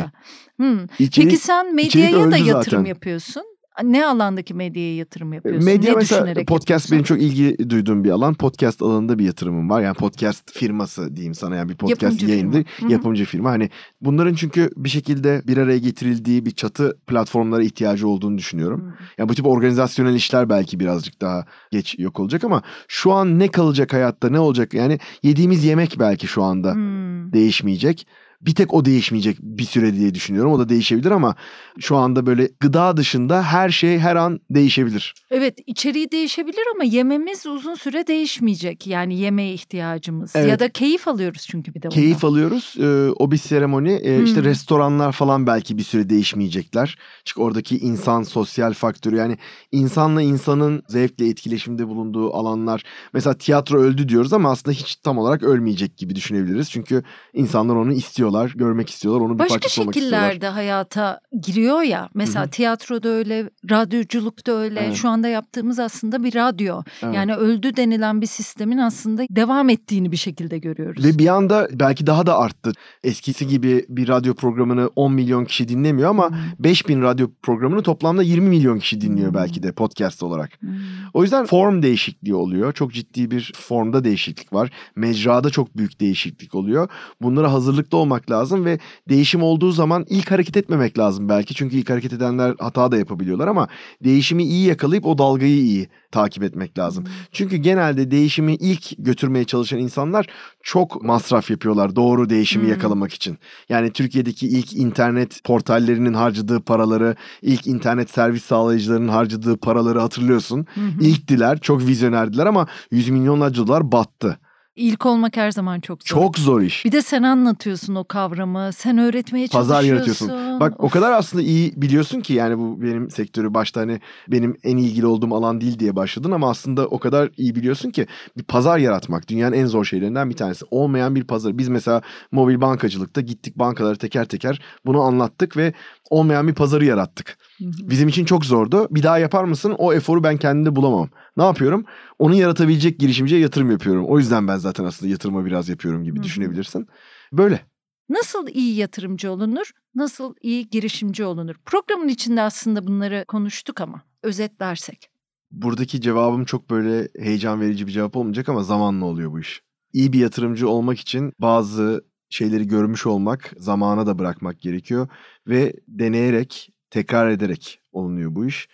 Hmm. 0.55 0.79
İçerik, 0.99 1.29
peki 1.29 1.37
sen 1.37 1.75
medyaya 1.75 2.31
da 2.31 2.37
yatırım 2.37 2.63
zaten. 2.63 2.85
yapıyorsun 2.85 3.43
ne 3.83 4.05
alandaki 4.05 4.53
medyaya 4.53 4.95
yatırım 4.95 5.33
yapıyorsun? 5.33 5.65
Medya 5.65 5.91
ne 5.91 5.97
mesela 5.97 6.33
podcast 6.45 6.91
yapıyorsun? 6.91 6.91
benim 6.91 7.03
çok 7.03 7.21
ilgi 7.21 7.69
duyduğum 7.69 8.03
bir 8.03 8.09
alan. 8.09 8.33
Podcast 8.33 8.81
alanında 8.81 9.19
bir 9.19 9.25
yatırımım 9.25 9.69
var. 9.69 9.81
Yani 9.81 9.93
podcast 9.93 10.51
firması 10.51 11.15
diyeyim 11.15 11.35
sana 11.35 11.55
yani 11.55 11.69
bir 11.69 11.75
podcast 11.75 12.03
Yapımcı 12.03 12.27
yayındır. 12.27 12.63
Firma. 12.63 12.91
Yapımcı 12.91 13.25
firma. 13.25 13.51
Hani 13.51 13.69
bunların 14.01 14.33
çünkü 14.33 14.69
bir 14.77 14.89
şekilde 14.89 15.41
bir 15.47 15.57
araya 15.57 15.77
getirildiği 15.77 16.45
bir 16.45 16.51
çatı 16.51 16.97
platformlara 17.07 17.63
ihtiyacı 17.63 18.07
olduğunu 18.07 18.37
düşünüyorum. 18.37 18.81
Hı. 18.81 19.03
Yani 19.17 19.29
bu 19.29 19.35
tip 19.35 19.47
organizasyonel 19.47 20.15
işler 20.15 20.49
belki 20.49 20.79
birazcık 20.79 21.21
daha 21.21 21.45
geç 21.71 21.99
yok 21.99 22.19
olacak 22.19 22.43
ama 22.43 22.61
şu 22.87 23.11
an 23.11 23.39
ne 23.39 23.47
kalacak 23.47 23.93
hayatta 23.93 24.29
ne 24.29 24.39
olacak? 24.39 24.73
Yani 24.73 24.99
yediğimiz 25.23 25.63
yemek 25.63 25.95
belki 25.99 26.27
şu 26.27 26.43
anda 26.43 26.73
hmm. 26.73 27.33
değişmeyecek 27.33 28.07
bir 28.41 28.55
tek 28.55 28.73
o 28.73 28.85
değişmeyecek 28.85 29.37
bir 29.41 29.63
süre 29.63 29.95
diye 29.95 30.15
düşünüyorum. 30.15 30.51
O 30.51 30.59
da 30.59 30.69
değişebilir 30.69 31.11
ama 31.11 31.35
şu 31.79 31.95
anda 31.95 32.25
böyle 32.25 32.49
gıda 32.59 32.97
dışında 32.97 33.43
her 33.43 33.69
şey 33.69 33.99
her 33.99 34.15
an 34.15 34.39
değişebilir. 34.49 35.13
Evet 35.31 35.59
içeriği 35.67 36.11
değişebilir 36.11 36.63
ama 36.75 36.83
yememiz 36.83 37.45
uzun 37.45 37.75
süre 37.75 38.07
değişmeyecek. 38.07 38.87
Yani 38.87 39.19
yemeğe 39.19 39.53
ihtiyacımız 39.53 40.35
evet. 40.35 40.49
ya 40.49 40.59
da 40.59 40.69
keyif 40.69 41.07
alıyoruz 41.07 41.47
çünkü 41.49 41.73
bir 41.73 41.81
de 41.81 41.87
ondan. 41.87 41.95
Keyif 41.95 42.25
alıyoruz. 42.25 42.75
Ee, 42.79 43.11
o 43.19 43.31
bir 43.31 43.37
seremoni. 43.37 43.91
Ee, 43.91 44.17
hmm. 44.17 44.25
İşte 44.25 44.43
restoranlar 44.43 45.11
falan 45.11 45.47
belki 45.47 45.77
bir 45.77 45.83
süre 45.83 46.09
değişmeyecekler. 46.09 46.97
Çünkü 47.25 47.41
oradaki 47.41 47.77
insan 47.77 48.23
sosyal 48.23 48.73
faktörü 48.73 49.15
yani 49.15 49.37
insanla 49.71 50.21
insanın 50.21 50.83
zevkle 50.87 51.27
etkileşimde 51.27 51.87
bulunduğu 51.87 52.33
alanlar. 52.33 52.83
Mesela 53.13 53.33
tiyatro 53.33 53.77
öldü 53.77 54.09
diyoruz 54.09 54.33
ama 54.33 54.51
aslında 54.51 54.75
hiç 54.75 54.95
tam 54.95 55.17
olarak 55.17 55.43
ölmeyecek 55.43 55.97
gibi 55.97 56.15
düşünebiliriz. 56.15 56.71
Çünkü 56.71 57.03
insanlar 57.33 57.75
onu 57.75 57.93
istiyor 57.93 58.30
istiyorlar, 58.31 58.53
görmek 58.55 58.89
istiyorlar, 58.89 59.21
onun 59.21 59.33
bir 59.33 59.39
Başka 59.39 59.53
parçası 59.53 59.81
olmak 59.81 59.95
istiyorlar. 59.95 60.19
Başka 60.19 60.33
şekillerde 60.33 60.47
hayata 60.47 61.19
giriyor 61.41 61.81
ya. 61.81 62.09
Mesela 62.13 62.43
Hı-hı. 62.43 62.51
tiyatroda 62.51 63.09
öyle, 63.09 63.49
radyoculukta 63.69 64.51
öyle. 64.51 64.79
Evet. 64.79 64.95
Şu 64.95 65.09
anda 65.09 65.27
yaptığımız 65.27 65.79
aslında 65.79 66.23
bir 66.23 66.35
radyo. 66.35 66.81
Evet. 67.03 67.15
Yani 67.15 67.35
öldü 67.35 67.75
denilen 67.75 68.21
bir 68.21 68.27
sistemin 68.27 68.77
aslında 68.77 69.23
devam 69.29 69.69
ettiğini 69.69 70.11
bir 70.11 70.17
şekilde 70.17 70.57
görüyoruz. 70.57 71.05
Ve 71.05 71.17
bir 71.17 71.27
anda 71.27 71.67
belki 71.71 72.07
daha 72.07 72.25
da 72.25 72.37
arttı. 72.37 72.71
Eskisi 73.03 73.47
gibi 73.47 73.85
bir 73.89 74.07
radyo 74.07 74.33
programını 74.33 74.89
10 74.95 75.13
milyon 75.13 75.45
kişi 75.45 75.67
dinlemiyor 75.67 76.09
ama 76.09 76.29
hmm. 76.29 76.37
5000 76.59 77.01
radyo 77.01 77.27
programını 77.41 77.83
toplamda 77.83 78.23
20 78.23 78.49
milyon 78.49 78.79
kişi 78.79 79.01
dinliyor 79.01 79.27
hmm. 79.27 79.35
belki 79.35 79.63
de 79.63 79.71
podcast 79.71 80.23
olarak. 80.23 80.61
Hmm. 80.61 80.69
O 81.13 81.23
yüzden 81.23 81.45
form 81.45 81.81
değişikliği 81.81 82.35
oluyor. 82.35 82.73
Çok 82.73 82.93
ciddi 82.93 83.31
bir 83.31 83.53
formda 83.55 84.03
değişiklik 84.03 84.53
var. 84.53 84.71
Mecrada 84.95 85.49
çok 85.49 85.77
büyük 85.77 85.99
değişiklik 85.99 86.55
oluyor. 86.55 86.87
Bunlara 87.21 87.53
hazırlıklı 87.53 87.97
olmak 87.97 88.20
olmak 88.21 88.31
lazım 88.31 88.65
ve 88.65 88.79
değişim 89.09 89.43
olduğu 89.43 89.71
zaman 89.71 90.05
ilk 90.09 90.31
hareket 90.31 90.57
etmemek 90.57 90.97
lazım 90.97 91.29
belki. 91.29 91.53
Çünkü 91.53 91.75
ilk 91.75 91.89
hareket 91.89 92.13
edenler 92.13 92.55
hata 92.59 92.91
da 92.91 92.97
yapabiliyorlar 92.97 93.47
ama 93.47 93.67
değişimi 94.03 94.43
iyi 94.43 94.67
yakalayıp 94.67 95.05
o 95.05 95.17
dalgayı 95.17 95.57
iyi 95.57 95.87
takip 96.11 96.43
etmek 96.43 96.77
lazım. 96.77 97.05
Çünkü 97.31 97.57
genelde 97.57 98.11
değişimi 98.11 98.55
ilk 98.55 98.93
götürmeye 98.97 99.45
çalışan 99.45 99.79
insanlar 99.79 100.27
çok 100.63 101.03
masraf 101.03 101.49
yapıyorlar 101.49 101.95
doğru 101.95 102.29
değişimi 102.29 102.63
hmm. 102.63 102.71
yakalamak 102.71 103.13
için. 103.13 103.37
Yani 103.69 103.91
Türkiye'deki 103.91 104.47
ilk 104.47 104.73
internet 104.73 105.43
portallerinin 105.43 106.13
harcadığı 106.13 106.59
paraları, 106.59 107.15
ilk 107.41 107.67
internet 107.67 108.09
servis 108.09 108.43
sağlayıcılarının 108.43 109.07
harcadığı 109.07 109.57
paraları 109.57 109.99
hatırlıyorsun. 109.99 110.65
Hmm. 110.73 110.99
İlktiler, 111.01 111.59
çok 111.59 111.81
vizyonerdiler 111.81 112.45
ama 112.45 112.67
yüz 112.91 113.09
milyonlarca 113.09 113.67
dolar 113.67 113.91
battı. 113.91 114.37
İlk 114.81 115.05
olmak 115.05 115.37
her 115.37 115.51
zaman 115.51 115.79
çok 115.79 116.03
zor. 116.03 116.07
Çok 116.07 116.39
zor 116.39 116.61
iş. 116.61 116.85
Bir 116.85 116.91
de 116.91 117.01
sen 117.01 117.23
anlatıyorsun 117.23 117.95
o 117.95 118.03
kavramı. 118.03 118.69
Sen 118.73 118.97
öğretmeye 118.97 119.47
Pazar 119.47 119.81
çalışıyorsun. 119.81 120.27
Pazar 120.27 120.37
yaratıyorsun. 120.37 120.59
Bak 120.59 120.73
of. 120.73 120.85
o 120.85 120.89
kadar 120.89 121.11
aslında 121.11 121.43
iyi 121.43 121.73
biliyorsun 121.75 122.21
ki 122.21 122.33
yani 122.33 122.57
bu 122.57 122.81
benim 122.81 123.09
sektörü 123.09 123.53
başta 123.53 123.81
hani 123.81 123.99
benim 124.27 124.57
en 124.63 124.77
ilgili 124.77 125.05
olduğum 125.05 125.35
alan 125.35 125.61
değil 125.61 125.79
diye 125.79 125.95
başladın 125.95 126.31
ama 126.31 126.49
aslında 126.49 126.87
o 126.87 126.99
kadar 126.99 127.29
iyi 127.37 127.55
biliyorsun 127.55 127.91
ki 127.91 128.07
bir 128.37 128.43
pazar 128.43 128.77
yaratmak 128.77 129.27
dünyanın 129.27 129.55
en 129.55 129.65
zor 129.65 129.85
şeylerinden 129.85 130.29
bir 130.29 130.35
tanesi. 130.35 130.65
Olmayan 130.71 131.15
bir 131.15 131.23
pazar. 131.23 131.57
Biz 131.57 131.67
mesela 131.69 132.01
mobil 132.31 132.61
bankacılıkta 132.61 133.21
gittik 133.21 133.59
bankaları 133.59 133.97
teker 133.97 134.25
teker 134.25 134.61
bunu 134.85 135.01
anlattık 135.01 135.57
ve 135.57 135.73
olmayan 136.11 136.47
bir 136.47 136.53
pazarı 136.53 136.85
yarattık. 136.85 137.37
Bizim 137.59 138.07
için 138.07 138.25
çok 138.25 138.45
zordu. 138.45 138.87
Bir 138.91 139.03
daha 139.03 139.17
yapar 139.17 139.43
mısın? 139.43 139.75
O 139.77 139.93
eforu 139.93 140.23
ben 140.23 140.37
kendimde 140.37 140.75
bulamam. 140.75 141.09
Ne 141.37 141.43
yapıyorum? 141.43 141.85
Onu 142.19 142.35
yaratabilecek 142.35 142.99
girişimciye 142.99 143.41
yatırım 143.41 143.71
yapıyorum. 143.71 144.05
O 144.07 144.19
yüzden 144.19 144.47
ben 144.47 144.57
zaten 144.57 144.85
aslında 144.85 145.11
yatırıma 145.11 145.45
biraz 145.45 145.69
yapıyorum 145.69 146.03
gibi 146.03 146.23
düşünebilirsin. 146.23 146.87
Böyle. 147.33 147.61
Nasıl 148.09 148.47
iyi 148.47 148.75
yatırımcı 148.75 149.31
olunur? 149.31 149.71
Nasıl 149.95 150.35
iyi 150.41 150.69
girişimci 150.69 151.25
olunur? 151.25 151.55
Programın 151.65 152.07
içinde 152.07 152.41
aslında 152.41 152.87
bunları 152.87 153.25
konuştuk 153.27 153.81
ama 153.81 154.01
özetlersek. 154.23 155.09
Buradaki 155.51 156.01
cevabım 156.01 156.45
çok 156.45 156.69
böyle 156.69 157.07
heyecan 157.19 157.61
verici 157.61 157.87
bir 157.87 157.91
cevap 157.91 158.17
olmayacak 158.17 158.49
ama 158.49 158.63
zamanla 158.63 159.05
oluyor 159.05 159.31
bu 159.31 159.39
iş. 159.39 159.61
İyi 159.93 160.13
bir 160.13 160.19
yatırımcı 160.19 160.69
olmak 160.69 160.99
için 160.99 161.33
bazı 161.39 162.10
şeyleri 162.31 162.67
görmüş 162.67 163.05
olmak, 163.05 163.53
zamana 163.57 164.07
da 164.07 164.19
bırakmak 164.19 164.59
gerekiyor 164.61 165.07
ve 165.47 165.73
deneyerek, 165.87 166.73
tekrar 166.89 167.29
ederek 167.29 167.79
olunuyor 167.91 168.35
bu 168.35 168.45
iş. 168.45 168.67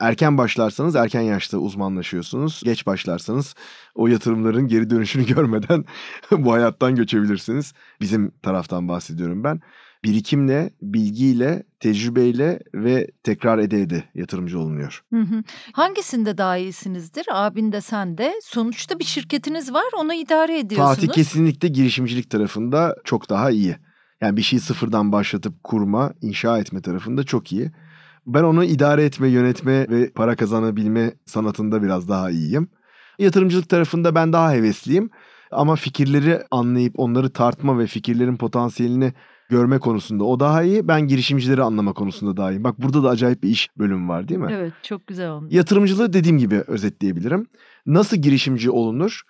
Erken 0.00 0.38
başlarsanız 0.38 0.96
erken 0.96 1.20
yaşta 1.20 1.58
uzmanlaşıyorsunuz. 1.58 2.62
Geç 2.64 2.86
başlarsanız 2.86 3.54
o 3.94 4.06
yatırımların 4.06 4.68
geri 4.68 4.90
dönüşünü 4.90 5.26
görmeden 5.34 5.84
bu 6.30 6.52
hayattan 6.52 6.94
göçebilirsiniz. 6.94 7.72
Bizim 8.00 8.30
taraftan 8.42 8.88
bahsediyorum 8.88 9.44
ben. 9.44 9.60
Birikimle, 10.04 10.70
bilgiyle, 10.82 11.62
tecrübeyle 11.80 12.60
ve 12.74 13.10
tekrar 13.22 13.58
ede 13.58 13.80
ede 13.82 14.04
yatırımcı 14.14 14.58
olunuyor. 14.58 15.04
Hı 15.12 15.20
hı. 15.20 15.42
Hangisinde 15.72 16.38
daha 16.38 16.56
iyisinizdir? 16.56 17.26
Abin 17.32 17.72
de 17.72 17.80
sen 17.80 18.18
de. 18.18 18.32
Sonuçta 18.42 18.98
bir 18.98 19.04
şirketiniz 19.04 19.74
var 19.74 19.84
onu 19.98 20.14
idare 20.14 20.58
ediyorsunuz. 20.58 20.96
Fatih 20.96 21.08
kesinlikle 21.08 21.68
girişimcilik 21.68 22.30
tarafında 22.30 22.96
çok 23.04 23.30
daha 23.30 23.50
iyi. 23.50 23.76
Yani 24.20 24.36
bir 24.36 24.42
şeyi 24.42 24.60
sıfırdan 24.60 25.12
başlatıp 25.12 25.64
kurma, 25.64 26.12
inşa 26.20 26.58
etme 26.58 26.82
tarafında 26.82 27.24
çok 27.24 27.52
iyi. 27.52 27.70
Ben 28.26 28.42
onu 28.42 28.64
idare 28.64 29.04
etme, 29.04 29.28
yönetme 29.28 29.88
ve 29.88 30.10
para 30.10 30.36
kazanabilme 30.36 31.14
sanatında 31.26 31.82
biraz 31.82 32.08
daha 32.08 32.30
iyiyim. 32.30 32.68
Yatırımcılık 33.18 33.68
tarafında 33.68 34.14
ben 34.14 34.32
daha 34.32 34.52
hevesliyim. 34.52 35.10
Ama 35.50 35.76
fikirleri 35.76 36.42
anlayıp 36.50 36.98
onları 36.98 37.30
tartma 37.30 37.78
ve 37.78 37.86
fikirlerin 37.86 38.36
potansiyelini 38.36 39.12
görme 39.48 39.78
konusunda 39.78 40.24
o 40.24 40.40
daha 40.40 40.62
iyi. 40.62 40.88
Ben 40.88 41.00
girişimcileri 41.00 41.62
anlama 41.62 41.92
konusunda 41.92 42.36
daha 42.36 42.52
iyiyim. 42.52 42.64
Bak 42.64 42.82
burada 42.82 43.02
da 43.02 43.08
acayip 43.08 43.42
bir 43.42 43.48
iş 43.48 43.68
bölümü 43.78 44.08
var 44.08 44.28
değil 44.28 44.40
mi? 44.40 44.50
Evet 44.52 44.72
çok 44.82 45.06
güzel 45.06 45.30
olmuş. 45.30 45.52
Yatırımcılığı 45.52 46.12
dediğim 46.12 46.38
gibi 46.38 46.64
özetleyebilirim. 46.66 47.46
Nasıl 47.86 48.16
girişimci 48.16 48.70
olunur? 48.70 49.22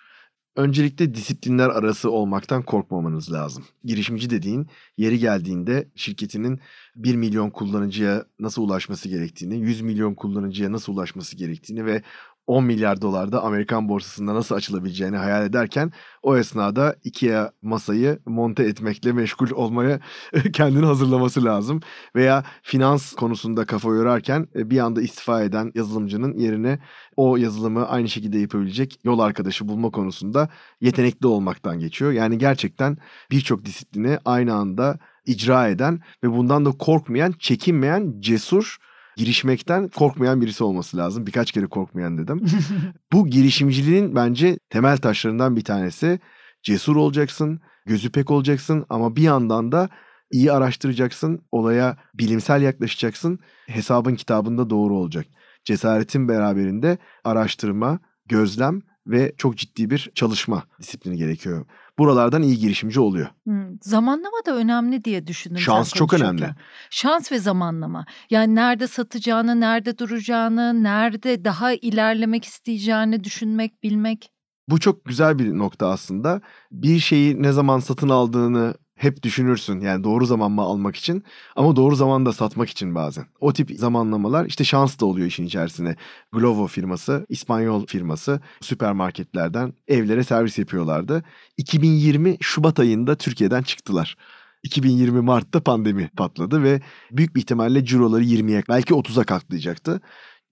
Öncelikle 0.57 1.15
disiplinler 1.15 1.69
arası 1.69 2.11
olmaktan 2.11 2.63
korkmamanız 2.63 3.33
lazım. 3.33 3.65
Girişimci 3.85 4.31
dediğin 4.31 4.67
yeri 4.97 5.19
geldiğinde 5.19 5.89
şirketinin 5.95 6.61
1 6.97 7.17
milyon 7.17 7.51
kullanıcıya 7.51 8.25
nasıl 8.41 8.63
ulaşması 8.63 9.09
gerektiğini, 9.09 9.57
100 9.57 9.81
milyon 9.81 10.15
kullanıcıya 10.15 10.73
nasıl 10.73 10.93
ulaşması 10.93 11.37
gerektiğini 11.37 11.87
ve 11.87 12.03
10 12.47 12.65
milyar 12.65 13.01
dolarda 13.01 13.43
Amerikan 13.43 13.89
borsasında 13.89 14.35
nasıl 14.35 14.55
açılabileceğini 14.55 15.17
hayal 15.17 15.47
ederken 15.47 15.93
o 16.23 16.37
esnada 16.37 16.97
IKEA 17.05 17.53
masayı 17.63 18.19
monte 18.27 18.63
etmekle 18.63 19.13
meşgul 19.13 19.51
olmaya 19.51 20.01
kendini 20.53 20.87
hazırlaması 20.87 21.45
lazım. 21.45 21.81
Veya 22.17 22.45
finans 22.63 23.13
konusunda 23.13 23.65
kafa 23.65 23.89
yorarken 23.89 24.49
e, 24.55 24.71
bir 24.71 24.79
anda 24.79 25.03
istifa 25.03 25.43
eden 25.43 25.73
yazılımcının 25.75 26.39
yerine 26.39 26.79
o 27.17 27.37
yazılımı 27.37 27.89
aynı 27.89 28.09
şekilde 28.09 28.39
yapabilecek 28.39 28.99
yol 29.05 29.19
arkadaşı 29.19 29.69
bulma 29.69 29.91
konusunda 29.91 30.49
yetenekli 30.81 31.27
olmaktan 31.27 31.79
geçiyor. 31.79 32.13
Yani 32.13 32.39
gerçekten 32.39 32.99
birçok 33.31 33.65
disiplini 33.65 34.19
aynı 34.25 34.55
anda 34.55 34.99
icra 35.27 35.69
eden 35.69 36.01
ve 36.25 36.31
bundan 36.31 36.65
da 36.65 36.71
korkmayan, 36.71 37.33
çekinmeyen, 37.39 38.15
cesur 38.21 38.79
girişmekten 39.17 39.89
korkmayan 39.89 40.41
birisi 40.41 40.65
olması 40.65 40.97
lazım. 40.97 41.27
Birkaç 41.27 41.53
kere 41.53 41.67
korkmayan 41.67 42.19
dedim. 42.19 42.45
Bu 43.13 43.27
girişimciliğin 43.27 44.15
bence 44.15 44.59
temel 44.71 44.97
taşlarından 44.97 45.57
bir 45.57 45.65
tanesi. 45.65 46.21
Cesur 46.63 46.97
olacaksın, 46.97 47.61
gözü 47.87 48.13
pek 48.13 48.31
olacaksın 48.31 48.87
ama 48.89 49.17
bir 49.17 49.23
yandan 49.23 49.73
da 49.73 49.89
iyi 50.31 50.53
araştıracaksın, 50.53 51.47
olaya 51.53 51.97
bilimsel 52.15 52.63
yaklaşacaksın. 52.63 53.39
Hesabın 53.67 54.15
kitabında 54.15 54.71
doğru 54.71 54.97
olacak. 54.97 55.27
Cesaretin 55.65 56.29
beraberinde 56.29 56.99
araştırma, 57.25 57.99
gözlem 58.27 58.81
ve 59.07 59.35
çok 59.39 59.57
ciddi 59.57 59.91
bir 59.91 60.11
çalışma 60.15 60.65
disiplini 60.81 61.17
gerekiyor. 61.17 61.67
Buralardan 61.99 62.43
iyi 62.43 62.59
girişimci 62.59 63.01
oluyor. 63.01 63.29
Hmm, 63.45 63.79
zamanlama 63.83 64.37
da 64.47 64.57
önemli 64.57 65.05
diye 65.05 65.27
düşündüm. 65.27 65.59
Şans 65.59 65.95
çok 65.95 66.15
önemli. 66.15 66.51
Şans 66.91 67.33
ve 67.33 67.39
zamanlama. 67.39 68.07
Yani 68.31 68.55
nerede 68.55 68.87
satacağını, 68.89 69.61
nerede 69.61 69.99
duracağını, 69.99 70.83
nerede 70.83 71.45
daha 71.45 71.73
ilerlemek 71.73 72.45
isteyeceğini 72.45 73.25
düşünmek, 73.25 73.83
bilmek. 73.83 74.31
Bu 74.69 74.81
çok 74.81 75.05
güzel 75.05 75.39
bir 75.39 75.59
nokta 75.59 75.89
aslında. 75.89 76.41
Bir 76.73 76.99
şeyi 76.99 77.43
ne 77.43 77.53
zaman 77.53 77.79
satın 77.79 78.09
aldığını 78.09 78.75
hep 78.97 79.23
düşünürsün. 79.23 79.81
Yani 79.81 80.05
doğru 80.05 80.27
zaman 80.27 80.53
mı 80.53 80.63
almak 80.63 80.97
için 80.97 81.25
ama 81.57 81.77
doğru 81.77 81.97
zamanda 81.97 82.33
satmak 82.33 82.71
için 82.71 82.95
bazen. 82.95 83.27
O 83.41 83.53
tip 83.53 83.71
zamanlamalar 83.71 84.47
işte 84.47 84.65
şans 84.65 85.01
da 85.01 85.07
oluyor 85.07 85.27
işin 85.27 85.47
içerisine. 85.47 85.97
Glovo 86.33 86.67
firması, 86.67 87.27
İspanyol 87.29 87.87
firması 87.87 88.41
süpermarketlerden 88.61 89.73
evlere 89.89 90.25
servis 90.25 90.59
yapıyorlardı. 90.59 91.25
2020 91.57 92.37
Şubat 92.41 92.81
ayında 92.81 93.17
Türkiye'den 93.17 93.63
çıktılar. 93.63 94.17
2020 94.63 95.21
Mart'ta 95.21 95.61
pandemi 95.63 96.09
patladı 96.17 96.63
ve 96.63 96.81
büyük 97.11 97.35
bir 97.37 97.41
ihtimalle 97.41 97.85
ciroları 97.85 98.25
20'ye 98.25 98.63
belki 98.69 98.95
30'a 98.95 99.25
katlayacaktı. 99.25 100.01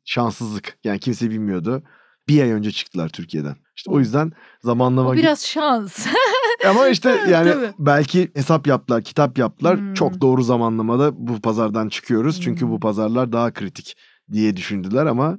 Şanssızlık 0.04 0.78
yani 0.84 1.00
kimse 1.00 1.30
bilmiyordu. 1.30 1.82
Bir 2.28 2.42
ay 2.42 2.50
önce 2.50 2.70
çıktılar 2.70 3.08
Türkiye'den. 3.08 3.56
İşte 3.76 3.90
o 3.90 3.98
yüzden 3.98 4.32
zamanlama... 4.60 5.08
O 5.08 5.14
biraz 5.14 5.46
şans. 5.46 6.06
Ama 6.68 6.88
işte 6.88 7.20
yani 7.30 7.54
belki 7.78 8.30
hesap 8.34 8.66
yaptılar, 8.66 9.02
kitap 9.02 9.38
yaptılar. 9.38 9.78
Hmm. 9.78 9.94
Çok 9.94 10.20
doğru 10.20 10.42
zamanlamada 10.42 11.26
bu 11.26 11.40
pazardan 11.40 11.88
çıkıyoruz. 11.88 12.40
Çünkü 12.40 12.60
Hmm. 12.64 12.72
bu 12.72 12.80
pazarlar 12.80 13.32
daha 13.32 13.52
kritik 13.52 13.96
diye 14.32 14.56
düşündüler 14.56 15.06
ama 15.06 15.38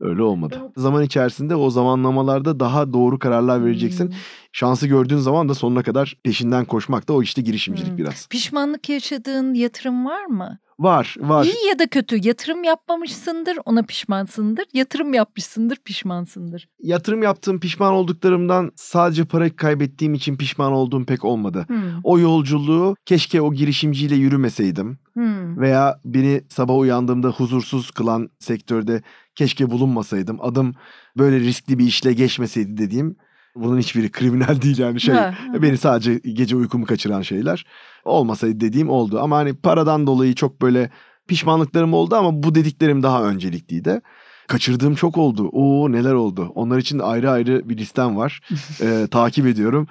öyle 0.00 0.22
olmadı. 0.22 0.72
Zaman 0.76 1.02
içerisinde 1.02 1.54
o 1.56 1.70
zamanlamalarda 1.70 2.60
daha 2.60 2.92
doğru 2.92 3.18
kararlar 3.18 3.64
vereceksin. 3.64 4.06
Hmm. 4.06 4.14
Şansı 4.52 4.86
gördüğün 4.86 5.16
zaman 5.16 5.48
da 5.48 5.54
sonuna 5.54 5.82
kadar 5.82 6.16
peşinden 6.24 6.64
koşmak 6.64 7.08
da 7.08 7.12
o 7.12 7.22
işte 7.22 7.42
girişimcilik 7.42 7.90
Hmm. 7.90 7.98
biraz. 7.98 8.26
Pişmanlık 8.28 8.88
yaşadığın 8.88 9.54
yatırım 9.54 10.06
var 10.06 10.24
mı? 10.24 10.58
Var, 10.78 11.16
var. 11.18 11.44
İyi 11.44 11.68
ya 11.68 11.78
da 11.78 11.86
kötü. 11.86 12.26
Yatırım 12.28 12.64
yapmamışsındır, 12.64 13.58
ona 13.64 13.82
pişmansındır. 13.82 14.64
Yatırım 14.74 15.14
yapmışsındır, 15.14 15.76
pişmansındır. 15.76 16.68
Yatırım 16.82 17.22
yaptığım 17.22 17.60
pişman 17.60 17.92
olduklarımdan 17.92 18.72
sadece 18.76 19.24
para 19.24 19.56
kaybettiğim 19.56 20.14
için 20.14 20.36
pişman 20.36 20.72
olduğum 20.72 21.04
pek 21.04 21.24
olmadı. 21.24 21.64
Hmm. 21.68 21.78
O 22.04 22.18
yolculuğu 22.18 22.96
keşke 23.06 23.40
o 23.40 23.52
girişimciyle 23.52 24.14
yürümeseydim. 24.14 24.98
Hmm. 25.12 25.60
veya 25.60 26.00
beni 26.04 26.42
sabah 26.48 26.78
uyandığımda 26.78 27.28
huzursuz 27.28 27.90
kılan 27.90 28.28
sektörde 28.38 29.02
keşke 29.38 29.70
bulunmasaydım. 29.70 30.38
Adım 30.40 30.74
böyle 31.18 31.40
riskli 31.40 31.78
bir 31.78 31.86
işle 31.86 32.12
geçmeseydi 32.12 32.76
dediğim 32.76 33.16
bunun 33.54 33.78
hiçbiri 33.78 34.10
kriminal 34.10 34.62
değil 34.62 34.78
yani 34.78 35.00
şey. 35.00 35.14
Ha, 35.14 35.34
ha. 35.52 35.62
Beni 35.62 35.78
sadece 35.78 36.14
gece 36.14 36.56
uykumu 36.56 36.86
kaçıran 36.86 37.22
şeyler 37.22 37.66
olmasaydı 38.04 38.60
dediğim 38.60 38.90
oldu. 38.90 39.20
Ama 39.20 39.36
hani 39.36 39.54
paradan 39.54 40.06
dolayı 40.06 40.34
çok 40.34 40.62
böyle 40.62 40.90
pişmanlıklarım 41.28 41.94
oldu 41.94 42.16
ama 42.16 42.42
bu 42.42 42.54
dediklerim 42.54 43.02
daha 43.02 43.24
öncelikliydi. 43.24 44.00
Kaçırdığım 44.48 44.94
çok 44.94 45.18
oldu. 45.18 45.48
Oo 45.52 45.92
neler 45.92 46.12
oldu. 46.12 46.52
Onlar 46.54 46.78
için 46.78 46.98
de 46.98 47.02
ayrı 47.02 47.30
ayrı 47.30 47.68
bir 47.68 47.76
listem 47.78 48.16
var. 48.16 48.40
Ee, 48.82 49.06
takip 49.10 49.46
ediyorum. 49.46 49.86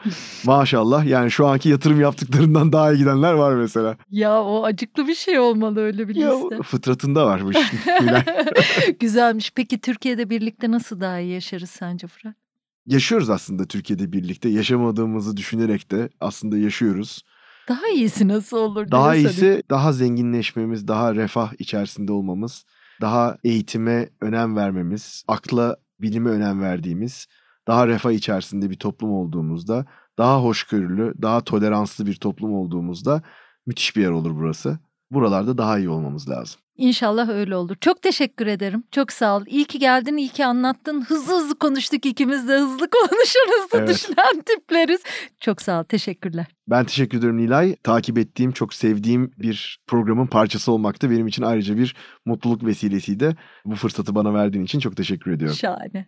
Maşallah 0.45 1.05
yani 1.05 1.31
şu 1.31 1.47
anki 1.47 1.69
yatırım 1.69 2.01
yaptıklarından 2.01 2.71
daha 2.73 2.93
iyi 2.93 2.97
gidenler 2.97 3.33
var 3.33 3.55
mesela. 3.55 3.97
Ya 4.11 4.43
o 4.43 4.63
acıklı 4.63 5.07
bir 5.07 5.15
şey 5.15 5.39
olmalı 5.39 5.79
öyle 5.81 6.07
bir 6.07 6.15
Ya, 6.15 6.33
liste. 6.39 6.63
fıtratında 6.63 7.25
var 7.25 7.45
bu 7.45 7.51
işin. 7.51 7.79
Güzelmiş. 8.99 9.51
Peki 9.55 9.79
Türkiye'de 9.81 10.29
birlikte 10.29 10.71
nasıl 10.71 10.99
daha 10.99 11.19
iyi 11.19 11.33
yaşarız 11.33 11.69
sence 11.69 12.07
Fırat? 12.07 12.35
Yaşıyoruz 12.85 13.29
aslında 13.29 13.65
Türkiye'de 13.65 14.11
birlikte. 14.11 14.49
Yaşamadığımızı 14.49 15.37
düşünerek 15.37 15.91
de 15.91 16.09
aslında 16.19 16.57
yaşıyoruz. 16.57 17.21
Daha 17.69 17.87
iyisi 17.95 18.27
nasıl 18.27 18.57
olur? 18.57 18.91
Daha 18.91 19.15
iyisi 19.15 19.63
daha 19.69 19.93
zenginleşmemiz, 19.93 20.87
daha 20.87 21.15
refah 21.15 21.53
içerisinde 21.59 22.11
olmamız, 22.11 22.65
daha 23.01 23.37
eğitime 23.43 24.09
önem 24.21 24.55
vermemiz, 24.55 25.23
akla, 25.27 25.77
bilime 26.01 26.29
önem 26.29 26.61
verdiğimiz, 26.61 27.27
daha 27.67 27.87
refah 27.87 28.11
içerisinde 28.11 28.69
bir 28.69 28.79
toplum 28.79 29.11
olduğumuzda, 29.11 29.85
daha 30.17 30.43
hoşgörülü, 30.43 31.13
daha 31.21 31.43
toleranslı 31.43 32.05
bir 32.05 32.15
toplum 32.15 32.53
olduğumuzda 32.53 33.21
müthiş 33.65 33.95
bir 33.95 34.01
yer 34.01 34.09
olur 34.09 34.35
burası. 34.35 34.79
Buralarda 35.11 35.57
daha 35.57 35.79
iyi 35.79 35.89
olmamız 35.89 36.29
lazım. 36.29 36.61
İnşallah 36.77 37.29
öyle 37.29 37.55
olur. 37.55 37.75
Çok 37.81 38.01
teşekkür 38.01 38.47
ederim. 38.47 38.83
Çok 38.91 39.11
sağ 39.11 39.37
ol. 39.37 39.43
İyi 39.47 39.65
ki 39.65 39.79
geldin, 39.79 40.17
iyi 40.17 40.29
ki 40.29 40.45
anlattın. 40.45 41.01
Hızlı 41.01 41.33
hızlı 41.39 41.59
konuştuk 41.59 42.05
ikimiz 42.05 42.47
de. 42.47 42.57
Hızlı 42.57 42.89
konuşur, 43.09 43.39
hızlı 43.63 43.77
Evet. 43.79 43.89
düşünen 43.89 44.43
tipleriz. 44.45 45.01
Çok 45.39 45.61
sağ 45.61 45.79
ol. 45.79 45.83
Teşekkürler. 45.83 46.45
Ben 46.67 46.85
teşekkür 46.85 47.17
ederim 47.17 47.37
Nilay. 47.37 47.75
Takip 47.75 48.17
ettiğim, 48.17 48.51
çok 48.51 48.73
sevdiğim 48.73 49.31
bir 49.37 49.79
programın 49.87 50.27
parçası 50.27 50.71
olmakta 50.71 51.09
benim 51.11 51.27
için 51.27 51.43
ayrıca 51.43 51.77
bir 51.77 51.95
mutluluk 52.25 52.65
vesilesiydi. 52.65 53.35
Bu 53.65 53.75
fırsatı 53.75 54.15
bana 54.15 54.33
verdiğin 54.33 54.63
için 54.65 54.79
çok 54.79 54.97
teşekkür 54.97 55.31
ediyorum. 55.31 55.57
Şahane. 55.57 56.07